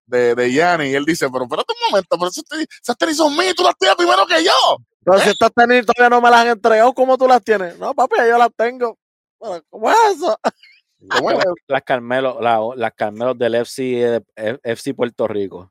de, 0.06 0.34
de 0.34 0.50
Gianni 0.52 0.86
y 0.90 0.94
él 0.94 1.04
dice, 1.04 1.28
pero 1.30 1.44
espérate 1.44 1.72
un 1.74 1.90
momento, 1.90 2.16
pero 2.18 2.28
esas 2.30 2.44
tenis, 2.44 2.66
esas 2.82 2.96
tenis 2.96 3.16
son 3.16 3.36
mías 3.36 3.52
y 3.52 3.54
tú 3.54 3.62
las 3.64 3.76
tienes 3.76 3.96
primero 3.96 4.26
que 4.26 4.42
yo. 4.42 4.76
Pero 5.04 5.18
si 5.18 5.30
estas 5.30 5.52
tenis 5.52 5.84
todavía 5.84 6.08
no 6.08 6.22
me 6.22 6.30
las 6.30 6.40
han 6.40 6.48
entregado, 6.48 6.92
¿cómo 6.94 7.18
tú 7.18 7.26
las 7.28 7.42
tienes? 7.42 7.78
No, 7.78 7.92
papi, 7.94 8.16
yo 8.28 8.38
las 8.38 8.48
tengo. 8.56 8.96
Bueno, 9.38 9.62
¿Cómo 9.68 9.90
es 9.90 9.96
eso? 10.16 10.38
¿Cómo 11.10 11.30
es? 11.32 11.44
Las 11.68 11.82
Carmelo, 11.82 12.38
la- 12.40 12.60
las 12.76 12.92
Carmelos 12.94 13.36
del 13.36 13.56
FC, 13.56 14.22
eh, 14.36 14.58
FC 14.62 14.94
Puerto 14.94 15.28
Rico. 15.28 15.70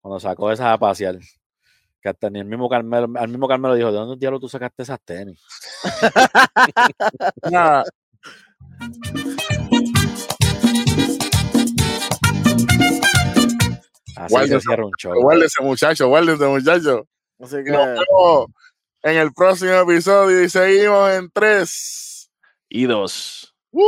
Cuando 0.00 0.18
sacó 0.18 0.50
esas 0.50 0.66
a 0.66 0.78
pasear. 0.78 1.16
Que 2.02 2.08
hasta 2.08 2.30
ni 2.30 2.38
el 2.40 2.46
mismo 2.46 2.68
Carmelo, 2.68 3.08
al 3.18 3.28
mismo 3.28 3.46
Carmelo 3.46 3.74
dijo, 3.74 3.92
¿de 3.92 3.98
dónde 3.98 4.16
diablos 4.18 4.40
tú 4.40 4.48
sacaste 4.48 4.82
esas 4.82 5.00
tenis? 5.04 5.38
Nada, 7.50 7.84
Así 14.16 14.28
Guarda 14.34 14.48
se 14.48 14.56
esa- 14.56 14.60
cierra 14.60 14.84
un 14.84 14.92
show. 14.98 15.14
guárdese 15.14 15.62
muchacho, 15.62 16.08
guárdese 16.08 16.46
muchacho. 16.46 17.06
Así 17.40 17.56
que, 17.64 17.70
Nos 17.70 17.86
vemos 17.86 18.46
en 19.02 19.16
el 19.16 19.32
próximo 19.32 19.72
episodio 19.72 20.42
y 20.44 20.48
seguimos 20.50 21.10
en 21.10 21.30
tres. 21.32 22.30
Y 22.68 22.84
dos. 22.84 23.54
¡Uy! 23.70 23.84